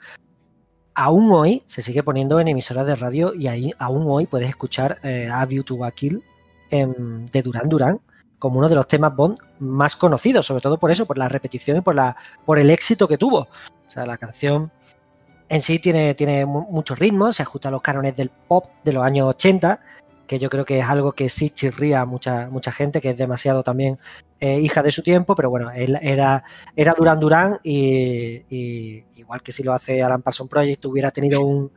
aún 0.94 1.32
hoy 1.32 1.64
se 1.66 1.82
sigue 1.82 2.04
poniendo 2.04 2.40
en 2.40 2.48
emisoras 2.48 2.86
de 2.86 2.96
radio 2.96 3.34
y 3.34 3.48
ahí 3.48 3.74
aún 3.80 4.04
hoy 4.08 4.26
puedes 4.26 4.50
escuchar 4.50 5.00
eh, 5.04 5.30
A 5.32 5.48
to 5.48 5.84
a 5.86 5.92
Kill 5.92 6.24
em, 6.70 7.26
de 7.28 7.42
Duran 7.42 7.70
Duran 7.70 8.00
como 8.40 8.58
uno 8.58 8.70
de 8.70 8.76
los 8.76 8.88
temas 8.88 9.16
Bond 9.16 9.38
más 9.60 9.96
conocidos, 9.96 10.48
sobre 10.48 10.62
todo 10.62 10.80
por 10.80 10.90
eso, 10.90 11.06
por 11.06 11.18
la 11.18 11.30
repetición 11.30 11.78
y 11.78 11.82
por, 11.82 12.58
el 12.58 12.70
éxito 12.72 13.08
que 13.08 13.20
tuvo. 13.20 13.42
O 13.42 13.90
sea, 13.90 14.04
la 14.08 14.18
canción 14.18 14.72
en 15.48 15.62
sí 15.62 15.78
tiene, 15.78 16.16
tiene 16.16 16.48
mu- 16.48 16.66
mucho 16.72 16.96
ritmo, 16.96 17.32
se 17.32 17.44
ajusta 17.44 17.68
a 17.68 17.72
los 17.72 17.84
cánones 17.84 18.16
del 18.16 18.32
pop 18.32 18.66
de 18.84 18.94
los 18.94 19.04
años 19.04 19.28
80, 19.30 19.80
que 20.26 20.40
yo 20.40 20.50
creo 20.50 20.66
que 20.66 20.80
es 20.80 20.86
algo 20.86 21.12
que 21.12 21.30
sí 21.30 21.52
chirría 21.52 22.02
a 22.02 22.06
mucha, 22.06 22.48
mucha 22.50 22.72
gente, 22.72 23.00
que 23.00 23.12
es 23.12 23.18
demasiado 23.18 23.62
también 23.62 24.00
eh, 24.42 24.60
hija 24.60 24.84
de 24.84 24.92
su 24.92 25.04
tiempo, 25.04 25.36
pero 25.36 25.50
bueno, 25.50 25.72
él 25.72 25.98
era, 26.02 26.44
era 26.76 26.94
Duran 26.98 27.20
Duran 27.20 27.60
y, 27.64 28.44
igual 29.16 29.42
que 29.42 29.52
si 29.52 29.64
lo 29.64 29.72
hace 29.72 30.02
Alan 30.04 30.22
Parsons 30.22 30.50
Project 30.50 30.84
hubiera 30.86 31.12
tenido 31.12 31.42
un, 31.46 31.72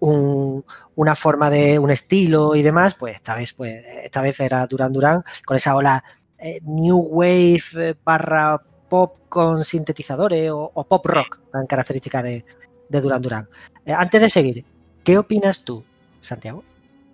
un- 0.00 0.64
una 0.96 1.14
forma 1.14 1.50
de 1.50 1.78
un 1.78 1.90
estilo 1.90 2.54
y 2.56 2.62
demás, 2.62 2.94
pues 2.94 3.14
esta 3.16 3.34
vez, 3.34 3.52
pues 3.52 3.84
esta 4.02 4.20
vez 4.22 4.40
era 4.40 4.66
Duran 4.66 4.92
Duran 4.92 5.22
con 5.46 5.56
esa 5.56 5.76
ola 5.76 6.02
eh, 6.38 6.60
new 6.64 6.98
wave 6.98 7.60
eh, 7.76 7.94
barra 8.04 8.60
pop 8.88 9.18
con 9.28 9.62
sintetizadores 9.62 10.50
o, 10.52 10.84
pop 10.88 11.06
rock 11.06 11.38
tan 11.52 11.66
característica 11.66 12.22
de, 12.22 12.44
de 12.88 13.00
Duran 13.00 13.22
Duran. 13.22 13.48
Antes 13.86 14.20
de 14.20 14.30
seguir, 14.30 14.64
¿qué 15.04 15.16
opinas 15.18 15.64
tú, 15.64 15.84
Santiago? 16.18 16.64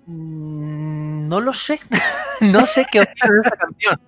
Mm, 0.06 1.28
No 1.28 1.40
lo 1.40 1.52
sé. 1.52 1.80
no 2.40 2.66
sé 2.66 2.86
qué 2.90 3.00
opino 3.00 3.34
de 3.34 3.40
esta 3.44 3.56
canción. 3.56 4.00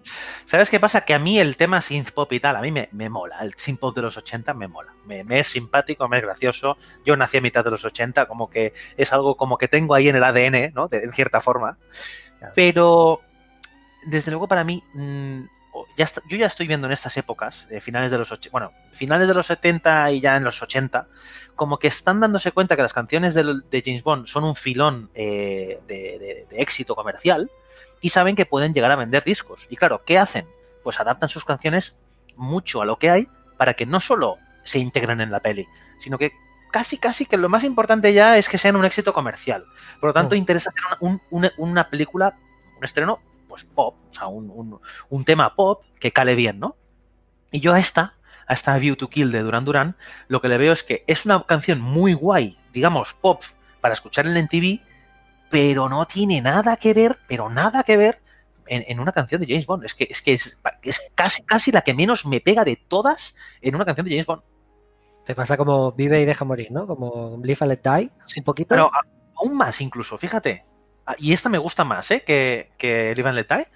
¿Sabes 0.44 0.70
qué 0.70 0.78
pasa? 0.80 1.00
Que 1.02 1.14
a 1.14 1.18
mí 1.18 1.38
el 1.38 1.56
tema 1.56 1.80
synth 1.82 2.12
pop 2.12 2.32
y 2.32 2.40
tal, 2.40 2.56
a 2.56 2.60
mí 2.62 2.70
me, 2.70 2.88
me 2.92 3.08
mola. 3.08 3.38
El 3.40 3.54
synth 3.54 3.80
pop 3.80 3.94
de 3.96 4.02
los 4.02 4.16
80 4.16 4.54
me 4.54 4.68
mola. 4.68 4.94
Me, 5.04 5.24
me 5.24 5.40
es 5.40 5.48
simpático, 5.48 6.08
me 6.08 6.18
es 6.18 6.22
gracioso. 6.22 6.76
Yo 7.04 7.16
nací 7.16 7.38
a 7.38 7.40
mitad 7.40 7.64
de 7.64 7.70
los 7.70 7.84
80, 7.84 8.26
como 8.26 8.48
que 8.48 8.74
es 8.96 9.12
algo 9.12 9.36
como 9.36 9.58
que 9.58 9.68
tengo 9.68 9.94
ahí 9.94 10.08
en 10.08 10.16
el 10.16 10.24
ADN, 10.24 10.72
¿no? 10.74 10.88
De, 10.88 11.02
en 11.02 11.12
cierta 11.12 11.40
forma. 11.40 11.78
Pero, 12.54 13.20
desde 14.06 14.30
luego 14.30 14.46
para 14.46 14.62
mí, 14.62 14.82
mm, 14.94 15.42
ya 15.98 16.04
está- 16.04 16.22
yo 16.28 16.36
ya 16.38 16.46
estoy 16.46 16.66
viendo 16.66 16.86
en 16.86 16.92
estas 16.94 17.16
épocas, 17.18 17.66
eh, 17.70 17.80
finales 17.82 18.10
de 18.10 18.16
los 18.18 18.30
80, 18.32 18.50
bueno, 18.52 18.72
finales 18.92 19.28
de 19.28 19.34
los 19.34 19.46
70 19.46 20.10
y 20.12 20.20
ya 20.20 20.36
en 20.36 20.44
los 20.44 20.62
80, 20.62 21.06
como 21.56 21.78
que 21.78 21.88
están 21.88 22.20
dándose 22.20 22.52
cuenta 22.52 22.76
que 22.76 22.82
las 22.82 22.94
canciones 22.94 23.34
del- 23.34 23.62
de, 23.68 23.82
James 23.84 24.02
Bond 24.04 24.26
son 24.26 24.44
un 24.44 24.54
filón 24.54 25.10
eh, 25.14 25.80
de, 25.86 26.18
de- 26.18 26.46
de 26.48 26.62
éxito 26.62 26.94
comercial 26.94 27.50
y 28.00 28.10
saben 28.10 28.36
que 28.36 28.46
pueden 28.46 28.72
llegar 28.72 28.90
a 28.92 28.96
vender 28.96 29.24
discos. 29.24 29.66
Y 29.68 29.76
claro, 29.76 30.02
¿qué 30.06 30.18
hacen? 30.18 30.46
Pues 30.84 31.00
adaptan 31.00 31.28
sus 31.28 31.44
canciones 31.44 31.98
mucho 32.36 32.80
a 32.80 32.84
lo 32.86 32.96
que 32.98 33.10
hay 33.10 33.28
para 33.56 33.74
que 33.74 33.84
no 33.84 33.98
solo 34.00 34.38
se 34.62 34.78
integren 34.78 35.20
en 35.20 35.30
la 35.32 35.40
peli, 35.40 35.66
sino 36.00 36.16
que 36.16 36.30
casi, 36.70 36.98
casi 36.98 37.26
que 37.26 37.36
lo 37.36 37.48
más 37.48 37.64
importante 37.64 38.12
ya 38.12 38.38
es 38.38 38.48
que 38.48 38.58
sean 38.58 38.76
un 38.76 38.84
éxito 38.84 39.12
comercial. 39.12 39.64
Por 40.00 40.10
lo 40.10 40.12
tanto, 40.14 40.36
Mm. 40.36 40.38
interesa 40.38 40.70
hacer 40.70 40.82
una, 41.00 41.12
un- 41.12 41.22
una- 41.30 41.52
una 41.56 41.90
película, 41.90 42.36
un 42.76 42.84
estreno, 42.84 43.20
pues 43.48 43.64
pop, 43.64 43.96
o 44.10 44.14
sea, 44.14 44.26
un, 44.28 44.50
un- 44.50 44.80
un 45.08 45.24
tema 45.24 45.54
pop 45.54 45.82
que 45.98 46.12
cale 46.12 46.34
bien, 46.34 46.58
¿no? 46.60 46.76
Y 47.50 47.60
yo 47.60 47.72
a 47.74 47.80
esta, 47.80 48.14
a 48.46 48.54
esta 48.54 48.76
View 48.78 48.94
to 48.96 49.08
Kill 49.08 49.32
de 49.32 49.40
Duran 49.42 49.64
Duran, 49.64 49.96
lo 50.28 50.40
que 50.40 50.48
le 50.48 50.58
veo 50.58 50.72
es 50.72 50.82
que 50.82 51.04
es 51.06 51.24
una 51.24 51.44
canción 51.44 51.80
muy 51.80 52.12
guay, 52.14 52.58
digamos, 52.72 53.14
pop, 53.14 53.42
para 53.80 53.94
escuchar 53.94 54.26
en 54.26 54.36
el 54.36 54.48
TV, 54.48 54.80
pero 55.50 55.88
no 55.88 56.06
tiene 56.06 56.40
nada 56.42 56.76
que 56.76 56.92
ver, 56.92 57.18
pero 57.26 57.48
nada 57.48 57.82
que 57.84 57.96
ver 57.96 58.20
en, 58.66 58.84
en 58.86 59.00
una 59.00 59.12
canción 59.12 59.40
de 59.40 59.46
James 59.46 59.64
Bond. 59.66 59.84
Es 59.84 59.94
que 59.94 60.06
es, 60.10 60.20
que 60.20 60.34
es, 60.34 60.58
es 60.82 61.10
casi, 61.14 61.42
casi 61.42 61.72
la 61.72 61.80
que 61.82 61.94
menos 61.94 62.26
me 62.26 62.40
pega 62.40 62.64
de 62.64 62.76
todas 62.76 63.34
en 63.62 63.74
una 63.74 63.84
canción 63.86 64.04
de 64.04 64.10
James 64.12 64.26
Bond. 64.26 64.42
Te 65.24 65.34
pasa 65.34 65.56
como 65.56 65.92
Vive 65.92 66.20
y 66.20 66.24
deja 66.26 66.44
morir, 66.44 66.70
¿no? 66.70 66.86
Como 66.86 67.38
Live 67.42 67.58
and 67.60 67.70
Let 67.70 67.80
Die, 67.82 68.10
un 68.38 68.44
poquito. 68.44 68.68
Pero 68.70 68.90
aún 69.36 69.56
más, 69.56 69.80
incluso, 69.80 70.18
fíjate. 70.18 70.64
Ah, 71.10 71.14
Y 71.18 71.32
esta 71.32 71.48
me 71.48 71.56
gusta 71.58 71.84
más, 71.84 72.10
¿eh? 72.10 72.22
Que, 72.26 72.70
que 72.76 73.14
Live 73.16 73.28
and 73.30 73.36
Let 73.38 73.46
Die, 73.48 73.66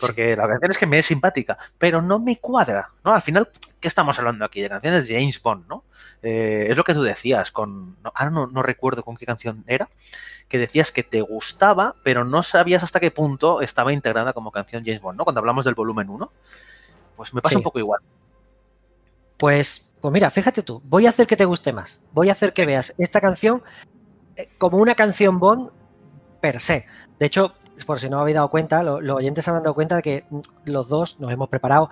Porque 0.00 0.34
la 0.36 0.48
canción 0.48 0.70
es 0.70 0.78
que 0.78 0.86
me 0.86 0.98
es 0.98 1.06
simpática, 1.06 1.58
pero 1.76 2.00
no 2.00 2.18
me 2.18 2.38
cuadra, 2.38 2.90
¿no? 3.04 3.12
Al 3.12 3.20
final, 3.20 3.50
¿qué 3.78 3.88
estamos 3.88 4.18
hablando 4.18 4.44
aquí? 4.44 4.62
De 4.62 4.68
canciones 4.70 5.06
de 5.06 5.14
James 5.14 5.42
Bond, 5.42 5.66
¿no? 5.68 5.84
Eh, 6.22 6.66
es 6.70 6.76
lo 6.76 6.84
que 6.84 6.94
tú 6.94 7.02
decías 7.02 7.50
con... 7.52 7.96
no- 8.02 8.10
ahora 8.14 8.30
no, 8.30 8.46
no 8.46 8.62
recuerdo 8.62 9.02
con 9.04 9.16
qué 9.16 9.26
canción 9.26 9.64
era, 9.66 9.88
que 10.48 10.56
decías 10.56 10.90
que 10.92 11.02
te 11.02 11.20
gustaba, 11.20 11.94
pero 12.04 12.24
no 12.24 12.42
sabías 12.42 12.82
hasta 12.82 13.00
qué 13.00 13.10
punto 13.10 13.60
estaba 13.60 13.92
integrada 13.92 14.32
como 14.32 14.50
canción 14.50 14.82
James 14.84 15.00
Bond, 15.02 15.18
¿no? 15.18 15.24
Cuando 15.24 15.40
hablamos 15.40 15.64
del 15.66 15.74
volumen 15.74 16.08
1. 16.08 16.32
Pues 17.16 17.34
me 17.34 17.42
pasa 17.42 17.50
Sí. 17.52 17.56
un 17.56 17.62
poco 17.64 17.78
igual. 17.80 18.00
Pues, 19.36 19.94
pues 20.00 20.12
mira, 20.12 20.30
fíjate 20.30 20.62
tú, 20.62 20.80
voy 20.84 21.06
a 21.06 21.10
hacer 21.10 21.26
que 21.26 21.36
te 21.36 21.44
guste 21.44 21.72
más. 21.72 22.00
Voy 22.12 22.28
a 22.28 22.32
hacer 22.32 22.52
que 22.52 22.66
veas 22.66 22.94
esta 22.98 23.20
canción 23.20 23.62
eh, 24.36 24.48
como 24.58 24.78
una 24.78 24.94
canción 24.94 25.38
Bond 25.38 25.70
per 26.40 26.60
se. 26.60 26.86
De 27.18 27.26
hecho, 27.26 27.54
por 27.86 27.98
si 27.98 28.08
no 28.08 28.20
habéis 28.20 28.34
dado 28.36 28.48
cuenta, 28.50 28.82
lo- 28.82 29.00
los 29.00 29.16
oyentes 29.16 29.44
se 29.44 29.50
han 29.50 29.62
dado 29.62 29.74
cuenta 29.74 29.96
de 29.96 30.02
que 30.02 30.24
los 30.64 30.88
dos 30.88 31.20
nos 31.20 31.32
hemos 31.32 31.48
preparado 31.48 31.90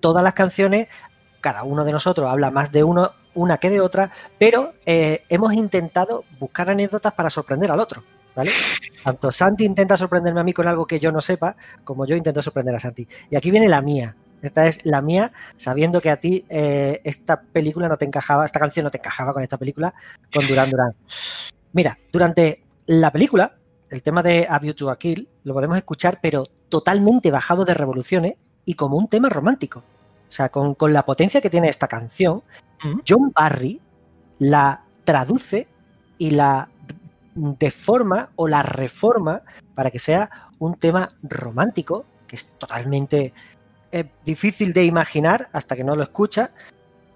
todas 0.00 0.22
las 0.24 0.34
canciones, 0.34 0.88
cada 1.40 1.62
uno 1.62 1.84
de 1.84 1.92
nosotros 1.92 2.28
habla 2.30 2.50
más 2.50 2.72
de 2.72 2.84
uno, 2.84 3.12
una 3.34 3.58
que 3.58 3.70
de 3.70 3.80
otra, 3.80 4.10
pero 4.38 4.74
eh, 4.86 5.24
hemos 5.28 5.52
intentado 5.54 6.24
buscar 6.38 6.70
anécdotas 6.70 7.12
para 7.12 7.30
sorprender 7.30 7.70
al 7.70 7.80
otro. 7.80 8.02
¿Vale? 8.34 8.50
Tanto 9.02 9.32
Santi 9.32 9.64
intenta 9.64 9.96
sorprenderme 9.96 10.40
a 10.40 10.44
mí 10.44 10.52
con 10.52 10.68
algo 10.68 10.86
que 10.86 11.00
yo 11.00 11.10
no 11.10 11.22
sepa, 11.22 11.56
como 11.84 12.04
yo 12.04 12.16
intento 12.16 12.42
sorprender 12.42 12.74
a 12.74 12.78
Santi. 12.78 13.08
Y 13.30 13.36
aquí 13.36 13.50
viene 13.50 13.66
la 13.66 13.80
mía. 13.80 14.14
Esta 14.42 14.66
es 14.66 14.84
la 14.84 15.00
mía, 15.00 15.32
sabiendo 15.56 16.02
que 16.02 16.10
a 16.10 16.18
ti 16.18 16.44
eh, 16.50 17.00
esta 17.02 17.40
película 17.40 17.88
no 17.88 17.96
te 17.96 18.04
encajaba, 18.04 18.44
esta 18.44 18.60
canción 18.60 18.84
no 18.84 18.90
te 18.90 18.98
encajaba 18.98 19.32
con 19.32 19.42
esta 19.42 19.56
película, 19.56 19.94
con 20.34 20.46
Duran 20.46 20.68
Duran. 20.68 20.94
Mira, 21.72 21.98
durante 22.12 22.62
la 22.84 23.10
película, 23.10 23.56
el 23.90 24.02
tema 24.02 24.22
de 24.22 24.46
A 24.48 24.58
View 24.58 24.74
to 24.74 24.90
a 24.90 24.98
Kill 24.98 25.28
lo 25.44 25.54
podemos 25.54 25.76
escuchar, 25.76 26.18
pero 26.20 26.46
totalmente 26.68 27.30
bajado 27.30 27.64
de 27.64 27.74
revoluciones 27.74 28.34
y 28.64 28.74
como 28.74 28.96
un 28.96 29.08
tema 29.08 29.28
romántico. 29.28 29.80
O 30.28 30.32
sea, 30.32 30.48
con, 30.48 30.74
con 30.74 30.92
la 30.92 31.04
potencia 31.04 31.40
que 31.40 31.50
tiene 31.50 31.68
esta 31.68 31.86
canción. 31.86 32.42
John 33.08 33.32
Barry 33.34 33.80
la 34.38 34.84
traduce 35.04 35.66
y 36.18 36.30
la 36.30 36.68
deforma 37.34 38.30
o 38.36 38.48
la 38.48 38.62
reforma 38.62 39.42
para 39.74 39.90
que 39.90 39.98
sea 39.98 40.30
un 40.58 40.74
tema 40.74 41.08
romántico, 41.22 42.04
que 42.26 42.36
es 42.36 42.58
totalmente 42.58 43.32
eh, 43.92 44.04
difícil 44.24 44.72
de 44.72 44.84
imaginar 44.84 45.48
hasta 45.52 45.76
que 45.76 45.84
no 45.84 45.94
lo 45.94 46.02
escucha, 46.02 46.50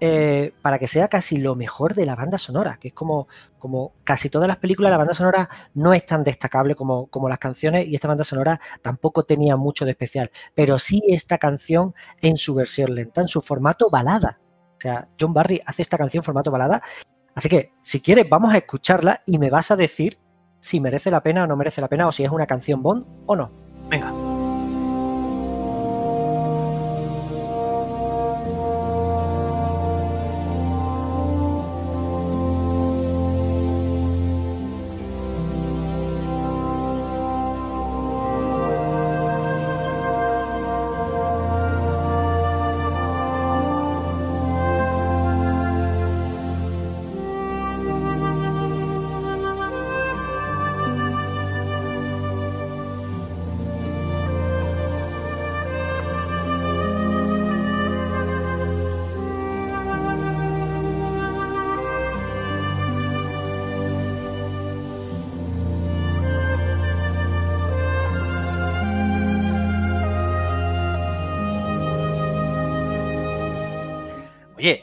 eh, 0.03 0.51
para 0.63 0.79
que 0.79 0.87
sea 0.87 1.07
casi 1.07 1.37
lo 1.37 1.55
mejor 1.55 1.93
de 1.93 2.07
la 2.07 2.15
banda 2.15 2.39
sonora, 2.39 2.77
que 2.81 2.87
es 2.87 2.93
como, 2.95 3.27
como 3.59 3.93
casi 4.03 4.31
todas 4.31 4.47
las 4.47 4.57
películas, 4.57 4.89
la 4.89 4.97
banda 4.97 5.13
sonora 5.13 5.47
no 5.75 5.93
es 5.93 6.03
tan 6.07 6.23
destacable 6.23 6.73
como, 6.73 7.05
como 7.05 7.29
las 7.29 7.37
canciones 7.37 7.87
y 7.87 7.93
esta 7.93 8.07
banda 8.07 8.23
sonora 8.23 8.59
tampoco 8.81 9.25
tenía 9.25 9.57
mucho 9.57 9.85
de 9.85 9.91
especial, 9.91 10.31
pero 10.55 10.79
sí 10.79 11.03
esta 11.07 11.37
canción 11.37 11.93
en 12.19 12.35
su 12.37 12.55
versión 12.55 12.95
lenta, 12.95 13.21
en 13.21 13.27
su 13.27 13.43
formato 13.43 13.91
balada. 13.91 14.39
O 14.77 14.81
sea, 14.81 15.07
John 15.19 15.35
Barry 15.35 15.61
hace 15.67 15.83
esta 15.83 15.99
canción 15.99 16.21
en 16.21 16.25
formato 16.25 16.49
balada, 16.49 16.81
así 17.35 17.47
que 17.47 17.71
si 17.81 18.01
quieres 18.01 18.27
vamos 18.27 18.51
a 18.55 18.57
escucharla 18.57 19.21
y 19.27 19.37
me 19.37 19.51
vas 19.51 19.69
a 19.69 19.75
decir 19.75 20.17
si 20.59 20.79
merece 20.79 21.11
la 21.11 21.21
pena 21.21 21.43
o 21.43 21.47
no 21.47 21.55
merece 21.55 21.79
la 21.79 21.87
pena 21.87 22.07
o 22.07 22.11
si 22.11 22.23
es 22.23 22.31
una 22.31 22.47
canción 22.47 22.81
Bond 22.81 23.05
o 23.27 23.35
no. 23.35 23.51
Venga. 23.87 24.11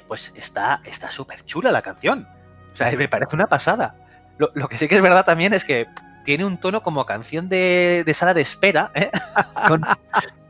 Pues 0.09 0.33
está 0.37 0.81
está 0.85 1.11
súper 1.11 1.45
chula 1.45 1.71
la 1.71 1.83
canción. 1.83 2.27
O 2.73 2.77
sea, 2.77 2.91
me 2.97 3.09
parece 3.09 3.37
una 3.37 3.47
pasada. 3.47 3.95
Lo, 4.39 4.51
lo 4.55 4.69
que 4.69 4.79
sí 4.79 4.89
que 4.89 4.97
es 4.97 5.03
verdad 5.03 5.25
también 5.25 5.53
es 5.55 5.65
que 5.65 5.87
tiene 6.25 6.45
un 6.45 6.59
tono 6.59 6.83
como 6.83 7.07
canción 7.07 7.49
de, 7.49 8.03
de 8.05 8.15
sala 8.15 8.35
de 8.35 8.41
espera, 8.43 8.91
¿eh? 8.95 9.11
Con- 9.69 9.85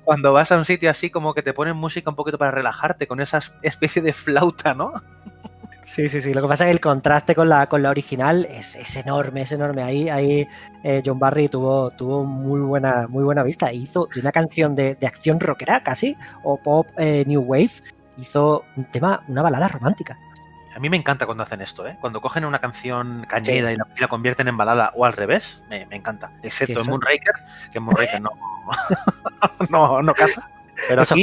cuando 0.04 0.32
vas 0.32 0.50
a 0.52 0.56
un 0.56 0.64
sitio 0.64 0.90
así 0.90 1.10
como 1.10 1.34
que 1.34 1.42
te 1.42 1.52
ponen 1.52 1.76
música 1.76 2.08
un 2.08 2.16
poquito 2.16 2.38
para 2.38 2.50
relajarte 2.50 3.06
con 3.06 3.20
esa 3.20 3.40
especie 3.62 4.00
de 4.00 4.14
flauta, 4.14 4.72
¿no? 4.72 4.94
Sí, 5.82 6.08
sí, 6.08 6.20
sí. 6.20 6.34
Lo 6.34 6.42
que 6.42 6.48
pasa 6.48 6.64
es 6.64 6.68
que 6.68 6.72
el 6.72 6.80
contraste 6.80 7.34
con 7.34 7.48
la, 7.48 7.66
con 7.66 7.82
la 7.82 7.90
original 7.90 8.46
es, 8.50 8.74
es 8.76 8.96
enorme, 8.96 9.42
es 9.42 9.52
enorme. 9.52 9.82
Ahí, 9.82 10.08
ahí 10.08 10.46
eh, 10.82 11.02
John 11.04 11.18
Barry 11.18 11.48
tuvo, 11.48 11.90
tuvo 11.90 12.24
muy 12.24 12.60
buena, 12.60 13.06
muy 13.08 13.24
buena 13.24 13.42
vista. 13.42 13.72
Hizo 13.72 14.08
una 14.20 14.32
canción 14.32 14.74
de, 14.74 14.96
de 14.96 15.06
acción 15.06 15.40
rockera 15.40 15.82
casi, 15.82 16.16
o 16.42 16.58
pop 16.58 16.86
eh, 16.98 17.24
new 17.26 17.40
wave, 17.42 17.70
hizo 18.18 18.64
un 18.76 18.84
tema, 18.86 19.22
una 19.28 19.42
balada 19.42 19.68
romántica. 19.68 20.18
A 20.76 20.80
mí 20.80 20.88
me 20.90 20.96
encanta 20.96 21.26
cuando 21.26 21.42
hacen 21.42 21.60
esto, 21.60 21.86
¿eh? 21.88 21.96
Cuando 22.00 22.20
cogen 22.20 22.44
una 22.44 22.60
canción 22.60 23.26
cañera 23.28 23.72
y, 23.72 23.76
la, 23.76 23.86
y 23.96 24.00
la 24.00 24.06
convierten 24.08 24.46
en 24.46 24.56
balada 24.56 24.92
o 24.94 25.04
al 25.04 25.12
revés, 25.12 25.62
me, 25.68 25.86
me 25.86 25.96
encanta. 25.96 26.30
Excepto 26.42 26.74
Sí, 26.74 26.80
en 26.84 26.90
Moonraker, 26.90 27.34
que 27.72 27.78
en 27.78 27.84
Moonraker 27.84 28.20
no, 28.22 28.30
no, 29.70 30.02
no 30.02 30.14
casa. 30.14 30.48
Pero 30.88 31.02
Eso- 31.02 31.14
aquí, 31.14 31.22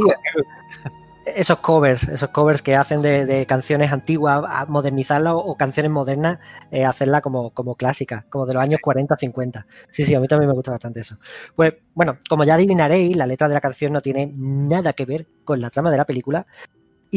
Esos 1.26 1.58
covers, 1.60 2.04
esos 2.10 2.30
covers 2.30 2.62
que 2.62 2.76
hacen 2.76 3.02
de, 3.02 3.26
de 3.26 3.48
canciones 3.48 3.92
antiguas, 3.92 4.44
a 4.48 4.66
modernizarlas 4.68 5.34
o, 5.34 5.38
o 5.38 5.56
canciones 5.58 5.92
modernas, 5.92 6.38
eh, 6.70 6.86
hacerla 6.86 7.22
como, 7.22 7.50
como 7.50 7.74
clásica, 7.76 8.26
como 8.30 8.46
de 8.46 8.54
los 8.54 8.62
años 8.62 8.80
40, 8.80 9.16
50. 9.18 9.66
Sí, 9.90 10.06
sí, 10.06 10.14
a 10.14 10.20
mí 10.20 10.28
también 10.28 10.50
me 10.50 10.54
gusta 10.54 10.70
bastante 10.72 11.00
eso. 11.00 11.18
Pues 11.56 11.74
bueno, 11.96 12.18
como 12.30 12.44
ya 12.44 12.54
adivinaréis, 12.56 13.16
la 13.16 13.26
letra 13.26 13.48
de 13.48 13.56
la 13.56 13.62
canción 13.62 13.92
no 13.94 14.02
tiene 14.02 14.32
nada 14.36 14.94
que 14.94 15.06
ver 15.06 15.26
con 15.44 15.62
la 15.62 15.72
trama 15.72 15.90
de 15.90 15.98
la 15.98 16.06
película. 16.06 16.46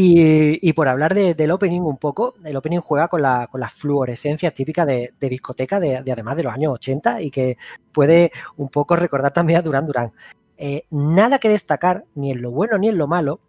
Y, 0.01 0.73
por 0.75 0.87
hablar 0.87 1.13
de- 1.13 1.35
del 1.35 1.51
opening 1.51 1.81
un 1.81 1.97
poco, 1.97 2.37
el 2.45 2.57
opening 2.57 2.79
juega 2.79 3.09
con, 3.09 3.21
la, 3.21 3.49
con 3.49 3.61
las 3.61 3.73
fluorescencias 3.73 4.55
típicas 4.55 4.87
de, 4.87 5.13
discoteca 5.19 5.81
de, 5.81 6.03
de 6.03 6.13
además 6.13 6.37
de 6.37 6.45
los 6.45 6.55
años 6.55 6.75
80 6.75 7.21
y 7.21 7.33
que 7.33 7.57
puede 7.91 8.31
un 8.57 8.69
poco 8.69 8.95
recordar 8.95 9.33
también 9.33 9.59
a 9.59 9.63
Duran 9.63 9.89
Duran. 9.89 10.13
Eh, 10.57 10.85
nada 10.91 11.41
que 11.41 11.49
destacar, 11.49 12.05
ni 12.15 12.31
en 12.31 12.43
lo 12.43 12.53
bueno 12.53 12.79
ni 12.79 12.87
en 12.87 12.97
lo 12.97 13.09
malo, 13.09 13.41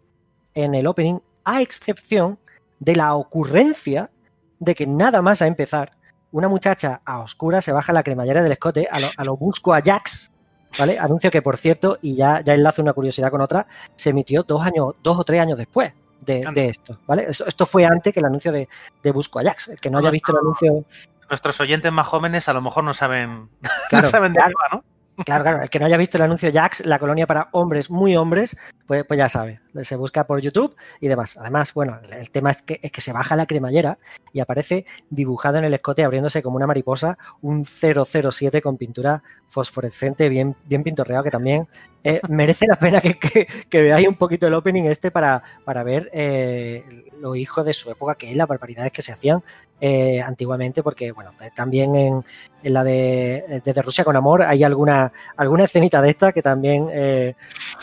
en 0.54 0.74
el 0.74 0.88
opening, 0.88 1.20
a 1.44 1.62
excepción 1.62 2.40
de 2.80 2.96
la 2.96 3.14
ocurrencia 3.14 4.10
de 4.58 4.74
que 4.74 4.88
nada 4.88 5.22
más 5.22 5.42
a 5.42 5.46
empezar, 5.46 5.92
una 6.32 6.48
muchacha 6.48 7.00
a 7.04 7.20
oscura 7.20 7.60
se 7.60 7.70
baja 7.70 7.92
la 7.92 8.02
cremallera 8.02 8.42
del 8.42 8.50
escote 8.50 8.88
a 8.90 8.98
lo, 8.98 9.06
a 9.16 9.36
busco 9.36 9.72
a 9.72 9.82
Jax, 9.82 10.32
¿vale? 10.76 10.98
Anuncio 10.98 11.30
que, 11.30 11.42
por 11.42 11.56
cierto, 11.56 11.98
y 12.02 12.16
ya, 12.16 12.40
ya 12.42 12.54
enlazo 12.54 12.82
una 12.82 12.92
curiosidad 12.92 13.30
con 13.30 13.40
otra, 13.40 13.68
se 13.94 14.10
emitió 14.10 14.42
dos, 14.42 14.66
años, 14.66 14.94
dos 15.00 15.16
o 15.16 15.22
tres 15.22 15.40
años 15.40 15.56
después 15.56 15.92
de, 16.20 16.46
de 16.52 16.68
esto, 16.68 16.98
¿vale? 17.06 17.26
Esto 17.28 17.66
fue 17.66 17.84
antes 17.84 18.12
que 18.12 18.20
el 18.20 18.26
anuncio 18.26 18.52
de, 18.52 18.68
de 19.02 19.12
Busco 19.12 19.38
a 19.40 19.44
Jax. 19.44 19.68
El 19.68 19.80
que 19.80 19.90
no 19.90 19.98
haya 19.98 20.10
visto 20.10 20.32
el 20.32 20.38
anuncio, 20.38 20.84
nuestros 21.30 21.60
oyentes 21.60 21.92
más 21.92 22.06
jóvenes 22.08 22.48
a 22.48 22.52
lo 22.52 22.60
mejor 22.60 22.84
no 22.84 22.92
saben, 22.92 23.48
Claro, 23.88 24.06
no 24.06 24.10
saben 24.10 24.32
de 24.32 24.38
claro. 24.38 24.50
qué 24.50 24.74
va, 24.74 24.76
¿no? 24.78 24.84
Claro, 25.24 25.42
claro, 25.44 25.62
el 25.62 25.68
que 25.70 25.78
no 25.78 25.86
haya 25.86 25.96
visto 25.96 26.16
el 26.16 26.22
anuncio 26.22 26.50
Jax, 26.52 26.86
la 26.86 26.98
colonia 26.98 27.26
para 27.26 27.48
hombres 27.52 27.90
muy 27.90 28.16
hombres, 28.16 28.56
pues, 28.86 29.04
pues 29.04 29.18
ya 29.18 29.28
sabe, 29.28 29.60
se 29.82 29.96
busca 29.96 30.26
por 30.26 30.40
YouTube 30.40 30.74
y 31.00 31.08
demás. 31.08 31.36
Además, 31.36 31.74
bueno, 31.74 31.98
el- 32.10 32.30
tema 32.30 32.50
es 32.50 32.62
que, 32.62 32.80
es 32.82 32.90
que 32.90 33.00
se 33.00 33.12
baja 33.12 33.36
la 33.36 33.46
cremallera 33.46 33.98
y 34.32 34.40
aparece 34.40 34.84
dibujado 35.10 35.58
en 35.58 35.64
el 35.64 35.74
escote 35.74 36.04
abriéndose 36.04 36.42
como 36.42 36.56
una 36.56 36.66
mariposa 36.66 37.18
un 37.42 37.64
007 37.64 38.62
con 38.62 38.76
pintura 38.78 39.22
fosforescente 39.48 40.28
bien, 40.28 40.56
bien 40.64 40.82
pintorreado 40.84 41.24
que 41.24 41.30
también 41.30 41.68
eh, 42.04 42.20
merece 42.28 42.66
la 42.66 42.76
pena 42.76 43.00
que, 43.00 43.18
que- 43.18 43.46
que 43.68 43.82
veáis 43.82 44.08
un 44.08 44.14
poquito 44.16 44.46
el 44.46 44.54
opening 44.54 44.84
este 44.84 45.10
para, 45.10 45.42
para 45.64 45.82
ver 45.82 46.08
eh, 46.12 46.84
los 47.20 47.36
hijos 47.36 47.66
de 47.66 47.72
su 47.74 47.90
época, 47.90 48.14
que 48.14 48.30
es 48.30 48.36
las 48.36 48.48
barbaridades 48.48 48.92
que 48.92 49.02
se 49.02 49.12
hacían 49.12 49.42
eh, 49.80 50.20
antiguamente, 50.20 50.82
porque 50.82 51.12
bueno, 51.12 51.32
eh, 51.40 51.50
también 51.54 51.94
en, 51.96 52.24
en 52.62 52.72
la 52.72 52.84
de 52.84 53.62
desde 53.64 53.82
Rusia 53.82 54.04
con 54.04 54.14
amor 54.16 54.42
hay 54.42 54.62
alguna 54.62 55.10
alguna 55.36 55.64
escenita 55.64 56.02
de 56.02 56.10
esta 56.10 56.32
que 56.32 56.42
también 56.42 56.88
eh, 56.92 57.34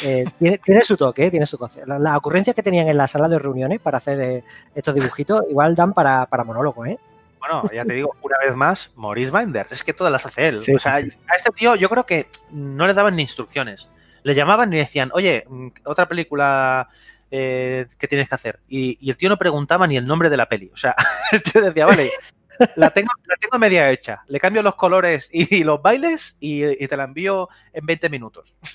eh, 0.04 0.26
tiene, 0.38 0.58
tiene 0.60 0.82
su 0.84 0.96
toque, 0.96 1.26
eh, 1.26 1.32
tiene 1.32 1.46
su 1.46 1.58
cosa. 1.58 1.82
La- 1.86 1.98
Las 2.00 2.18
ocurrencias 2.18 2.56
que 2.56 2.64
tenían 2.64 2.88
en 2.88 2.98
la 2.98 3.08
sala 3.08 3.28
de 3.28 3.40
reuniones 3.40 3.80
para 3.80 3.98
hacer 3.98 4.22
eh, 4.22 4.44
estos 4.76 4.94
dibujitos 4.94 5.42
igual 5.50 5.74
dan 5.76 5.94
para, 5.94 6.26
para 6.28 6.44
monólogo, 6.44 6.86
¿eh? 6.86 6.98
Bueno, 7.40 7.64
ya 7.74 7.86
te 7.86 7.94
digo, 7.94 8.16
una 8.24 8.36
vez 8.46 8.56
más, 8.56 8.92
Maurice 8.96 9.32
Binder. 9.32 9.66
Es 9.70 9.84
que 9.84 9.94
todas 9.94 10.12
las 10.12 10.26
hace 10.26 10.48
él. 10.50 10.60
Sí, 10.60 10.74
o 10.74 10.80
sea, 10.80 10.96
sí, 10.96 11.10
sí. 11.10 11.20
a 11.32 11.36
este 11.38 11.52
tío 11.52 11.76
yo 11.76 11.88
creo 11.90 12.04
que 12.04 12.28
no 12.52 12.86
le 12.88 12.94
daban 12.94 13.16
ni 13.16 13.22
instrucciones. 13.22 13.90
Le 14.24 14.34
llamaban 14.36 14.74
y 14.74 14.78
decían, 14.78 15.12
oye, 15.14 15.46
mm, 15.48 15.68
otra 15.86 16.08
película 16.08 16.90
eh, 17.32 17.88
que 17.98 18.08
tienes 18.08 18.30
que 18.30 18.36
hacer. 18.36 18.60
Y, 18.68 18.98
y 19.00 19.10
el 19.10 19.18
tío 19.18 19.30
no 19.30 19.38
preguntaba 19.38 19.88
ni 19.88 19.98
el 19.98 20.06
nombre 20.08 20.30
de 20.30 20.38
la 20.38 20.48
peli. 20.50 20.70
O 20.74 20.78
sea, 20.78 20.96
el 21.32 21.42
tío 21.44 21.62
decía, 21.62 21.86
vale, 21.86 22.10
la 22.76 22.90
tengo, 22.90 23.10
la 23.26 23.36
tengo 23.40 23.60
media 23.60 23.90
hecha. 23.92 24.24
Le 24.28 24.40
cambio 24.40 24.64
los 24.64 24.76
colores 24.76 25.30
y, 25.32 25.64
los 25.64 25.82
bailes 25.82 26.38
y, 26.40 26.66
y 26.84 26.88
te 26.88 26.98
la 26.98 27.04
envío 27.04 27.50
en 27.74 27.86
20 27.86 28.10
minutos. 28.10 28.58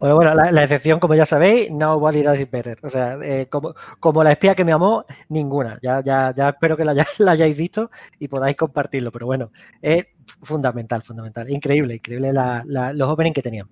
Bueno, 0.00 0.14
bueno, 0.14 0.32
la, 0.32 0.52
la 0.52 0.62
excepción, 0.62 1.00
como 1.00 1.16
ya 1.16 1.26
sabéis, 1.26 1.72
Nobody 1.72 2.22
Does 2.22 2.38
It 2.38 2.52
Better. 2.52 2.78
O 2.84 2.88
sea, 2.88 3.18
eh, 3.20 3.48
como, 3.50 3.74
como 3.98 4.22
la 4.22 4.30
espía 4.30 4.54
que 4.54 4.64
me 4.64 4.70
amó, 4.70 5.04
ninguna. 5.28 5.76
Ya, 5.82 6.00
ya, 6.04 6.32
ya 6.32 6.50
espero 6.50 6.76
que 6.76 6.84
la, 6.84 6.92
haya- 6.92 7.06
la 7.18 7.32
hayáis 7.32 7.56
visto 7.58 7.90
y 8.20 8.28
podáis 8.28 8.54
compartirlo. 8.56 9.10
Pero 9.10 9.26
bueno, 9.26 9.50
es 9.82 10.06
fundamental, 10.40 11.02
fundamental. 11.02 11.50
Increíble, 11.50 11.96
increíble 11.96 12.32
la- 12.32 12.62
los 12.92 13.08
openings 13.08 13.34
que 13.34 13.42
tenían. 13.42 13.68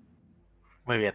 Muy 0.84 0.98
bien. 0.98 1.14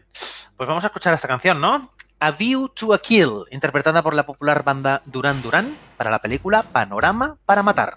Pues 0.56 0.69
vamos 0.69 0.85
a 0.85 0.88
escuchar 0.88 1.14
esta 1.14 1.27
canción, 1.27 1.60
¿no? 1.60 1.91
A 2.23 2.30
View 2.30 2.69
to 2.76 2.93
a 2.93 2.99
Kill, 2.99 3.45
interpretada 3.49 4.03
por 4.03 4.14
la 4.14 4.27
popular 4.27 4.64
banda 4.64 5.02
Duran 5.07 5.41
Duran 5.41 5.76
para 5.98 6.11
la 6.11 6.19
película 6.19 6.61
Panorama 6.61 7.38
para 7.48 7.64
Matar. 7.64 7.95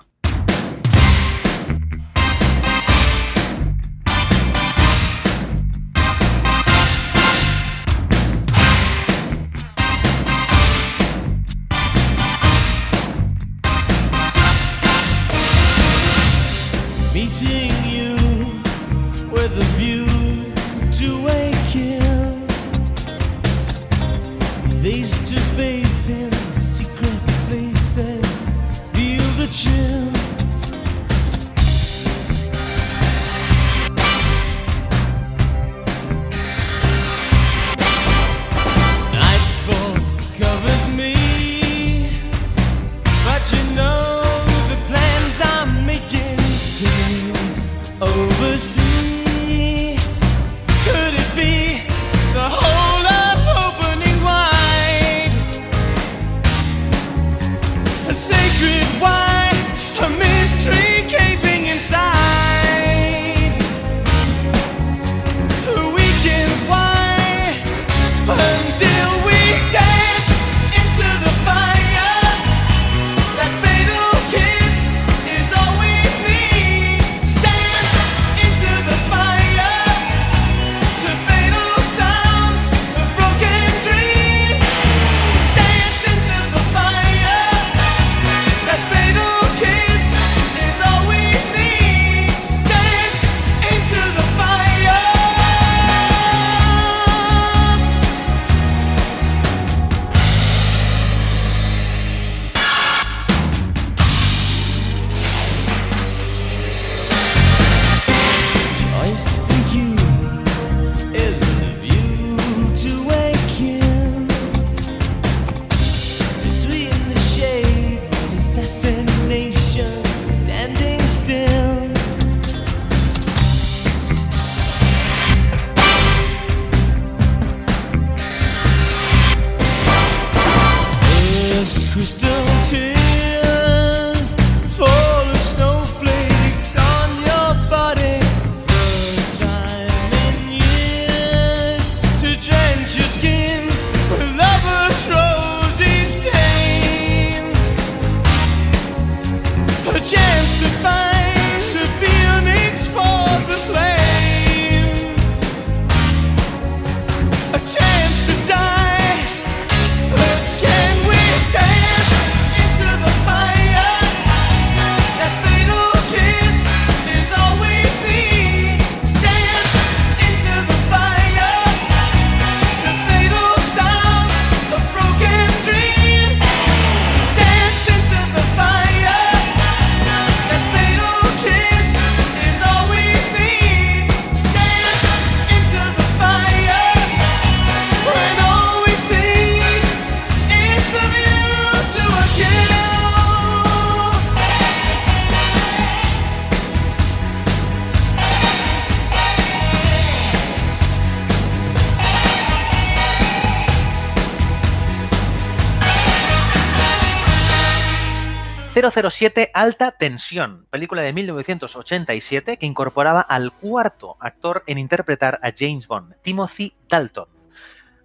007 208.95 209.51
Alta 209.55 209.91
Tensión, 209.91 210.67
película 210.71 211.03
de 211.03 211.13
1987 211.13 212.59
que 212.59 212.67
incorporaba 212.67 213.21
al 213.21 213.53
cuarto 213.53 214.17
actor 214.21 214.63
en 214.69 214.79
interpretar 214.79 215.41
a 215.43 215.53
James 215.57 215.89
Bond, 215.89 216.15
Timothy 216.23 216.75
Dalton. 216.89 217.27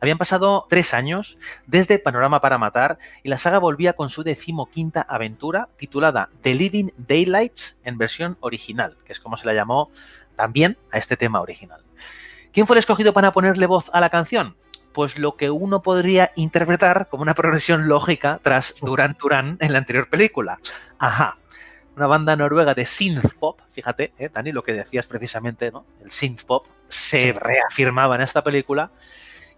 Habían 0.01 0.17
pasado 0.17 0.65
tres 0.67 0.95
años 0.95 1.37
desde 1.67 1.99
Panorama 1.99 2.41
para 2.41 2.57
Matar 2.57 2.97
y 3.21 3.29
la 3.29 3.37
saga 3.37 3.59
volvía 3.59 3.93
con 3.93 4.09
su 4.09 4.23
decimoquinta 4.23 5.01
aventura 5.01 5.69
titulada 5.77 6.29
The 6.41 6.55
Living 6.55 6.89
Daylights 6.97 7.81
en 7.83 7.97
versión 7.99 8.37
original, 8.39 8.97
que 9.05 9.11
es 9.11 9.19
como 9.19 9.37
se 9.37 9.45
la 9.45 9.53
llamó 9.53 9.91
también 10.35 10.77
a 10.91 10.97
este 10.97 11.17
tema 11.17 11.41
original. 11.41 11.83
¿Quién 12.51 12.65
fue 12.65 12.75
el 12.75 12.79
escogido 12.79 13.13
para 13.13 13.31
ponerle 13.31 13.67
voz 13.67 13.91
a 13.93 13.99
la 13.99 14.09
canción? 14.09 14.55
Pues 14.93 15.17
lo 15.17 15.35
que 15.35 15.49
uno 15.49 15.81
podría 15.81 16.31
interpretar 16.35 17.07
como 17.09 17.23
una 17.23 17.33
progresión 17.33 17.87
lógica 17.87 18.39
tras 18.41 18.75
Duran 18.81 19.17
Duran 19.19 19.57
en 19.59 19.71
la 19.71 19.79
anterior 19.79 20.09
película. 20.09 20.59
Ajá. 20.97 21.37
Una 21.95 22.07
banda 22.07 22.35
noruega 22.35 22.73
de 22.73 22.85
synth 22.85 23.33
pop, 23.39 23.59
fíjate, 23.71 24.13
¿eh, 24.17 24.29
Dani, 24.33 24.51
lo 24.51 24.63
que 24.63 24.73
decías 24.73 25.05
precisamente, 25.05 25.69
¿no? 25.71 25.85
El 26.01 26.11
synth 26.11 26.43
pop 26.43 26.65
se 26.87 27.33
reafirmaba 27.33 28.15
en 28.15 28.21
esta 28.21 28.43
película 28.43 28.89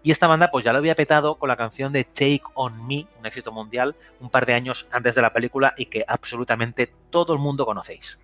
y 0.02 0.10
esta 0.10 0.26
banda 0.26 0.50
pues 0.50 0.64
ya 0.64 0.72
lo 0.72 0.78
había 0.78 0.96
petado 0.96 1.36
con 1.36 1.48
la 1.48 1.56
canción 1.56 1.92
de 1.92 2.04
Take 2.04 2.42
On 2.54 2.86
Me, 2.86 3.06
un 3.18 3.26
éxito 3.26 3.52
mundial, 3.52 3.94
un 4.20 4.30
par 4.30 4.46
de 4.46 4.54
años 4.54 4.88
antes 4.90 5.14
de 5.14 5.22
la 5.22 5.32
película 5.32 5.74
y 5.76 5.86
que 5.86 6.04
absolutamente 6.06 6.92
todo 7.10 7.32
el 7.32 7.38
mundo 7.38 7.64
conocéis. 7.64 8.18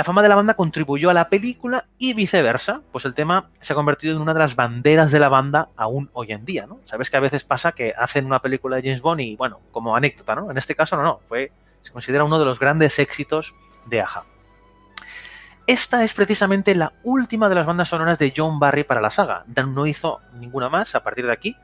La 0.00 0.04
fama 0.04 0.22
de 0.22 0.30
la 0.30 0.34
banda 0.34 0.54
contribuyó 0.54 1.10
a 1.10 1.12
la 1.12 1.28
película 1.28 1.84
y 1.98 2.14
viceversa, 2.14 2.80
pues 2.90 3.04
el 3.04 3.12
tema 3.12 3.50
se 3.60 3.74
ha 3.74 3.76
convertido 3.76 4.16
en 4.16 4.22
una 4.22 4.32
de 4.32 4.38
las 4.38 4.56
banderas 4.56 5.10
de 5.10 5.18
la 5.18 5.28
banda 5.28 5.68
aún 5.76 6.08
hoy 6.14 6.32
en 6.32 6.46
día, 6.46 6.66
¿no? 6.66 6.80
Sabes 6.86 7.10
que 7.10 7.18
a 7.18 7.20
veces 7.20 7.44
pasa 7.44 7.72
que 7.72 7.92
hacen 7.94 8.24
una 8.24 8.40
película 8.40 8.76
de 8.76 8.82
James 8.82 9.02
Bond 9.02 9.20
y, 9.20 9.36
bueno, 9.36 9.60
como 9.72 9.94
anécdota, 9.94 10.34
¿no? 10.34 10.50
En 10.50 10.56
este 10.56 10.74
caso 10.74 10.96
no, 10.96 11.02
no, 11.02 11.20
fue, 11.22 11.52
se 11.82 11.92
considera 11.92 12.24
uno 12.24 12.38
de 12.38 12.46
los 12.46 12.58
grandes 12.58 12.98
éxitos 12.98 13.54
de 13.84 14.00
Aja. 14.00 14.24
Esta 15.66 16.02
es 16.02 16.14
precisamente 16.14 16.74
la 16.74 16.94
última 17.02 17.50
de 17.50 17.56
las 17.56 17.66
bandas 17.66 17.90
sonoras 17.90 18.18
de 18.18 18.32
John 18.34 18.58
Barry 18.58 18.84
para 18.84 19.02
la 19.02 19.10
saga. 19.10 19.44
No 19.54 19.84
hizo 19.84 20.22
ninguna 20.32 20.70
más 20.70 20.94
a 20.94 21.02
partir 21.02 21.26
de 21.26 21.32
aquí. 21.32 21.56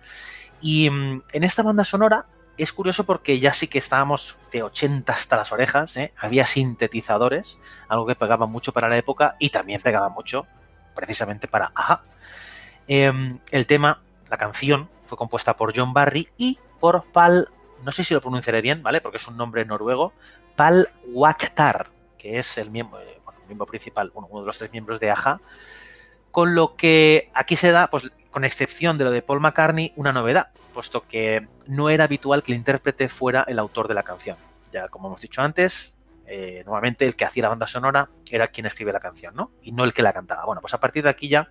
Y 0.61 0.91
mm, 0.91 1.23
en 1.33 1.43
esta 1.43 1.63
banda 1.63 1.85
sonora 1.85 2.27
es 2.65 2.73
curioso 2.73 3.05
porque 3.05 3.39
ya 3.39 3.53
sí 3.53 3.67
que 3.69 3.79
estábamos 3.79 4.39
de 4.53 4.63
80 4.63 5.13
hasta 5.13 5.37
las 5.37 5.53
orejas. 5.53 5.97
¿eh? 5.97 6.13
Había 6.19 6.47
sintetizadores, 6.47 7.59
algo 7.89 8.07
que 8.07 8.15
pegaba 8.15 8.47
mucho 8.47 8.73
para 8.73 8.89
la 8.89 8.97
época 8.97 9.37
y 9.39 9.51
también 9.51 9.81
pegaba 9.81 10.09
mucho 10.09 10.47
precisamente 10.95 11.49
para 11.49 11.73
Aja. 11.75 12.03
Em, 12.89 13.39
el 13.51 13.67
tema, 13.67 14.01
la 14.31 14.37
canción, 14.37 14.89
fue 15.05 15.19
compuesta 15.19 15.57
por 15.57 15.77
John 15.77 15.93
Barry 15.93 16.29
y 16.37 16.59
por 16.81 17.05
Pal, 17.05 17.49
no 17.83 17.93
sé 17.93 18.05
si 18.05 18.15
lo 18.15 18.21
pronunciaré 18.21 18.63
bien, 18.63 18.83
¿vale? 18.83 19.01
Porque 19.01 19.19
es 19.19 19.29
un 19.29 19.37
nombre 19.37 19.65
noruego, 19.65 20.13
Pal 20.57 20.89
Waktar, 21.09 21.89
que 22.19 22.39
es 22.39 22.59
el 22.59 22.71
miembro, 22.71 23.01
eh, 23.01 23.21
bueno, 23.25 23.41
el 23.41 23.47
miembro 23.47 23.67
principal, 23.67 24.11
bueno, 24.11 24.29
uno 24.31 24.41
de 24.41 24.47
los 24.47 24.59
tres 24.59 24.73
miembros 24.73 24.99
de 25.01 25.11
Aja. 25.11 25.41
Con 26.31 26.55
lo 26.55 26.77
que 26.77 27.31
aquí 27.35 27.57
se 27.57 27.71
da, 27.71 27.89
pues 27.89 28.11
con 28.37 28.45
excepción 28.45 28.99
de 28.99 29.05
lo 29.05 29.11
de 29.13 29.23
Paul 29.23 29.41
McCartney, 29.41 29.95
una 29.97 30.13
novedad, 30.13 30.49
puesto 30.75 31.09
que 31.09 31.49
no 31.67 31.89
era 31.89 32.05
habitual 32.05 32.43
que 32.43 32.53
el 32.53 32.59
intérprete 32.59 33.09
fuera 33.09 33.47
el 33.49 33.59
autor 33.59 33.89
de 33.89 33.95
la 33.95 34.03
canción. 34.03 34.37
Ya 34.71 34.89
como 34.89 35.09
hemos 35.09 35.23
dicho 35.23 35.41
antes, 35.41 35.97
eh, 36.27 36.63
normalmente 36.67 37.07
el 37.07 37.17
que 37.17 37.25
hacía 37.25 37.45
la 37.45 37.49
banda 37.49 37.67
sonora 37.67 38.11
era 38.31 38.49
quien 38.49 38.67
escribe 38.67 38.93
la 38.93 39.01
canción, 39.01 39.35
¿no? 39.35 39.53
Y 39.63 39.73
no 39.73 39.85
el 39.85 39.95
que 39.95 40.03
la 40.03 40.13
cantaba. 40.13 40.45
Bueno, 40.45 40.61
pues 40.61 40.75
a 40.75 40.81
partir 40.81 41.03
de 41.03 41.09
aquí 41.09 41.29
ya 41.29 41.49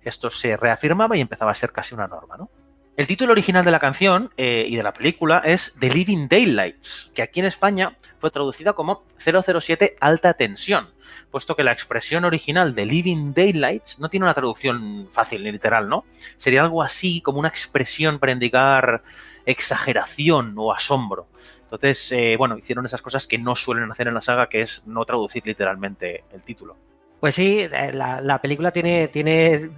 esto 0.00 0.30
se 0.30 0.56
reafirmaba 0.56 1.18
y 1.18 1.20
empezaba 1.20 1.50
a 1.50 1.54
ser 1.54 1.70
casi 1.70 1.94
una 1.94 2.08
norma, 2.08 2.38
¿no? 2.38 2.48
El 2.94 3.06
título 3.06 3.32
original 3.32 3.64
de 3.64 3.70
la 3.70 3.78
canción 3.78 4.30
eh, 4.36 4.66
y 4.68 4.76
de 4.76 4.82
la 4.82 4.92
película 4.92 5.38
es 5.38 5.74
The 5.80 5.88
Living 5.88 6.28
Daylights, 6.28 7.10
que 7.14 7.22
aquí 7.22 7.40
en 7.40 7.46
España 7.46 7.96
fue 8.18 8.30
traducida 8.30 8.74
como 8.74 9.04
007 9.16 9.96
Alta 9.98 10.34
Tensión, 10.34 10.90
puesto 11.30 11.56
que 11.56 11.64
la 11.64 11.72
expresión 11.72 12.26
original 12.26 12.74
de 12.74 12.84
Living 12.84 13.32
Daylights 13.32 13.98
no 13.98 14.10
tiene 14.10 14.26
una 14.26 14.34
traducción 14.34 15.08
fácil 15.10 15.42
ni 15.42 15.50
literal, 15.50 15.88
¿no? 15.88 16.04
Sería 16.36 16.60
algo 16.60 16.82
así 16.82 17.22
como 17.22 17.38
una 17.38 17.48
expresión 17.48 18.18
para 18.18 18.32
indicar 18.32 19.02
exageración 19.46 20.52
o 20.58 20.70
asombro. 20.70 21.28
Entonces, 21.62 22.12
eh, 22.12 22.36
bueno, 22.36 22.58
hicieron 22.58 22.84
esas 22.84 23.00
cosas 23.00 23.26
que 23.26 23.38
no 23.38 23.56
suelen 23.56 23.90
hacer 23.90 24.06
en 24.06 24.14
la 24.14 24.20
saga, 24.20 24.50
que 24.50 24.60
es 24.60 24.86
no 24.86 25.06
traducir 25.06 25.46
literalmente 25.46 26.24
el 26.30 26.42
título. 26.42 26.76
Pues 27.22 27.36
sí, 27.36 27.60
eh, 27.60 27.92
la, 27.92 28.20
la 28.20 28.42
película 28.42 28.72
tiene, 28.72 29.06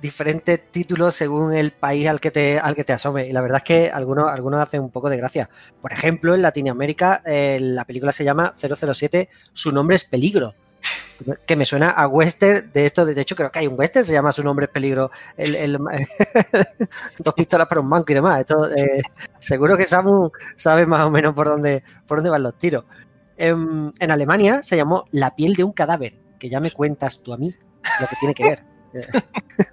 diferentes 0.00 0.70
títulos 0.70 1.14
según 1.14 1.52
el 1.52 1.72
país 1.72 2.08
al 2.08 2.18
que 2.18 2.30
te, 2.30 2.58
asome. 2.90 3.26
Y 3.28 3.34
la 3.34 3.42
verdad 3.42 3.58
es 3.58 3.64
que 3.64 3.90
algunos, 3.90 4.32
algunos 4.32 4.62
hacen 4.62 4.80
un 4.80 4.88
poco 4.88 5.10
de 5.10 5.18
gracia. 5.18 5.50
Por 5.78 5.92
ejemplo, 5.92 6.34
en 6.34 6.40
Latinoamérica 6.40 7.20
eh, 7.26 7.58
la 7.60 7.84
película 7.84 8.12
se 8.12 8.24
llama 8.24 8.54
007, 8.56 9.28
su 9.52 9.72
nombre 9.72 9.96
es 9.96 10.04
Peligro. 10.04 10.54
Que 11.46 11.54
me 11.54 11.66
suena 11.66 11.90
a 11.90 12.08
western 12.08 12.72
de 12.72 12.86
esto. 12.86 13.04
De 13.04 13.20
hecho, 13.20 13.36
creo 13.36 13.52
que 13.52 13.58
hay 13.58 13.66
un 13.66 13.78
western, 13.78 14.06
se 14.06 14.14
llama 14.14 14.32
Su 14.32 14.42
nombre 14.42 14.64
es 14.64 14.72
peligro. 14.72 15.10
El, 15.36 15.54
el- 15.54 15.78
dos 17.18 17.34
pistolas 17.34 17.66
para 17.68 17.82
un 17.82 17.90
banco 17.90 18.10
y 18.10 18.14
demás. 18.14 18.40
Esto, 18.40 18.74
eh, 18.74 19.02
seguro 19.38 19.76
que 19.76 19.84
Samu 19.84 20.30
sabe 20.56 20.86
más 20.86 21.02
o 21.02 21.10
menos 21.10 21.34
por 21.34 21.48
dónde, 21.48 21.84
por 22.06 22.16
dónde 22.18 22.30
van 22.30 22.42
los 22.42 22.56
tiros. 22.56 22.86
En, 23.36 23.92
en 23.98 24.10
Alemania 24.10 24.62
se 24.62 24.78
llamó 24.78 25.04
La 25.10 25.36
piel 25.36 25.52
de 25.54 25.64
un 25.64 25.72
cadáver, 25.72 26.23
que 26.44 26.50
ya 26.50 26.60
me 26.60 26.70
cuentas 26.70 27.22
tú 27.22 27.32
a 27.32 27.38
mí 27.38 27.54
lo 28.00 28.06
que 28.06 28.16
tiene 28.16 28.34
que 28.34 28.44
ver. 28.44 28.62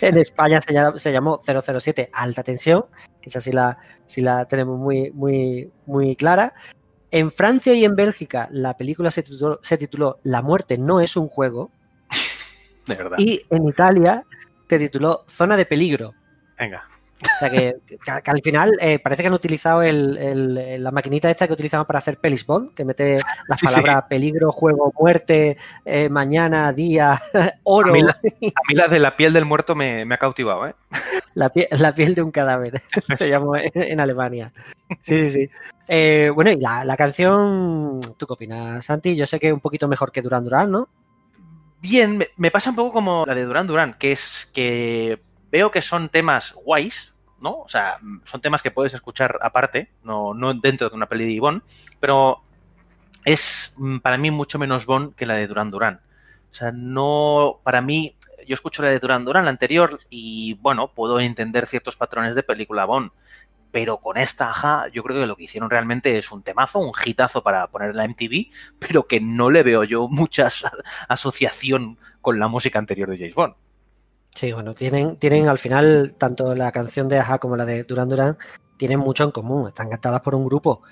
en 0.00 0.16
España 0.16 0.62
se, 0.62 0.72
llama- 0.72 0.96
se 0.96 1.12
llamó 1.12 1.40
007 1.44 2.08
Alta 2.10 2.42
Tensión, 2.42 2.86
que 3.20 3.28
esa 3.28 3.42
sí 3.42 3.52
la, 3.52 3.76
sí 4.06 4.22
la 4.22 4.46
tenemos 4.46 4.78
muy, 4.78 5.10
muy, 5.10 5.70
muy 5.84 6.16
clara. 6.16 6.54
En 7.10 7.30
Francia 7.30 7.74
y 7.74 7.84
en 7.84 7.96
Bélgica 7.96 8.48
la 8.50 8.78
película 8.78 9.10
se 9.10 9.22
tituló, 9.22 9.58
se 9.62 9.76
tituló 9.76 10.20
La 10.22 10.40
muerte 10.40 10.78
no 10.78 11.00
es 11.02 11.18
un 11.18 11.28
juego. 11.28 11.70
De 12.86 12.96
verdad. 12.96 13.18
Y 13.18 13.42
en 13.50 13.68
Italia 13.68 14.24
se 14.70 14.78
tituló 14.78 15.24
Zona 15.28 15.58
de 15.58 15.66
peligro. 15.66 16.14
Venga. 16.58 16.82
O 17.20 17.38
sea 17.40 17.50
que, 17.50 17.76
que- 17.86 17.96
que 17.98 18.30
al 18.30 18.42
final 18.42 18.76
eh, 18.80 18.98
parece 19.00 19.22
que 19.22 19.26
han 19.28 19.34
utilizado 19.34 19.82
el- 19.82 20.16
el- 20.18 20.82
la 20.84 20.90
maquinita 20.92 21.30
esta 21.30 21.46
que 21.46 21.52
utilizaban 21.52 21.84
para 21.86 21.98
hacer 21.98 22.18
pelis 22.18 22.46
Bond, 22.46 22.74
que 22.74 22.84
mete 22.84 23.16
las 23.48 23.58
Sí, 23.60 23.66
sí. 23.66 23.74
palabras 23.74 24.04
peligro, 24.08 24.52
juego, 24.52 24.92
muerte, 24.98 25.56
eh, 25.84 26.08
mañana, 26.08 26.72
día, 26.72 27.20
oro, 27.64 27.90
A 27.90 27.92
mí, 27.94 28.02
la, 28.02 28.12
a 28.12 28.60
mí 28.68 28.74
la 28.74 28.86
de 28.88 28.98
la 29.00 29.16
piel 29.16 29.32
del 29.32 29.44
muerto 29.44 29.74
me, 29.74 30.04
me 30.04 30.14
ha 30.14 30.18
cautivado, 30.18 30.66
¿eh? 30.68 30.74
la, 31.34 31.50
pie- 31.52 31.68
la 31.70 31.92
piel 31.94 32.14
de 32.14 32.22
un 32.22 32.30
cadáver, 32.30 32.80
se 33.16 33.28
llamó 33.28 33.56
en, 33.56 33.70
en 33.74 34.00
Alemania. 34.00 34.52
Sí, 35.00 35.30
sí, 35.30 35.30
sí. 35.30 35.50
Eh, 35.88 36.30
bueno, 36.34 36.50
y 36.52 36.56
la, 36.60 36.84
la 36.84 36.96
canción, 36.96 38.00
¿tú 38.16 38.26
qué 38.26 38.32
opinas, 38.32 38.84
Santi? 38.84 39.16
Yo 39.16 39.26
sé 39.26 39.40
que 39.40 39.48
es 39.48 39.52
un 39.52 39.60
poquito 39.60 39.88
mejor 39.88 40.12
que 40.12 40.22
Duran 40.22 40.44
Duran, 40.44 40.70
¿no? 40.70 40.88
Bien, 41.80 42.16
me, 42.18 42.28
me 42.36 42.50
pasa 42.50 42.70
un 42.70 42.76
poco 42.76 42.92
como 42.92 43.24
la 43.26 43.34
de 43.34 43.44
Duran 43.44 43.66
Duran, 43.66 43.94
que 43.98 44.12
es 44.12 44.50
que 44.52 45.18
veo 45.50 45.70
que 45.70 45.82
son 45.82 46.08
temas 46.08 46.54
guays, 46.64 47.14
¿no? 47.40 47.52
O 47.52 47.68
sea, 47.68 47.98
son 48.24 48.40
temas 48.40 48.62
que 48.62 48.70
puedes 48.70 48.94
escuchar 48.94 49.38
aparte, 49.42 49.90
no, 50.02 50.34
dentro 50.54 50.88
de 50.88 50.96
una 50.96 51.06
peli 51.08 51.32
de 51.32 51.40
Bond, 51.40 51.62
pero 52.00 52.42
es 53.24 53.74
mm, 53.76 53.98
para 53.98 54.18
mí 54.18 54.30
mucho 54.30 54.58
menos 54.58 54.86
Bond 54.86 55.14
que 55.14 55.26
la 55.26 55.34
de 55.34 55.46
Duran 55.46 55.70
Duran. 55.70 56.00
O 56.50 56.54
sea, 56.54 56.72
no, 56.72 57.60
para 57.62 57.80
mí, 57.80 58.16
yo 58.46 58.54
escucho 58.54 58.82
la 58.82 58.88
de 58.88 58.98
Duran 58.98 59.24
Duran, 59.24 59.44
la 59.44 59.50
anterior, 59.50 60.00
y 60.08 60.54
bueno, 60.54 60.92
puedo 60.94 61.20
entender 61.20 61.66
ciertos 61.66 61.96
patrones 61.96 62.34
de 62.34 62.42
película 62.42 62.86
Bond, 62.86 63.10
pero 63.70 63.98
con 63.98 64.16
esta, 64.16 64.50
ajá, 64.50 64.88
yo 64.88 65.02
creo 65.02 65.20
que 65.20 65.26
lo 65.26 65.36
que 65.36 65.44
hicieron 65.44 65.68
realmente 65.68 66.16
es 66.16 66.32
un 66.32 66.42
temazo, 66.42 66.78
un 66.78 66.92
hitazo 67.04 67.42
para 67.42 67.66
poner 67.66 67.94
la 67.94 68.04
MTV, 68.04 68.46
pero 68.78 69.06
que 69.06 69.20
no 69.20 69.50
le 69.50 69.62
veo 69.62 69.84
yo 69.84 70.08
mucha 70.08 70.46
as- 70.46 70.64
asociación 71.08 71.98
con 72.22 72.38
la 72.38 72.48
música 72.48 72.78
anterior 72.78 73.10
de 73.10 73.18
James 73.18 73.34
Bond. 73.34 73.54
Sí, 74.34 74.52
bueno, 74.52 74.74
tienen, 74.74 75.16
tienen 75.16 75.48
al 75.48 75.58
final, 75.58 76.14
tanto 76.16 76.54
la 76.54 76.70
canción 76.72 77.08
de 77.08 77.18
Aja 77.18 77.38
como 77.38 77.56
la 77.56 77.64
de 77.64 77.84
Duran 77.84 78.08
Duran, 78.08 78.38
tienen 78.76 79.00
mucho 79.00 79.24
en 79.24 79.30
común. 79.30 79.68
Están 79.68 79.90
cantadas 79.90 80.20
por 80.20 80.34
un 80.34 80.44
grupo 80.44 80.82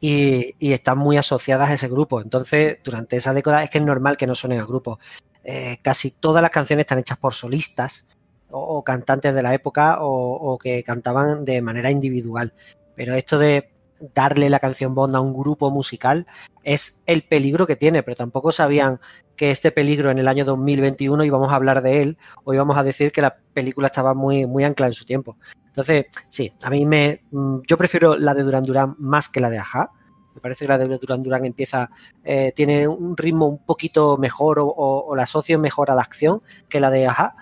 y, 0.00 0.54
y 0.58 0.72
están 0.72 0.98
muy 0.98 1.16
asociadas 1.16 1.70
a 1.70 1.74
ese 1.74 1.88
grupo. 1.88 2.20
Entonces, 2.20 2.78
durante 2.82 3.16
esa 3.16 3.32
década 3.32 3.62
es 3.62 3.70
que 3.70 3.78
es 3.78 3.84
normal 3.84 4.16
que 4.16 4.26
no 4.26 4.34
suenen 4.34 4.60
a 4.60 4.66
grupos. 4.66 4.98
Eh, 5.44 5.78
casi 5.82 6.10
todas 6.10 6.42
las 6.42 6.50
canciones 6.50 6.84
están 6.84 6.98
hechas 6.98 7.18
por 7.18 7.32
solistas 7.32 8.06
o, 8.50 8.82
cantantes 8.82 9.34
de 9.34 9.42
la 9.42 9.54
época 9.54 9.98
o 10.00 10.58
que 10.58 10.82
cantaban 10.82 11.44
de 11.44 11.62
manera 11.62 11.90
individual. 11.90 12.52
Pero 12.96 13.14
esto 13.14 13.38
de 13.38 13.70
darle 14.14 14.50
la 14.50 14.58
canción 14.58 14.94
Bond 14.94 15.14
a 15.16 15.20
un 15.20 15.32
grupo 15.32 15.70
musical 15.70 16.26
es 16.64 17.02
el 17.06 17.22
peligro 17.22 17.66
que 17.66 17.76
tiene, 17.76 18.02
pero 18.02 18.16
tampoco 18.16 18.52
sabían 18.52 19.00
que 19.36 19.50
este 19.50 19.70
peligro 19.70 20.10
en 20.10 20.18
el 20.18 20.28
año 20.28 20.44
2021 20.44 21.24
íbamos 21.24 21.52
a 21.52 21.56
hablar 21.56 21.82
de 21.82 22.02
él 22.02 22.18
o 22.44 22.54
íbamos 22.54 22.76
a 22.78 22.82
decir 22.82 23.12
que 23.12 23.22
la 23.22 23.36
película 23.52 23.86
estaba 23.86 24.14
muy, 24.14 24.46
muy 24.46 24.64
anclada 24.64 24.88
en 24.88 24.94
su 24.94 25.04
tiempo. 25.04 25.36
Entonces, 25.66 26.06
sí, 26.28 26.50
a 26.62 26.70
mí 26.70 26.86
me. 26.86 27.22
mm, 27.30 27.58
Yo 27.66 27.76
prefiero 27.76 28.16
la 28.16 28.34
de 28.34 28.42
Duran 28.42 28.62
Duran 28.64 28.94
más 28.98 29.28
que 29.28 29.40
la 29.40 29.50
de 29.50 29.58
Aja. 29.58 29.90
Me 30.34 30.40
parece 30.40 30.64
que 30.64 30.68
la 30.68 30.78
de 30.78 30.86
Duran 30.98 31.22
Duran 31.22 31.44
empieza. 31.44 31.90
eh, 32.24 32.52
tiene 32.54 32.88
un 32.88 33.16
ritmo 33.16 33.46
un 33.46 33.58
poquito 33.64 34.16
mejor 34.16 34.58
o 34.60 35.14
la 35.14 35.22
asocio 35.24 35.58
mejor 35.58 35.90
a 35.90 35.94
la 35.94 36.02
acción 36.02 36.42
que 36.68 36.80
la 36.80 36.90
de 36.90 37.06
Aja. 37.06 37.36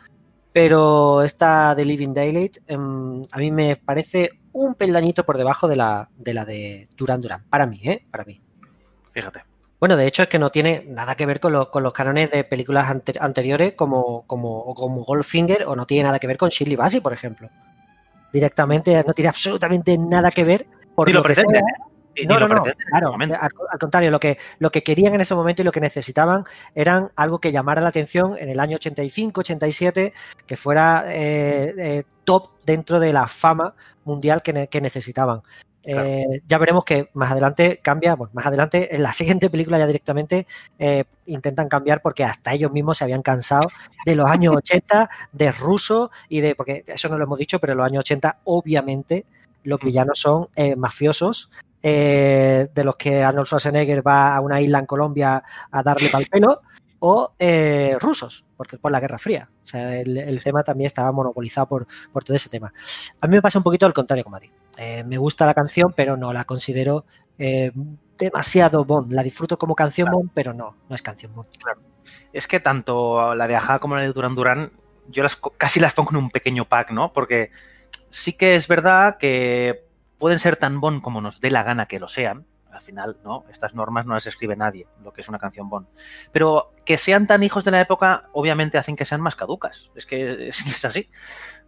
Pero 0.52 1.22
esta 1.22 1.74
de 1.74 1.84
Living 1.84 2.14
Daylight 2.14 2.58
em, 2.68 3.22
a 3.32 3.38
mí 3.38 3.50
me 3.50 3.74
parece 3.76 4.30
un 4.54 4.74
peldañito 4.74 5.24
por 5.26 5.36
debajo 5.36 5.68
de 5.68 5.76
la 5.76 6.08
de, 6.16 6.32
la 6.34 6.44
de 6.46 6.88
Duran 6.96 7.20
Duran. 7.20 7.42
Para 7.50 7.66
mí, 7.66 7.80
¿eh? 7.84 8.06
Para 8.10 8.24
mí. 8.24 8.40
Fíjate. 9.12 9.44
Bueno, 9.78 9.96
de 9.96 10.06
hecho 10.06 10.22
es 10.22 10.28
que 10.28 10.38
no 10.38 10.48
tiene 10.48 10.84
nada 10.88 11.14
que 11.14 11.26
ver 11.26 11.40
con, 11.40 11.52
los- 11.52 11.68
con 11.68 11.82
los 11.82 11.92
cánones 11.92 12.30
de 12.30 12.42
películas 12.44 12.88
ante- 12.88 13.18
anteriores 13.20 13.74
como, 13.74 14.22
como, 14.26 14.74
como 14.74 15.04
Goldfinger 15.04 15.64
o 15.66 15.76
no 15.76 15.84
tiene 15.86 16.04
nada 16.04 16.18
que 16.18 16.26
ver 16.26 16.38
con 16.38 16.48
Shirley 16.48 16.76
Bassey, 16.76 17.00
por 17.00 17.12
ejemplo. 17.12 17.50
Directamente 18.32 19.04
no 19.06 19.12
tiene 19.12 19.28
absolutamente 19.28 19.96
nada 19.98 20.30
que 20.30 20.44
ver 20.44 20.66
por 20.94 21.08
lo 21.08 21.20
lo 21.20 21.22
que 21.24 21.34
sea. 21.34 21.44
¿eh? 21.44 21.60
Ni 22.16 22.26
No, 22.26 22.38
lo 22.38 22.48
no, 22.48 22.54
no, 22.54 22.62
claro, 22.62 23.16
este 23.20 23.34
al, 23.34 23.50
al 23.72 23.78
contrario, 23.80 24.10
lo 24.12 24.20
que, 24.20 24.38
lo 24.60 24.70
que 24.70 24.82
querían 24.84 25.14
en 25.14 25.20
ese 25.20 25.34
momento 25.34 25.62
y 25.62 25.64
lo 25.64 25.72
que 25.72 25.80
necesitaban 25.80 26.44
eran 26.74 27.10
algo 27.16 27.40
que 27.40 27.50
llamara 27.50 27.82
la 27.82 27.88
atención 27.88 28.36
en 28.38 28.48
el 28.50 28.60
año 28.60 28.76
85, 28.76 29.40
87, 29.40 30.12
que 30.46 30.56
fuera 30.56 31.04
eh, 31.08 31.74
eh, 31.76 32.04
top 32.22 32.50
dentro 32.64 33.00
de 33.00 33.12
la 33.12 33.26
fama 33.26 33.74
mundial 34.04 34.42
que, 34.42 34.52
ne- 34.52 34.68
que 34.68 34.80
necesitaban. 34.80 35.42
Claro. 35.82 36.02
Eh, 36.02 36.42
ya 36.46 36.56
veremos 36.56 36.82
que 36.84 37.10
más 37.12 37.30
adelante 37.30 37.78
cambia, 37.82 38.14
bueno, 38.14 38.30
más 38.34 38.46
adelante 38.46 38.94
en 38.94 39.02
la 39.02 39.12
siguiente 39.12 39.50
película 39.50 39.78
ya 39.78 39.86
directamente 39.86 40.46
eh, 40.78 41.04
intentan 41.26 41.68
cambiar 41.68 42.00
porque 42.00 42.24
hasta 42.24 42.54
ellos 42.54 42.72
mismos 42.72 42.96
se 42.98 43.04
habían 43.04 43.22
cansado 43.22 43.68
de 44.06 44.14
los 44.16 44.30
años 44.30 44.54
80, 44.56 45.10
de 45.32 45.52
ruso 45.52 46.10
y 46.30 46.40
de, 46.40 46.54
porque 46.54 46.84
eso 46.86 47.08
no 47.10 47.18
lo 47.18 47.24
hemos 47.24 47.38
dicho, 47.38 47.58
pero 47.58 47.72
en 47.74 47.78
los 47.78 47.86
años 47.86 48.00
80 48.00 48.38
obviamente 48.44 49.26
los 49.62 49.78
villanos 49.80 50.18
son 50.18 50.48
eh, 50.56 50.74
mafiosos 50.76 51.50
de 51.82 52.82
los 52.82 52.96
que 52.96 53.22
Arnold 53.22 53.46
Schwarzenegger 53.46 54.06
va 54.06 54.34
a 54.34 54.40
una 54.40 54.58
isla 54.58 54.78
en 54.78 54.86
Colombia 54.86 55.42
a 55.70 55.82
darle 55.82 56.08
pal 56.08 56.24
pelo, 56.30 56.62
o 57.06 57.34
eh, 57.38 57.98
rusos, 58.00 58.46
porque 58.56 58.78
por 58.78 58.90
la 58.90 58.98
Guerra 58.98 59.18
Fría. 59.18 59.50
O 59.62 59.66
sea, 59.66 59.94
el, 60.00 60.16
el 60.16 60.42
tema 60.42 60.62
también 60.62 60.86
estaba 60.86 61.12
monopolizado 61.12 61.68
por, 61.68 61.86
por 62.10 62.24
todo 62.24 62.34
ese 62.34 62.48
tema. 62.48 62.72
A 63.20 63.26
mí 63.26 63.36
me 63.36 63.42
pasa 63.42 63.58
un 63.58 63.62
poquito 63.62 63.84
al 63.84 63.92
contrario 63.92 64.24
como 64.24 64.36
a 64.36 64.40
ti. 64.40 64.50
Eh, 64.78 65.04
me 65.04 65.18
gusta 65.18 65.44
la 65.44 65.52
canción, 65.52 65.92
pero 65.94 66.16
no 66.16 66.32
la 66.32 66.46
considero 66.46 67.04
eh, 67.36 67.72
demasiado 68.16 68.86
Bond. 68.86 69.12
La 69.12 69.22
disfruto 69.22 69.58
como 69.58 69.74
canción 69.74 70.10
Bond, 70.10 70.30
pero 70.32 70.54
no, 70.54 70.76
no 70.88 70.94
es 70.94 71.02
canción 71.02 71.34
Bond. 71.34 71.48
Es 72.32 72.48
que 72.48 72.58
tanto 72.58 73.34
la 73.34 73.46
de 73.48 73.56
Aja 73.56 73.80
como 73.80 73.96
la 73.96 74.00
de 74.00 74.10
Duran 74.10 74.34
Duran, 74.34 74.72
yo 75.08 75.22
las 75.22 75.36
casi 75.58 75.80
las 75.80 75.92
pongo 75.92 76.12
en 76.12 76.16
un 76.16 76.30
pequeño 76.30 76.64
pack, 76.64 76.90
¿no? 76.90 77.12
Porque 77.12 77.50
sí 78.08 78.32
que 78.32 78.56
es 78.56 78.66
verdad 78.66 79.18
que 79.18 79.84
pueden 80.16 80.38
ser 80.38 80.56
tan 80.56 80.80
bon 80.80 81.02
como 81.02 81.20
nos 81.20 81.42
dé 81.42 81.50
la 81.50 81.64
gana 81.64 81.84
que 81.84 82.00
lo 82.00 82.08
sean. 82.08 82.46
Al 82.74 82.82
final, 82.82 83.18
¿no? 83.24 83.44
Estas 83.48 83.74
normas 83.74 84.04
no 84.04 84.14
las 84.14 84.26
escribe 84.26 84.56
nadie, 84.56 84.86
lo 85.02 85.12
que 85.12 85.20
es 85.20 85.28
una 85.28 85.38
canción 85.38 85.68
bon. 85.68 85.86
Pero 86.32 86.72
que 86.84 86.98
sean 86.98 87.26
tan 87.26 87.42
hijos 87.42 87.64
de 87.64 87.70
la 87.70 87.80
época, 87.80 88.28
obviamente 88.32 88.78
hacen 88.78 88.96
que 88.96 89.04
sean 89.04 89.20
más 89.20 89.36
caducas. 89.36 89.90
Es 89.94 90.06
que 90.06 90.48
es, 90.48 90.60
es 90.66 90.84
así. 90.84 91.08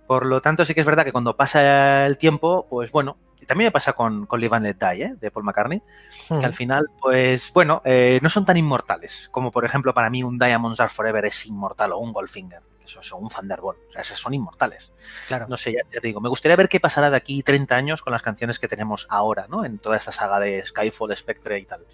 Por 0.07 0.27
lo 0.27 0.41
tanto, 0.41 0.65
sí 0.65 0.75
que 0.75 0.81
es 0.81 0.87
verdad 0.87 1.05
que 1.05 1.13
cuando 1.13 1.37
pasa 1.37 2.07
el 2.07 2.19
tiempo, 2.19 2.67
pues 2.69 2.91
bueno, 2.93 3.19
y 3.41 3.47
también 3.47 3.69
me 3.69 3.73
pasa 3.73 3.93
con, 3.93 4.27
con 4.27 4.41
Live 4.41 4.57
and 4.57 4.67
Let 4.67 4.77
Die, 4.79 5.03
¿eh? 5.03 5.15
de 5.21 5.31
Paul 5.31 5.45
McCartney, 5.45 5.83
que 6.29 6.45
al 6.45 6.55
final, 6.55 6.87
pues 7.01 7.53
bueno, 7.53 7.83
eh, 7.85 8.19
no 8.23 8.29
son 8.29 8.45
tan 8.45 8.57
inmortales 8.57 9.29
como 9.31 9.51
por 9.51 9.65
ejemplo 9.65 9.93
para 9.95 10.11
mí 10.11 10.23
un 10.23 10.39
Diamonds 10.39 10.81
Are 10.81 10.89
Forever 10.89 11.25
es 11.27 11.47
inmortal 11.47 11.93
o 11.93 11.99
un 11.99 12.13
Goldfinger, 12.13 12.63
eso 12.87 13.03
son 13.03 13.25
un 13.25 13.29
Thunderbolt, 13.29 13.79
o 13.89 13.93
sea, 13.93 14.03
esos 14.03 14.19
son 14.19 14.33
inmortales. 14.35 14.93
Claro. 15.29 15.47
No 15.49 15.57
sé, 15.57 15.73
ya, 15.73 15.81
ya 15.93 16.01
te 16.01 16.07
digo, 16.07 16.21
me 16.21 16.29
gustaría 16.29 16.57
ver 16.57 16.69
qué 16.69 16.81
pasará 16.81 17.11
de 17.11 17.17
aquí 17.17 17.43
30 17.43 17.75
años 17.77 18.03
con 18.03 18.13
las 18.13 18.23
canciones 18.23 18.59
que 18.59 18.69
tenemos 18.69 19.07
ahora, 19.11 19.47
¿no? 19.49 19.65
En 19.65 19.79
toda 19.79 19.97
esta 19.97 20.13
saga 20.13 20.39
de 20.41 20.65
Skyfall, 20.65 21.15
Spectre 21.17 21.59
y 21.59 21.67
tal. 21.67 21.85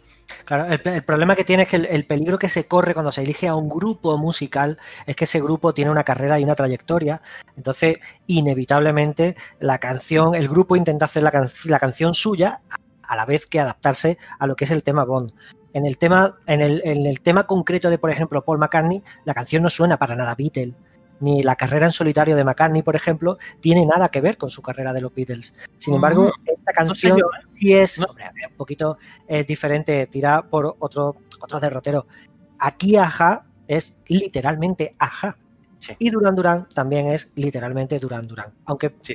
Claro, 0.44 0.66
el, 0.66 0.80
el 0.84 1.04
problema 1.04 1.34
que 1.36 1.44
tiene 1.44 1.64
es 1.64 1.68
que 1.68 1.76
el, 1.76 1.86
el 1.86 2.06
peligro 2.06 2.38
que 2.38 2.48
se 2.48 2.66
corre 2.66 2.94
cuando 2.94 3.12
se 3.12 3.22
elige 3.22 3.48
a 3.48 3.54
un 3.54 3.68
grupo 3.68 4.16
musical 4.18 4.78
es 5.06 5.16
que 5.16 5.24
ese 5.24 5.40
grupo 5.40 5.74
tiene 5.74 5.90
una 5.90 6.04
carrera 6.04 6.38
y 6.38 6.44
una 6.44 6.54
trayectoria. 6.54 7.20
Entonces, 7.56 7.98
inevitablemente, 8.26 9.36
la 9.60 9.78
canción, 9.78 10.34
el 10.34 10.48
grupo 10.48 10.76
intenta 10.76 11.06
hacer 11.06 11.22
la, 11.22 11.30
can- 11.30 11.46
la 11.64 11.78
canción 11.78 12.14
suya 12.14 12.60
a 13.02 13.16
la 13.16 13.24
vez 13.24 13.46
que 13.46 13.60
adaptarse 13.60 14.18
a 14.38 14.46
lo 14.46 14.56
que 14.56 14.64
es 14.64 14.70
el 14.70 14.82
tema 14.82 15.04
Bond. 15.04 15.32
En 15.74 15.86
el 15.86 15.96
tema, 15.98 16.36
en 16.46 16.60
el, 16.60 16.82
en 16.84 17.06
el 17.06 17.20
tema 17.20 17.46
concreto 17.46 17.88
de, 17.90 17.98
por 17.98 18.10
ejemplo, 18.10 18.44
Paul 18.44 18.58
McCartney, 18.58 19.02
la 19.24 19.34
canción 19.34 19.62
no 19.62 19.70
suena 19.70 19.98
para 19.98 20.14
nada 20.16 20.34
Beatle. 20.34 20.74
Ni 21.20 21.42
la 21.42 21.54
carrera 21.54 21.86
en 21.86 21.92
solitario 21.92 22.34
de 22.34 22.42
McCartney, 22.44 22.82
por 22.82 22.96
ejemplo, 22.96 23.38
tiene 23.60 23.86
nada 23.86 24.08
que 24.08 24.20
ver 24.20 24.36
con 24.36 24.48
su 24.48 24.60
carrera 24.60 24.92
de 24.92 25.00
los 25.00 25.14
Beatles. 25.14 25.54
Sin 25.76 25.94
embargo, 25.94 26.26
Mm, 26.26 26.50
esta 26.50 26.72
canción 26.72 27.18
¿eh? 27.18 27.22
sí 27.44 27.74
es 27.74 27.98
No. 28.00 28.06
hombre, 28.06 28.24
un 28.50 28.56
poquito 28.56 28.98
eh, 29.28 29.44
diferente, 29.44 30.06
tira 30.08 30.42
por 30.42 30.74
otro, 30.80 31.14
otro 31.40 31.60
derrotero. 31.60 32.06
Aquí 32.58 32.96
Aja 32.96 33.46
es 33.68 34.00
literalmente 34.08 34.90
Aja. 34.98 35.36
Sí. 35.78 35.94
Y 35.98 36.10
Duran 36.10 36.34
Duran 36.34 36.68
también 36.74 37.06
es 37.08 37.30
literalmente 37.36 37.98
Duran 38.00 38.26
Duran. 38.26 38.52
Aunque 38.66 38.94
Sí, 39.02 39.14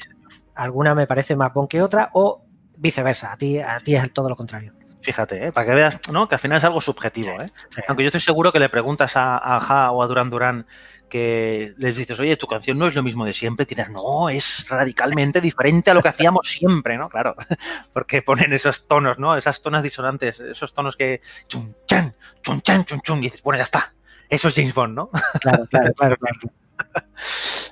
alguna 0.55 0.95
me 0.95 1.07
parece 1.07 1.35
más 1.35 1.53
bon 1.53 1.67
que 1.67 1.81
otra 1.81 2.09
o 2.13 2.41
viceversa. 2.77 3.33
A 3.33 3.37
ti, 3.37 3.59
a 3.59 3.79
ti 3.79 3.95
es 3.95 4.13
todo 4.13 4.29
lo 4.29 4.35
contrario. 4.35 4.73
Fíjate, 5.07 5.47
¿eh? 5.47 5.51
para 5.53 5.65
que 5.65 5.73
veas, 5.73 5.99
¿no? 6.11 6.27
Que 6.27 6.35
al 6.35 6.39
final 6.39 6.57
es 6.57 6.65
algo 6.65 6.81
subjetivo, 6.81 7.29
¿eh? 7.39 7.49
Sí. 7.69 7.81
Aunque 7.87 8.03
yo 8.03 8.07
estoy 8.07 8.19
seguro 8.19 8.51
que 8.51 8.59
le 8.59 8.67
preguntas 8.67 9.15
a, 9.15 9.37
a 9.37 9.55
Aja 9.55 9.91
o 9.91 10.03
a 10.03 10.07
Duran 10.07 10.29
Duran 10.29 10.67
que 11.07 11.73
les 11.77 11.95
dices, 11.95 12.19
oye, 12.19 12.35
tu 12.35 12.45
canción 12.45 12.77
no 12.77 12.87
es 12.87 12.93
lo 12.93 13.03
mismo 13.03 13.23
de 13.23 13.31
siempre, 13.31 13.65
te 13.65 13.73
dirán, 13.73 13.93
no, 13.93 14.27
es 14.27 14.67
radicalmente 14.67 15.39
diferente 15.39 15.91
a 15.91 15.93
lo 15.93 16.03
que 16.03 16.09
hacíamos 16.09 16.45
siempre, 16.51 16.97
¿no? 16.97 17.07
Claro, 17.07 17.37
porque 17.93 18.21
ponen 18.21 18.51
esos 18.51 18.85
tonos, 18.89 19.17
¿no? 19.17 19.37
Esas 19.37 19.61
tonas 19.61 19.81
disonantes, 19.81 20.41
esos 20.41 20.73
tonos 20.73 20.97
que 20.97 21.21
chun 21.47 21.73
chan, 21.85 22.13
chun 22.41 22.61
chan, 22.61 22.83
chun 22.83 22.99
chun, 22.99 23.19
y 23.19 23.27
dices, 23.27 23.41
bueno, 23.43 23.59
ya 23.59 23.63
está, 23.63 23.93
eso 24.27 24.49
es 24.49 24.55
James 24.55 24.73
Bond, 24.73 24.93
¿no? 24.93 25.09
Claro, 25.39 25.65
claro, 25.67 25.93
claro. 25.93 26.17
claro. 26.17 26.37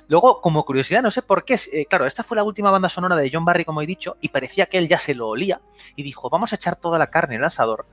Luego, 0.08 0.40
como 0.40 0.64
curiosidad, 0.64 1.02
no 1.02 1.10
sé 1.10 1.22
por 1.22 1.44
qué, 1.44 1.58
eh, 1.72 1.86
claro, 1.86 2.06
esta 2.06 2.22
fue 2.22 2.36
la 2.36 2.44
última 2.44 2.70
banda 2.70 2.88
sonora 2.88 3.16
de 3.16 3.30
John 3.32 3.44
Barry, 3.44 3.64
como 3.64 3.82
he 3.82 3.86
dicho, 3.86 4.16
y 4.20 4.28
parecía 4.28 4.66
que 4.66 4.78
él 4.78 4.88
ya 4.88 4.98
se 4.98 5.14
lo 5.14 5.28
olía 5.28 5.60
y 5.96 6.02
dijo, 6.02 6.30
vamos 6.30 6.52
a 6.52 6.56
echar 6.56 6.76
toda 6.76 6.98
la 6.98 7.08
carne 7.08 7.34
en 7.34 7.40
el 7.40 7.46
asador. 7.46 7.86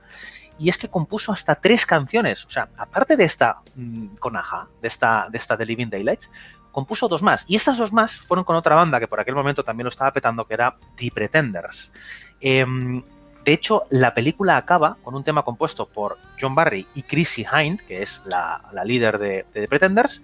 Y 0.58 0.68
es 0.68 0.78
que 0.78 0.88
compuso 0.88 1.32
hasta 1.32 1.56
tres 1.56 1.84
canciones, 1.84 2.44
o 2.44 2.50
sea, 2.50 2.68
aparte 2.76 3.16
de 3.16 3.24
esta 3.24 3.58
mm, 3.74 4.16
con 4.16 4.36
Aja, 4.36 4.68
de 4.80 4.88
esta, 4.88 5.28
de 5.28 5.66
Living 5.66 5.88
Daylights, 5.88 6.30
compuso 6.70 7.08
dos 7.08 7.22
más. 7.22 7.44
Y 7.48 7.56
estas 7.56 7.78
dos 7.78 7.92
más 7.92 8.20
fueron 8.20 8.44
con 8.44 8.54
otra 8.54 8.76
banda 8.76 9.00
que 9.00 9.08
por 9.08 9.18
aquel 9.18 9.34
momento 9.34 9.64
también 9.64 9.84
lo 9.84 9.88
estaba 9.88 10.12
petando, 10.12 10.46
que 10.46 10.54
era 10.54 10.76
The 10.96 11.10
Pretenders. 11.12 11.92
Em, 12.40 13.02
de 13.44 13.52
hecho, 13.52 13.86
la 13.90 14.14
película 14.14 14.56
acaba 14.56 14.96
con 15.02 15.16
un 15.16 15.24
tema 15.24 15.42
compuesto 15.42 15.86
por 15.86 16.18
John 16.40 16.54
Barry 16.54 16.86
y 16.94 17.02
Chrissy 17.02 17.44
Hind, 17.44 17.80
que 17.80 18.02
es 18.02 18.22
la, 18.26 18.62
líder 18.84 19.18
de, 19.18 19.46
de 19.52 19.60
The 19.62 19.68
Pretenders, 19.68 20.22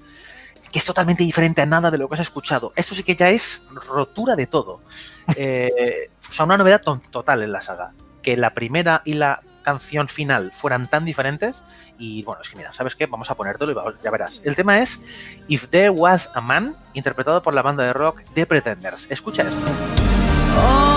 que 0.73 0.79
es 0.79 0.85
totalmente 0.85 1.25
diferente 1.25 1.61
a 1.63 1.67
nada 1.67 1.91
de 1.91 1.99
lo 1.99 2.09
que 2.09 2.15
has 2.15 2.21
escuchado. 2.21 2.73
Esto 2.77 2.95
sí 2.95 3.03
que 3.03 3.17
ya 3.17 3.29
es 3.31 3.63
rotura 3.73 4.37
de 4.37 4.47
todo. 4.47 4.81
Eh, 5.37 6.11
o 6.29 6.33
sea, 6.33 6.45
una 6.45 6.57
novedad 6.57 6.81
to- 6.83 7.01
total 7.11 7.43
en 7.45 7.53
la 7.53 7.61
saga. 7.61 7.93
Que 8.23 8.37
la 8.37 8.53
primera 8.53 9.03
y 9.05 9.13
la 9.13 9.43
canción 9.63 10.09
final 10.09 10.51
fueran 10.55 10.89
tan 10.89 11.05
diferentes. 11.05 11.63
Y 11.99 12.23
bueno, 12.25 12.43
es 12.43 12.49
que 12.51 12.57
mira, 12.57 12.73
¿sabes 12.73 12.97
qué? 12.97 13.07
Vamos 13.07 13.31
a 13.31 13.37
ponértelo 13.37 13.71
y 13.71 13.75
vamos- 13.75 13.95
ya 14.03 14.11
verás. 14.11 14.41
El 14.45 14.57
tema 14.57 14.81
es 14.81 15.01
If 15.47 15.69
There 15.69 15.91
Was 15.91 16.31
a 16.35 16.41
Man, 16.41 16.75
interpretado 16.95 17.43
por 17.43 17.55
la 17.55 17.63
banda 17.63 17.85
de 17.85 17.93
rock 17.93 18.23
The 18.35 18.45
Pretenders. 18.47 19.07
Escucha 19.11 19.43
esto. 19.43 19.61
All 20.57 20.90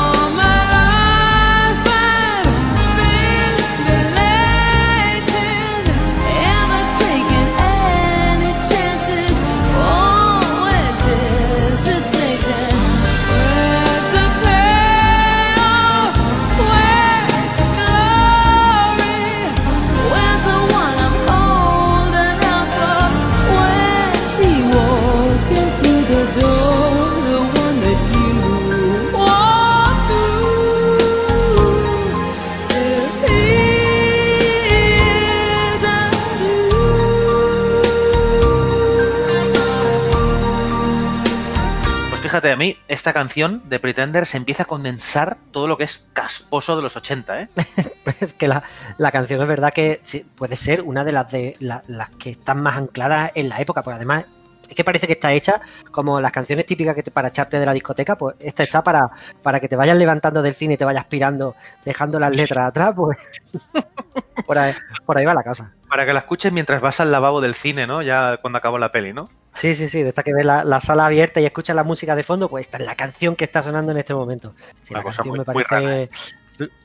fíjate, 42.33 42.51
a 42.51 42.55
mí 42.55 42.75
esta 42.87 43.13
canción 43.13 43.61
de 43.69 43.79
Pretenders 43.79 44.33
empieza 44.33 44.63
a 44.63 44.65
condensar 44.65 45.37
todo 45.51 45.67
lo 45.67 45.77
que 45.77 45.83
es 45.83 46.09
casposo 46.13 46.75
de 46.75 46.81
los 46.81 46.95
80, 46.97 47.41
¿eh? 47.41 47.49
Es 48.19 48.33
que 48.33 48.47
la, 48.47 48.63
la 48.97 49.11
canción 49.11 49.39
es 49.39 49.47
verdad 49.47 49.71
que 49.71 50.01
puede 50.35 50.55
ser 50.55 50.81
una 50.81 51.03
de 51.03 51.11
las 51.11 51.31
de 51.31 51.55
la- 51.59 51.83
las 51.87 52.09
que 52.09 52.31
están 52.31 52.59
más 52.63 52.75
ancladas 52.77 53.31
en 53.35 53.49
la 53.49 53.61
época, 53.61 53.83
porque 53.83 53.97
además 53.97 54.25
es 54.73 54.75
que 54.75 54.83
parece 54.83 55.07
que 55.07 55.13
está 55.13 55.31
hecha 55.31 55.61
como 55.91 56.19
las 56.19 56.31
canciones 56.31 56.65
típicas 56.65 56.95
que 56.95 57.03
te, 57.03 57.11
para 57.11 57.29
echarte 57.29 57.59
de 57.59 57.65
la 57.65 57.73
discoteca, 57.73 58.17
pues 58.17 58.35
esta 58.39 58.63
está 58.63 58.83
para, 58.83 59.09
para 59.41 59.59
que 59.59 59.67
te 59.67 59.75
vayas 59.75 59.95
levantando 59.97 60.41
del 60.41 60.53
cine 60.53 60.73
y 60.73 60.77
te 60.77 60.85
vayas 60.85 61.05
pirando, 61.05 61.55
dejando 61.85 62.19
las 62.19 62.35
letras 62.35 62.67
atrás, 62.67 62.93
pues 62.95 63.17
por 64.45 64.57
ahí, 64.57 64.73
por 65.05 65.17
ahí 65.17 65.25
va 65.25 65.33
la 65.33 65.43
cosa. 65.43 65.71
Para 65.89 66.05
que 66.05 66.13
la 66.13 66.19
escuches 66.19 66.51
mientras 66.51 66.81
vas 66.81 66.99
al 66.99 67.11
lavabo 67.11 67.39
del 67.39 67.53
cine, 67.55 67.85
¿no? 67.85 68.01
Ya 68.01 68.37
cuando 68.41 68.57
acabó 68.57 68.79
la 68.79 68.91
peli, 68.91 69.13
¿no? 69.13 69.29
Sí, 69.53 69.75
sí, 69.75 69.87
sí, 69.87 70.01
de 70.01 70.09
esta 70.09 70.23
que 70.23 70.33
ves 70.33 70.45
la, 70.45 70.63
la 70.63 70.79
sala 70.79 71.05
abierta 71.05 71.39
y 71.39 71.45
escuchas 71.45 71.75
la 71.75 71.83
música 71.83 72.15
de 72.15 72.23
fondo, 72.23 72.49
pues 72.49 72.65
esta 72.65 72.77
es 72.77 72.85
la 72.85 72.95
canción 72.95 73.35
que 73.35 73.43
está 73.43 73.61
sonando 73.61 73.91
en 73.91 73.99
este 73.99 74.13
momento. 74.15 74.53
Sí, 74.81 74.93
Una 74.93 74.99
la 74.99 75.03
cosa 75.03 75.17
canción 75.17 75.31
muy- 75.37 75.39
me 75.39 75.45
parece 75.45 76.03
¿eh? 76.03 76.09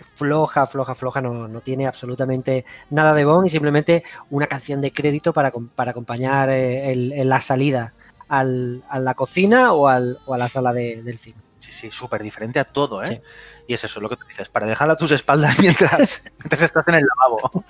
Floja, 0.01 0.67
floja, 0.67 0.95
floja, 0.95 1.21
no, 1.21 1.49
no 1.49 1.61
tiene 1.61 1.87
absolutamente 1.87 2.65
nada 2.91 3.13
de 3.15 3.25
Bond 3.25 3.47
y 3.47 3.51
simplemente 3.51 4.05
una 4.31 4.47
canción 4.47 4.81
de 4.81 4.93
crédito 4.93 5.33
para, 5.33 5.53
para 5.75 5.91
acompañar 5.93 6.51
eh, 6.51 6.91
el- 6.93 7.13
el- 7.13 7.29
la 7.29 7.41
salida 7.41 7.93
al- 8.29 8.83
a 8.89 8.99
la 8.99 9.15
cocina 9.15 9.73
o, 9.73 9.89
al- 9.89 10.19
o 10.27 10.35
a 10.35 10.39
la 10.39 10.49
sala 10.49 10.73
de- 10.73 11.03
del 11.03 11.19
cine. 11.19 11.37
Sí, 11.59 11.73
sí, 11.73 11.91
súper 11.91 12.23
diferente 12.23 12.61
a 12.61 12.65
todo, 12.65 13.03
¿eh? 13.03 13.07
Sí. 13.07 13.21
Y 13.67 13.75
es 13.75 13.83
eso 13.85 14.01
lo 14.01 14.09
que 14.09 14.17
tú 14.17 14.25
dices, 14.29 14.49
para 14.49 14.67
dejar 14.67 14.89
a 14.91 14.97
tus 14.97 15.11
espaldas 15.13 15.59
mientras, 15.61 16.23
mientras 16.39 16.63
estás 16.63 16.87
en 16.89 16.95
el 16.95 17.05
lavabo. 17.05 17.65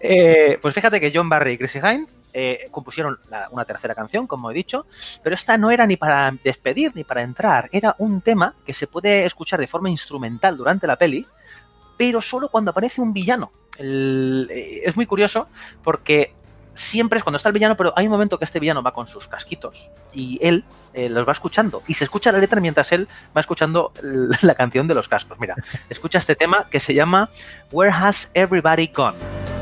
Eh, 0.00 0.58
pues 0.60 0.74
fíjate 0.74 0.98
que 0.98 1.12
John 1.14 1.28
Barry 1.28 1.52
y 1.52 1.58
Chrissy 1.58 1.78
Hind 1.78 2.08
eh, 2.32 2.68
compusieron 2.70 3.16
una 3.50 3.64
tercera 3.64 3.94
canción, 3.94 4.26
como 4.26 4.50
he 4.50 4.54
dicho, 4.54 4.86
pero 5.22 5.34
esta 5.34 5.58
no 5.58 5.70
era 5.70 5.86
ni 5.86 5.96
para 5.96 6.32
despedir 6.42 6.92
ni 6.94 7.04
para 7.04 7.22
entrar, 7.22 7.68
era 7.72 7.94
un 7.98 8.20
tema 8.20 8.54
que 8.64 8.72
se 8.72 8.86
puede 8.86 9.26
escuchar 9.26 9.60
de 9.60 9.66
forma 9.66 9.90
instrumental 9.90 10.56
durante 10.56 10.86
la 10.86 10.96
peli, 10.96 11.26
pero 11.98 12.20
solo 12.20 12.48
cuando 12.48 12.70
aparece 12.70 13.00
un 13.00 13.12
villano. 13.12 13.52
Eh, 13.78 14.82
es 14.84 14.96
muy 14.96 15.06
curioso 15.06 15.48
porque 15.82 16.34
siempre 16.72 17.18
es 17.18 17.24
cuando 17.24 17.36
está 17.36 17.48
el 17.48 17.52
villano, 17.52 17.76
pero 17.76 17.92
hay 17.96 18.06
un 18.06 18.12
momento 18.12 18.38
que 18.38 18.44
este 18.44 18.60
villano 18.60 18.82
va 18.82 18.94
con 18.94 19.06
sus 19.06 19.26
casquitos 19.26 19.90
y 20.12 20.38
él 20.40 20.64
eh, 20.94 21.08
los 21.08 21.26
va 21.26 21.32
escuchando 21.32 21.82
y 21.86 21.94
se 21.94 22.04
escucha 22.04 22.32
la 22.32 22.38
letra 22.38 22.60
mientras 22.60 22.92
él 22.92 23.08
va 23.36 23.40
escuchando 23.40 23.92
la 24.42 24.54
canción 24.54 24.86
de 24.86 24.94
los 24.94 25.08
cascos. 25.08 25.38
Mira, 25.40 25.56
escucha 25.88 26.18
este 26.18 26.36
tema 26.36 26.68
que 26.70 26.80
se 26.80 26.94
llama 26.94 27.28
Where 27.70 27.92
Has 27.92 28.30
Everybody 28.34 28.86
Gone? 28.94 29.59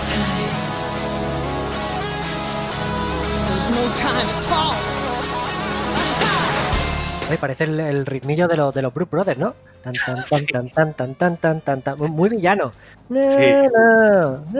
Time. 0.00 0.48
There's 3.48 3.68
no 3.70 3.82
time 3.94 4.18
at 4.20 4.48
all. 4.50 4.74
Oye, 7.28 7.38
parece 7.38 7.64
el, 7.64 7.78
el 7.80 8.06
ritmillo 8.06 8.46
de, 8.48 8.56
los 8.56 8.72
de 8.72 8.80
los 8.82 8.94
Brook 8.94 9.10
Brothers, 9.10 9.38
¿no? 9.38 9.54
Tan, 9.82 9.92
tan, 9.94 10.24
tan, 10.30 10.46
tan, 10.46 10.68
tan, 10.70 10.94
tan, 10.94 11.14
tan, 11.14 11.36
tan, 11.36 11.60
tan, 11.60 11.82
tan. 11.82 11.98
Muy- 11.98 12.08
Muy 12.10 12.28
villano. 12.30 12.72
Na, 13.08 13.30
Sí. 13.30 13.38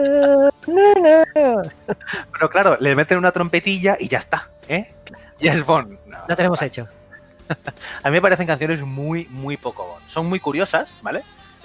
Pero 2.31 2.49
claro, 2.49 2.77
le 2.79 2.95
meten 2.95 3.17
una 3.17 3.31
trompetilla 3.31 3.97
y 3.99 4.07
ya 4.07 4.19
está, 4.19 4.49
¿eh? 4.67 4.93
Ya 5.39 5.53
es 5.53 5.65
Bond. 5.65 5.97
No, 6.07 6.17
Lo 6.27 6.35
tenemos 6.35 6.61
hecho. 6.61 6.87
A 8.03 8.09
mí 8.09 8.13
me 8.13 8.21
parecen 8.21 8.45
canciones 8.45 8.81
muy, 8.83 9.25
muy 9.31 9.57
poco 9.57 9.87
Bond. 9.87 10.03
Son 10.07 10.27
muy 10.27 10.39
curiosas, 10.39 10.93
¿vale? 11.01 11.23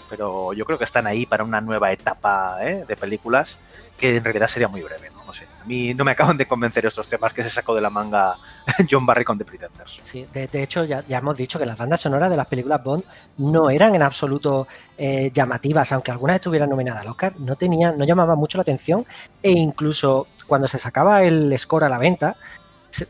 Pero 0.09 0.53
yo 0.53 0.65
creo 0.65 0.79
que 0.79 0.85
están 0.85 1.07
ahí 1.07 1.27
para 1.27 1.45
una 1.45 1.61
nueva 1.61 1.93
etapa 1.93 2.59
¿eh? 2.61 2.85
de 2.87 2.97
películas 2.97 3.59
que 3.99 4.17
en 4.17 4.25
realidad 4.25 4.49
sería 4.49 4.69
muy 4.69 4.83
breve, 4.83 5.11
¿no? 5.15 5.25
No 5.25 5.33
sé. 5.33 5.47
A 5.63 5.65
mí 5.65 5.95
no 5.95 6.05
me 6.05 6.11
acaban 6.11 6.37
de 6.37 6.47
convencer 6.47 6.85
estos 6.85 7.09
temas 7.09 7.33
que 7.33 7.43
se 7.43 7.51
sacó 7.51 7.75
de 7.75 7.81
la 7.81 7.91
manga 7.91 8.37
John 8.91 9.07
Barry 9.07 9.25
con 9.25 9.39
The 9.39 9.45
Pretenders. 9.45 9.99
Sí, 10.03 10.27
de, 10.33 10.63
hecho, 10.63 10.85
ya, 10.85 11.05
ya 11.07 11.19
hemos 11.19 11.37
dicho 11.37 11.59
que 11.59 11.67
las 11.67 11.79
bandas 11.79 12.01
sonoras 12.01 12.29
de 12.29 12.37
las 12.37 12.47
películas 12.47 12.83
Bond 12.83 13.05
no 13.39 13.71
eran 13.71 13.95
en 13.95 14.03
absoluto 14.03 14.67
eh, 14.99 15.31
llamativas, 15.33 15.93
aunque 15.93 16.11
algunas 16.11 16.37
estuvieran 16.37 16.69
nominadas 16.69 17.03
al 17.03 17.09
Oscar, 17.09 17.35
no 17.39 17.57
tenían, 17.57 17.97
no 17.97 18.05
llamaban 18.05 18.39
mucho 18.39 18.59
la 18.59 18.63
atención, 18.63 19.07
e 19.43 19.53
incluso 19.53 20.27
cuando 20.47 20.69
se 20.69 20.79
sacaba 20.79 21.23
el 21.23 21.57
score 21.57 21.85
a 21.85 21.89
la 21.89 21.99
venta, 21.99 22.37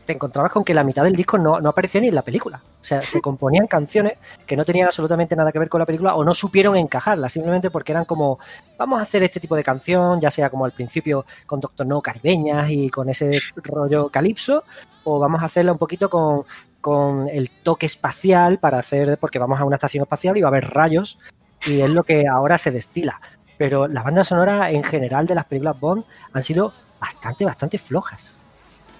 te 0.05 0.13
encontrabas 0.13 0.51
con 0.51 0.63
que 0.63 0.73
la 0.73 0.83
mitad 0.83 1.03
del 1.03 1.15
disco 1.15 1.37
no, 1.37 1.59
no 1.59 1.69
aparecía 1.69 2.01
ni 2.01 2.07
en 2.07 2.15
la 2.15 2.23
película. 2.23 2.61
O 2.81 2.83
sea, 2.83 3.01
se 3.01 3.21
componían 3.21 3.67
canciones 3.67 4.13
que 4.45 4.55
no 4.55 4.65
tenían 4.65 4.87
absolutamente 4.87 5.35
nada 5.35 5.51
que 5.51 5.59
ver 5.59 5.69
con 5.69 5.79
la 5.79 5.85
película 5.85 6.15
o 6.15 6.23
no 6.23 6.33
supieron 6.33 6.75
encajarla, 6.75 7.29
simplemente 7.29 7.69
porque 7.69 7.91
eran 7.91 8.05
como, 8.05 8.39
vamos 8.77 8.99
a 8.99 9.03
hacer 9.03 9.23
este 9.23 9.39
tipo 9.39 9.55
de 9.55 9.63
canción, 9.63 10.19
ya 10.19 10.31
sea 10.31 10.49
como 10.49 10.65
al 10.65 10.71
principio 10.71 11.25
con 11.45 11.59
Doctor 11.59 11.85
No 11.85 12.01
caribeñas 12.01 12.69
y 12.69 12.89
con 12.89 13.09
ese 13.09 13.39
rollo 13.55 14.09
calipso, 14.09 14.63
o 15.03 15.19
vamos 15.19 15.41
a 15.41 15.45
hacerla 15.45 15.71
un 15.71 15.77
poquito 15.77 16.09
con, 16.09 16.45
con 16.81 17.29
el 17.29 17.49
toque 17.49 17.85
espacial 17.85 18.59
para 18.59 18.79
hacer, 18.79 19.17
porque 19.19 19.39
vamos 19.39 19.59
a 19.59 19.65
una 19.65 19.75
estación 19.75 20.01
espacial 20.01 20.37
y 20.37 20.41
va 20.41 20.47
a 20.47 20.51
haber 20.51 20.69
rayos, 20.71 21.19
y 21.65 21.81
es 21.81 21.89
lo 21.89 22.03
que 22.03 22.25
ahora 22.27 22.57
se 22.57 22.71
destila. 22.71 23.21
Pero 23.57 23.87
las 23.87 24.03
bandas 24.03 24.27
sonoras 24.27 24.71
en 24.71 24.83
general 24.83 25.27
de 25.27 25.35
las 25.35 25.45
películas 25.45 25.79
Bond 25.79 26.03
han 26.33 26.41
sido 26.41 26.73
bastante, 26.99 27.45
bastante 27.45 27.77
flojas. 27.77 28.37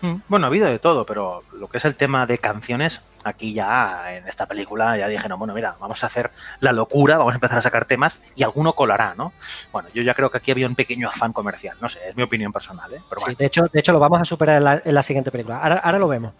Mm, 0.01 0.15
Bueno, 0.27 0.45
ha 0.45 0.49
habido 0.49 0.67
de 0.67 0.79
todo, 0.79 1.05
pero 1.05 1.43
lo 1.53 1.67
que 1.67 1.77
es 1.77 1.85
el 1.85 1.95
tema 1.95 2.25
de 2.25 2.37
canciones, 2.37 3.01
aquí 3.23 3.53
ya 3.53 4.15
en 4.15 4.27
esta 4.27 4.45
película 4.45 4.97
ya 4.97 5.07
dije, 5.07 5.27
no, 5.29 5.37
bueno, 5.37 5.53
mira, 5.53 5.75
vamos 5.79 6.03
a 6.03 6.07
hacer 6.07 6.31
la 6.59 6.71
locura, 6.71 7.17
vamos 7.17 7.33
a 7.33 7.35
empezar 7.35 7.57
a 7.57 7.61
sacar 7.61 7.85
temas 7.85 8.19
y 8.35 8.43
alguno 8.43 8.73
colará, 8.73 9.15
¿no? 9.15 9.33
Bueno, 9.71 9.89
yo 9.93 10.03
ya 10.03 10.13
creo 10.13 10.29
que 10.29 10.37
aquí 10.37 10.51
había 10.51 10.67
un 10.67 10.75
pequeño 10.75 11.07
afán 11.09 11.33
comercial, 11.33 11.77
no 11.81 11.89
sé, 11.89 12.09
es 12.09 12.15
mi 12.15 12.23
opinión 12.23 12.51
personal, 12.53 12.93
¿eh? 12.93 13.01
Pero 13.09 13.19
Sí, 13.19 13.25
bueno. 13.25 13.37
de, 13.39 13.45
hecho, 13.45 13.63
de 13.71 13.79
hecho, 13.79 13.91
lo 13.93 13.99
vamos 13.99 14.21
a 14.21 14.25
superar 14.25 14.57
en 14.57 14.63
la, 14.63 14.81
en 14.83 14.93
la 14.93 15.01
siguiente 15.01 15.31
película. 15.31 15.59
Ahora, 15.59 15.75
ahora 15.77 15.97
lo 15.99 16.07
vemos. 16.07 16.33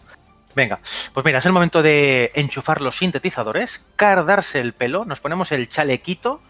Venga, 0.54 0.78
pues 1.12 1.26
mira, 1.26 1.38
es 1.40 1.44
el 1.46 1.52
momento 1.52 1.82
de 1.82 2.32
enchufar 2.34 2.80
los 2.80 2.96
sintetizadores, 2.96 3.84
cardarse 3.94 4.58
el 4.60 4.72
pelo, 4.72 5.04
nos 5.04 5.20
ponemos 5.20 5.52
el 5.52 5.68
chalequito 5.68 6.40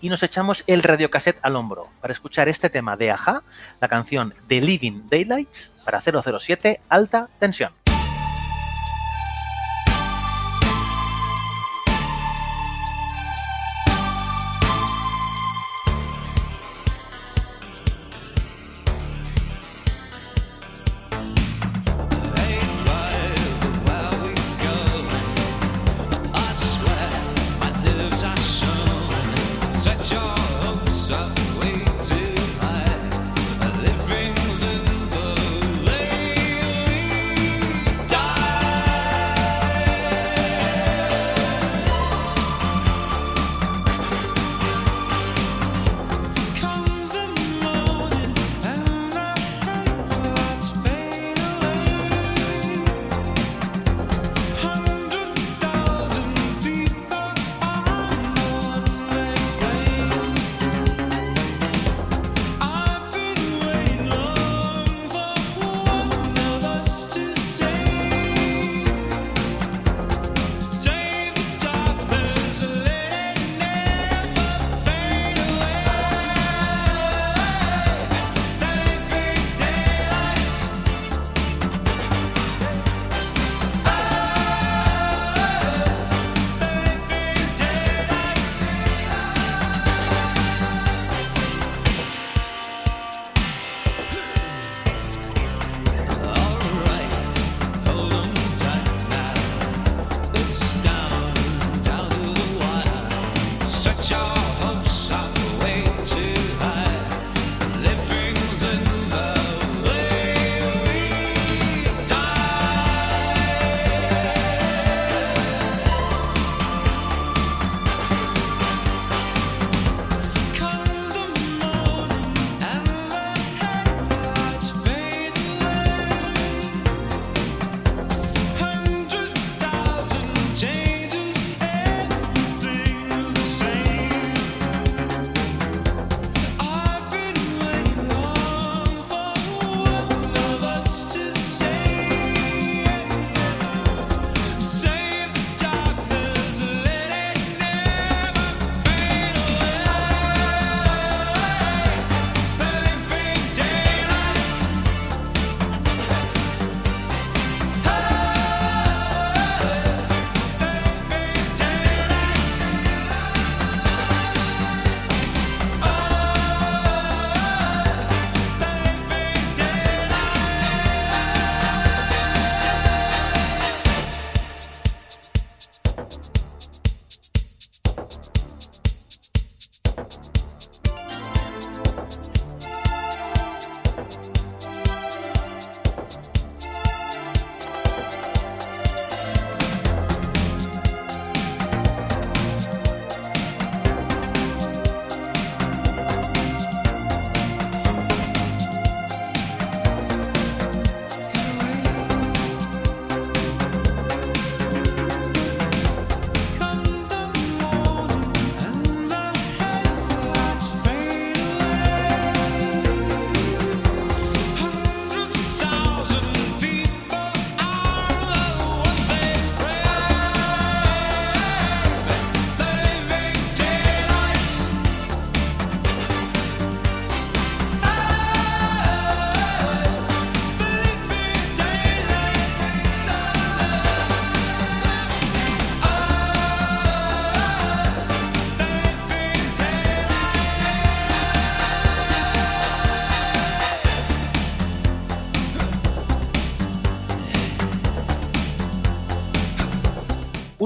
y 0.00 0.08
nos 0.08 0.22
echamos 0.22 0.64
el 0.66 0.82
radiocassette 0.82 1.38
al 1.42 1.56
hombro 1.56 1.88
para 2.00 2.12
escuchar 2.12 2.48
este 2.48 2.70
tema 2.70 2.96
de 2.96 3.10
Aja, 3.10 3.42
la 3.80 3.88
canción 3.88 4.34
The 4.48 4.60
Living 4.60 5.08
Daylights 5.08 5.70
para 5.84 6.00
007 6.00 6.80
Alta 6.88 7.28
Tensión. 7.38 7.83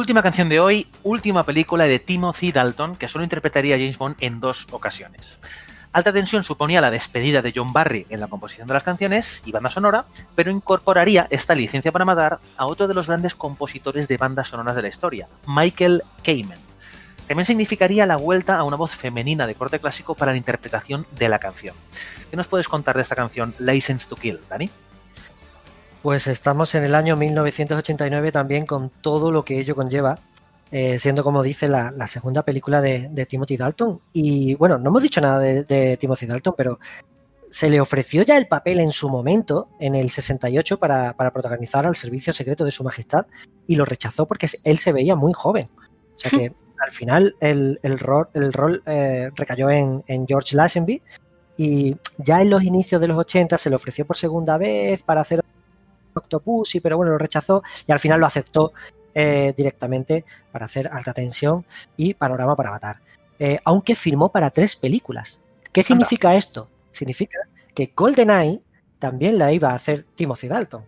Última 0.09 0.23
canción 0.23 0.49
de 0.49 0.59
hoy, 0.59 0.87
última 1.03 1.45
película 1.45 1.85
de 1.85 1.99
Timothy 1.99 2.51
Dalton, 2.51 2.97
que 2.97 3.09
solo 3.09 3.25
interpretaría 3.25 3.75
a 3.75 3.79
James 3.79 3.99
Bond 3.99 4.17
en 4.21 4.41
dos 4.41 4.67
ocasiones. 4.71 5.37
Alta 5.93 6.15
Tensión 6.15 6.45
suponía 6.45 6.81
la 6.81 6.91
despedida 6.91 7.43
de 7.43 7.53
John 7.55 7.75
Barry 7.75 8.07
en 8.09 8.21
la 8.21 8.27
composición 8.29 8.67
de 8.69 8.73
las 8.73 8.85
canciones 8.85 9.43
y 9.45 9.53
banda 9.53 9.69
sonora, 9.69 10.07
pero 10.35 10.51
incorporaría 10.51 11.27
esta 11.29 11.55
licencia 11.55 11.93
para 11.93 12.07
matar 12.07 12.41
a 12.57 12.65
otro 12.65 12.89
de 12.89 12.95
los 12.95 13.07
grandes 13.07 13.35
compositores 13.35 14.09
de 14.09 14.17
bandas 14.17 14.49
sonoras 14.49 14.77
de 14.77 14.81
la 14.81 14.89
historia, 14.89 15.29
Michael 15.47 16.03
Kamen. 16.25 16.59
También 17.27 17.45
significaría 17.45 18.07
la 18.07 18.17
vuelta 18.17 18.57
a 18.57 18.65
una 18.65 18.77
voz 18.77 18.93
femenina 18.93 19.47
de 19.47 19.57
corte 19.57 19.79
clásico 19.79 20.15
para 20.15 20.33
la 20.33 20.39
interpretación 20.39 21.07
de 21.19 21.29
la 21.29 21.39
canción. 21.39 21.77
¿Qué 22.31 22.37
nos 22.39 22.49
puedes 22.49 22.67
contar 22.67 22.97
de 22.97 23.03
esta 23.03 23.15
canción 23.15 23.55
License 23.59 24.09
to 24.09 24.17
Kill, 24.17 24.41
Dani? 24.49 24.71
Pues 26.03 26.27
estamos 26.29 26.75
en 26.75 26.85
el 26.85 26.95
año 26.95 27.17
1989 27.17 28.31
también 28.31 28.67
con 28.67 28.91
todo 28.91 29.33
lo 29.33 29.45
que 29.45 29.59
ello 29.59 29.75
conlleva, 29.75 30.19
eh, 30.71 30.99
siendo 30.99 31.25
como 31.25 31.43
dice 31.43 31.67
la, 31.67 31.91
la 31.91 32.07
segunda 32.07 32.43
película 32.43 32.81
de, 32.81 33.09
de, 33.11 33.27
Timothy 33.27 33.57
Dalton. 33.57 34.01
Y 34.13 34.55
bueno, 34.55 34.79
no 34.79 34.91
hemos 34.91 35.03
dicho 35.03 35.21
nada 35.21 35.41
de, 35.41 35.65
de, 35.65 35.97
Timothy 35.97 36.27
Dalton, 36.27 36.55
pero 36.57 36.79
se 37.51 37.69
le 37.69 37.81
ofreció 37.81 38.23
ya 38.23 38.37
el 38.37 38.47
papel 38.47 38.79
en 38.79 38.93
su 38.93 39.09
momento, 39.09 39.69
en 39.81 39.95
el 39.95 40.11
68, 40.11 40.79
para, 40.79 41.15
para 41.15 41.33
protagonizar 41.33 41.87
al 41.87 41.97
servicio 41.97 42.33
secreto 42.33 42.65
de 42.65 42.71
su 42.71 42.85
majestad 42.85 43.27
y 43.67 43.75
lo 43.75 43.85
rechazó 43.85 44.27
porque 44.27 44.47
él 44.65 44.79
se 44.79 44.93
veía 44.93 45.17
muy 45.17 45.33
joven. 45.33 45.69
O 46.15 46.19
sea 46.19 46.31
que 46.31 46.53
al 46.85 46.93
final 46.93 47.35
el, 47.41 47.81
el 47.83 47.99
rol, 47.99 48.29
el 48.35 48.53
rol 48.53 48.83
eh, 48.87 49.31
recayó 49.35 49.71
en, 49.71 50.05
en 50.07 50.27
George 50.29 50.55
Lazenby 50.55 51.03
y 51.57 51.97
ya 52.19 52.41
en 52.41 52.51
los 52.51 52.63
inicios 52.63 53.01
de 53.01 53.09
los 53.09 53.19
80 53.19 53.59
se 53.59 53.69
le 53.69 53.77
ofreció 53.77 54.07
por 54.07 54.17
segunda 54.17 54.59
vez 54.59 55.03
para 55.03 55.23
hacer 55.23 55.43
Octopussy, 56.19 56.81
pero 56.81 56.97
bueno, 56.97 57.13
lo 57.13 57.19
rechazó 57.19 57.63
y 57.87 57.93
al 57.93 57.99
final 57.99 58.21
lo 58.21 58.27
aceptó 58.27 58.73
eh, 59.15 59.53
directamente 59.57 60.25
para 60.53 60.67
hacer 60.67 60.89
alta 60.93 61.13
tensión 61.13 61.65
y 61.97 62.15
panorama 62.15 62.55
para 62.55 62.71
matar. 62.71 63.01
Eh, 63.39 63.59
aunque 63.65 63.95
firmó 63.95 64.31
para 64.31 64.51
tres 64.51 64.77
películas. 64.77 65.41
¿Qué 65.73 65.83
significa 65.83 66.35
esto? 66.35 66.69
Significa 66.91 67.39
que 67.75 67.93
GoldenEye 67.97 68.61
también 68.99 69.39
la 69.39 69.53
iba 69.53 69.71
a 69.71 69.75
hacer 69.75 70.05
Timothy 70.15 70.49
Dalton, 70.49 70.85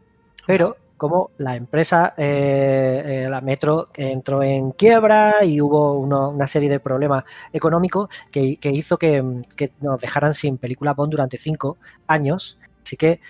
pero 0.47 0.77
como 1.01 1.31
la 1.39 1.57
empresa, 1.57 2.12
eh, 2.19 3.27
la 3.27 3.40
Metro, 3.40 3.89
entró 3.94 4.43
en 4.43 4.73
quiebra 4.73 5.43
y 5.43 5.61
hubo 5.62 5.94
uno, 5.94 6.28
una 6.28 6.47
serie 6.47 6.69
de 6.69 6.78
problemas 6.78 7.24
económicos 7.55 8.11
que, 8.31 8.59
que 8.59 8.70
hizo 8.70 8.98
que, 8.98 9.43
que, 9.57 9.70
nos 9.81 9.98
dejaran 9.98 10.35
sin 10.35 10.59
película 10.59 10.93
Bond 10.93 11.12
durante 11.12 11.39
cinco 11.39 11.78
años. 12.07 12.59
Así 12.85 12.98
que 12.98 13.20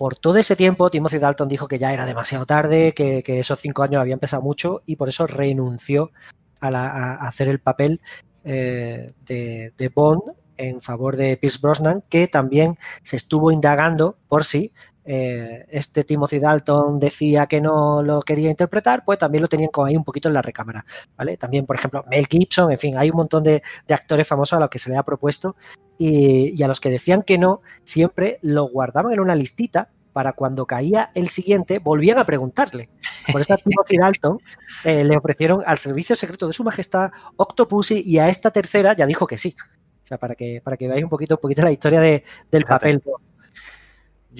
por 0.00 0.16
todo 0.16 0.38
ese 0.38 0.56
tiempo, 0.56 0.90
Timothy 0.90 1.18
Dalton 1.18 1.46
dijo 1.46 1.68
que 1.68 1.78
ya 1.78 1.92
era 1.92 2.06
demasiado 2.06 2.46
tarde, 2.46 2.94
que, 2.94 3.22
esos 3.26 3.60
cinco 3.60 3.82
años 3.82 4.00
habían 4.00 4.18
pesado 4.18 4.40
mucho 4.40 4.80
y 4.86 4.96
por 4.96 5.10
eso 5.10 5.26
renunció 5.26 6.10
a, 6.58 6.70
la, 6.70 6.86
a 6.88 7.28
hacer 7.28 7.48
el 7.48 7.60
papel 7.60 8.00
eh, 8.42 9.12
de, 9.26 9.74
de, 9.76 9.88
Bond 9.90 10.22
en 10.56 10.80
favor 10.80 11.16
de 11.16 11.36
Pierce 11.36 11.58
Brosnan, 11.60 12.02
que 12.08 12.28
también 12.28 12.78
se 13.02 13.16
estuvo 13.16 13.52
indagando 13.52 14.16
por 14.26 14.46
si 14.46 14.72
eh, 15.04 15.66
este 15.70 16.04
Timothy 16.04 16.38
Dalton 16.38 16.98
decía 16.98 17.46
que 17.46 17.60
no 17.60 18.02
lo 18.02 18.20
quería 18.20 18.50
interpretar, 18.50 19.04
pues 19.04 19.18
también 19.18 19.42
lo 19.42 19.48
tenían 19.48 19.70
como 19.70 19.86
ahí 19.86 19.96
un 19.96 20.04
poquito 20.04 20.28
en 20.28 20.34
la 20.34 20.42
recámara, 20.42 20.84
¿vale? 21.16 21.36
También, 21.36 21.66
por 21.66 21.76
ejemplo, 21.76 22.04
Mel 22.08 22.26
Gibson, 22.26 22.70
en 22.70 22.78
fin, 22.78 22.98
hay 22.98 23.10
un 23.10 23.16
montón 23.16 23.42
de, 23.42 23.62
de 23.86 23.94
actores 23.94 24.26
famosos 24.26 24.56
a 24.56 24.60
los 24.60 24.70
que 24.70 24.78
se 24.78 24.90
le 24.90 24.96
ha 24.96 25.02
propuesto 25.02 25.56
y, 25.98 26.58
y, 26.58 26.62
a 26.62 26.68
los 26.68 26.80
que 26.80 26.90
decían 26.90 27.22
que 27.22 27.38
no, 27.38 27.62
siempre 27.82 28.38
lo 28.42 28.68
guardaban 28.68 29.12
en 29.12 29.20
una 29.20 29.34
listita 29.34 29.90
para 30.12 30.32
cuando 30.32 30.66
caía 30.66 31.10
el 31.14 31.28
siguiente, 31.28 31.78
volvían 31.78 32.18
a 32.18 32.26
preguntarle. 32.26 32.88
Por 33.30 33.40
eso 33.40 33.54
a 33.54 33.56
Timothy 33.56 33.96
Dalton 33.96 34.38
eh, 34.84 35.04
le 35.04 35.16
ofrecieron 35.16 35.62
al 35.66 35.78
servicio 35.78 36.16
secreto 36.16 36.46
de 36.46 36.52
su 36.52 36.64
majestad 36.64 37.10
Octopussy 37.36 38.02
y 38.04 38.18
a 38.18 38.28
esta 38.28 38.50
tercera 38.50 38.94
ya 38.96 39.06
dijo 39.06 39.26
que 39.26 39.38
sí. 39.38 39.54
O 40.02 40.06
sea, 40.06 40.18
para 40.18 40.34
que, 40.34 40.60
para 40.62 40.76
que 40.76 40.88
veáis 40.88 41.04
un 41.04 41.10
poquito, 41.10 41.36
un 41.36 41.40
poquito 41.40 41.62
la 41.62 41.72
historia 41.72 42.00
de, 42.00 42.24
del 42.50 42.64
papel. 42.64 43.02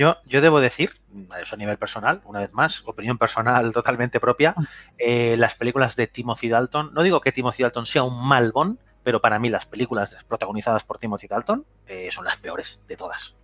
Yo, 0.00 0.16
yo 0.24 0.40
debo 0.40 0.60
decir, 0.62 0.98
eso 1.42 1.54
a 1.54 1.58
nivel 1.58 1.76
personal, 1.76 2.22
una 2.24 2.40
vez 2.40 2.54
más, 2.54 2.82
opinión 2.86 3.18
personal 3.18 3.70
totalmente 3.74 4.18
propia, 4.18 4.54
eh, 4.96 5.36
las 5.36 5.56
películas 5.56 5.94
de 5.94 6.06
Timothy 6.06 6.48
Dalton, 6.48 6.94
no 6.94 7.02
digo 7.02 7.20
que 7.20 7.32
Timothy 7.32 7.64
Dalton 7.64 7.84
sea 7.84 8.02
un 8.04 8.26
mal 8.26 8.50
pero 9.02 9.20
para 9.20 9.38
mí 9.38 9.50
las 9.50 9.66
películas 9.66 10.16
protagonizadas 10.26 10.84
por 10.84 10.96
Timothy 10.96 11.26
Dalton 11.26 11.66
eh, 11.86 12.08
son 12.10 12.24
las 12.24 12.38
peores 12.38 12.80
de 12.88 12.96
todas. 12.96 13.36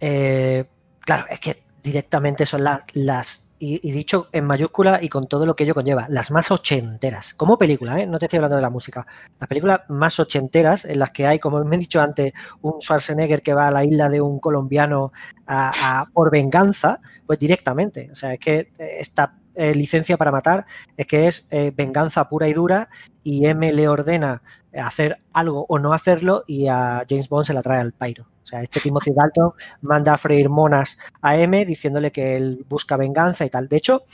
Eh, 0.00 0.64
claro, 0.98 1.26
es 1.30 1.38
que 1.38 1.62
directamente 1.82 2.46
son 2.46 2.64
la, 2.64 2.84
las, 2.92 3.52
y, 3.58 3.90
dicho 3.92 4.28
en 4.32 4.44
mayúscula 4.44 5.00
y 5.02 5.08
con 5.08 5.26
todo 5.26 5.46
lo 5.46 5.54
que 5.54 5.64
ello 5.64 5.74
conlleva, 5.74 6.06
las 6.08 6.30
más 6.30 6.50
ochenteras, 6.50 7.34
como 7.34 7.58
película, 7.58 8.00
¿eh? 8.00 8.06
no 8.06 8.18
te 8.18 8.26
estoy 8.26 8.38
hablando 8.38 8.56
de 8.56 8.62
la 8.62 8.70
música, 8.70 9.06
las 9.38 9.48
películas 9.48 9.80
más 9.88 10.18
ochenteras 10.18 10.84
en 10.84 10.98
las 10.98 11.10
que 11.10 11.26
hay, 11.26 11.38
como 11.38 11.62
me 11.64 11.76
he 11.76 11.78
dicho 11.78 12.00
antes, 12.00 12.32
un 12.60 12.80
Schwarzenegger 12.80 13.42
que 13.42 13.54
va 13.54 13.68
a 13.68 13.70
la 13.70 13.84
isla 13.84 14.08
de 14.08 14.20
un 14.20 14.40
colombiano 14.40 15.12
a, 15.46 16.04
por 16.12 16.30
venganza, 16.30 17.00
pues 17.26 17.38
directamente, 17.38 18.08
o 18.10 18.14
sea, 18.14 18.32
es 18.32 18.38
que 18.38 18.72
esta 18.78 19.34
eh, 19.54 19.74
licencia 19.74 20.16
para 20.16 20.30
matar 20.30 20.66
es 20.96 21.06
que 21.06 21.26
es 21.26 21.46
eh, 21.50 21.72
venganza 21.74 22.28
pura 22.28 22.48
y 22.48 22.52
dura 22.52 22.88
y 23.22 23.46
M 23.46 23.72
le 23.72 23.88
ordena 23.88 24.42
hacer 24.72 25.18
algo 25.32 25.66
o 25.68 25.78
no 25.78 25.92
hacerlo 25.92 26.44
y 26.46 26.68
a 26.68 27.04
James 27.08 27.28
Bond 27.28 27.46
se 27.46 27.54
la 27.54 27.62
trae 27.62 27.80
al 27.80 27.92
pairo. 27.92 28.24
O 28.42 28.46
sea, 28.46 28.62
este 28.62 28.80
Timothy 28.80 29.12
Dalton 29.14 29.52
manda 29.82 30.14
a 30.14 30.18
freír 30.18 30.48
monas 30.48 30.98
a 31.20 31.36
M 31.36 31.64
diciéndole 31.64 32.10
que 32.10 32.36
él 32.36 32.64
busca 32.68 32.96
venganza 32.96 33.44
y 33.44 33.50
tal. 33.50 33.68
De 33.68 33.76
hecho, 33.76 34.04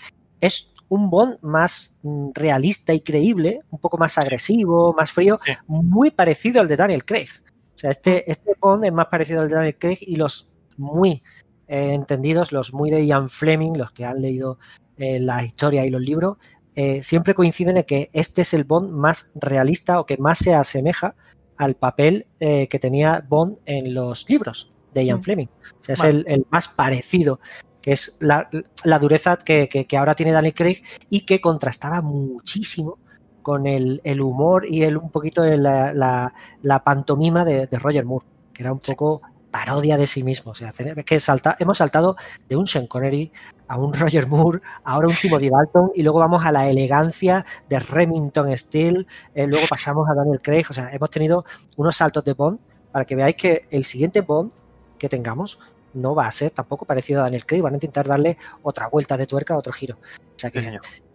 es 0.40 0.74
un 0.88 1.10
Bond 1.10 1.38
más 1.42 1.98
mm, 2.02 2.30
realista 2.34 2.94
y 2.94 3.00
creíble, 3.00 3.60
un 3.70 3.78
poco 3.78 3.98
más 3.98 4.18
agresivo, 4.18 4.92
más 4.94 5.12
frío, 5.12 5.38
sí. 5.44 5.52
muy 5.66 6.10
parecido 6.10 6.60
al 6.60 6.68
de 6.68 6.76
Daniel 6.76 7.04
Craig. 7.04 7.28
O 7.74 7.78
sea, 7.78 7.90
este, 7.90 8.30
este 8.30 8.52
Bond 8.60 8.84
es 8.84 8.92
más 8.92 9.06
parecido 9.06 9.42
al 9.42 9.48
de 9.48 9.54
Daniel 9.54 9.76
Craig 9.78 9.98
y 10.00 10.16
los 10.16 10.50
muy 10.76 11.22
eh, 11.68 11.92
entendidos, 11.92 12.52
los 12.52 12.72
muy 12.72 12.90
de 12.90 13.06
Ian 13.06 13.28
Fleming, 13.28 13.74
los 13.76 13.92
que 13.92 14.04
han 14.04 14.20
leído 14.20 14.58
eh, 14.98 15.20
la 15.20 15.44
historia 15.44 15.84
y 15.84 15.90
los 15.90 16.00
libros, 16.00 16.36
eh, 16.74 17.02
siempre 17.02 17.34
coinciden 17.34 17.76
en 17.76 17.84
que 17.84 18.10
este 18.12 18.42
es 18.42 18.54
el 18.54 18.64
Bond 18.64 18.90
más 18.90 19.32
realista 19.34 19.98
o 19.98 20.06
que 20.06 20.16
más 20.16 20.38
se 20.38 20.54
asemeja 20.54 21.14
al 21.56 21.74
papel 21.74 22.26
eh, 22.38 22.68
que 22.68 22.78
tenía 22.78 23.24
Bond 23.28 23.58
en 23.66 23.94
los 23.94 24.28
libros 24.28 24.72
de 24.94 25.04
Ian 25.06 25.18
mm. 25.18 25.22
Fleming. 25.22 25.46
O 25.46 25.82
sea, 25.82 25.94
es 25.94 26.04
el, 26.04 26.24
el, 26.28 26.46
más 26.50 26.68
parecido, 26.68 27.40
que 27.82 27.92
es 27.92 28.16
la, 28.20 28.48
la 28.84 28.98
dureza 28.98 29.36
que, 29.36 29.68
que, 29.68 29.86
que, 29.86 29.96
ahora 29.96 30.14
tiene 30.14 30.32
Daniel 30.32 30.54
Craig 30.54 30.82
y 31.10 31.22
que 31.22 31.40
contrastaba 31.40 32.00
muchísimo 32.00 32.98
con 33.42 33.66
el, 33.66 34.00
el 34.04 34.20
humor 34.20 34.66
y 34.68 34.82
el, 34.82 34.96
un 34.98 35.10
poquito 35.10 35.42
de 35.42 35.56
la, 35.56 35.92
la, 35.92 36.32
la 36.62 36.84
pantomima 36.84 37.44
de, 37.44 37.66
de, 37.66 37.78
Roger 37.78 38.04
Moore, 38.04 38.26
que 38.52 38.62
era 38.62 38.72
un 38.72 38.78
poco 38.78 39.20
parodia 39.50 39.96
de 39.96 40.06
sí 40.06 40.22
mismo. 40.22 40.52
O 40.52 40.54
sea, 40.54 40.70
es 40.70 41.04
que 41.04 41.20
salta, 41.20 41.56
hemos 41.58 41.78
saltado 41.78 42.16
de 42.48 42.56
un 42.56 42.66
Sean 42.66 42.86
Connery 42.86 43.32
a 43.66 43.78
un 43.78 43.92
Roger 43.94 44.26
Moore, 44.26 44.60
ahora 44.84 45.08
un 45.08 45.14
Timothy 45.14 45.50
Dalton, 45.50 45.92
y 45.94 46.02
luego 46.02 46.18
vamos 46.18 46.44
a 46.44 46.52
la 46.52 46.68
elegancia 46.68 47.44
de 47.68 47.78
Remington 47.78 48.56
Steele, 48.56 49.06
eh, 49.34 49.46
luego 49.46 49.66
pasamos 49.68 50.08
a 50.08 50.14
Daniel 50.14 50.40
Craig. 50.40 50.64
O 50.68 50.72
sea, 50.72 50.90
hemos 50.92 51.10
tenido 51.10 51.44
unos 51.76 51.96
saltos 51.96 52.24
de 52.24 52.34
Bond 52.34 52.58
para 52.92 53.04
que 53.04 53.16
veáis 53.16 53.36
que 53.36 53.62
el 53.70 53.84
siguiente 53.84 54.20
Bond 54.20 54.50
que 54.98 55.08
tengamos 55.08 55.58
no 55.94 56.14
va 56.14 56.26
a 56.26 56.30
ser 56.30 56.50
tampoco 56.50 56.84
parecido 56.84 57.20
a 57.20 57.24
Daniel 57.24 57.46
Craig, 57.46 57.62
van 57.62 57.74
a 57.74 57.76
intentar 57.76 58.06
darle 58.06 58.36
otra 58.62 58.88
vuelta 58.88 59.16
de 59.16 59.26
tuerca, 59.26 59.56
otro 59.56 59.72
giro. 59.72 59.96
O 59.96 60.38
sea 60.38 60.50
que, 60.50 60.62
sí, 60.62 60.68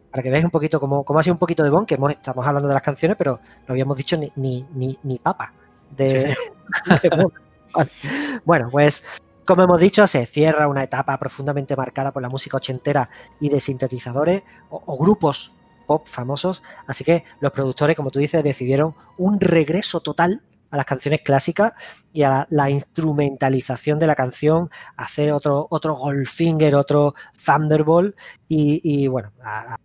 para 0.09 0.23
que 0.23 0.29
veáis 0.29 0.45
un 0.45 0.51
poquito 0.51 0.79
cómo, 0.79 1.03
cómo 1.03 1.19
ha 1.19 1.23
sido 1.23 1.33
un 1.33 1.39
poquito 1.39 1.63
de 1.63 1.69
Bond, 1.69 1.87
que 1.87 1.95
hemos, 1.95 2.11
estamos 2.11 2.45
hablando 2.45 2.67
de 2.67 2.73
las 2.73 2.83
canciones, 2.83 3.17
pero 3.17 3.39
no 3.67 3.71
habíamos 3.71 3.97
dicho 3.97 4.17
ni, 4.17 4.31
ni, 4.35 4.65
ni, 4.73 4.97
ni 5.03 5.17
papa 5.19 5.53
de, 5.89 6.33
sí. 6.33 6.91
de 7.03 7.09
Bond. 7.09 7.33
Bueno, 8.45 8.69
pues 8.71 9.03
como 9.45 9.63
hemos 9.63 9.79
dicho, 9.79 10.07
se 10.07 10.25
cierra 10.25 10.67
una 10.67 10.83
etapa 10.83 11.17
profundamente 11.17 11.75
marcada 11.75 12.13
por 12.13 12.21
la 12.21 12.29
música 12.29 12.57
ochentera 12.57 13.09
y 13.39 13.49
de 13.49 13.59
sintetizadores 13.59 14.43
o, 14.69 14.97
grupos 14.97 15.53
pop 15.85 16.07
famosos. 16.07 16.63
Así 16.87 17.03
que 17.03 17.25
los 17.41 17.51
productores, 17.51 17.95
como 17.97 18.09
tú 18.09 18.19
dices, 18.19 18.41
decidieron 18.43 18.95
un 19.17 19.39
regreso 19.41 19.99
total 19.99 20.41
a 20.71 20.77
las 20.77 20.85
canciones 20.85 21.21
clásicas 21.21 21.73
y 22.13 22.23
a 22.23 22.47
la, 22.49 22.69
instrumentalización 22.69 23.99
de 23.99 24.07
la 24.07 24.15
canción, 24.15 24.69
hacer 24.95 25.31
otro, 25.33 25.67
otro 25.69 25.93
Goldfinger, 25.93 26.75
otro 26.75 27.13
Thunderbolt 27.45 28.15
y, 28.47 29.07
bueno, 29.07 29.33
a 29.43 29.77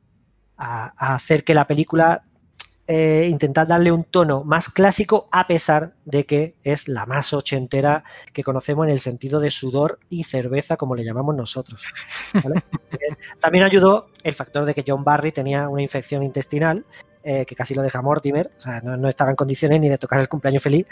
hacer 1.14 1.44
que 1.44 1.54
la 1.54 1.66
película 1.66 2.22
eh, 2.90 3.28
intentar 3.30 3.66
darle 3.66 3.92
un 3.92 4.04
tono 4.04 4.44
más 4.44 4.70
clásico 4.70 5.28
a 5.30 5.46
pesar 5.46 5.92
de 6.06 6.24
que 6.24 6.54
es 6.64 6.88
la 6.88 7.04
más 7.04 7.34
ochentera 7.34 8.02
que 8.32 8.42
conocemos 8.42 8.86
en 8.86 8.92
el 8.92 9.00
sentido 9.00 9.40
de 9.40 9.50
sudor 9.50 9.98
y 10.08 10.24
cerveza 10.24 10.78
como 10.78 10.94
le 10.94 11.04
llamamos 11.04 11.36
nosotros. 11.36 11.84
¿vale? 12.32 12.62
También 13.40 13.64
ayudó 13.64 14.08
el 14.24 14.32
factor 14.32 14.64
de 14.64 14.72
que 14.72 14.84
John 14.86 15.04
Barry 15.04 15.32
tenía 15.32 15.68
una 15.68 15.82
infección 15.82 16.22
intestinal 16.22 16.86
eh, 17.22 17.44
que 17.44 17.54
casi 17.54 17.74
lo 17.74 17.82
deja 17.82 18.00
Mortimer, 18.00 18.48
o 18.56 18.60
sea, 18.60 18.80
no, 18.80 19.06
estaba 19.06 19.28
en 19.28 19.36
condiciones 19.36 19.80
ni 19.80 19.90
de 19.90 19.98
tocar 19.98 20.18
el 20.20 20.28
cumpleaños 20.30 20.62
feliz, 20.62 20.86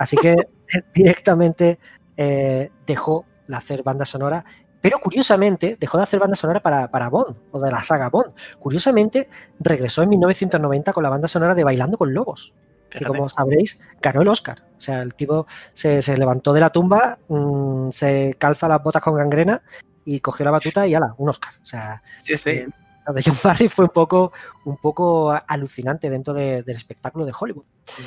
así 0.00 0.16
que 0.16 0.34
directamente 0.94 1.78
eh, 2.16 2.70
dejó 2.84 3.24
la 3.46 3.58
hacer 3.58 3.84
banda 3.84 4.04
sonora 4.04 4.44
Pero 4.86 5.00
curiosamente 5.00 5.76
dejó 5.80 5.96
de 5.96 6.04
hacer 6.04 6.20
banda 6.20 6.36
sonora 6.36 6.60
para, 6.60 6.88
para 6.90 7.08
Bond 7.08 7.36
o 7.50 7.60
de 7.60 7.72
la 7.72 7.82
saga 7.82 8.08
Bond. 8.08 8.32
Curiosamente 8.60 9.28
regresó 9.58 10.02
en 10.02 10.10
1990 10.10 10.92
con 10.92 11.02
la 11.02 11.10
banda 11.10 11.26
sonora 11.26 11.56
de 11.56 11.64
Bailando 11.64 11.98
con 11.98 12.14
Lobos, 12.14 12.54
que 12.88 13.04
como 13.04 13.28
sabréis 13.28 13.80
ganó 14.00 14.22
el 14.22 14.28
Oscar. 14.28 14.62
O 14.76 14.80
sea, 14.80 15.02
el 15.02 15.14
tipo 15.14 15.46
se, 15.74 16.02
se 16.02 16.16
levantó 16.16 16.52
de 16.52 16.60
la 16.60 16.70
tumba, 16.70 17.18
mm, 17.26 17.90
se 17.90 18.36
calza 18.38 18.68
las 18.68 18.80
botas 18.80 19.02
con 19.02 19.16
gangrena 19.16 19.60
y 20.04 20.20
cogió 20.20 20.44
la 20.44 20.52
batuta 20.52 20.86
y 20.86 20.94
ala, 20.94 21.14
un 21.18 21.30
Oscar. 21.30 21.54
O 21.60 21.66
sea, 21.66 22.00
Sí, 22.22 22.36
sí. 22.36 22.50
eh, 22.50 22.68
lo 23.06 23.12
de 23.14 23.22
John 23.24 23.36
Barry 23.42 23.68
fue 23.68 23.84
un 23.86 23.90
poco, 23.90 24.32
un 24.64 24.76
poco 24.76 25.38
alucinante 25.46 26.10
dentro 26.10 26.34
de- 26.34 26.62
del 26.62 26.76
espectáculo 26.76 27.24
de 27.24 27.32
Hollywood. 27.38 27.64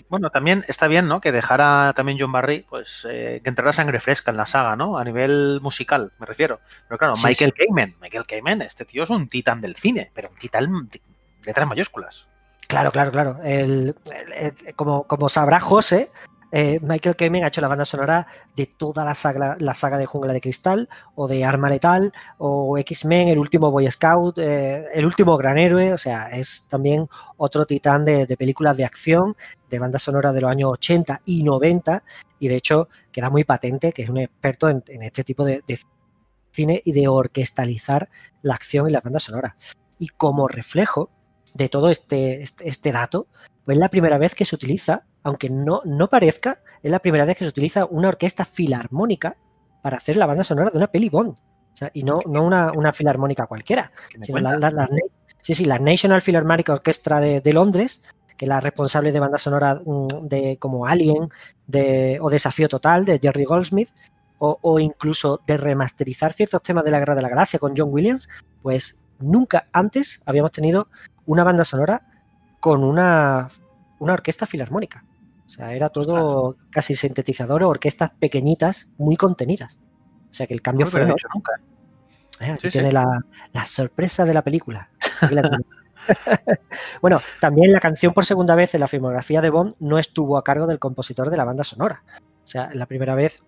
Bueno, 0.10 0.30
también 0.30 0.64
está 0.68 0.88
bien, 0.88 1.08
¿no? 1.08 1.22
Que 1.22 1.32
dejara 1.32 1.94
también 1.96 2.18
John 2.20 2.32
Barry, 2.32 2.66
pues, 2.70 3.08
eh, 3.10 3.40
que 3.44 3.50
entrara 3.50 3.72
sangre 3.74 4.00
fresca 4.00 4.32
en 4.32 4.38
la 4.38 4.46
saga, 4.46 4.76
¿no? 4.76 4.98
A 4.98 5.04
nivel 5.04 5.60
musical, 5.62 6.12
me 6.20 6.26
refiero. 6.26 6.60
Pero 6.88 6.98
claro, 6.98 7.16
Sí, 7.16 7.28
Michael 7.28 7.54
Kamen, 7.54 7.96
Michael 8.02 8.26
Kamen, 8.28 8.62
este 8.62 8.86
tío 8.86 9.04
es 9.04 9.10
un 9.10 9.28
titán 9.30 9.62
del 9.62 9.76
cine, 9.76 10.12
pero 10.14 10.30
un 10.30 10.36
titán 10.36 10.90
de 10.90 11.02
letras 11.46 11.68
mayúsculas. 11.68 12.28
Claro, 12.68 12.92
claro, 12.92 13.12
claro. 13.12 13.38
El- 13.44 13.96
el- 14.12 14.54
el- 14.68 14.76
como, 14.76 15.06
como 15.08 15.28
sabrá 15.30 15.60
José, 15.60 16.12
eh, 16.52 16.80
Michael 16.82 17.16
Kamen 17.16 17.44
ha 17.44 17.48
hecho 17.48 17.62
la 17.62 17.68
banda 17.68 17.86
sonora 17.86 18.26
de 18.56 18.66
toda 18.66 19.06
la 19.06 19.14
saga, 19.14 19.56
la 19.60 19.74
saga 19.74 19.98
de 19.98 20.06
Jungla 20.06 20.34
de 20.34 20.42
Cristal, 20.42 20.90
o 21.16 21.28
de 21.28 21.46
Arma 21.46 21.70
Letal, 21.70 22.12
o 22.38 22.78
X-Men, 22.78 23.28
el 23.28 23.38
último 23.38 23.72
Boy 23.72 23.90
Scout, 23.92 24.40
eh, 24.40 24.86
el 24.94 25.06
último 25.06 25.38
Gran 25.38 25.58
Héroe. 25.58 25.94
O 25.94 25.98
sea, 25.98 26.30
es 26.30 26.68
también 26.68 27.08
otro 27.38 27.66
titán 27.66 28.06
de, 28.06 28.26
películas 28.38 28.78
de 28.78 28.86
acción, 28.86 29.36
de 29.70 29.80
banda 29.80 30.00
sonora 30.00 30.32
de 30.32 30.42
los 30.42 30.52
años 30.52 30.72
80 30.74 31.22
y 31.26 31.44
90. 31.44 32.04
Y 32.40 32.48
de 32.48 32.56
hecho, 32.56 32.90
queda 33.12 33.30
muy 33.30 33.44
patente 33.44 33.92
que 33.92 34.04
es 34.04 34.10
un 34.10 34.18
experto 34.18 34.70
en, 34.70 34.84
este 35.02 35.24
tipo 35.24 35.46
de, 35.46 35.64
de 35.68 35.80
cine 36.52 36.82
y 36.84 36.94
de 36.94 37.08
orquestalizar 37.08 38.10
la 38.42 38.56
acción 38.56 38.90
y 38.90 38.92
las 38.92 39.04
bandas 39.04 39.24
sonoras. 39.24 39.78
Y 40.00 40.08
como 40.08 40.48
reflejo 40.48 41.12
de 41.54 41.70
todo 41.70 41.90
este, 41.90 42.42
este, 42.42 42.70
este 42.70 42.92
dato, 42.92 43.28
pues 43.66 43.76
es 43.76 43.80
la 43.80 43.90
primera 43.90 44.18
vez 44.18 44.36
que 44.36 44.46
se 44.46 44.56
utiliza, 44.56 45.06
aunque 45.24 45.50
no, 45.50 45.82
no 45.86 46.10
parezca, 46.10 46.62
es 46.82 46.92
la 46.92 47.00
primera 47.00 47.26
vez 47.26 47.38
que 47.38 47.46
se 47.46 47.50
utiliza 47.50 47.86
una 47.86 48.08
orquesta 48.08 48.46
filarmónica 48.46 49.38
para 49.82 49.98
hacer 49.98 50.18
la 50.18 50.26
banda 50.26 50.44
sonora 50.44 50.72
de 50.72 50.78
una 50.78 50.88
peli 50.88 51.10
Bond. 51.10 51.32
O 51.32 51.76
sea, 51.80 51.92
y 51.94 52.04
no, 52.04 52.22
no 52.26 52.44
una, 52.44 52.72
una 52.74 52.92
filarmónica 52.92 53.46
cualquiera, 53.48 53.92
¿Qué 54.10 54.18
me 54.18 54.26
sino 54.26 54.40
la, 54.40 54.90
sí, 55.42 55.54
sí, 55.54 55.66
la 55.66 55.80
National 55.80 56.22
Philharmonic 56.22 56.70
Orchestra 56.70 57.20
de, 57.20 57.42
de 57.42 57.54
Londres, 57.54 58.04
que 58.36 58.46
es 58.46 58.50
la 58.50 58.60
responsable 58.60 59.12
de 59.12 59.20
banda 59.20 59.38
sonora 59.38 59.82
mm, 59.86 60.28
de 60.28 60.58
como 60.58 60.86
Alien 60.86 61.30
de, 61.68 62.20
o 62.22 62.30
Desafío 62.30 62.68
Total 62.68 63.06
de 63.06 63.20
Jerry 63.22 63.46
Goldsmith, 63.46 63.90
o, 64.40 64.58
o 64.62 64.80
incluso 64.80 65.42
de 65.46 65.58
remasterizar 65.58 66.34
ciertos 66.34 66.64
temas 66.64 66.84
de 66.84 66.92
la 66.92 67.00
Guerra 67.00 67.16
de 67.16 67.22
la 67.22 67.30
Galaxia 67.30 67.60
con 67.60 67.74
John 67.78 67.90
Williams, 67.92 68.28
pues 68.62 69.04
nunca 69.20 69.68
antes 69.72 70.22
habíamos 70.26 70.52
tenido 70.52 70.88
una 71.26 71.44
banda 71.44 71.64
sonora 71.64 72.02
con 72.60 72.84
una, 72.84 73.50
una 74.00 74.14
orquesta 74.14 74.46
filarmónica. 74.46 75.06
O 75.50 75.52
sea, 75.52 75.74
era 75.74 75.90
todo 75.90 76.58
casi 76.70 76.94
sintetizador 76.94 77.64
o 77.64 77.70
orquestas 77.70 78.12
pequeñitas, 78.20 78.88
muy 79.00 79.16
contenidas. 79.16 79.80
O 80.30 80.34
sea 80.34 80.46
que 80.46 80.54
el 80.54 80.62
cambio 80.62 80.86
No 80.86 80.92
fue 80.92 81.04
dicho 81.04 81.28
nunca. 81.34 81.54
Eh, 82.40 82.52
Aquí 82.52 82.62
Sí, 82.62 82.68
sí. 82.68 82.72
tiene 82.74 82.92
La, 82.92 83.26
la 83.52 83.66
sorpresa 83.66 84.26
de 84.26 84.36
la 84.36 84.44
película. 84.44 84.92
La 85.32 85.60
bueno, 87.02 87.20
también 87.42 87.74
la 87.74 87.80
canción 87.80 88.14
por 88.14 88.26
segunda 88.26 88.54
vez 88.54 88.76
en 88.76 88.82
la 88.82 88.88
filmografía 88.88 89.42
de 89.42 89.50
Bond 89.50 89.74
no 89.80 89.98
estuvo 89.98 90.38
a 90.38 90.44
cargo 90.44 90.68
del 90.68 90.78
compositor 90.78 91.32
de 91.32 91.38
la 91.38 91.46
banda 91.46 91.64
sonora. 91.64 92.04
O 92.44 92.48
sea, 92.48 92.70
la 92.76 92.86
primera 92.86 93.16
vez, 93.16 93.42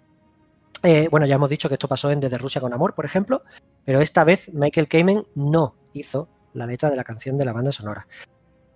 eh, 0.82 1.08
bueno, 1.12 1.28
ya 1.28 1.36
hemos 1.36 1.52
dicho 1.52 1.70
que 1.70 1.76
esto 1.76 1.88
pasó 1.88 2.10
en 2.10 2.20
Desde 2.20 2.40
Rusia 2.40 2.62
con 2.62 2.74
Amor, 2.74 2.96
por 2.96 3.06
ejemplo, 3.06 3.44
pero 3.86 4.02
esta 4.02 4.24
vez 4.24 4.52
Michael 4.54 4.88
Kamen 4.88 5.24
no 5.36 5.76
hizo 5.94 6.30
la 6.54 6.66
letra 6.66 6.90
de 6.90 6.96
la 6.96 7.04
canción 7.04 7.38
de 7.38 7.46
la 7.46 7.54
banda 7.54 7.72
sonora. 7.72 8.08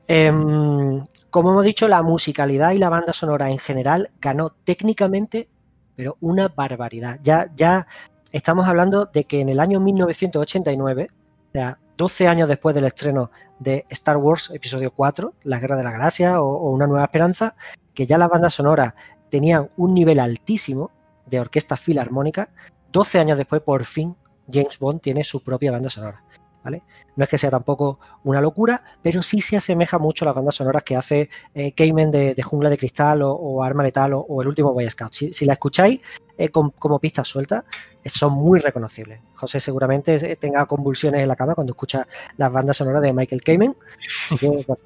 Em, 0.07 1.05
como 1.29 1.51
hemos 1.51 1.65
dicho, 1.65 1.87
la 1.87 2.03
musicalidad 2.03 2.71
y 2.71 2.77
la 2.77 2.89
banda 2.89 3.13
sonora 3.13 3.49
en 3.49 3.57
general 3.57 4.11
ganó 4.21 4.49
técnicamente, 4.49 5.49
pero 5.95 6.17
una 6.19 6.47
barbaridad. 6.47 7.19
Ya, 7.23 7.51
ya 7.55 7.87
estamos 8.31 8.67
hablando 8.67 9.05
de 9.05 9.25
que 9.25 9.41
en 9.41 9.49
el 9.49 9.59
año 9.59 9.79
1989, 9.79 11.09
o 11.11 11.51
sea, 11.51 11.79
12 11.97 12.27
años 12.27 12.49
después 12.49 12.75
del 12.75 12.85
estreno 12.85 13.31
de 13.59 13.85
Star 13.89 14.17
Wars 14.17 14.51
Episodio 14.53 14.91
4, 14.91 15.33
La 15.43 15.59
Guerra 15.59 15.77
de 15.77 15.83
la 15.83 15.91
Galaxia 15.91 16.41
o, 16.41 16.47
o 16.47 16.71
Una 16.71 16.87
Nueva 16.87 17.05
Esperanza, 17.05 17.55
que 17.93 18.05
ya 18.05 18.17
las 18.17 18.29
bandas 18.29 18.53
sonoras 18.53 18.93
tenían 19.29 19.69
un 19.77 19.93
nivel 19.93 20.19
altísimo 20.19 20.91
de 21.25 21.39
orquesta 21.39 21.77
filarmónica, 21.77 22.49
12 22.91 23.19
años 23.19 23.37
después, 23.37 23.61
por 23.61 23.85
fin, 23.85 24.15
James 24.51 24.77
Bond 24.79 25.01
tiene 25.01 25.23
su 25.23 25.43
propia 25.43 25.71
banda 25.71 25.89
sonora. 25.89 26.23
¿Vale? 26.65 26.83
No 27.15 27.23
es 27.23 27.29
que 27.29 27.37
sea 27.37 27.49
tampoco 27.51 27.99
una 28.23 28.41
locura, 28.41 28.83
pero 29.01 29.21
sí 29.21 29.39
se 29.39 29.55
asemeja 29.55 29.97
mucho 29.99 30.25
a 30.25 30.27
las 30.27 30.35
bandas 30.35 30.55
sonoras 30.55 30.83
que 30.83 30.97
hace 30.97 31.29
eh, 31.53 31.71
Cayman 31.73 32.11
de, 32.11 32.33
de 32.35 32.43
Jungla 32.43 32.69
de 32.69 32.77
Cristal 32.77 33.21
o, 33.21 33.31
o 33.31 33.63
Arma 33.63 33.83
Letal 33.83 34.13
o, 34.13 34.19
o 34.19 34.41
el 34.41 34.47
último 34.49 34.73
Boy 34.73 34.89
Scout. 34.89 35.13
Si, 35.13 35.31
si 35.31 35.45
la 35.45 35.53
escucháis 35.53 36.01
eh, 36.37 36.49
con- 36.49 36.71
como 36.71 36.99
pistas 36.99 37.27
sueltas, 37.27 37.63
eh, 38.03 38.09
son 38.09 38.33
muy 38.33 38.59
reconocibles. 38.59 39.21
José 39.35 39.59
seguramente 39.61 40.15
eh, 40.15 40.35
tenga 40.35 40.65
convulsiones 40.65 41.21
en 41.21 41.27
la 41.29 41.35
cama 41.37 41.55
cuando 41.55 41.71
escucha 41.71 42.05
las 42.35 42.51
bandas 42.51 42.75
sonoras 42.75 43.01
de 43.03 43.13
Michael 43.13 43.43
Kamen. 43.43 43.77
Así 44.25 44.37
que, 44.37 44.47
bueno, 44.67 44.77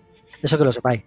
eso 0.44 0.58
que 0.58 0.66
lo 0.66 0.72
sepáis. 0.72 1.04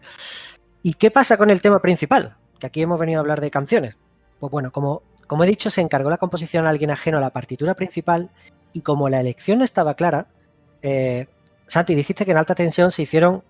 ¿Y 0.82 0.94
qué 0.94 1.10
pasa 1.10 1.36
con 1.36 1.50
el 1.50 1.60
tema 1.60 1.80
principal? 1.80 2.36
Que 2.58 2.66
aquí 2.66 2.82
hemos 2.82 2.98
venido 2.98 3.18
a 3.18 3.20
hablar 3.20 3.40
de 3.40 3.50
canciones. 3.50 3.96
Pues 4.40 4.50
bueno, 4.50 4.72
como, 4.72 5.02
como 5.28 5.44
he 5.44 5.46
dicho, 5.46 5.70
se 5.70 5.80
encargó 5.80 6.10
la 6.10 6.16
composición 6.18 6.66
a 6.66 6.70
alguien 6.70 6.90
ajeno 6.90 7.18
a 7.18 7.20
la 7.20 7.30
partitura 7.30 7.74
principal 7.74 8.30
y 8.74 8.80
como 8.80 9.08
la 9.08 9.20
elección 9.20 9.58
no 9.58 9.64
estaba 9.64 9.94
clara, 9.94 10.26
eh, 10.82 11.26
Santi, 11.66 11.94
dijiste 11.94 12.24
que 12.24 12.32
en 12.32 12.36
alta 12.36 12.54
tensión 12.54 12.90
se 12.90 13.02
hicieron 13.02 13.42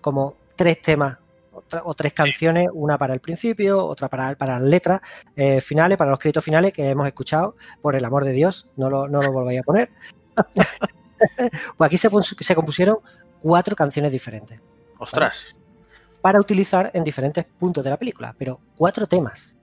como 0.00 0.34
tres 0.56 0.82
temas 0.82 1.18
o, 1.52 1.94
tres 1.94 2.12
canciones, 2.12 2.68
una 2.72 2.98
para 2.98 3.14
el 3.14 3.20
principio, 3.20 3.84
otra 3.86 4.08
para, 4.08 4.34
para 4.34 4.58
las 4.58 4.68
letras 4.68 5.00
eh, 5.36 5.60
finales, 5.60 5.96
para 5.96 6.10
los 6.10 6.18
créditos 6.18 6.44
finales 6.44 6.72
que 6.72 6.88
hemos 6.88 7.06
escuchado, 7.06 7.56
por 7.80 7.96
el 7.96 8.04
amor 8.04 8.24
de 8.24 8.32
Dios, 8.32 8.68
no 8.76 8.90
lo, 8.90 9.08
no 9.08 9.22
lo 9.22 9.32
volváis 9.32 9.60
a 9.60 9.62
poner. 9.62 9.90
pues 11.76 11.86
aquí 11.86 11.98
se, 11.98 12.08
se 12.22 12.54
compusieron 12.54 12.98
cuatro 13.40 13.74
canciones 13.76 14.12
diferentes 14.12 14.60
Ostras. 14.98 15.56
para 16.20 16.38
utilizar 16.38 16.90
en 16.94 17.04
diferentes 17.04 17.44
puntos 17.44 17.82
de 17.84 17.90
la 17.90 17.96
película, 17.96 18.34
pero 18.38 18.60
cuatro 18.76 19.06
temas. 19.06 19.56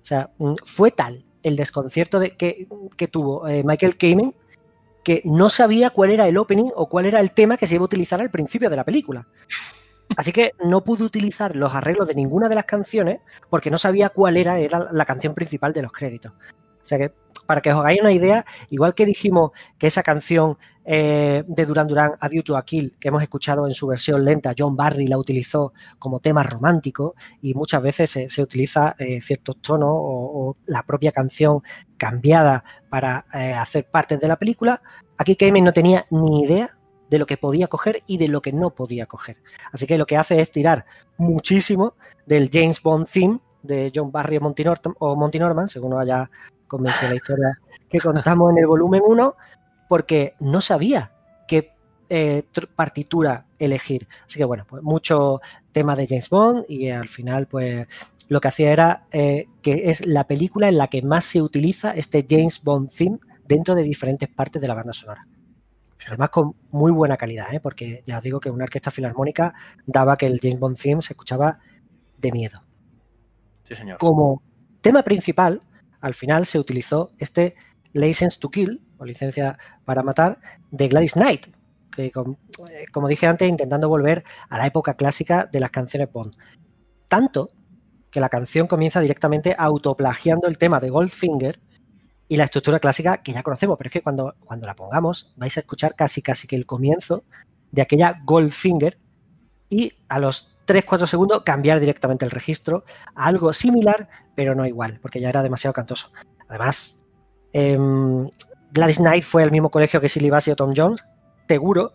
O 0.00 0.04
sea, 0.04 0.30
mm, 0.38 0.54
fue 0.64 0.90
tal 0.90 1.24
el 1.42 1.56
desconcierto 1.56 2.18
de, 2.18 2.36
que, 2.36 2.68
que 2.96 3.08
tuvo 3.08 3.48
eh, 3.48 3.62
Michael 3.64 3.96
Kamen 3.96 4.34
que 5.04 5.22
no 5.24 5.48
sabía 5.48 5.90
cuál 5.90 6.10
era 6.10 6.28
el 6.28 6.36
opening 6.36 6.70
o 6.74 6.88
cuál 6.88 7.06
era 7.06 7.20
el 7.20 7.32
tema 7.32 7.56
que 7.56 7.66
se 7.66 7.74
iba 7.74 7.82
a 7.82 7.86
utilizar 7.86 8.20
al 8.20 8.30
principio 8.30 8.70
de 8.70 8.76
la 8.76 8.84
película. 8.84 9.26
Así 10.16 10.32
que 10.32 10.52
no 10.62 10.84
pudo 10.84 11.04
utilizar 11.04 11.56
los 11.56 11.74
arreglos 11.74 12.08
de 12.08 12.14
ninguna 12.14 12.48
de 12.48 12.54
las 12.54 12.64
canciones 12.64 13.20
porque 13.48 13.70
no 13.70 13.78
sabía 13.78 14.10
cuál 14.10 14.36
era, 14.36 14.58
era 14.58 14.90
la 14.92 15.04
canción 15.04 15.34
principal 15.34 15.72
de 15.72 15.82
los 15.82 15.92
créditos. 15.92 16.32
O 16.32 16.84
sea 16.84 16.98
que, 16.98 17.12
para 17.46 17.60
que 17.60 17.72
os 17.72 17.78
hagáis 17.78 18.00
una 18.00 18.12
idea, 18.12 18.44
igual 18.70 18.94
que 18.94 19.06
dijimos 19.06 19.50
que 19.78 19.86
esa 19.86 20.02
canción 20.02 20.56
eh, 20.84 21.44
de 21.46 21.66
Duran 21.66 21.86
Duran, 21.86 22.12
A 22.18 22.28
View 22.28 22.42
to 22.42 22.56
a 22.56 22.64
Kill, 22.64 22.96
que 22.98 23.08
hemos 23.08 23.22
escuchado 23.22 23.66
en 23.66 23.72
su 23.72 23.86
versión 23.86 24.24
lenta, 24.24 24.54
John 24.56 24.76
Barry 24.76 25.06
la 25.06 25.18
utilizó 25.18 25.72
como 25.98 26.20
tema 26.20 26.42
romántico 26.42 27.14
y 27.40 27.54
muchas 27.54 27.82
veces 27.82 28.10
se, 28.10 28.42
utiliza 28.42 28.96
eh, 28.98 29.20
ciertos 29.20 29.60
tonos 29.60 29.90
o, 29.92 30.56
la 30.66 30.82
propia 30.82 31.12
canción 31.12 31.62
cambiada 31.96 32.64
para 32.88 33.26
eh, 33.32 33.52
hacer 33.52 33.88
partes 33.90 34.18
de 34.18 34.28
la 34.28 34.36
película. 34.36 34.82
Aquí 35.16 35.36
Kamen 35.36 35.64
no 35.64 35.72
tenía 35.72 36.06
ni 36.10 36.42
idea 36.42 36.70
de 37.08 37.18
lo 37.18 37.26
que 37.26 37.36
podía 37.36 37.68
coger 37.68 38.02
y 38.06 38.16
de 38.16 38.28
lo 38.28 38.40
que 38.40 38.52
no 38.52 38.74
podía 38.74 39.06
coger. 39.06 39.36
Así 39.70 39.86
que 39.86 39.98
lo 39.98 40.06
que 40.06 40.16
hace 40.16 40.40
es 40.40 40.50
tirar 40.50 40.86
muchísimo 41.18 41.94
del 42.26 42.48
James 42.52 42.82
Bond 42.82 43.06
theme 43.06 43.40
de 43.62 43.92
John 43.94 44.10
Barry 44.10 44.38
o 44.38 44.40
Monty, 44.40 44.64
Monty 44.98 45.38
Norman, 45.38 45.68
según 45.68 46.00
haya 46.00 46.30
convencido 46.72 47.10
la 47.10 47.16
historia 47.16 47.60
que 47.90 48.00
contamos 48.00 48.50
en 48.52 48.58
el 48.58 48.66
volumen 48.66 49.02
1, 49.04 49.36
porque 49.88 50.34
no 50.40 50.62
sabía 50.62 51.12
qué 51.46 51.72
eh, 52.08 52.44
partitura 52.74 53.46
elegir. 53.58 54.08
Así 54.26 54.38
que 54.38 54.44
bueno, 54.46 54.64
pues 54.66 54.82
mucho 54.82 55.40
tema 55.70 55.94
de 55.94 56.06
James 56.06 56.30
Bond 56.30 56.64
y 56.66 56.88
al 56.88 57.08
final 57.08 57.46
pues 57.46 57.86
lo 58.28 58.40
que 58.40 58.48
hacía 58.48 58.72
era 58.72 59.04
eh, 59.12 59.48
que 59.60 59.90
es 59.90 60.06
la 60.06 60.26
película 60.26 60.68
en 60.68 60.78
la 60.78 60.88
que 60.88 61.02
más 61.02 61.26
se 61.26 61.42
utiliza 61.42 61.92
este 61.92 62.26
James 62.28 62.64
Bond 62.64 62.90
theme 62.90 63.18
dentro 63.46 63.74
de 63.74 63.82
diferentes 63.82 64.30
partes 64.30 64.62
de 64.62 64.68
la 64.68 64.74
banda 64.74 64.94
sonora. 64.94 65.26
Además 66.06 66.30
con 66.30 66.56
muy 66.70 66.90
buena 66.90 67.18
calidad, 67.18 67.52
¿eh? 67.52 67.60
porque 67.60 68.02
ya 68.06 68.16
os 68.16 68.24
digo 68.24 68.40
que 68.40 68.50
una 68.50 68.64
orquesta 68.64 68.90
filarmónica 68.90 69.52
daba 69.86 70.16
que 70.16 70.26
el 70.26 70.40
James 70.40 70.58
Bond 70.58 70.78
theme 70.78 71.02
se 71.02 71.12
escuchaba 71.12 71.58
de 72.16 72.32
miedo. 72.32 72.64
Sí, 73.62 73.76
señor. 73.76 73.98
Como 73.98 74.42
tema 74.80 75.02
principal, 75.02 75.60
al 76.02 76.14
final 76.14 76.44
se 76.46 76.58
utilizó 76.58 77.08
este 77.18 77.54
License 77.92 78.38
to 78.40 78.50
Kill, 78.50 78.82
o 78.98 79.04
licencia 79.04 79.58
para 79.84 80.02
matar, 80.02 80.38
de 80.70 80.88
Gladys 80.88 81.14
Knight, 81.14 81.46
que 81.90 82.06
eh, 82.06 82.12
como 82.92 83.08
dije 83.08 83.26
antes, 83.26 83.48
intentando 83.48 83.88
volver 83.88 84.24
a 84.48 84.58
la 84.58 84.66
época 84.66 84.94
clásica 84.94 85.48
de 85.50 85.60
las 85.60 85.70
canciones 85.70 86.10
Bond. 86.12 86.34
Tanto 87.08 87.52
que 88.10 88.20
la 88.20 88.28
canción 88.28 88.66
comienza 88.66 89.00
directamente 89.00 89.54
autoplagiando 89.58 90.48
el 90.48 90.58
tema 90.58 90.80
de 90.80 90.90
Goldfinger 90.90 91.60
y 92.28 92.36
la 92.36 92.44
estructura 92.44 92.78
clásica 92.78 93.22
que 93.22 93.32
ya 93.32 93.42
conocemos, 93.42 93.76
pero 93.78 93.88
es 93.88 93.92
que 93.92 94.02
cuando, 94.02 94.34
cuando 94.44 94.66
la 94.66 94.74
pongamos 94.74 95.32
vais 95.36 95.56
a 95.56 95.60
escuchar 95.60 95.94
casi 95.94 96.22
casi 96.22 96.46
que 96.46 96.56
el 96.56 96.66
comienzo 96.66 97.24
de 97.70 97.82
aquella 97.82 98.20
Goldfinger 98.24 98.98
y 99.72 99.94
a 100.10 100.18
los 100.18 100.58
3-4 100.66 101.06
segundos 101.06 101.42
cambiar 101.44 101.80
directamente 101.80 102.26
el 102.26 102.30
registro 102.30 102.84
a 103.14 103.24
algo 103.24 103.54
similar, 103.54 104.06
pero 104.34 104.54
no 104.54 104.66
igual, 104.66 104.98
porque 105.00 105.18
ya 105.18 105.30
era 105.30 105.42
demasiado 105.42 105.72
cantoso. 105.72 106.10
Además, 106.46 107.02
em, 107.54 108.28
Gladys 108.70 108.98
Knight 108.98 109.24
fue 109.24 109.42
al 109.42 109.50
mismo 109.50 109.70
colegio 109.70 109.98
que 109.98 110.10
Silly 110.10 110.28
Bassey 110.28 110.52
o 110.52 110.56
Tom 110.56 110.74
Jones, 110.76 111.02
seguro, 111.48 111.94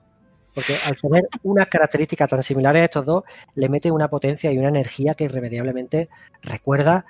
porque 0.56 0.76
al 0.88 0.98
tener 0.98 1.30
unas 1.44 1.68
características 1.68 2.32
tan 2.32 2.42
similares 2.42 2.82
a 2.82 2.86
estos 2.86 3.06
dos, 3.06 3.24
le 3.54 3.70
mete 3.70 3.92
una 3.92 4.10
potencia 4.10 4.52
y 4.52 4.58
una 4.58 4.70
energía 4.70 5.14
que 5.14 5.26
irremediablemente 5.26 6.10
recuerda 6.42 7.06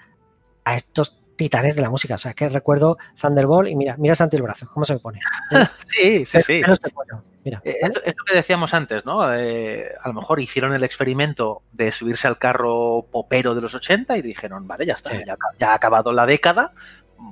a 0.65 0.75
estos 0.75 1.23
titanes 1.37 1.75
de 1.75 1.81
la 1.81 1.89
música. 1.89 2.15
O 2.15 2.17
sea, 2.17 2.31
es 2.31 2.35
que 2.35 2.49
recuerdo 2.49 2.97
Thunderbolt 3.19 3.69
y 3.69 3.75
mira, 3.75 3.95
mira 3.97 4.15
Santi 4.15 4.35
el 4.35 4.43
brazo, 4.43 4.67
cómo 4.73 4.85
se 4.85 4.93
me 4.93 4.99
pone. 4.99 5.19
Sí, 5.87 6.25
sí, 6.25 6.41
sí. 6.41 6.61
Mira, 7.45 7.61
Eh, 7.63 7.77
¿vale? 7.81 7.93
Es, 7.97 8.01
es 8.07 8.15
lo 8.17 8.23
que 8.25 8.35
decíamos 8.35 8.73
antes, 8.73 9.05
¿no? 9.05 9.33
Eh, 9.33 9.89
a 10.01 10.07
lo 10.09 10.13
mejor 10.13 10.39
hicieron 10.41 10.73
el 10.73 10.83
experimento 10.83 11.61
de 11.71 11.91
subirse 11.93 12.27
al 12.27 12.37
carro 12.37 13.05
popero 13.09 13.55
de 13.55 13.61
los 13.61 13.73
80 13.73 14.17
y 14.17 14.21
dijeron, 14.21 14.67
vale, 14.67 14.85
ya 14.85 14.93
está, 14.95 15.11
Sí. 15.11 15.23
ya, 15.25 15.33
ha- 15.33 15.57
ya 15.57 15.71
ha 15.71 15.75
acabado 15.75 16.11
la 16.11 16.25
década 16.25 16.73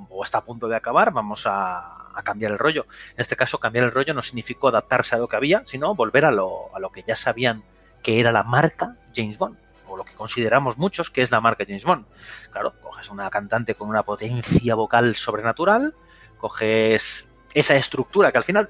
o 0.10 0.24
está 0.24 0.38
a 0.40 0.46
punto 0.46 0.68
de 0.70 0.76
acabar, 0.78 1.12
vamos 1.12 1.46
a, 1.46 2.10
a 2.18 2.24
cambiar 2.24 2.54
el 2.54 2.58
rollo. 2.58 2.86
En 3.16 3.22
este 3.22 3.36
caso, 3.36 3.60
cambiar 3.60 3.84
el 3.86 3.92
rollo 3.92 4.14
no 4.14 4.22
significó 4.22 4.70
adaptarse 4.70 5.16
a 5.16 5.20
lo 5.20 5.28
que 5.28 5.36
había, 5.36 5.64
sino 5.66 5.94
volver 5.96 6.26
a 6.26 6.32
lo, 6.32 6.74
a 6.76 6.80
lo 6.80 6.90
que 6.92 7.04
ya 7.06 7.16
sabían 7.16 7.64
que 8.02 8.20
era 8.20 8.32
la 8.32 8.44
marca 8.44 8.96
James 9.16 9.38
Bond, 9.38 9.58
o 9.96 9.98
lo 9.98 10.04
que 10.04 10.14
consideramos 10.14 10.78
muchos 10.78 11.10
que 11.10 11.22
es 11.22 11.32
la 11.32 11.42
marca 11.42 11.64
James 11.66 11.86
Bond. 11.86 12.06
Claro, 12.52 12.74
coges 12.82 13.10
una 13.10 13.30
cantante 13.30 13.76
con 13.76 13.90
una 13.90 14.04
potencia 14.04 14.76
vocal 14.76 15.16
sobrenatural, 15.16 15.96
coges 16.38 17.32
esa 17.54 17.76
estructura 17.76 18.32
que 18.32 18.38
al 18.38 18.44
final 18.44 18.70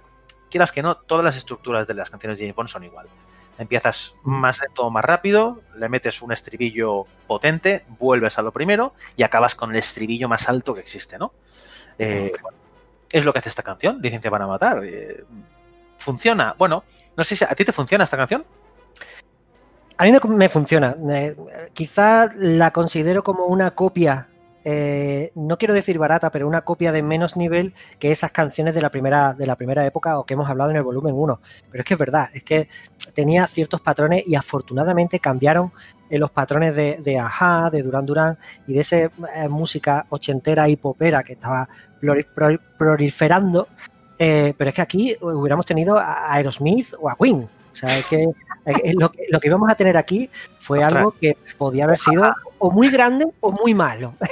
quieras 0.52 0.72
que 0.72 0.84
no, 0.84 0.96
todas 0.96 1.26
las 1.26 1.36
estructuras 1.36 1.88
de 1.88 1.96
las 1.96 2.10
canciones 2.10 2.38
de 2.38 2.46
James 2.46 2.56
Bond 2.56 2.70
son 2.70 2.84
igual. 2.84 3.08
Empiezas 3.58 4.16
más 4.24 4.60
lento 4.62 4.84
o 4.84 4.92
más 4.92 5.04
rápido, 5.04 5.62
le 5.78 5.90
metes 5.90 6.22
un 6.22 6.32
estribillo 6.32 7.08
potente, 7.26 7.86
vuelves 7.88 8.38
a 8.38 8.42
lo 8.42 8.52
primero 8.52 8.94
y 9.18 9.24
acabas 9.24 9.56
con 9.56 9.72
el 9.72 9.78
estribillo 9.78 10.30
más 10.30 10.48
alto 10.48 10.76
que 10.76 10.82
existe, 10.82 11.18
¿no? 11.18 11.34
Eh, 11.98 12.32
es 13.12 13.26
lo 13.26 13.34
que 13.34 13.40
hace 13.40 13.50
esta 13.50 13.64
canción, 13.64 14.00
Licencia 14.02 14.30
para 14.30 14.46
Matar. 14.46 14.84
Eh, 14.86 15.24
funciona. 15.98 16.54
Bueno, 16.58 16.84
no 17.16 17.24
sé 17.24 17.36
si 17.36 17.46
a 17.46 17.56
ti 17.56 17.64
te 17.64 17.72
funciona 17.72 18.04
esta 18.04 18.18
canción. 18.18 18.44
A 19.98 20.04
mí 20.04 20.12
me, 20.12 20.20
me 20.36 20.50
funciona. 20.50 20.96
Eh, 21.10 21.36
quizá 21.74 22.30
la 22.36 22.72
considero 22.72 23.24
como 23.24 23.46
una 23.46 23.72
copia, 23.72 24.28
eh, 24.66 25.32
no 25.36 25.58
quiero 25.58 25.74
decir 25.74 25.98
barata, 25.98 26.32
pero 26.32 26.48
una 26.48 26.62
copia 26.62 26.92
de 26.92 27.02
menos 27.04 27.38
nivel 27.38 27.74
que 28.00 28.12
esas 28.12 28.32
canciones 28.32 28.74
de 28.76 28.82
la 28.82 28.90
primera, 28.90 29.34
de 29.34 29.46
la 29.48 29.56
primera 29.56 29.86
época 29.86 30.20
o 30.20 30.26
que 30.26 30.34
hemos 30.34 30.50
hablado 30.50 30.72
en 30.72 30.78
el 30.78 30.84
volumen 30.84 31.14
1. 31.16 31.40
Pero 31.72 31.82
es 31.82 31.86
que 31.88 31.94
es 31.94 32.00
verdad, 32.00 32.28
es 32.34 32.44
que 32.44 32.68
tenía 33.14 33.48
ciertos 33.48 33.80
patrones 33.80 34.24
y 34.28 34.36
afortunadamente 34.36 35.20
cambiaron 35.20 35.72
eh, 36.10 36.18
los 36.18 36.32
patrones 36.32 36.76
de, 36.76 36.98
de 37.02 37.18
Aja, 37.20 37.70
de 37.72 37.82
Duran 37.84 38.06
Duran 38.06 38.38
y 38.68 38.74
de 38.74 38.82
esa 38.82 38.98
música 39.50 40.06
ochentera 40.10 40.68
y 40.68 40.76
popera 40.76 41.24
que 41.24 41.34
estaba 41.34 41.70
proli- 42.02 42.28
proli- 42.36 42.60
proliferando. 42.78 43.68
Eh, 44.18 44.54
pero 44.58 44.70
es 44.70 44.76
que 44.76 44.82
aquí 44.82 45.16
hubiéramos 45.22 45.66
tenido 45.66 45.98
a 45.98 46.34
Aerosmith 46.34 46.94
o 47.00 47.10
a 47.10 47.16
Queen. 47.16 47.44
O 47.72 47.76
sea, 47.78 47.98
es 47.98 48.06
que 48.08 48.24
eh, 48.24 48.28
lo, 48.98 49.12
que 49.12 49.24
lo 49.30 49.40
que 49.40 49.48
íbamos 49.48 49.70
a 49.70 49.76
tener 49.76 49.98
aquí 49.98 50.30
fue 50.60 50.80
Ostras. 50.80 50.96
algo 50.98 51.12
que 51.20 51.38
podía 51.58 51.84
haber 51.86 51.98
sido 52.00 52.34
o 52.58 52.72
muy 52.72 52.90
grande 52.90 53.26
o 53.40 53.52
muy 53.52 53.74
malo. 53.74 54.16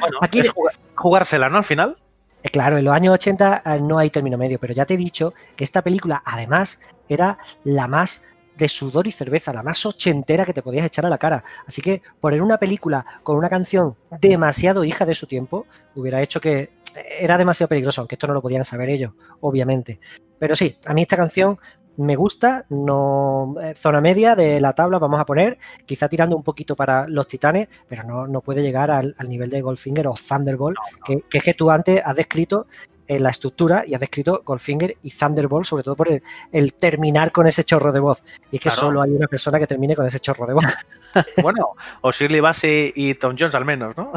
Bueno, 0.00 0.18
Aquí- 0.20 0.40
es 0.40 0.50
jugar- 0.50 0.74
jugársela, 0.94 1.48
¿no? 1.48 1.58
Al 1.58 1.64
final. 1.64 1.96
Eh, 2.42 2.48
Claro, 2.50 2.76
en 2.78 2.84
los 2.84 2.94
años 2.94 3.14
80 3.14 3.62
eh, 3.64 3.80
no 3.80 3.98
hay 3.98 4.10
término 4.10 4.36
medio, 4.36 4.58
pero 4.58 4.74
ya 4.74 4.84
te 4.84 4.94
he 4.94 4.96
dicho 4.98 5.32
que 5.56 5.64
esta 5.64 5.80
película 5.82 6.22
además 6.24 6.80
era 7.08 7.38
la 7.64 7.86
más 7.86 8.24
de 8.56 8.68
sudor 8.68 9.06
y 9.06 9.10
cerveza, 9.12 9.52
la 9.52 9.62
más 9.62 9.86
ochentera 9.86 10.44
que 10.44 10.52
te 10.52 10.60
podías 10.62 10.84
echar 10.84 11.06
a 11.06 11.08
la 11.08 11.16
cara. 11.18 11.42
Así 11.66 11.80
que 11.80 12.02
poner 12.20 12.42
una 12.42 12.58
película 12.58 13.04
con 13.22 13.36
una 13.36 13.48
canción 13.48 13.96
demasiado 14.20 14.84
hija 14.84 15.06
de 15.06 15.14
su 15.14 15.26
tiempo 15.26 15.66
hubiera 15.94 16.20
hecho 16.20 16.40
que 16.40 16.70
era 17.18 17.38
demasiado 17.38 17.68
peligroso, 17.70 18.02
aunque 18.02 18.16
esto 18.16 18.26
no 18.26 18.34
lo 18.34 18.42
podían 18.42 18.64
saber 18.64 18.90
ellos, 18.90 19.12
obviamente. 19.40 19.98
Pero 20.38 20.54
sí, 20.54 20.76
a 20.86 20.92
mí 20.92 21.00
esta 21.02 21.16
canción 21.16 21.58
me 21.96 22.16
gusta, 22.16 22.64
no 22.70 23.54
eh, 23.62 23.74
zona 23.74 24.00
media 24.00 24.34
de 24.34 24.60
la 24.60 24.72
tabla 24.72 24.98
vamos 24.98 25.20
a 25.20 25.26
poner, 25.26 25.58
quizá 25.86 26.08
tirando 26.08 26.36
un 26.36 26.42
poquito 26.42 26.74
para 26.74 27.06
los 27.08 27.26
titanes, 27.26 27.68
pero 27.88 28.02
no, 28.04 28.26
no 28.26 28.40
puede 28.40 28.62
llegar 28.62 28.90
al, 28.90 29.14
al 29.18 29.28
nivel 29.28 29.50
de 29.50 29.60
Goldfinger 29.60 30.06
o 30.08 30.14
Thunderbolt, 30.14 30.76
Que, 31.04 31.20
que 31.28 31.38
es 31.38 31.44
que 31.44 31.54
tú 31.54 31.70
antes 31.70 32.00
has 32.04 32.16
descrito 32.16 32.66
eh, 33.08 33.18
la 33.20 33.30
estructura 33.30 33.84
y 33.86 33.94
has 33.94 34.00
descrito 34.00 34.42
Goldfinger 34.44 34.96
y 35.02 35.10
Thunderbolt, 35.10 35.66
sobre 35.66 35.82
todo 35.82 35.96
por 35.96 36.10
el, 36.10 36.22
el 36.50 36.72
terminar 36.74 37.30
con 37.32 37.46
ese 37.46 37.64
chorro 37.64 37.92
de 37.92 38.00
voz. 38.00 38.22
Y 38.50 38.56
es 38.56 38.62
que 38.62 38.68
Claro. 38.70 38.80
solo 38.80 39.02
hay 39.02 39.10
una 39.10 39.26
persona 39.26 39.58
que 39.58 39.66
termine 39.66 39.94
con 39.96 40.06
ese 40.06 40.20
chorro 40.20 40.46
de 40.46 40.54
voz. 40.54 40.64
Bueno, 41.42 41.74
o 42.00 42.10
Shirley 42.10 42.40
Bassey 42.40 42.90
y 42.96 43.12
Tom 43.16 43.36
Jones 43.38 43.54
al 43.54 43.66
menos, 43.66 43.94
¿no? 43.98 44.12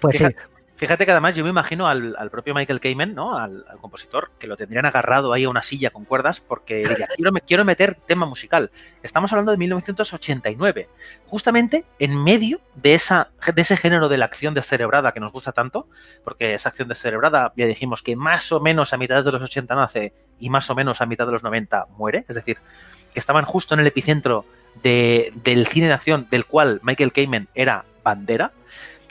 Pues 0.00 0.18
sí, 0.18 0.24
Fíjate, 0.80 1.04
que 1.04 1.10
además 1.10 1.34
yo 1.34 1.44
me 1.44 1.50
imagino 1.50 1.86
al, 1.86 2.30
propio 2.30 2.54
Michael 2.54 2.80
Kamen, 2.80 3.14
¿no? 3.14 3.36
Al, 3.36 3.66
compositor, 3.82 4.30
que 4.38 4.46
lo 4.46 4.56
tendrían 4.56 4.86
agarrado 4.86 5.34
ahí 5.34 5.44
a 5.44 5.50
una 5.50 5.60
silla 5.60 5.90
con 5.90 6.06
cuerdas 6.06 6.40
porque 6.40 6.76
diría, 6.76 7.06
quiero, 7.16 7.32
me- 7.32 7.42
quiero 7.42 7.66
meter 7.66 7.96
tema 8.06 8.24
musical. 8.24 8.70
Estamos 9.02 9.30
hablando 9.30 9.52
de 9.52 9.58
1989, 9.58 10.88
justamente 11.26 11.84
en 11.98 12.16
medio 12.24 12.62
de, 12.76 12.94
ese 12.94 13.76
género 13.76 14.08
de 14.08 14.16
la 14.16 14.24
acción 14.24 14.54
descerebrada 14.54 15.12
que 15.12 15.20
nos 15.20 15.32
gusta 15.32 15.52
tanto, 15.52 15.86
porque 16.24 16.54
esa 16.54 16.70
acción 16.70 16.88
descerebrada 16.88 17.52
ya 17.58 17.66
dijimos 17.66 18.02
que 18.02 18.16
más 18.16 18.50
o 18.50 18.58
menos 18.58 18.94
a 18.94 18.96
mitad 18.96 19.22
de 19.22 19.32
los 19.32 19.42
80 19.42 19.74
nace 19.74 20.14
y 20.38 20.48
más 20.48 20.70
o 20.70 20.74
menos 20.74 21.02
a 21.02 21.06
mitad 21.06 21.26
de 21.26 21.32
los 21.32 21.42
90 21.42 21.88
muere, 21.98 22.24
es 22.26 22.34
decir, 22.34 22.56
que 23.12 23.20
estaban 23.20 23.44
justo 23.44 23.74
en 23.74 23.80
el 23.80 23.86
epicentro 23.86 24.46
de- 24.82 25.30
del 25.44 25.66
cine 25.66 25.88
de 25.88 25.92
acción 25.92 26.26
del 26.30 26.46
cual 26.46 26.80
Michael 26.82 27.12
Kamen 27.12 27.48
era 27.54 27.84
bandera. 28.02 28.52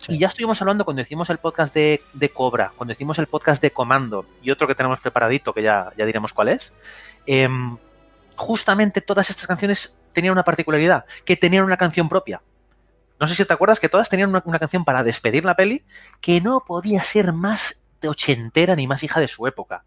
Y 0.10 0.18
ya 0.18 0.27
estuvimos 0.27 0.61
hablando 0.61 0.86
cuando 0.86 1.02
hicimos 1.02 1.30
el 1.30 1.38
podcast 1.38 1.73
de, 1.73 2.02
de 2.14 2.30
Cobra, 2.30 2.73
cuando 2.76 2.94
hicimos 2.94 3.19
el 3.19 3.27
podcast 3.27 3.61
de 3.61 3.72
Comando 3.72 4.26
y 4.41 4.52
otro 4.52 4.68
que 4.68 4.76
tenemos 4.76 4.99
preparadito, 4.99 5.53
que 5.53 5.64
ya, 5.64 5.91
ya 5.98 6.06
diremos 6.06 6.34
cuál 6.34 6.49
es. 6.49 6.73
em, 7.26 7.77
justamente 8.36 9.02
todas 9.02 9.30
estas 9.30 9.45
canciones 9.48 9.98
tenían 10.14 10.31
una 10.31 10.44
particularidad, 10.44 11.06
que 11.26 11.36
tenían 11.36 11.65
una 11.65 11.77
canción 11.77 12.07
propia. 12.07 12.41
No 13.19 13.27
sé 13.27 13.36
si 13.36 13.44
te 13.44 13.53
acuerdas 13.53 13.80
que 13.80 13.90
todas 13.90 14.10
tenían 14.10 14.30
una, 14.30 14.41
una 14.45 14.60
canción 14.60 14.86
para 14.86 15.03
despedir 15.03 15.44
la 15.44 15.56
peli 15.56 15.84
que 16.22 16.40
no 16.40 16.64
podía 16.65 17.03
ser 17.03 17.34
más 17.34 17.84
de 18.02 18.07
ochentera 18.07 18.76
ni 18.76 18.88
más 18.88 19.03
hija 19.03 19.19
de 19.19 19.27
su 19.27 19.45
época. 19.45 19.84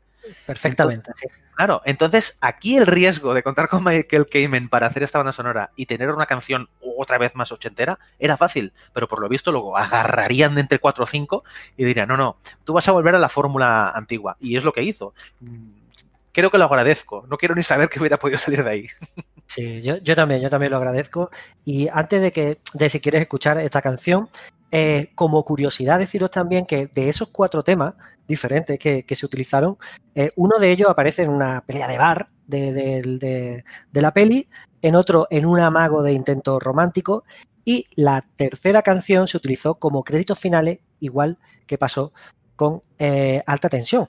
Perfectamente. 0.46 1.12
sí. 1.14 1.26
Claro, 1.54 1.82
entonces 1.84 2.38
aquí 2.40 2.76
el 2.76 2.86
riesgo 2.86 3.34
de 3.34 3.42
contar 3.42 3.68
con 3.68 3.84
Michael 3.84 4.26
Kamen 4.26 4.68
para 4.68 4.86
hacer 4.86 5.02
esta 5.02 5.18
banda 5.18 5.32
sonora 5.32 5.70
y 5.76 5.86
tener 5.86 6.10
una 6.10 6.26
canción 6.26 6.68
otra 6.80 7.18
vez 7.18 7.34
más 7.34 7.52
ochentera 7.52 7.98
era 8.18 8.36
fácil, 8.36 8.72
pero 8.92 9.06
por 9.06 9.20
lo 9.20 9.28
visto 9.28 9.52
luego 9.52 9.76
agarrarían 9.76 10.54
de 10.54 10.62
entre 10.62 10.78
4 10.78 11.04
o 11.04 11.06
5 11.06 11.44
y 11.76 11.84
dirían, 11.84 12.08
no, 12.08 12.16
no, 12.16 12.38
tú 12.64 12.72
vas 12.72 12.88
a 12.88 12.92
volver 12.92 13.14
a 13.14 13.18
la 13.18 13.28
fórmula 13.28 13.90
antigua. 13.90 14.36
Y 14.40 14.56
es 14.56 14.64
lo 14.64 14.72
que 14.72 14.82
hizo. 14.82 15.14
Creo 16.32 16.50
que 16.50 16.58
lo 16.58 16.64
agradezco, 16.64 17.26
no 17.28 17.36
quiero 17.36 17.54
ni 17.54 17.62
saber 17.62 17.90
que 17.90 18.00
hubiera 18.00 18.16
podido 18.16 18.38
salir 18.38 18.64
de 18.64 18.70
ahí. 18.70 18.86
Sí, 19.46 19.82
yo, 19.82 19.98
yo 19.98 20.16
también, 20.16 20.40
yo 20.40 20.48
también 20.48 20.70
lo 20.70 20.78
agradezco. 20.78 21.30
Y 21.64 21.88
antes 21.92 22.22
de 22.22 22.32
que, 22.32 22.58
de 22.72 22.88
si 22.88 23.00
quieres 23.00 23.20
escuchar 23.20 23.58
esta 23.58 23.82
canción, 23.82 24.30
eh, 24.74 25.12
como 25.14 25.44
curiosidad 25.44 25.98
deciros 25.98 26.30
también 26.30 26.64
que 26.64 26.86
de 26.86 27.10
esos 27.10 27.28
cuatro 27.28 27.62
temas 27.62 27.94
diferentes 28.26 28.78
que, 28.78 29.04
se 29.14 29.26
utilizaron, 29.26 29.76
eh, 30.14 30.32
uno 30.34 30.58
de 30.58 30.72
ellos 30.72 30.88
aparece 30.88 31.22
en 31.22 31.30
una 31.30 31.62
pelea 31.66 31.86
de 31.86 31.98
bar 31.98 32.30
de 32.46 33.64
la 33.92 34.14
peli, 34.14 34.48
en 34.80 34.96
otro 34.96 35.26
en 35.30 35.44
un 35.44 35.60
amago 35.60 36.02
de 36.02 36.12
intento 36.12 36.58
romántico, 36.58 37.24
y 37.64 37.84
la 37.94 38.22
tercera 38.36 38.80
canción 38.80 39.28
se 39.28 39.36
utilizó 39.36 39.74
como 39.74 40.04
créditos 40.04 40.38
finales, 40.38 40.80
igual 41.00 41.38
que 41.66 41.76
pasó 41.78 42.12
con 42.56 42.82
eh, 42.98 43.42
Alta 43.46 43.68
Tensión. 43.68 44.08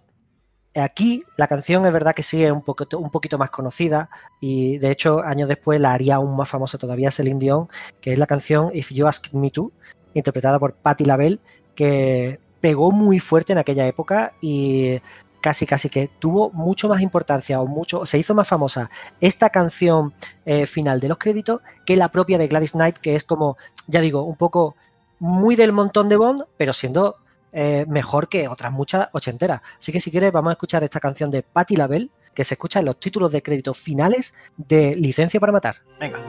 Aquí 0.75 1.23
la 1.37 1.47
canción 1.47 1.85
es 1.85 1.93
verdad 1.93 2.15
que 2.15 2.23
sí 2.23 2.43
es 2.43 2.51
un 2.51 2.63
poquito, 2.63 2.97
un 2.99 3.11
poquito 3.11 3.37
más 3.37 3.51
conocida 3.51 4.09
y 4.41 4.79
de 4.79 4.89
hecho 4.89 5.21
años 5.21 5.47
después 5.47 5.79
la 5.79 5.93
haría 5.93 6.15
aún 6.15 6.35
más 6.35 6.49
famosa 6.49 6.79
todavía 6.79 7.11
Celine 7.11 7.39
Dion, 7.39 7.67
que 8.01 8.13
es 8.13 8.17
la 8.17 8.25
canción 8.25 8.71
If 8.73 8.91
You 8.91 9.05
Ask 9.05 9.33
Me 9.33 9.51
To, 9.51 9.71
interpretada 10.13 10.59
por 10.59 10.73
Patti 10.73 11.05
LaBelle, 11.05 11.39
que 11.75 12.39
pegó 12.61 12.91
muy 12.91 13.19
fuerte 13.19 13.51
en 13.53 13.59
aquella 13.59 13.87
época 13.87 14.33
y 14.41 15.01
casi 15.41 15.65
casi 15.65 15.89
que 15.89 16.09
tuvo 16.19 16.51
mucho 16.51 16.87
más 16.87 17.01
importancia 17.01 17.59
o 17.59 17.67
mucho 17.67 18.05
se 18.05 18.17
hizo 18.17 18.33
más 18.33 18.47
famosa 18.47 18.89
esta 19.19 19.49
canción 19.49 20.13
eh, 20.45 20.65
final 20.65 21.01
de 21.01 21.09
los 21.09 21.17
créditos 21.17 21.59
que 21.85 21.97
la 21.97 22.09
propia 22.09 22.37
de 22.37 22.47
Gladys 22.47 22.71
Knight, 22.71 22.97
que 22.97 23.15
es 23.15 23.25
como, 23.25 23.57
ya 23.87 23.99
digo, 23.99 24.23
un 24.23 24.37
poco 24.37 24.77
muy 25.19 25.57
del 25.57 25.73
montón 25.73 26.07
de 26.07 26.15
Bond, 26.15 26.45
pero 26.55 26.71
siendo 26.71 27.17
eh, 27.51 27.85
mejor 27.89 28.29
que 28.29 28.47
otras 28.47 28.71
muchas 28.71 29.09
ochenteras. 29.11 29.61
Así 29.77 29.91
que 29.91 29.99
si 29.99 30.09
quieres 30.09 30.31
vamos 30.31 30.51
a 30.51 30.53
escuchar 30.53 30.85
esta 30.85 31.01
canción 31.01 31.29
de 31.29 31.43
Patti 31.43 31.75
LaBelle 31.75 32.09
que 32.33 32.45
se 32.45 32.53
escucha 32.53 32.79
en 32.79 32.85
los 32.85 32.97
títulos 32.97 33.31
de 33.33 33.43
crédito 33.43 33.73
finales 33.73 34.33
de 34.55 34.95
Licencia 34.95 35.41
para 35.41 35.51
Matar. 35.51 35.75
Venga. 35.99 36.19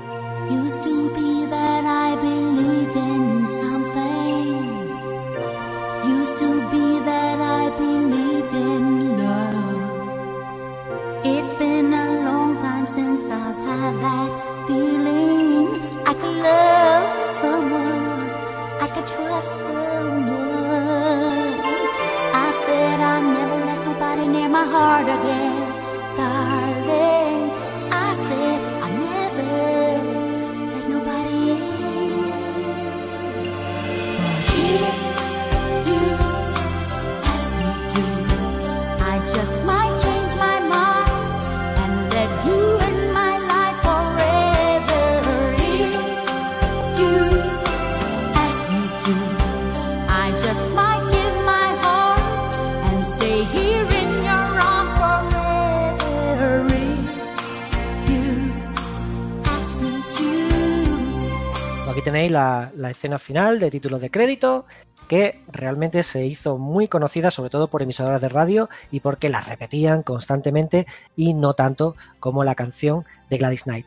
someone, 17.41 18.31
I 18.85 18.87
could 18.95 19.07
trust 19.15 19.59
someone. 19.59 20.35
I 22.45 22.49
said 22.65 22.99
I'd 23.13 23.25
never 23.37 23.59
let 23.69 23.81
nobody 23.89 24.25
near 24.35 24.49
my 24.49 24.65
heart 24.65 25.09
again. 25.17 25.54
Tenéis 62.05 62.31
la, 62.31 62.71
escena 62.91 63.19
final 63.19 63.59
de 63.59 63.71
títulos 63.71 64.01
de 64.01 64.11
crédito 64.11 64.67
que 65.09 65.43
realmente 65.49 66.03
se 66.03 66.27
hizo 66.27 66.59
muy 66.59 66.87
conocida 66.87 67.31
sobre 67.31 67.51
todo 67.51 67.69
por 67.69 67.83
emisoras 67.83 68.21
de 68.21 68.29
radio 68.29 68.69
y 68.91 69.01
porque 69.01 69.31
la 69.31 69.41
repetían 69.41 70.03
constantemente 70.03 70.87
y 71.17 71.35
no 71.35 71.55
tanto 71.55 71.97
como 72.21 72.45
la 72.45 72.55
canción 72.55 73.05
de 73.31 73.39
Gladys 73.39 73.65
Knight. 73.65 73.87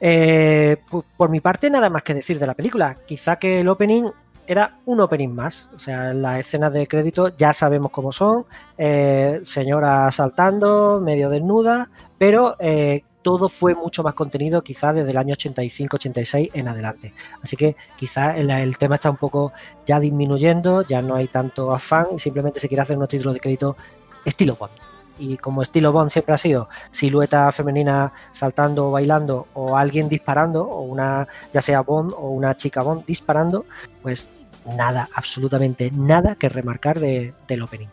Eh, 0.00 0.78
por 1.16 1.28
mi 1.28 1.40
parte 1.40 1.68
nada 1.70 1.90
más 1.90 2.04
que 2.04 2.14
decir 2.14 2.38
de 2.38 2.46
la 2.46 2.54
película, 2.54 2.98
quizá 3.06 3.36
que 3.36 3.60
el 3.60 3.68
opening 3.68 4.10
era 4.46 4.78
un 4.84 5.00
opening 5.00 5.28
más, 5.28 5.68
o 5.74 5.78
sea, 5.78 6.12
las 6.14 6.40
escenas 6.40 6.72
de 6.72 6.86
crédito 6.86 7.36
ya 7.36 7.52
sabemos 7.52 7.90
cómo 7.90 8.10
son, 8.10 8.46
eh, 8.78 9.38
señora 9.42 10.10
saltando, 10.10 11.00
medio 11.00 11.30
desnuda, 11.30 11.90
pero 12.18 12.56
eh, 12.58 13.04
todo 13.22 13.48
fue 13.48 13.74
mucho 13.74 14.02
más 14.02 14.14
contenido 14.14 14.62
quizá 14.62 14.92
desde 14.92 15.10
el 15.10 15.18
año 15.18 15.34
85-86 15.34 16.50
en 16.54 16.68
adelante. 16.68 17.12
Así 17.42 17.56
que 17.56 17.76
quizá 17.96 18.36
el, 18.36 18.78
tema 18.78 18.94
está 18.96 19.10
un 19.10 19.16
poco 19.16 19.52
ya 19.86 19.98
disminuyendo, 20.00 20.82
ya 20.82 21.02
no 21.02 21.14
hay 21.14 21.28
tanto 21.28 21.72
afán 21.72 22.18
simplemente 22.18 22.60
se 22.60 22.68
quiere 22.68 22.82
hacer 22.82 22.96
unos 22.96 23.08
títulos 23.08 23.34
de 23.34 23.40
crédito 23.40 23.76
estilo 24.24 24.56
Bond. 24.56 24.72
Y 25.18 25.36
como 25.36 25.60
estilo 25.60 25.92
Bond 25.92 26.10
siempre 26.10 26.34
ha 26.34 26.38
sido 26.38 26.68
silueta 26.90 27.52
femenina 27.52 28.12
saltando 28.30 28.88
o 28.88 28.90
bailando 28.90 29.48
o 29.52 29.76
alguien 29.76 30.08
disparando, 30.08 30.66
o 30.66 30.80
una, 30.80 31.28
ya 31.52 31.60
sea 31.60 31.82
Bond 31.82 32.14
o 32.16 32.30
una 32.30 32.56
chica 32.56 32.80
Bond 32.80 33.04
disparando, 33.04 33.66
pues 34.02 34.30
nada, 34.64 35.08
absolutamente 35.14 35.90
nada 35.90 36.36
que 36.36 36.48
remarcar 36.48 37.00
de- 37.00 37.34
del 37.46 37.62
opening. 37.62 37.88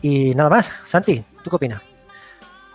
Y 0.00 0.30
nada 0.34 0.48
más, 0.48 0.72
Santi, 0.84 1.22
¿tú 1.42 1.50
qué 1.50 1.56
opinas? 1.56 1.82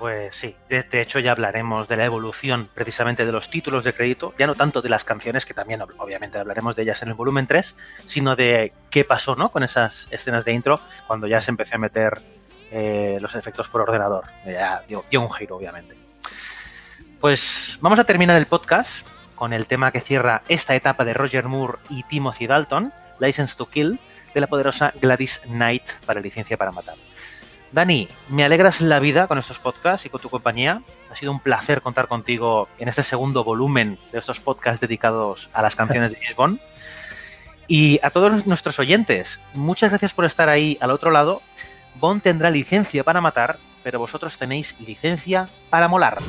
Pues 0.04 0.36
sí, 0.36 0.54
de, 0.68 0.86
hecho 1.02 1.20
ya 1.20 1.32
hablaremos 1.32 1.88
de 1.88 1.96
la 1.96 2.04
evolución 2.04 2.68
precisamente 2.74 3.26
de 3.26 3.32
los 3.32 3.50
títulos 3.50 3.86
de 3.86 3.94
crédito, 3.94 4.34
ya 4.38 4.48
no 4.48 4.54
tanto 4.54 4.82
de 4.82 4.90
las 4.90 5.06
canciones, 5.06 5.46
que 5.46 5.54
también 5.54 5.80
ob- 5.80 5.94
obviamente 5.98 6.38
hablaremos 6.38 6.76
de 6.76 6.84
ellas 6.84 7.02
en 7.04 7.08
el 7.08 7.14
volumen 7.14 7.48
3, 7.48 7.74
sino 8.06 8.36
de 8.36 8.74
qué 8.90 9.06
pasó 9.06 9.38
¿no? 9.38 9.48
con 9.48 9.64
esas 9.64 10.10
escenas 10.12 10.44
de 10.44 10.52
intro 10.52 10.78
cuando 11.08 11.26
ya 11.26 11.40
se 11.40 11.52
empezó 11.52 11.76
a 11.76 11.78
meter 11.78 12.20
eh, 12.70 13.18
los 13.22 13.34
efectos 13.36 13.70
por 13.70 13.80
ordenador. 13.80 14.26
Ya 14.46 14.84
dio, 14.86 15.06
dio 15.10 15.22
un 15.22 15.32
giro, 15.32 15.56
obviamente. 15.56 15.96
Pues 17.22 17.78
vamos 17.80 17.98
a 17.98 18.04
terminar 18.04 18.36
el 18.36 18.46
podcast 18.46 19.08
con 19.36 19.54
el 19.54 19.68
tema 19.68 19.94
que 19.94 20.02
cierra 20.02 20.42
esta 20.50 20.76
etapa 20.76 21.06
de 21.06 21.14
Roger 21.14 21.46
Moore 21.46 21.78
y 21.90 22.04
Timothy 22.04 22.46
Dalton, 22.46 22.92
License 23.22 23.56
to 23.56 23.70
Kill, 23.70 24.02
de 24.34 24.42
la 24.42 24.48
poderosa 24.48 24.94
Gladys 25.02 25.44
Knight 25.46 25.92
para 26.06 26.20
Licencia 26.20 26.58
para 26.58 26.74
Matar. 26.74 26.96
Dani, 27.74 28.08
me 28.30 28.46
alegras 28.46 28.82
la 28.82 29.00
vida 29.00 29.26
con 29.26 29.40
estos 29.40 29.58
podcasts 29.58 30.06
y 30.06 30.10
con 30.10 30.22
tu 30.22 30.30
compañía. 30.30 30.84
Ha 31.12 31.16
sido 31.16 31.32
un 31.32 31.40
placer 31.40 31.82
contar 31.82 32.08
contigo 32.08 32.70
en 32.78 32.88
este 32.88 33.02
segundo 33.02 33.44
volumen 33.44 33.98
de 34.12 34.20
estos 34.20 34.40
podcasts 34.40 34.80
dedicados 34.80 35.50
a 35.54 35.64
las 35.64 35.76
canciones 35.76 36.12
de 36.12 36.20
Bond. 36.38 36.60
Y 37.68 38.00
a 38.04 38.12
todos 38.12 38.46
nuestros 38.46 38.78
oyentes, 38.78 39.42
muchas 39.56 39.90
gracias 39.90 40.14
por 40.14 40.26
estar 40.26 40.50
ahí 40.50 40.78
al 40.82 40.92
otro 40.92 41.10
lado. 41.10 41.42
Bond 41.96 42.22
tendrá 42.22 42.52
licencia 42.52 43.04
para 43.04 43.22
matar, 43.22 43.58
pero 43.84 43.98
vosotros 43.98 44.38
tenéis 44.38 44.76
licencia 44.80 45.50
para 45.72 45.88
molar. 45.88 46.20